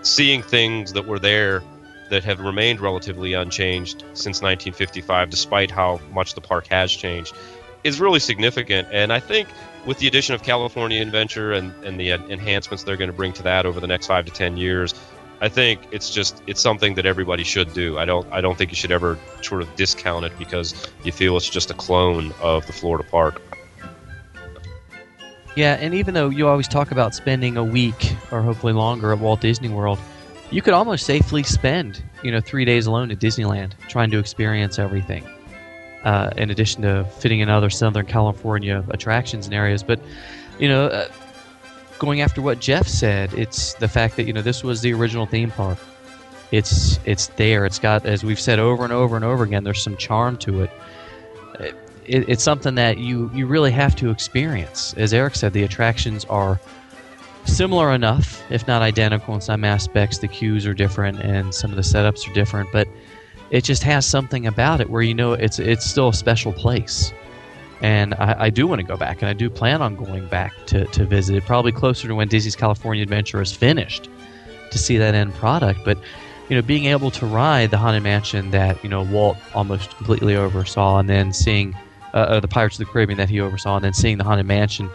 seeing 0.01 0.41
things 0.41 0.93
that 0.93 1.05
were 1.05 1.19
there 1.19 1.63
that 2.11 2.23
have 2.23 2.39
remained 2.39 2.79
relatively 2.79 3.33
unchanged 3.33 4.05
since 4.13 4.41
1955, 4.41 5.29
despite 5.29 5.69
how 5.69 5.99
much 6.13 6.33
the 6.33 6.41
park 6.41 6.67
has 6.67 6.93
changed, 6.93 7.35
is 7.83 7.99
really 7.99 8.19
significant. 8.19 8.87
And 8.91 9.11
I 9.11 9.19
think 9.19 9.47
with 9.85 9.99
the 9.99 10.07
addition 10.07 10.35
of 10.35 10.43
California 10.43 11.01
Adventure 11.01 11.51
and, 11.51 11.73
and 11.83 11.99
the 11.99 12.11
enhancements 12.11 12.83
they're 12.83 12.97
going 12.97 13.09
to 13.09 13.15
bring 13.15 13.33
to 13.33 13.43
that 13.43 13.65
over 13.65 13.79
the 13.79 13.87
next 13.87 14.07
five 14.07 14.25
to 14.25 14.31
ten 14.31 14.57
years, 14.57 14.93
I 15.41 15.49
think 15.49 15.81
it's 15.91 16.09
just 16.09 16.41
it's 16.47 16.61
something 16.61 16.95
that 16.95 17.05
everybody 17.05 17.43
should 17.43 17.73
do. 17.73 17.97
I 17.97 18.05
don't 18.05 18.31
I 18.31 18.39
don't 18.39 18.57
think 18.57 18.71
you 18.71 18.77
should 18.77 18.91
ever 18.91 19.17
sort 19.41 19.61
of 19.61 19.75
discount 19.75 20.25
it 20.25 20.37
because 20.37 20.87
you 21.03 21.11
feel 21.11 21.35
it's 21.35 21.49
just 21.49 21.69
a 21.69 21.73
clone 21.73 22.33
of 22.41 22.65
the 22.65 22.73
Florida 22.73 23.07
park. 23.09 23.41
Yeah, 25.55 25.73
and 25.73 25.93
even 25.93 26.13
though 26.13 26.29
you 26.29 26.47
always 26.47 26.67
talk 26.67 26.91
about 26.91 27.13
spending 27.13 27.57
a 27.57 27.63
week 27.63 28.15
or 28.31 28.41
hopefully 28.41 28.73
longer 28.73 29.11
at 29.11 29.19
Walt 29.19 29.41
Disney 29.41 29.69
World, 29.69 29.99
you 30.49 30.63
could 30.63 30.73
almost 30.73 31.05
safely 31.05 31.43
spend 31.43 32.01
you 32.23 32.31
know 32.31 32.39
three 32.39 32.63
days 32.63 32.85
alone 32.85 33.11
at 33.11 33.19
Disneyland 33.19 33.73
trying 33.89 34.11
to 34.11 34.19
experience 34.19 34.79
everything 34.79 35.27
uh, 36.03 36.31
in 36.37 36.49
addition 36.49 36.81
to 36.83 37.05
fitting 37.19 37.39
in 37.39 37.49
other 37.49 37.69
Southern 37.69 38.05
California 38.05 38.83
attractions 38.89 39.45
and 39.45 39.53
areas. 39.53 39.83
But, 39.83 39.99
you 40.59 40.67
know, 40.67 40.87
uh, 40.87 41.07
going 41.99 42.21
after 42.21 42.41
what 42.41 42.59
Jeff 42.59 42.87
said, 42.87 43.33
it's 43.33 43.73
the 43.75 43.87
fact 43.87 44.15
that, 44.17 44.25
you 44.25 44.33
know, 44.33 44.41
this 44.41 44.63
was 44.63 44.81
the 44.81 44.93
original 44.93 45.25
theme 45.25 45.51
park. 45.51 45.77
It's 46.51 46.99
it's 47.05 47.27
there. 47.27 47.65
It's 47.65 47.79
got, 47.79 48.05
as 48.05 48.23
we've 48.23 48.39
said 48.39 48.59
over 48.59 48.83
and 48.83 48.93
over 48.93 49.15
and 49.15 49.25
over 49.25 49.43
again, 49.43 49.63
there's 49.63 49.81
some 49.81 49.97
charm 49.97 50.37
to 50.37 50.61
it. 50.61 50.71
it, 51.59 51.75
it 52.05 52.29
it's 52.29 52.43
something 52.43 52.75
that 52.75 52.97
you, 52.97 53.31
you 53.33 53.47
really 53.47 53.71
have 53.71 53.95
to 53.95 54.11
experience. 54.11 54.93
As 54.97 55.13
Eric 55.13 55.35
said, 55.35 55.53
the 55.53 55.63
attractions 55.63 56.25
are 56.25 56.59
similar 57.45 57.91
enough, 57.91 58.43
if 58.51 58.67
not 58.67 58.81
identical 58.81 59.33
in 59.33 59.41
some 59.41 59.63
aspects. 59.63 60.19
The 60.19 60.27
queues 60.27 60.67
are 60.67 60.73
different 60.73 61.21
and 61.21 61.53
some 61.53 61.71
of 61.71 61.75
the 61.75 61.81
setups 61.81 62.29
are 62.29 62.33
different, 62.33 62.71
but 62.71 62.87
it 63.51 63.63
just 63.63 63.83
has 63.83 64.05
something 64.05 64.47
about 64.47 64.81
it 64.81 64.89
where 64.89 65.01
you 65.01 65.13
know 65.13 65.33
it's 65.33 65.59
it's 65.59 65.85
still 65.85 66.09
a 66.09 66.13
special 66.13 66.53
place. 66.53 67.13
And 67.81 68.13
I, 68.13 68.45
I 68.45 68.49
do 68.49 68.65
want 68.65 68.79
to 68.79 68.87
go 68.87 68.95
back, 68.95 69.21
and 69.21 69.29
I 69.29 69.33
do 69.33 69.49
plan 69.49 69.81
on 69.81 69.95
going 69.95 70.25
back 70.27 70.53
to, 70.67 70.85
to 70.85 71.05
visit 71.05 71.35
it, 71.35 71.45
probably 71.45 71.73
closer 71.73 72.07
to 72.07 72.15
when 72.15 72.29
Disney's 72.29 72.55
California 72.55 73.03
Adventure 73.03 73.41
is 73.41 73.51
finished 73.51 74.09
to 74.71 74.77
see 74.77 74.97
that 74.97 75.13
end 75.13 75.33
product. 75.35 75.81
But 75.83 75.97
you 76.49 76.55
know, 76.55 76.61
being 76.61 76.85
able 76.85 77.11
to 77.11 77.25
ride 77.25 77.71
the 77.71 77.77
Haunted 77.77 78.03
Mansion 78.03 78.51
that 78.51 78.81
you 78.83 78.89
know 78.89 79.03
Walt 79.03 79.37
almost 79.53 79.95
completely 79.97 80.35
oversaw, 80.35 80.99
and 80.99 81.09
then 81.09 81.33
seeing 81.33 81.75
uh, 82.13 82.17
uh, 82.17 82.39
the 82.39 82.47
Pirates 82.47 82.79
of 82.79 82.85
the 82.85 82.91
Caribbean 82.91 83.17
that 83.17 83.29
he 83.29 83.39
oversaw, 83.39 83.75
and 83.75 83.85
then 83.85 83.93
seeing 83.93 84.17
the 84.17 84.23
Haunted 84.23 84.45
Mansion, 84.45 84.89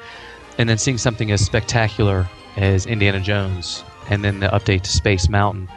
and 0.56 0.68
then 0.68 0.78
seeing 0.78 0.98
something 0.98 1.30
as 1.30 1.44
spectacular 1.44 2.28
as 2.56 2.86
Indiana 2.86 3.20
Jones, 3.20 3.84
and 4.08 4.24
then 4.24 4.40
the 4.40 4.48
update 4.48 4.82
to 4.82 4.90
Space 4.90 5.28
Mountain, 5.28 5.68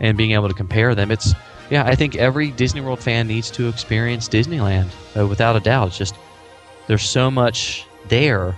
and 0.00 0.16
being 0.18 0.32
able 0.32 0.48
to 0.48 0.54
compare 0.54 0.94
them, 0.94 1.10
it's 1.10 1.34
yeah, 1.70 1.84
I 1.86 1.94
think 1.94 2.16
every 2.16 2.50
Disney 2.50 2.80
World 2.80 3.00
fan 3.00 3.26
needs 3.26 3.50
to 3.52 3.68
experience 3.68 4.28
Disneyland 4.28 4.90
uh, 5.16 5.26
without 5.26 5.56
a 5.56 5.60
doubt. 5.60 5.88
It's 5.88 5.98
just 5.98 6.14
there's 6.86 7.08
so 7.08 7.30
much 7.30 7.86
there 8.08 8.54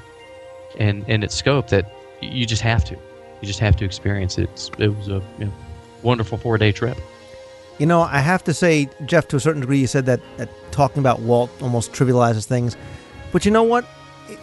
in 0.76 1.04
in 1.06 1.22
its 1.22 1.34
scope 1.34 1.68
that 1.68 1.90
you 2.20 2.46
just 2.46 2.62
have 2.62 2.84
to. 2.86 2.94
You 2.94 3.46
just 3.46 3.60
have 3.60 3.76
to 3.76 3.84
experience 3.84 4.38
it. 4.38 4.44
It's, 4.52 4.70
it 4.78 4.88
was 4.88 5.08
a 5.08 5.22
you 5.38 5.46
know, 5.46 5.52
wonderful 6.02 6.38
four 6.38 6.58
day 6.58 6.72
trip. 6.72 6.96
You 7.78 7.86
know, 7.86 8.02
I 8.02 8.20
have 8.20 8.44
to 8.44 8.54
say, 8.54 8.88
Jeff, 9.04 9.26
to 9.28 9.36
a 9.36 9.40
certain 9.40 9.60
degree, 9.60 9.80
you 9.80 9.88
said 9.88 10.06
that, 10.06 10.20
that 10.36 10.48
talking 10.70 11.00
about 11.00 11.20
Walt 11.20 11.50
almost 11.60 11.92
trivializes 11.92 12.44
things. 12.44 12.76
But 13.32 13.44
you 13.44 13.50
know 13.50 13.64
what? 13.64 13.84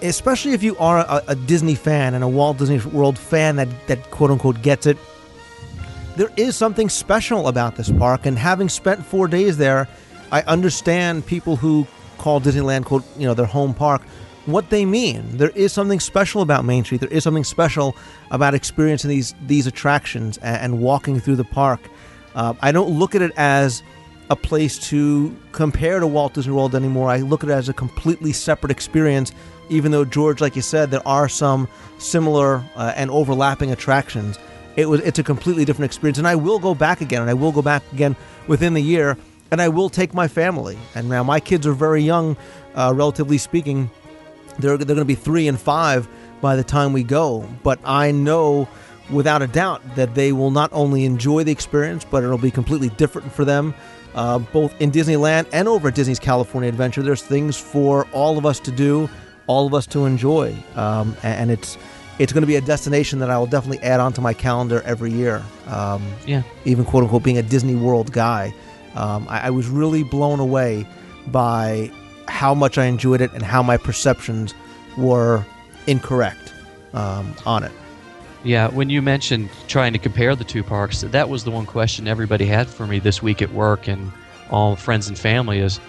Especially 0.02 0.52
if 0.52 0.64
you 0.64 0.78
are 0.78 1.00
a, 1.00 1.24
a 1.30 1.36
Disney 1.36 1.76
fan 1.76 2.14
and 2.14 2.26
a 2.26 2.28
Walt 2.28 2.58
Disney 2.58 2.80
World 2.80 3.18
fan 3.18 3.56
that, 3.56 3.70
that 3.88 4.12
quote 4.12 4.32
unquote 4.32 4.62
gets 4.62 4.86
it, 4.86 4.98
there 6.16 6.32
is 6.38 6.56
something 6.56 6.90
special 6.90 7.48
about 7.48 7.76
this 7.76 7.92
park. 7.92 8.26
And 8.26 8.38
having 8.38 8.70
spent 8.70 9.06
four 9.06 9.28
days 9.28 9.58
there, 9.58 9.88
I 10.32 10.42
understand 10.44 11.26
people 11.26 11.56
who 11.56 11.88
call 12.18 12.40
Disneyland, 12.40 12.86
quote, 12.86 13.04
you 13.18 13.28
know, 13.28 13.34
their 13.34 13.46
home 13.46 13.74
park, 13.74 14.02
what 14.46 14.70
they 14.70 14.86
mean. 14.86 15.38
There 15.38 15.50
is 15.50 15.72
something 15.72 16.00
special 16.00 16.42
about 16.42 16.66
Main 16.66 16.84
Street. 16.84 17.02
There 17.02 17.10
is 17.10 17.24
something 17.24 17.44
special 17.44 17.96
about 18.32 18.54
experiencing 18.54 19.10
these 19.10 19.36
these 19.46 19.68
attractions 19.68 20.38
and, 20.40 20.58
and 20.58 20.80
walking 20.82 21.20
through 21.20 21.36
the 21.36 21.44
park. 21.44 21.80
Uh, 22.34 22.54
I 22.62 22.72
don't 22.72 22.98
look 22.98 23.14
at 23.14 23.22
it 23.22 23.32
as 23.38 23.84
a 24.30 24.36
place 24.36 24.80
to 24.90 25.36
compare 25.52 26.00
to 26.00 26.08
Walt 26.08 26.34
Disney 26.34 26.54
World 26.54 26.74
anymore. 26.74 27.10
I 27.10 27.18
look 27.18 27.44
at 27.44 27.50
it 27.50 27.54
as 27.54 27.70
a 27.70 27.74
completely 27.74 28.32
separate 28.32 28.72
experience. 28.72 29.32
Even 29.70 29.92
though 29.92 30.04
George, 30.04 30.42
like 30.42 30.56
you 30.56 30.62
said, 30.62 30.92
there 30.92 31.06
are 31.08 31.30
some 31.30 31.68
similar 31.98 32.64
uh, 32.76 32.94
and 32.96 33.10
overlapping 33.12 33.72
attractions 33.72 34.38
it 34.76 34.88
was 34.88 35.02
it's 35.02 35.20
a 35.20 35.24
completely 35.24 35.66
different 35.66 35.90
experience. 35.90 36.18
And 36.18 36.28
i 36.28 36.36
will 36.36 36.60
go 36.60 36.74
back 36.74 37.02
again 37.02 37.22
and 37.22 37.30
i 37.30 37.34
will 37.34 37.52
go 37.52 37.62
back 37.62 37.84
again 37.92 38.16
within 38.48 38.74
the 38.74 38.82
year 38.82 39.18
and 39.52 39.62
i 39.62 39.70
will 39.70 39.90
take 39.90 40.14
my 40.14 40.28
family. 40.28 40.78
And 40.96 41.10
now 41.10 41.24
my 41.24 41.40
kids 41.40 41.68
are 41.68 41.74
very 41.74 42.02
young 42.02 42.38
uh, 42.76 42.94
relatively 42.96 43.38
speaking. 43.38 43.90
They're, 44.60 44.78
they're 44.78 44.86
going 44.86 45.00
to 45.00 45.06
be 45.06 45.16
three 45.16 45.48
and 45.48 45.60
five 45.60 46.08
by 46.42 46.56
the 46.56 46.64
time 46.64 46.94
we 46.94 47.04
go. 47.04 47.48
But 47.64 47.80
i 47.86 48.12
know 48.12 48.68
without 49.10 49.42
a 49.42 49.48
doubt 49.48 49.82
that 49.96 50.16
they 50.16 50.32
will 50.32 50.52
not 50.52 50.70
only 50.72 51.06
enjoy 51.06 51.44
the 51.44 51.52
experience 51.52 52.06
but 52.10 52.24
it'll 52.24 52.38
be 52.38 52.52
completely 52.52 52.90
different 52.90 53.32
for 53.32 53.44
them 53.44 53.74
uh, 54.16 54.40
both 54.40 54.74
in 54.80 54.92
disneyland 54.92 55.46
and 55.52 55.68
over 55.68 55.90
at 55.90 55.96
disney's 55.96 56.20
california 56.20 56.70
adventure. 56.70 57.02
There's 57.02 57.22
things 57.22 57.58
for 57.58 58.08
all 58.14 58.38
of 58.38 58.46
us 58.46 58.60
to 58.62 58.72
do 58.72 59.10
all 59.48 59.68
of 59.68 59.74
us 59.74 59.86
to 59.88 60.06
enjoy 60.06 60.56
um, 60.76 61.16
and 61.24 61.52
it's 61.52 61.78
it's 62.22 62.32
going 62.32 62.42
to 62.42 62.48
be 62.48 62.56
a 62.56 62.62
destination 62.62 63.18
that 63.18 63.32
I 63.32 63.40
will 63.40 63.48
definitely 63.48 63.80
add 63.80 64.00
onto 64.00 64.22
my 64.22 64.32
calendar 64.32 64.84
every 64.86 65.12
year. 65.12 65.44
Um, 65.66 66.06
yeah. 66.28 66.44
Even 66.66 66.86
quote 66.86 67.02
unquote 67.04 67.24
being 67.24 67.40
a 67.40 67.42
Disney 67.42 67.74
World 67.74 68.12
guy, 68.14 68.54
um, 68.94 69.26
I, 69.28 69.48
I, 69.48 69.50
was 69.50 69.68
really 69.68 70.04
blown 70.04 70.40
away 70.40 70.86
by 71.28 71.90
how 72.28 72.54
much 72.54 72.78
I 72.78 72.86
enjoyed 72.86 73.22
it 73.22 73.34
and 73.34 73.42
how 73.42 73.64
my 73.64 73.76
perceptions 73.76 74.54
were 74.98 75.44
incorrect 75.88 76.54
um, 76.94 77.34
on 77.48 77.64
it. 77.64 77.72
Yeah, 78.44 78.68
when 78.68 78.92
you 78.92 79.02
mentioned 79.02 79.50
trying 79.68 79.94
to 79.94 80.00
compare 80.00 80.36
the 80.36 80.44
two 80.44 80.64
parks, 80.64 81.02
that 81.02 81.28
was 81.28 81.44
the 81.44 81.52
one 81.52 81.66
question 81.66 82.08
everybody 82.08 82.46
had 82.46 82.68
for 82.68 82.86
me 82.86 83.00
this 83.00 83.24
week 83.24 83.42
at 83.42 83.52
work 83.52 83.88
and 83.88 84.12
all 84.52 84.76
friends 84.76 85.08
and 85.08 85.18
family 85.18 85.58
is, 85.58 85.80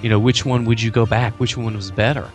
you 0.00 0.08
know, 0.08 0.18
which 0.18 0.44
one 0.44 0.64
would 0.64 0.82
you 0.82 0.90
go 0.90 1.06
back? 1.06 1.38
Which 1.38 1.56
one 1.56 1.76
was 1.76 1.92
better? 1.92 2.28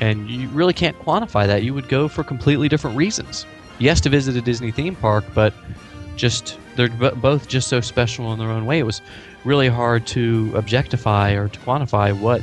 And 0.00 0.28
you 0.30 0.48
really 0.48 0.72
can't 0.72 0.98
quantify 1.00 1.46
that. 1.46 1.62
You 1.62 1.74
would 1.74 1.88
go 1.88 2.08
for 2.08 2.24
completely 2.24 2.68
different 2.68 2.96
reasons. 2.96 3.46
Yes, 3.78 4.00
to 4.02 4.08
visit 4.08 4.36
a 4.36 4.40
Disney 4.40 4.70
theme 4.70 4.96
park, 4.96 5.24
but 5.34 5.52
just 6.16 6.58
they're 6.76 6.88
b- 6.88 7.10
both 7.16 7.48
just 7.48 7.68
so 7.68 7.80
special 7.80 8.32
in 8.32 8.38
their 8.38 8.50
own 8.50 8.66
way. 8.66 8.78
It 8.78 8.84
was 8.84 9.02
really 9.44 9.68
hard 9.68 10.06
to 10.08 10.52
objectify 10.54 11.32
or 11.32 11.48
to 11.48 11.60
quantify 11.60 12.18
what 12.18 12.42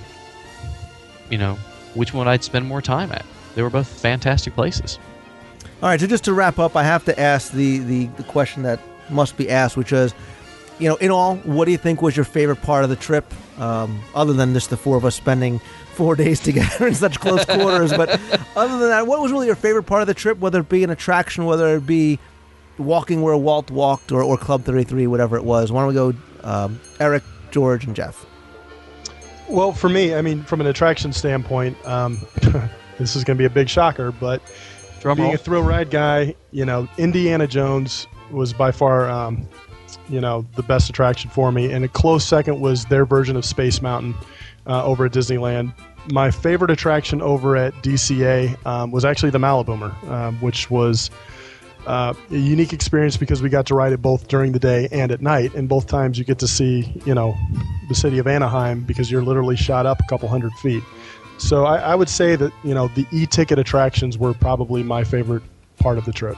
you 1.29 1.37
know 1.37 1.55
which 1.95 2.13
one 2.13 2.27
I'd 2.27 2.43
spend 2.43 2.65
more 2.65 2.81
time 2.81 3.11
at. 3.11 3.25
They 3.55 3.61
were 3.61 3.69
both 3.69 3.87
fantastic 3.87 4.55
places. 4.55 4.99
All 5.81 5.89
right, 5.89 5.99
so 5.99 6.07
just 6.07 6.23
to 6.25 6.33
wrap 6.33 6.59
up, 6.59 6.75
I 6.75 6.83
have 6.83 7.03
to 7.05 7.19
ask 7.19 7.51
the, 7.51 7.79
the, 7.79 8.05
the 8.05 8.23
question 8.23 8.63
that 8.63 8.79
must 9.09 9.35
be 9.35 9.49
asked, 9.49 9.75
which 9.75 9.91
is, 9.91 10.13
you 10.79 10.89
know, 10.89 10.95
in 10.95 11.11
all, 11.11 11.37
what 11.37 11.65
do 11.65 11.71
you 11.71 11.77
think 11.77 12.01
was 12.01 12.15
your 12.15 12.25
favorite 12.25 12.61
part 12.61 12.83
of 12.83 12.89
the 12.89 12.95
trip, 12.95 13.31
um, 13.59 14.01
other 14.15 14.33
than 14.33 14.53
just 14.53 14.69
the 14.69 14.77
four 14.77 14.97
of 14.97 15.05
us 15.05 15.15
spending 15.15 15.59
four 15.93 16.15
days 16.23 16.39
together 16.39 16.87
in 16.87 16.95
such 16.95 17.19
close 17.19 17.45
quarters? 17.45 17.91
But 17.91 18.19
other 18.55 18.77
than 18.77 18.89
that, 18.89 19.07
what 19.07 19.21
was 19.21 19.31
really 19.31 19.47
your 19.47 19.55
favorite 19.55 19.83
part 19.83 20.01
of 20.01 20.07
the 20.07 20.13
trip, 20.13 20.39
whether 20.39 20.59
it 20.59 20.69
be 20.69 20.83
an 20.83 20.89
attraction, 20.89 21.45
whether 21.45 21.75
it 21.75 21.85
be 21.85 22.19
walking 22.77 23.21
where 23.21 23.37
Walt 23.37 23.69
walked, 23.71 24.11
or, 24.11 24.23
or 24.23 24.37
Club 24.37 24.63
33, 24.63 25.07
whatever 25.07 25.37
it 25.37 25.43
was? 25.43 25.71
Why 25.71 25.81
don't 25.81 25.87
we 25.89 25.93
go, 25.93 26.13
um, 26.43 26.79
Eric, 26.99 27.23
George, 27.51 27.85
and 27.85 27.95
Jeff? 27.95 28.25
Well, 29.49 29.73
for 29.73 29.89
me, 29.89 30.15
I 30.15 30.21
mean, 30.21 30.43
from 30.43 30.61
an 30.61 30.67
attraction 30.67 31.13
standpoint, 31.13 31.77
um, 31.85 32.19
this 32.97 33.15
is 33.15 33.23
going 33.23 33.37
to 33.37 33.41
be 33.41 33.45
a 33.45 33.49
big 33.49 33.69
shocker, 33.69 34.11
but 34.11 34.41
Drum 35.01 35.17
being 35.17 35.27
roll. 35.27 35.35
a 35.35 35.37
thrill 35.37 35.63
ride 35.63 35.89
guy, 35.89 36.33
you 36.51 36.65
know, 36.65 36.87
Indiana 36.97 37.45
Jones 37.45 38.07
was 38.31 38.53
by 38.53 38.71
far, 38.71 39.09
um, 39.09 39.47
you 40.09 40.21
know, 40.21 40.45
the 40.55 40.63
best 40.63 40.89
attraction 40.89 41.29
for 41.29 41.51
me, 41.51 41.71
and 41.71 41.83
a 41.85 41.87
close 41.87 42.25
second 42.25 42.59
was 42.59 42.85
their 42.85 43.05
version 43.05 43.35
of 43.35 43.45
Space 43.45 43.81
Mountain 43.81 44.15
uh, 44.67 44.83
over 44.83 45.05
at 45.05 45.11
Disneyland. 45.11 45.73
My 46.11 46.31
favorite 46.31 46.71
attraction 46.71 47.21
over 47.21 47.55
at 47.55 47.73
DCA 47.75 48.65
um, 48.65 48.91
was 48.91 49.05
actually 49.05 49.29
the 49.29 49.37
Maliboomer, 49.37 49.93
um, 50.09 50.35
which 50.41 50.69
was 50.69 51.09
uh, 51.87 52.13
a 52.31 52.35
unique 52.35 52.73
experience 52.73 53.17
because 53.17 53.41
we 53.41 53.49
got 53.49 53.65
to 53.67 53.75
ride 53.75 53.93
it 53.93 54.01
both 54.01 54.27
during 54.27 54.51
the 54.51 54.59
day 54.59 54.87
and 54.91 55.11
at 55.11 55.21
night, 55.21 55.53
and 55.53 55.69
both 55.69 55.87
times 55.87 56.17
you 56.17 56.25
get 56.25 56.39
to 56.39 56.47
see, 56.47 57.01
you 57.05 57.13
know, 57.13 57.35
the 57.89 57.95
city 57.95 58.19
of 58.19 58.27
Anaheim 58.27 58.83
because 58.83 59.11
you're 59.11 59.23
literally 59.23 59.55
shot 59.55 59.85
up 59.85 59.99
a 59.99 60.03
couple 60.09 60.27
hundred 60.27 60.51
feet. 60.53 60.83
So 61.37 61.65
I, 61.65 61.77
I 61.77 61.95
would 61.95 62.09
say 62.09 62.35
that 62.35 62.53
you 62.63 62.73
know 62.73 62.87
the 62.89 63.05
e-ticket 63.11 63.59
attractions 63.59 64.17
were 64.17 64.33
probably 64.33 64.83
my 64.83 65.03
favorite 65.03 65.43
part 65.79 65.97
of 65.97 66.05
the 66.05 66.13
trip. 66.13 66.37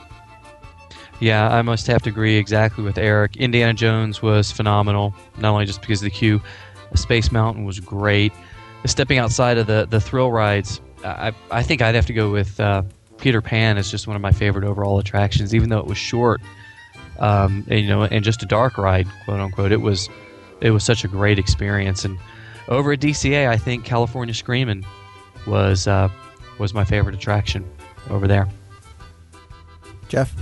Yeah, 1.19 1.47
I 1.49 1.61
must 1.61 1.87
have 1.87 2.01
to 2.03 2.09
agree 2.09 2.35
exactly 2.35 2.83
with 2.83 2.97
Eric. 2.97 3.37
Indiana 3.37 3.73
Jones 3.73 4.21
was 4.21 4.51
phenomenal, 4.51 5.13
not 5.37 5.53
only 5.53 5.65
just 5.65 5.81
because 5.81 6.01
of 6.01 6.05
the 6.05 6.09
queue. 6.09 6.41
Space 6.93 7.31
Mountain 7.31 7.65
was 7.65 7.79
great. 7.79 8.33
Stepping 8.85 9.17
outside 9.17 9.57
of 9.57 9.67
the, 9.67 9.87
the 9.89 9.99
thrill 9.99 10.31
rides, 10.31 10.81
I, 11.03 11.33
I 11.51 11.63
think 11.63 11.81
I'd 11.81 11.95
have 11.95 12.05
to 12.07 12.13
go 12.13 12.31
with 12.31 12.59
uh, 12.59 12.83
Peter 13.17 13.41
Pan 13.41 13.77
as 13.77 13.89
just 13.89 14.07
one 14.07 14.15
of 14.15 14.21
my 14.21 14.31
favorite 14.31 14.65
overall 14.65 14.99
attractions, 14.99 15.55
even 15.55 15.69
though 15.69 15.79
it 15.79 15.87
was 15.87 15.97
short. 15.97 16.41
Um, 17.19 17.65
and, 17.69 17.79
you 17.79 17.87
know, 17.87 18.03
and 18.03 18.23
just 18.23 18.43
a 18.43 18.45
dark 18.45 18.77
ride, 18.77 19.07
quote 19.23 19.39
unquote. 19.39 19.71
It 19.71 19.81
was 19.81 20.09
it 20.61 20.71
was 20.71 20.83
such 20.83 21.03
a 21.03 21.07
great 21.07 21.39
experience. 21.39 22.05
And 22.05 22.17
over 22.67 22.91
at 22.91 22.99
DCA, 22.99 23.47
I 23.47 23.57
think 23.57 23.85
California 23.85 24.33
Screaming 24.33 24.85
was 25.47 25.87
uh, 25.87 26.09
was 26.59 26.73
my 26.73 26.83
favorite 26.83 27.15
attraction 27.15 27.69
over 28.09 28.27
there. 28.27 28.47
Jeff? 30.09 30.35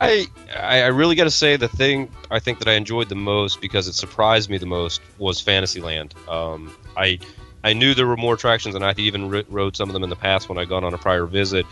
I 0.00 0.26
I 0.56 0.86
really 0.86 1.16
got 1.16 1.24
to 1.24 1.30
say 1.30 1.56
the 1.56 1.68
thing 1.68 2.10
I 2.30 2.38
think 2.38 2.58
that 2.60 2.68
I 2.68 2.74
enjoyed 2.74 3.08
the 3.08 3.14
most 3.16 3.60
because 3.60 3.88
it 3.88 3.94
surprised 3.94 4.48
me 4.48 4.58
the 4.58 4.66
most 4.66 5.00
was 5.18 5.40
Fantasyland. 5.40 6.14
Um, 6.28 6.74
I 6.96 7.18
I 7.64 7.72
knew 7.72 7.94
there 7.94 8.06
were 8.06 8.16
more 8.16 8.34
attractions 8.34 8.74
and 8.74 8.84
I 8.84 8.94
even 8.96 9.28
ri- 9.28 9.46
rode 9.48 9.76
some 9.76 9.88
of 9.88 9.92
them 9.92 10.04
in 10.04 10.10
the 10.10 10.16
past 10.16 10.48
when 10.48 10.58
I 10.58 10.64
gone 10.64 10.84
on 10.84 10.94
a 10.94 10.98
prior 10.98 11.26
visit, 11.26 11.66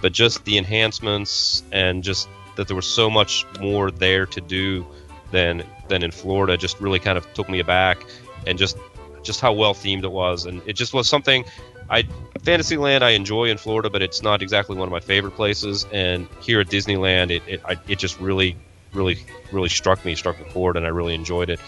but 0.00 0.12
just 0.12 0.44
the 0.44 0.58
enhancements 0.58 1.62
and 1.72 2.04
just 2.04 2.28
that 2.56 2.68
there 2.68 2.76
was 2.76 2.86
so 2.86 3.10
much 3.10 3.44
more 3.60 3.90
there 3.90 4.26
to 4.26 4.40
do 4.40 4.86
than 5.30 5.64
than 5.88 6.02
in 6.02 6.10
Florida 6.10 6.56
just 6.56 6.80
really 6.80 6.98
kind 6.98 7.18
of 7.18 7.32
took 7.34 7.48
me 7.48 7.58
aback 7.58 8.04
and 8.46 8.58
just 8.58 8.76
just 9.22 9.40
how 9.40 9.52
well 9.52 9.74
themed 9.74 10.04
it 10.04 10.12
was 10.12 10.46
and 10.46 10.62
it 10.66 10.74
just 10.74 10.92
was 10.92 11.08
something 11.08 11.44
I 11.92 12.04
Fantasyland 12.42 13.04
I 13.04 13.10
enjoy 13.10 13.50
in 13.50 13.58
Florida, 13.58 13.90
but 13.90 14.02
it's 14.02 14.22
not 14.22 14.42
exactly 14.42 14.76
one 14.76 14.88
of 14.88 14.92
my 14.92 15.00
favorite 15.00 15.32
places. 15.32 15.86
And 15.92 16.26
here 16.40 16.60
at 16.60 16.68
Disneyland, 16.68 17.30
it 17.30 17.42
it, 17.46 17.62
I, 17.64 17.76
it 17.86 17.98
just 17.98 18.18
really, 18.18 18.56
really, 18.94 19.18
really 19.52 19.68
struck 19.68 20.04
me, 20.04 20.14
struck 20.16 20.40
a 20.40 20.44
chord, 20.44 20.76
and 20.76 20.86
I 20.86 20.88
really 20.88 21.14
enjoyed 21.14 21.50
it. 21.50 21.60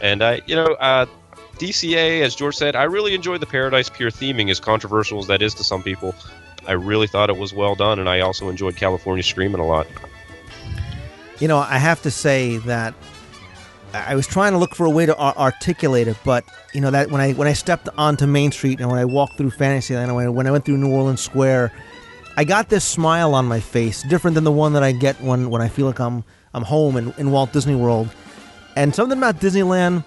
And 0.00 0.22
I, 0.22 0.40
you 0.46 0.54
know, 0.54 0.72
uh, 0.74 1.06
DCA, 1.58 2.22
as 2.22 2.34
George 2.34 2.54
said, 2.54 2.76
I 2.76 2.84
really 2.84 3.14
enjoyed 3.14 3.40
the 3.40 3.46
Paradise 3.46 3.90
Pier 3.90 4.08
theming, 4.08 4.50
as 4.50 4.60
controversial 4.60 5.18
as 5.18 5.26
that 5.26 5.42
is 5.42 5.52
to 5.54 5.64
some 5.64 5.82
people. 5.82 6.14
I 6.66 6.72
really 6.72 7.08
thought 7.08 7.28
it 7.28 7.36
was 7.36 7.52
well 7.52 7.74
done, 7.74 7.98
and 7.98 8.08
I 8.08 8.20
also 8.20 8.48
enjoyed 8.48 8.76
California 8.76 9.22
Screaming 9.22 9.60
a 9.60 9.66
lot. 9.66 9.86
You 11.40 11.48
know, 11.48 11.58
I 11.58 11.78
have 11.78 12.00
to 12.02 12.10
say 12.10 12.58
that 12.58 12.94
I 13.94 14.14
was 14.14 14.26
trying 14.26 14.52
to 14.52 14.58
look 14.58 14.74
for 14.74 14.86
a 14.86 14.90
way 14.90 15.06
to 15.06 15.16
ar- 15.16 15.36
articulate 15.36 16.08
it, 16.08 16.16
but 16.24 16.44
you 16.72 16.80
know 16.80 16.90
that 16.90 17.10
when 17.10 17.20
I 17.20 17.32
when 17.32 17.46
I 17.46 17.52
stepped 17.52 17.88
onto 17.98 18.26
Main 18.26 18.50
Street 18.52 18.80
and 18.80 18.88
when 18.88 18.98
I 18.98 19.04
walked 19.04 19.36
through 19.36 19.50
Fantasyland 19.50 20.08
and 20.08 20.16
when 20.16 20.26
I, 20.26 20.28
when 20.30 20.46
I 20.46 20.50
went 20.50 20.64
through 20.64 20.78
New 20.78 20.90
Orleans 20.90 21.20
Square, 21.20 21.72
I 22.36 22.44
got 22.44 22.68
this 22.70 22.84
smile 22.84 23.34
on 23.34 23.46
my 23.46 23.60
face, 23.60 24.02
different 24.02 24.34
than 24.34 24.44
the 24.44 24.52
one 24.52 24.72
that 24.72 24.82
I 24.82 24.92
get 24.92 25.20
when, 25.20 25.50
when 25.50 25.60
I 25.60 25.68
feel 25.68 25.86
like 25.86 26.00
I'm 26.00 26.24
I'm 26.54 26.62
home 26.62 26.96
in, 26.96 27.12
in 27.18 27.30
Walt 27.30 27.52
Disney 27.52 27.74
World. 27.74 28.08
And 28.76 28.94
something 28.94 29.18
about 29.18 29.38
Disneyland, 29.38 30.04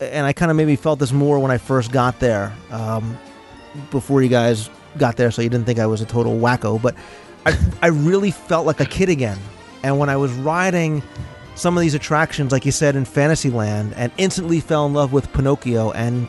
and 0.00 0.26
I 0.26 0.32
kind 0.32 0.50
of 0.50 0.56
maybe 0.56 0.74
felt 0.74 0.98
this 0.98 1.12
more 1.12 1.38
when 1.38 1.52
I 1.52 1.58
first 1.58 1.92
got 1.92 2.18
there, 2.18 2.52
um, 2.70 3.16
before 3.90 4.22
you 4.22 4.28
guys 4.28 4.68
got 4.98 5.16
there, 5.16 5.30
so 5.30 5.42
you 5.42 5.48
didn't 5.48 5.66
think 5.66 5.78
I 5.78 5.86
was 5.86 6.00
a 6.00 6.06
total 6.06 6.36
wacko. 6.38 6.82
But 6.82 6.96
I 7.46 7.56
I 7.82 7.86
really 7.88 8.32
felt 8.32 8.66
like 8.66 8.80
a 8.80 8.86
kid 8.86 9.08
again. 9.08 9.38
And 9.84 9.98
when 9.98 10.08
I 10.08 10.16
was 10.16 10.32
riding 10.32 11.02
some 11.54 11.76
of 11.76 11.80
these 11.82 11.94
attractions, 11.94 12.52
like 12.52 12.66
you 12.66 12.72
said, 12.72 12.96
in 12.96 13.04
Fantasyland, 13.04 13.94
and 13.96 14.12
instantly 14.16 14.60
fell 14.60 14.86
in 14.86 14.92
love 14.92 15.12
with 15.12 15.32
Pinocchio 15.32 15.92
and 15.92 16.28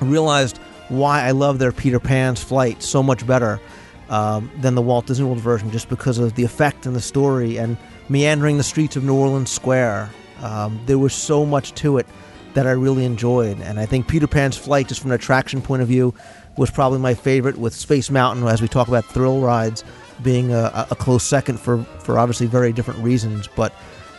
realized 0.00 0.58
why 0.88 1.22
I 1.22 1.30
love 1.32 1.58
their 1.58 1.72
Peter 1.72 2.00
Pan's 2.00 2.42
flight 2.42 2.82
so 2.82 3.02
much 3.02 3.26
better 3.26 3.60
um, 4.08 4.50
than 4.60 4.74
the 4.74 4.82
Walt 4.82 5.06
Disney 5.06 5.24
World 5.24 5.40
version, 5.40 5.70
just 5.70 5.88
because 5.88 6.18
of 6.18 6.34
the 6.34 6.44
effect 6.44 6.86
and 6.86 6.94
the 6.94 7.00
story 7.00 7.56
and 7.56 7.76
meandering 8.08 8.56
the 8.56 8.62
streets 8.62 8.96
of 8.96 9.04
New 9.04 9.14
Orleans 9.14 9.50
Square. 9.50 10.10
Um, 10.42 10.80
there 10.86 10.98
was 10.98 11.14
so 11.14 11.46
much 11.46 11.74
to 11.74 11.98
it 11.98 12.06
that 12.54 12.66
I 12.66 12.72
really 12.72 13.04
enjoyed, 13.04 13.60
and 13.60 13.78
I 13.80 13.86
think 13.86 14.06
Peter 14.06 14.26
Pan's 14.26 14.56
flight, 14.56 14.88
just 14.88 15.00
from 15.00 15.10
an 15.10 15.14
attraction 15.14 15.60
point 15.60 15.82
of 15.82 15.88
view, 15.88 16.14
was 16.56 16.70
probably 16.70 16.98
my 16.98 17.14
favorite. 17.14 17.58
With 17.58 17.74
Space 17.74 18.10
Mountain, 18.10 18.46
as 18.46 18.62
we 18.62 18.68
talk 18.68 18.88
about 18.88 19.04
thrill 19.04 19.40
rides, 19.40 19.84
being 20.22 20.52
a, 20.52 20.86
a 20.90 20.96
close 20.96 21.24
second 21.24 21.58
for 21.58 21.82
for 22.00 22.18
obviously 22.18 22.46
very 22.46 22.72
different 22.72 23.00
reasons, 23.00 23.48
but 23.56 23.74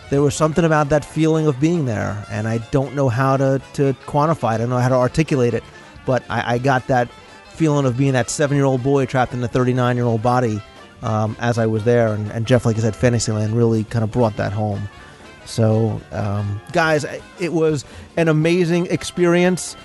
there 0.10 0.22
was 0.22 0.36
something 0.36 0.64
about 0.64 0.90
that 0.90 1.04
feeling 1.04 1.48
of 1.48 1.60
being 1.60 1.86
there, 1.86 2.26
and 2.30 2.48
I 2.48 2.60
don't 2.72 2.96
know 2.96 3.10
how 3.10 3.38
to, 3.38 3.62
to 3.74 3.94
quantify 4.06 4.52
it. 4.52 4.56
I 4.56 4.58
don't 4.60 4.70
know 4.70 4.80
how 4.80 4.90
to 4.90 4.96
articulate 4.96 5.54
it, 5.54 5.64
but 6.06 6.24
I, 6.30 6.56
I 6.56 6.58
got 6.58 6.88
that 6.88 7.10
feeling 7.50 7.86
of 7.86 7.98
being 7.98 8.14
that 8.14 8.30
seven 8.30 8.56
year 8.56 8.66
old 8.66 8.84
boy 8.84 9.06
trapped 9.06 9.34
in 9.34 9.44
a 9.44 9.48
39 9.48 9.96
year 9.96 10.06
old 10.06 10.22
body 10.22 10.62
um, 11.02 11.36
as 11.40 11.58
I 11.58 11.66
was 11.66 11.84
there. 11.84 12.14
And, 12.14 12.32
and 12.32 12.46
Jeff, 12.46 12.66
like 12.66 12.78
I 12.78 12.80
said, 12.80 12.96
Fantasyland 12.96 13.56
really 13.56 13.84
kind 13.84 14.04
of 14.04 14.12
brought 14.12 14.38
that 14.38 14.54
home. 14.54 14.88
So, 15.46 16.02
um, 16.12 16.62
guys, 16.74 17.06
it 17.40 17.54
was 17.54 17.86
an 18.16 18.28
amazing 18.28 18.88
experience 18.88 19.76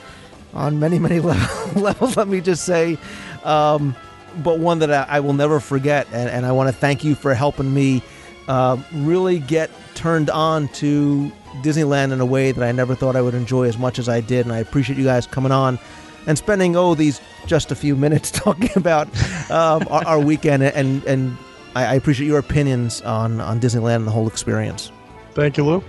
on 0.55 0.81
many, 0.81 0.99
many 0.99 1.21
levels, 1.75 2.17
let 2.17 2.29
me 2.29 2.41
just 2.41 2.65
say. 2.65 2.99
Um, 3.45 3.97
but 4.43 4.59
one 4.59 4.81
that 4.81 4.93
I, 4.93 5.17
I, 5.17 5.21
will 5.21 5.35
never 5.35 5.61
forget. 5.61 6.07
And, 6.13 6.29
and 6.29 6.47
I 6.47 6.53
want 6.53 6.69
to 6.69 6.73
thank 6.73 7.05
you 7.05 7.15
for 7.15 7.35
helping 7.35 7.73
me 7.73 8.03
uh, 8.49 8.77
really 8.93 9.39
get 9.39 9.71
turned 9.95 10.31
on 10.31 10.69
to 10.69 11.31
Disneyland 11.63 12.13
in 12.13 12.21
a 12.21 12.27
way 12.27 12.53
that 12.53 12.63
I 12.63 12.73
never 12.73 12.95
thought 12.95 13.17
I 13.17 13.23
would 13.23 13.35
enjoy 13.35 13.65
as 13.65 13.79
much 13.79 13.99
as 13.99 14.09
I 14.09 14.21
did. 14.21 14.47
And 14.47 14.53
I 14.53 14.59
appreciate 14.59 14.99
you 14.99 15.05
guys 15.05 15.27
coming 15.27 15.53
on 15.53 15.79
and 16.27 16.39
spending 16.39 16.77
oh 16.77 16.95
these 16.95 17.21
just 17.47 17.71
a 17.71 17.75
few 17.75 17.97
minutes 18.05 18.31
talking 18.31 18.71
about 18.77 19.09
um, 19.51 19.87
our, 19.91 20.07
our, 20.07 20.21
weekend. 20.21 20.63
And 20.63 21.05
and 21.05 21.37
I, 21.75 21.85
I, 21.87 21.95
appreciate 21.95 22.27
your 22.27 22.39
opinions 22.39 23.03
on 23.03 23.41
on 23.41 23.61
Disneyland 23.61 23.97
and 23.97 24.07
the 24.07 24.13
whole 24.13 24.29
experience. 24.29 24.91
Thank 25.35 25.57
you, 25.57 25.65
Lou. 25.65 25.85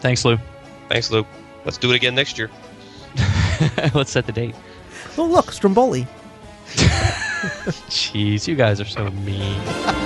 Thanks, 0.00 0.24
Lou. 0.24 0.38
Thanks, 0.88 1.10
Lou. 1.10 1.26
Let's 1.64 1.78
do 1.78 1.90
it 1.90 1.96
again 1.96 2.14
next 2.14 2.38
year. 2.38 2.50
Let's 3.94 4.10
set 4.10 4.26
the 4.26 4.32
date. 4.32 4.54
Oh 5.18 5.24
look, 5.24 5.50
Stromboli. 5.50 6.06
Jeez, 7.88 8.46
you 8.46 8.54
guys 8.54 8.80
are 8.80 8.84
so 8.84 9.10
mean. 9.10 10.05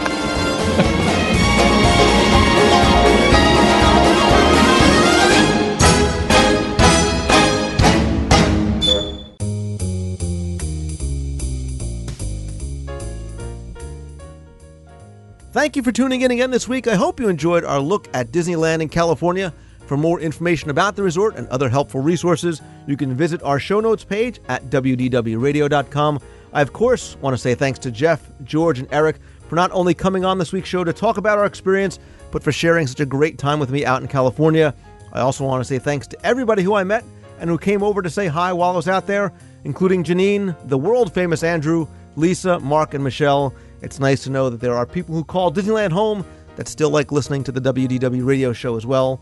Thank 15.52 15.74
you 15.74 15.82
for 15.82 15.90
tuning 15.92 16.22
in 16.22 16.30
again 16.30 16.50
this 16.50 16.68
week. 16.68 16.86
I 16.86 16.94
hope 16.94 17.18
you 17.18 17.28
enjoyed 17.28 17.64
our 17.64 17.80
look 17.80 18.08
at 18.14 18.30
Disneyland 18.30 18.82
in 18.82 18.88
California. 18.88 19.52
For 19.86 19.96
more 19.96 20.20
information 20.20 20.70
about 20.70 20.94
the 20.94 21.02
resort 21.02 21.34
and 21.34 21.48
other 21.48 21.68
helpful 21.68 22.00
resources, 22.00 22.62
you 22.86 22.96
can 22.96 23.16
visit 23.16 23.42
our 23.42 23.58
show 23.58 23.80
notes 23.80 24.04
page 24.04 24.40
at 24.48 24.64
wdwradio.com 24.66 26.20
I, 26.52 26.62
of 26.62 26.72
course, 26.72 27.16
want 27.20 27.34
to 27.34 27.38
say 27.38 27.54
thanks 27.54 27.78
to 27.80 27.90
Jeff, 27.90 28.28
George, 28.44 28.80
and 28.80 28.88
Eric 28.90 29.16
for 29.48 29.54
not 29.54 29.70
only 29.72 29.94
coming 29.94 30.24
on 30.24 30.38
this 30.38 30.52
week's 30.52 30.68
show 30.68 30.84
to 30.84 30.92
talk 30.92 31.16
about 31.16 31.38
our 31.38 31.46
experience, 31.46 31.98
but 32.30 32.42
for 32.42 32.52
sharing 32.52 32.86
such 32.86 33.00
a 33.00 33.06
great 33.06 33.38
time 33.38 33.60
with 33.60 33.70
me 33.70 33.84
out 33.84 34.02
in 34.02 34.08
California. 34.08 34.74
I 35.12 35.20
also 35.20 35.44
want 35.44 35.60
to 35.60 35.64
say 35.64 35.78
thanks 35.78 36.06
to 36.08 36.26
everybody 36.26 36.62
who 36.62 36.74
I 36.74 36.84
met 36.84 37.04
and 37.38 37.48
who 37.48 37.58
came 37.58 37.82
over 37.82 38.02
to 38.02 38.10
say 38.10 38.26
hi 38.26 38.52
while 38.52 38.72
I 38.72 38.76
was 38.76 38.88
out 38.88 39.06
there, 39.06 39.32
including 39.64 40.04
Janine, 40.04 40.56
the 40.68 40.78
world 40.78 41.12
famous 41.12 41.42
Andrew, 41.42 41.86
Lisa, 42.16 42.58
Mark, 42.60 42.94
and 42.94 43.02
Michelle. 43.02 43.54
It's 43.82 43.98
nice 43.98 44.22
to 44.24 44.30
know 44.30 44.50
that 44.50 44.60
there 44.60 44.74
are 44.74 44.86
people 44.86 45.14
who 45.14 45.24
call 45.24 45.52
Disneyland 45.52 45.92
home 45.92 46.24
that 46.56 46.68
still 46.68 46.90
like 46.90 47.12
listening 47.12 47.44
to 47.44 47.52
the 47.52 47.60
WDW 47.60 48.24
radio 48.24 48.52
show 48.52 48.76
as 48.76 48.84
well. 48.84 49.20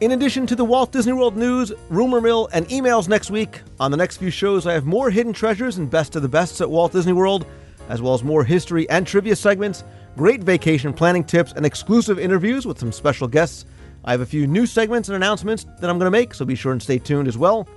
In 0.00 0.12
addition 0.12 0.46
to 0.46 0.56
the 0.56 0.64
Walt 0.64 0.92
Disney 0.92 1.12
World 1.12 1.36
news, 1.36 1.72
rumor 1.88 2.20
mill, 2.20 2.48
and 2.52 2.66
emails 2.68 3.08
next 3.08 3.30
week, 3.30 3.62
on 3.80 3.90
the 3.90 3.96
next 3.96 4.16
few 4.18 4.30
shows 4.30 4.66
I 4.66 4.72
have 4.72 4.84
more 4.84 5.10
hidden 5.10 5.32
treasures 5.32 5.78
and 5.78 5.90
best 5.90 6.16
of 6.16 6.22
the 6.22 6.28
bests 6.28 6.60
at 6.60 6.70
Walt 6.70 6.92
Disney 6.92 7.12
World, 7.12 7.46
as 7.88 8.02
well 8.02 8.14
as 8.14 8.22
more 8.22 8.44
history 8.44 8.88
and 8.90 9.06
trivia 9.06 9.34
segments, 9.34 9.84
great 10.16 10.42
vacation 10.42 10.92
planning 10.92 11.24
tips, 11.24 11.52
and 11.52 11.66
exclusive 11.66 12.18
interviews 12.18 12.66
with 12.66 12.78
some 12.78 12.92
special 12.92 13.26
guests. 13.26 13.64
I 14.04 14.12
have 14.12 14.20
a 14.20 14.26
few 14.26 14.46
new 14.46 14.66
segments 14.66 15.08
and 15.08 15.16
announcements 15.16 15.64
that 15.80 15.90
I'm 15.90 15.98
going 15.98 16.10
to 16.10 16.16
make, 16.16 16.32
so 16.34 16.44
be 16.44 16.54
sure 16.54 16.72
and 16.72 16.82
stay 16.82 16.98
tuned 16.98 17.28
as 17.28 17.36
well. 17.38 17.68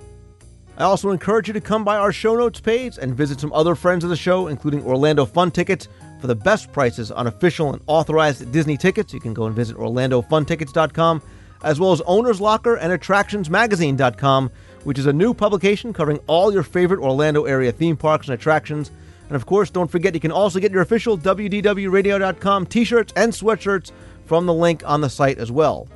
I 0.77 0.83
also 0.83 1.11
encourage 1.11 1.47
you 1.47 1.53
to 1.53 1.61
come 1.61 1.83
by 1.83 1.97
our 1.97 2.11
show 2.11 2.35
notes 2.35 2.59
page 2.59 2.97
and 2.97 3.13
visit 3.13 3.39
some 3.39 3.53
other 3.53 3.75
friends 3.75 4.03
of 4.03 4.09
the 4.09 4.15
show, 4.15 4.47
including 4.47 4.83
Orlando 4.83 5.25
Fun 5.25 5.51
Tickets, 5.51 5.87
for 6.19 6.27
the 6.27 6.35
best 6.35 6.71
prices 6.71 7.11
on 7.11 7.27
official 7.27 7.73
and 7.73 7.81
authorized 7.87 8.51
Disney 8.51 8.77
tickets. 8.77 9.13
You 9.13 9.19
can 9.19 9.33
go 9.33 9.45
and 9.45 9.55
visit 9.55 9.75
OrlandoFunTickets.com 9.77 11.21
as 11.63 11.79
well 11.79 11.91
as 11.91 12.01
Owner's 12.01 12.41
Locker 12.41 12.75
and 12.75 12.91
AttractionsMagazine.com, 12.91 14.51
which 14.83 14.97
is 14.97 15.05
a 15.05 15.13
new 15.13 15.33
publication 15.33 15.93
covering 15.93 16.19
all 16.27 16.53
your 16.53 16.63
favorite 16.63 16.99
Orlando 16.99 17.43
area 17.43 17.71
theme 17.71 17.97
parks 17.97 18.27
and 18.27 18.33
attractions. 18.33 18.91
And 19.27 19.35
of 19.35 19.45
course, 19.45 19.69
don't 19.69 19.89
forget 19.89 20.13
you 20.13 20.19
can 20.19 20.31
also 20.31 20.59
get 20.59 20.71
your 20.71 20.81
official 20.81 21.17
WDWRadio.com 21.17 22.65
t 22.65 22.83
shirts 22.83 23.13
and 23.15 23.31
sweatshirts 23.31 23.91
from 24.25 24.45
the 24.45 24.53
link 24.53 24.83
on 24.85 25.01
the 25.01 25.09
site 25.09 25.37
as 25.37 25.51
well. 25.51 25.87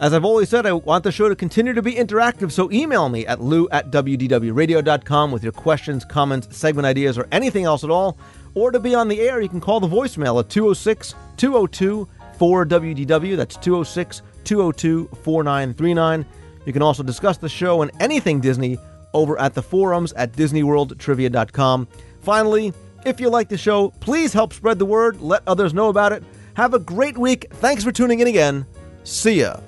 As 0.00 0.12
I've 0.12 0.24
always 0.24 0.48
said, 0.48 0.66
I 0.66 0.72
want 0.72 1.04
the 1.04 1.12
show 1.12 1.28
to 1.28 1.36
continue 1.36 1.72
to 1.72 1.82
be 1.82 1.94
interactive, 1.94 2.50
so 2.50 2.70
email 2.72 3.08
me 3.08 3.26
at 3.26 3.40
lou 3.40 3.68
at 3.70 3.90
WDWRadio.com 3.90 5.30
with 5.30 5.42
your 5.42 5.52
questions, 5.52 6.04
comments, 6.04 6.56
segment 6.56 6.84
ideas, 6.84 7.16
or 7.16 7.28
anything 7.30 7.64
else 7.64 7.84
at 7.84 7.90
all. 7.90 8.18
Or 8.54 8.70
to 8.70 8.80
be 8.80 8.94
on 8.94 9.08
the 9.08 9.20
air, 9.20 9.40
you 9.40 9.48
can 9.48 9.60
call 9.60 9.80
the 9.80 9.88
voicemail 9.88 10.40
at 10.40 10.48
206 10.48 11.14
202 11.36 12.08
4WDW. 12.38 13.36
That's 13.36 13.56
206 13.56 14.22
202 14.44 15.08
4939. 15.22 16.26
You 16.66 16.72
can 16.72 16.82
also 16.82 17.02
discuss 17.02 17.36
the 17.36 17.48
show 17.48 17.82
and 17.82 17.90
anything 18.00 18.40
Disney 18.40 18.78
over 19.12 19.38
at 19.38 19.54
the 19.54 19.62
forums 19.62 20.12
at 20.14 20.32
DisneyWorldTrivia.com. 20.32 21.88
Finally, 22.20 22.72
if 23.06 23.20
you 23.20 23.28
like 23.28 23.48
the 23.48 23.58
show, 23.58 23.90
please 24.00 24.32
help 24.32 24.52
spread 24.52 24.78
the 24.78 24.86
word, 24.86 25.20
let 25.20 25.42
others 25.46 25.74
know 25.74 25.88
about 25.88 26.12
it. 26.12 26.24
Have 26.54 26.74
a 26.74 26.78
great 26.78 27.18
week. 27.18 27.46
Thanks 27.50 27.84
for 27.84 27.92
tuning 27.92 28.20
in 28.20 28.26
again. 28.26 28.66
See 29.04 29.40
ya. 29.40 29.60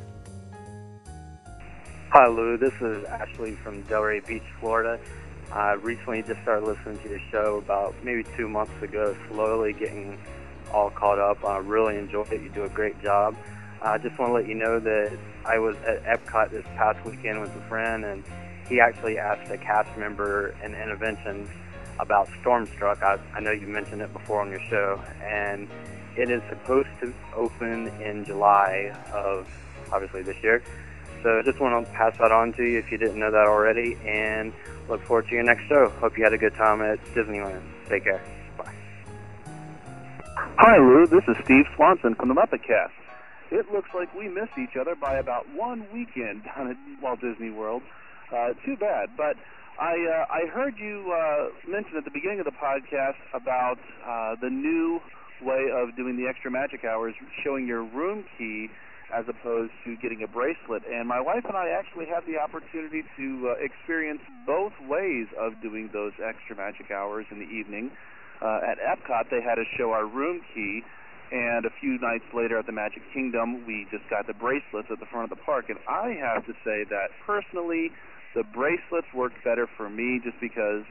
Hi, 2.19 2.29
Lou. 2.29 2.57
This 2.57 2.73
is 2.81 3.05
Ashley 3.05 3.53
from 3.57 3.83
Delray 3.83 4.27
Beach, 4.27 4.43
Florida. 4.59 4.99
I 5.53 5.73
recently 5.73 6.23
just 6.23 6.41
started 6.41 6.65
listening 6.65 6.99
to 7.01 7.11
your 7.11 7.21
show 7.31 7.57
about 7.59 7.95
maybe 8.03 8.25
two 8.39 8.49
months 8.49 8.73
ago, 8.81 9.15
slowly 9.29 9.75
getting 9.75 10.19
all 10.73 10.89
caught 10.89 11.19
up. 11.19 11.45
I 11.45 11.59
really 11.59 11.99
enjoy 11.99 12.23
it. 12.23 12.41
You 12.41 12.49
do 12.49 12.65
a 12.65 12.71
great 12.71 12.99
job. 13.03 13.37
I 13.83 13.99
just 13.99 14.19
want 14.19 14.31
to 14.31 14.33
let 14.33 14.49
you 14.49 14.55
know 14.55 14.81
that 14.81 15.13
I 15.45 15.59
was 15.59 15.77
at 15.87 16.03
Epcot 16.05 16.53
this 16.53 16.65
past 16.75 17.05
weekend 17.05 17.39
with 17.43 17.55
a 17.55 17.61
friend, 17.69 18.07
and 18.07 18.25
he 18.67 18.81
actually 18.81 19.19
asked 19.19 19.51
a 19.51 19.59
cast 19.59 19.95
member 19.99 20.55
in 20.65 20.73
Innoventions 20.73 21.51
about 22.01 22.29
Stormstruck. 22.43 23.03
I, 23.03 23.19
I 23.35 23.41
know 23.41 23.51
you 23.51 23.67
mentioned 23.67 24.01
it 24.01 24.11
before 24.15 24.41
on 24.41 24.49
your 24.49 24.63
show, 24.71 25.03
and 25.23 25.69
it 26.17 26.31
is 26.31 26.41
supposed 26.49 26.89
to 27.03 27.13
open 27.35 27.89
in 28.01 28.25
July 28.25 28.97
of 29.13 29.47
obviously 29.93 30.23
this 30.23 30.43
year. 30.43 30.63
So 31.27 31.43
just 31.43 31.59
want 31.59 31.85
to 31.85 31.93
pass 31.93 32.17
that 32.19 32.31
on 32.31 32.53
to 32.53 32.63
you 32.63 32.79
if 32.79 32.93
you 32.93 32.99
didn't 32.99 33.19
know 33.19 33.33
that 33.33 33.49
already, 33.49 33.99
and 34.07 34.53
look 34.89 35.03
forward 35.03 35.27
to 35.27 35.35
your 35.35 35.43
next 35.43 35.67
show. 35.67 35.89
Hope 35.99 36.17
you 36.17 36.23
had 36.23 36.33
a 36.33 36.39
good 36.39 36.55
time 36.55 36.81
at 36.81 37.05
Disneyland. 37.07 37.63
Take 37.89 38.05
care. 38.05 38.23
Bye. 38.57 38.73
Hi, 40.37 40.77
Lou. 40.79 41.05
This 41.09 41.25
is 41.27 41.35
Steve 41.43 41.65
Swanson 41.75 42.15
from 42.15 42.29
the 42.29 42.35
Muppet 42.35 42.63
Cast. 42.65 42.93
It 43.51 43.67
looks 43.73 43.89
like 43.93 44.15
we 44.15 44.29
missed 44.29 44.57
each 44.57 44.77
other 44.77 44.95
by 44.95 45.17
about 45.17 45.53
one 45.53 45.85
weekend 45.93 46.45
down 46.45 46.71
at 46.71 46.77
Walt 47.03 47.21
Disney 47.21 47.51
World. 47.51 47.83
Uh, 48.33 48.53
too 48.65 48.77
bad, 48.77 49.11
but 49.17 49.35
I 49.81 49.95
uh, 50.07 50.33
I 50.33 50.47
heard 50.47 50.79
you 50.79 51.13
uh, 51.13 51.49
mention 51.69 51.97
at 51.97 52.05
the 52.05 52.13
beginning 52.13 52.39
of 52.39 52.45
the 52.45 52.53
podcast 52.53 53.19
about 53.35 53.81
uh, 54.07 54.37
the 54.41 54.51
new 54.51 55.01
way 55.43 55.71
of 55.75 55.97
doing 55.97 56.17
the 56.17 56.29
extra 56.29 56.53
magic 56.53 56.85
hours, 56.85 57.17
showing 57.43 57.67
your 57.67 57.83
room 57.83 58.25
key 58.39 58.71
as 59.15 59.25
opposed 59.29 59.73
to 59.85 59.97
getting 59.97 60.23
a 60.23 60.27
bracelet. 60.27 60.83
And 60.91 61.07
my 61.07 61.21
wife 61.21 61.45
and 61.47 61.57
I 61.57 61.71
actually 61.71 62.07
had 62.07 62.27
the 62.27 62.39
opportunity 62.39 63.05
to 63.17 63.55
uh, 63.55 63.65
experience 63.65 64.21
both 64.45 64.73
ways 64.89 65.27
of 65.39 65.61
doing 65.63 65.91
those 65.93 66.13
extra 66.23 66.57
magic 66.57 66.91
hours 66.91 67.27
in 67.31 67.39
the 67.39 67.47
evening. 67.47 67.91
Uh, 68.43 68.61
at 68.67 68.79
Epcot, 68.83 69.31
they 69.31 69.41
had 69.41 69.59
us 69.59 69.67
show 69.79 69.93
our 69.93 70.07
room 70.07 70.43
key 70.55 70.83
and 71.33 71.67
a 71.67 71.71
few 71.81 71.99
nights 71.99 72.25
later 72.33 72.59
at 72.59 72.67
the 72.67 72.73
Magic 72.73 73.03
Kingdom, 73.13 73.67
we 73.67 73.87
just 73.91 74.09
got 74.09 74.27
the 74.27 74.35
bracelets 74.35 74.89
at 74.91 75.01
the 75.01 75.07
front 75.07 75.31
of 75.31 75.37
the 75.37 75.43
park. 75.43 75.67
And 75.69 75.79
I 75.89 76.15
have 76.23 76.47
to 76.47 76.53
say 76.63 76.87
that 76.87 77.11
personally, 77.27 77.91
the 78.35 78.45
bracelets 78.45 79.11
work 79.15 79.33
better 79.43 79.67
for 79.67 79.91
me 79.91 80.21
just 80.23 80.39
because 80.41 80.87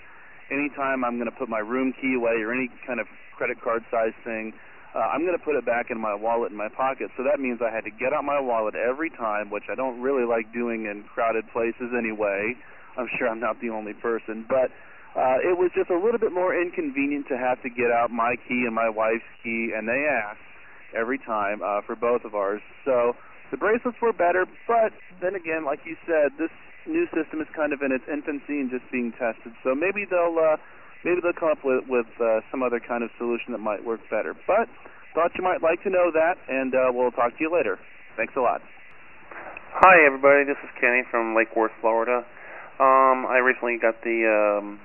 anytime 0.51 1.05
I'm 1.05 1.15
going 1.15 1.31
to 1.31 1.37
put 1.37 1.47
my 1.47 1.59
room 1.59 1.93
key 1.93 2.15
away 2.15 2.43
or 2.43 2.51
any 2.51 2.69
kind 2.85 2.99
of 2.99 3.07
credit 3.37 3.61
card 3.61 3.85
size 3.89 4.15
thing, 4.25 4.51
uh, 4.95 5.11
I'm 5.11 5.27
going 5.27 5.37
to 5.37 5.43
put 5.43 5.55
it 5.55 5.65
back 5.65 5.91
in 5.91 5.99
my 5.99 6.15
wallet 6.15 6.51
in 6.51 6.57
my 6.57 6.69
pocket. 6.69 7.11
So 7.17 7.23
that 7.23 7.39
means 7.39 7.59
I 7.59 7.69
had 7.69 7.83
to 7.83 7.91
get 7.91 8.13
out 8.13 8.23
my 8.23 8.39
wallet 8.39 8.75
every 8.75 9.09
time, 9.09 9.51
which 9.51 9.67
I 9.69 9.75
don't 9.75 9.99
really 9.99 10.23
like 10.23 10.53
doing 10.53 10.85
in 10.85 11.03
crowded 11.03 11.43
places 11.51 11.91
anyway. 11.91 12.55
I'm 12.97 13.09
sure 13.19 13.27
I'm 13.27 13.41
not 13.41 13.59
the 13.59 13.69
only 13.69 13.93
person, 13.93 14.45
but 14.47 14.71
uh, 15.19 15.43
it 15.43 15.59
was 15.59 15.71
just 15.75 15.89
a 15.89 15.99
little 15.99 16.19
bit 16.19 16.31
more 16.31 16.55
inconvenient 16.55 17.27
to 17.27 17.37
have 17.37 17.61
to 17.63 17.69
get 17.69 17.91
out 17.91 18.09
my 18.09 18.35
key 18.47 18.63
and 18.63 18.73
my 18.73 18.87
wife's 18.87 19.27
key, 19.43 19.75
and 19.75 19.87
they 19.87 20.07
asked 20.07 20.39
every 20.95 21.19
time 21.19 21.59
uh, 21.59 21.81
for 21.83 21.95
both 21.95 22.23
of 22.23 22.33
ours. 22.33 22.61
So 22.85 23.15
the 23.51 23.57
bracelets 23.57 23.99
were 24.01 24.13
better, 24.13 24.45
but 24.67 24.95
then 25.21 25.35
again, 25.35 25.65
like 25.65 25.79
you 25.83 25.97
said, 26.07 26.31
this 26.39 26.51
new 26.87 27.05
system 27.11 27.41
is 27.41 27.47
kind 27.55 27.73
of 27.73 27.81
in 27.81 27.91
its 27.91 28.03
infancy 28.11 28.63
and 28.63 28.71
just 28.71 28.89
being 28.91 29.11
tested. 29.11 29.51
So 29.63 29.75
maybe 29.75 30.05
they'll 30.07 30.39
uh, 30.39 30.55
maybe 31.05 31.21
they'll 31.21 31.37
come 31.37 31.53
up 31.53 31.63
with 31.63 31.85
with 31.87 32.09
uh, 32.19 32.41
some 32.49 32.65
other 32.65 32.81
kind 32.81 33.05
of 33.05 33.13
solution 33.17 33.53
that 33.53 33.61
might 33.61 33.85
work 33.85 34.01
better. 34.09 34.33
But 34.49 34.67
thought 35.13 35.31
you 35.37 35.43
might 35.45 35.61
like 35.61 35.81
to 35.83 35.89
know 35.89 36.11
that, 36.11 36.35
and 36.49 36.73
uh, 36.73 36.91
we'll 36.91 37.13
talk 37.13 37.37
to 37.37 37.39
you 37.39 37.53
later. 37.53 37.79
Thanks 38.17 38.33
a 38.35 38.41
lot. 38.41 38.59
Hi, 39.79 40.03
everybody. 40.05 40.43
This 40.43 40.57
is 40.63 40.69
Kenny 40.81 41.03
from 41.09 41.35
Lake 41.35 41.55
Worth, 41.55 41.71
Florida. 41.79 42.25
Um, 42.79 43.23
I 43.23 43.39
recently 43.39 43.77
got 43.79 43.95
the 44.03 44.27
um, 44.27 44.79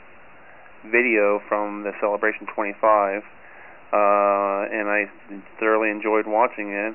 video 0.87 1.41
from 1.49 1.83
the 1.83 1.91
Celebration 1.99 2.47
25, 2.55 3.23
uh, 3.23 4.71
and 4.71 4.87
I 4.87 5.11
thoroughly 5.59 5.91
enjoyed 5.91 6.27
watching 6.27 6.71
it. 6.71 6.95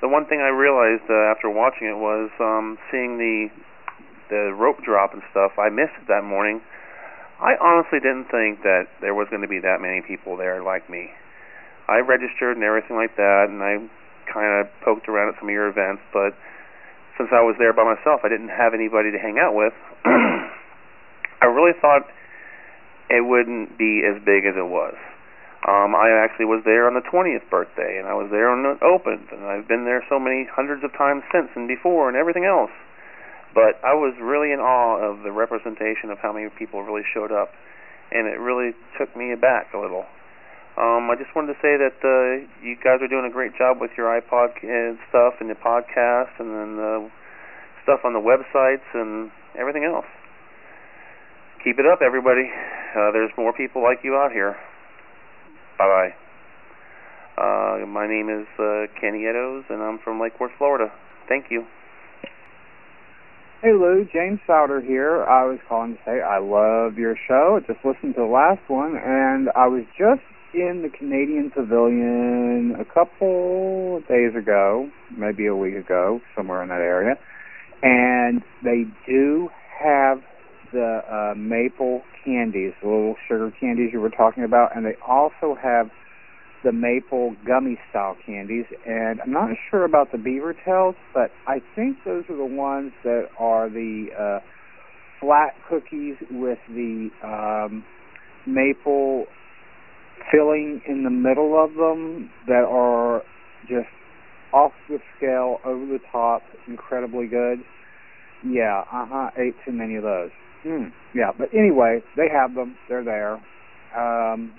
The 0.00 0.08
one 0.08 0.26
thing 0.26 0.40
I 0.40 0.48
realized 0.48 1.08
uh, 1.08 1.32
after 1.32 1.48
watching 1.48 1.88
it 1.88 1.96
was 1.96 2.28
um, 2.40 2.76
seeing 2.90 3.16
the 3.16 3.48
the 4.28 4.54
rope 4.54 4.78
drop 4.84 5.12
and 5.12 5.22
stuff. 5.30 5.58
I 5.58 5.68
missed 5.68 5.96
it 6.00 6.06
that 6.08 6.22
morning. 6.22 6.60
I 7.40 7.56
honestly 7.56 8.04
didn't 8.04 8.28
think 8.28 8.60
that 8.68 8.92
there 9.00 9.16
was 9.16 9.28
going 9.32 9.40
to 9.40 9.48
be 9.48 9.64
that 9.64 9.80
many 9.80 10.04
people 10.04 10.36
there 10.36 10.62
like 10.62 10.88
me. 10.92 11.08
I 11.88 12.04
registered 12.04 12.60
and 12.60 12.64
everything 12.64 12.96
like 13.00 13.16
that, 13.16 13.48
and 13.48 13.64
I 13.64 13.80
kind 14.28 14.60
of 14.60 14.68
poked 14.84 15.08
around 15.08 15.32
at 15.32 15.40
some 15.40 15.48
of 15.48 15.54
your 15.56 15.66
events, 15.66 16.04
but 16.12 16.36
since 17.16 17.32
I 17.32 17.40
was 17.40 17.56
there 17.56 17.72
by 17.72 17.82
myself, 17.82 18.20
I 18.24 18.28
didn't 18.28 18.52
have 18.52 18.76
anybody 18.76 19.10
to 19.10 19.18
hang 19.18 19.40
out 19.40 19.56
with. 19.56 19.72
I 20.04 21.48
really 21.48 21.72
thought 21.80 22.04
it 23.08 23.24
wouldn't 23.24 23.80
be 23.80 24.04
as 24.04 24.20
big 24.20 24.44
as 24.44 24.54
it 24.60 24.68
was. 24.68 24.94
Um, 25.64 25.96
I 25.96 26.12
actually 26.12 26.48
was 26.48 26.60
there 26.64 26.88
on 26.88 26.94
the 26.96 27.04
20th 27.04 27.48
birthday, 27.48 28.00
and 28.00 28.08
I 28.08 28.16
was 28.16 28.28
there 28.28 28.48
when 28.52 28.64
it 28.64 28.80
opened, 28.84 29.28
and 29.32 29.44
I've 29.44 29.68
been 29.68 29.84
there 29.84 30.04
so 30.08 30.20
many 30.20 30.48
hundreds 30.48 30.84
of 30.84 30.92
times 30.92 31.24
since 31.32 31.48
and 31.56 31.68
before 31.68 32.08
and 32.08 32.16
everything 32.16 32.44
else. 32.44 32.72
But 33.54 33.82
I 33.82 33.94
was 33.94 34.14
really 34.20 34.52
in 34.52 34.60
awe 34.60 34.98
of 35.02 35.22
the 35.22 35.32
representation 35.32 36.10
of 36.10 36.18
how 36.18 36.32
many 36.32 36.48
people 36.58 36.82
really 36.82 37.06
showed 37.12 37.32
up, 37.32 37.50
and 38.12 38.26
it 38.26 38.38
really 38.38 38.72
took 38.98 39.14
me 39.16 39.32
aback 39.32 39.74
a 39.74 39.78
little. 39.78 40.06
Um, 40.78 41.10
I 41.10 41.16
just 41.18 41.34
wanted 41.34 41.54
to 41.54 41.58
say 41.60 41.74
that 41.76 41.98
uh, 42.00 42.46
you 42.62 42.76
guys 42.78 43.02
are 43.02 43.10
doing 43.10 43.26
a 43.26 43.32
great 43.32 43.58
job 43.58 43.80
with 43.80 43.90
your 43.98 44.06
iPod 44.06 44.62
and 44.62 44.98
stuff 45.10 45.34
and 45.40 45.50
the 45.50 45.58
podcast 45.58 46.38
and 46.38 46.48
then 46.48 46.76
the 46.78 47.10
stuff 47.82 48.00
on 48.04 48.14
the 48.14 48.22
websites 48.22 48.86
and 48.94 49.30
everything 49.58 49.84
else 49.84 50.06
keep 51.64 51.78
it 51.78 51.86
up, 51.86 52.00
everybody. 52.02 52.48
Uh, 52.96 53.12
there's 53.12 53.30
more 53.36 53.52
people 53.52 53.82
like 53.82 54.00
you 54.02 54.14
out 54.16 54.32
here. 54.32 54.56
Bye 55.78 55.86
bye. 55.86 56.14
Uh, 57.40 57.86
my 57.86 58.06
name 58.06 58.28
is 58.28 58.46
uh, 58.58 58.86
Kenny 59.00 59.24
Eddowes, 59.26 59.64
and 59.70 59.82
I'm 59.82 59.98
from 59.98 60.20
Lake 60.20 60.38
Worth, 60.40 60.52
Florida. 60.58 60.92
Thank 61.28 61.46
you. 61.50 61.64
Hey 63.62 63.72
Lou, 63.74 64.06
James 64.10 64.40
Souter 64.46 64.80
here. 64.80 65.22
I 65.24 65.44
was 65.44 65.58
calling 65.68 65.92
to 65.92 66.00
say 66.06 66.22
I 66.22 66.38
love 66.38 66.96
your 66.96 67.14
show. 67.28 67.60
I 67.60 67.70
just 67.70 67.84
listened 67.84 68.14
to 68.14 68.22
the 68.22 68.26
last 68.26 68.62
one, 68.68 68.96
and 68.96 69.50
I 69.54 69.66
was 69.66 69.84
just 69.98 70.24
in 70.54 70.80
the 70.80 70.88
Canadian 70.88 71.50
Pavilion 71.50 72.74
a 72.80 72.86
couple 72.86 74.00
days 74.08 74.34
ago, 74.34 74.88
maybe 75.14 75.44
a 75.44 75.54
week 75.54 75.74
ago, 75.74 76.22
somewhere 76.34 76.62
in 76.62 76.70
that 76.70 76.80
area, 76.80 77.16
and 77.82 78.40
they 78.64 78.84
do 79.06 79.50
have 79.78 80.22
the 80.72 81.02
uh, 81.04 81.34
maple 81.36 82.00
candies, 82.24 82.72
the 82.80 82.88
little 82.88 83.16
sugar 83.28 83.52
candies 83.60 83.90
you 83.92 84.00
were 84.00 84.08
talking 84.08 84.42
about, 84.42 84.74
and 84.74 84.86
they 84.86 84.96
also 85.06 85.54
have 85.62 85.90
the 86.64 86.72
maple 86.72 87.34
gummy 87.46 87.78
style 87.90 88.16
candies. 88.24 88.66
And 88.86 89.20
I'm 89.20 89.32
not 89.32 89.50
sure 89.70 89.84
about 89.84 90.12
the 90.12 90.18
beaver 90.18 90.54
tails, 90.64 90.94
but 91.14 91.30
I 91.46 91.60
think 91.74 91.98
those 92.04 92.24
are 92.28 92.36
the 92.36 92.44
ones 92.44 92.92
that 93.04 93.28
are 93.38 93.68
the 93.68 94.06
uh, 94.18 94.40
flat 95.20 95.54
cookies 95.68 96.16
with 96.30 96.58
the 96.68 97.10
um, 97.24 97.84
maple 98.46 99.26
filling 100.30 100.80
in 100.86 101.04
the 101.04 101.10
middle 101.10 101.62
of 101.62 101.74
them 101.74 102.30
that 102.46 102.64
are 102.68 103.22
just 103.62 103.88
off 104.52 104.72
the 104.88 104.98
scale, 105.16 105.58
over 105.64 105.86
the 105.86 106.00
top, 106.10 106.42
incredibly 106.66 107.26
good. 107.26 107.60
Yeah, 108.44 108.84
uh 108.92 109.06
huh. 109.06 109.30
Ate 109.36 109.54
too 109.64 109.72
many 109.72 109.96
of 109.96 110.02
those. 110.02 110.30
Mm, 110.66 110.92
yeah, 111.14 111.30
but 111.36 111.48
anyway, 111.54 112.00
they 112.16 112.28
have 112.32 112.54
them. 112.54 112.76
They're 112.88 113.04
there. 113.04 113.34
Um, 113.96 114.52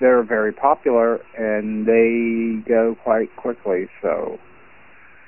they're 0.00 0.22
very 0.22 0.52
popular 0.52 1.20
and 1.36 1.86
they 1.86 2.68
go 2.68 2.96
quite 3.02 3.34
quickly. 3.36 3.88
So, 4.02 4.38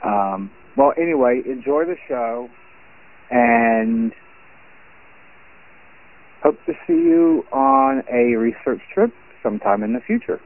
um, 0.04 0.50
well, 0.76 0.92
anyway, 0.96 1.42
enjoy 1.44 1.84
the 1.84 1.96
show 2.08 2.48
and 3.30 4.12
hope 6.42 6.58
to 6.66 6.72
see 6.86 6.94
you 6.94 7.44
on 7.52 8.02
a 8.12 8.36
research 8.36 8.80
trip 8.92 9.12
sometime 9.42 9.82
in 9.82 9.92
the 9.92 10.00
future. 10.00 10.40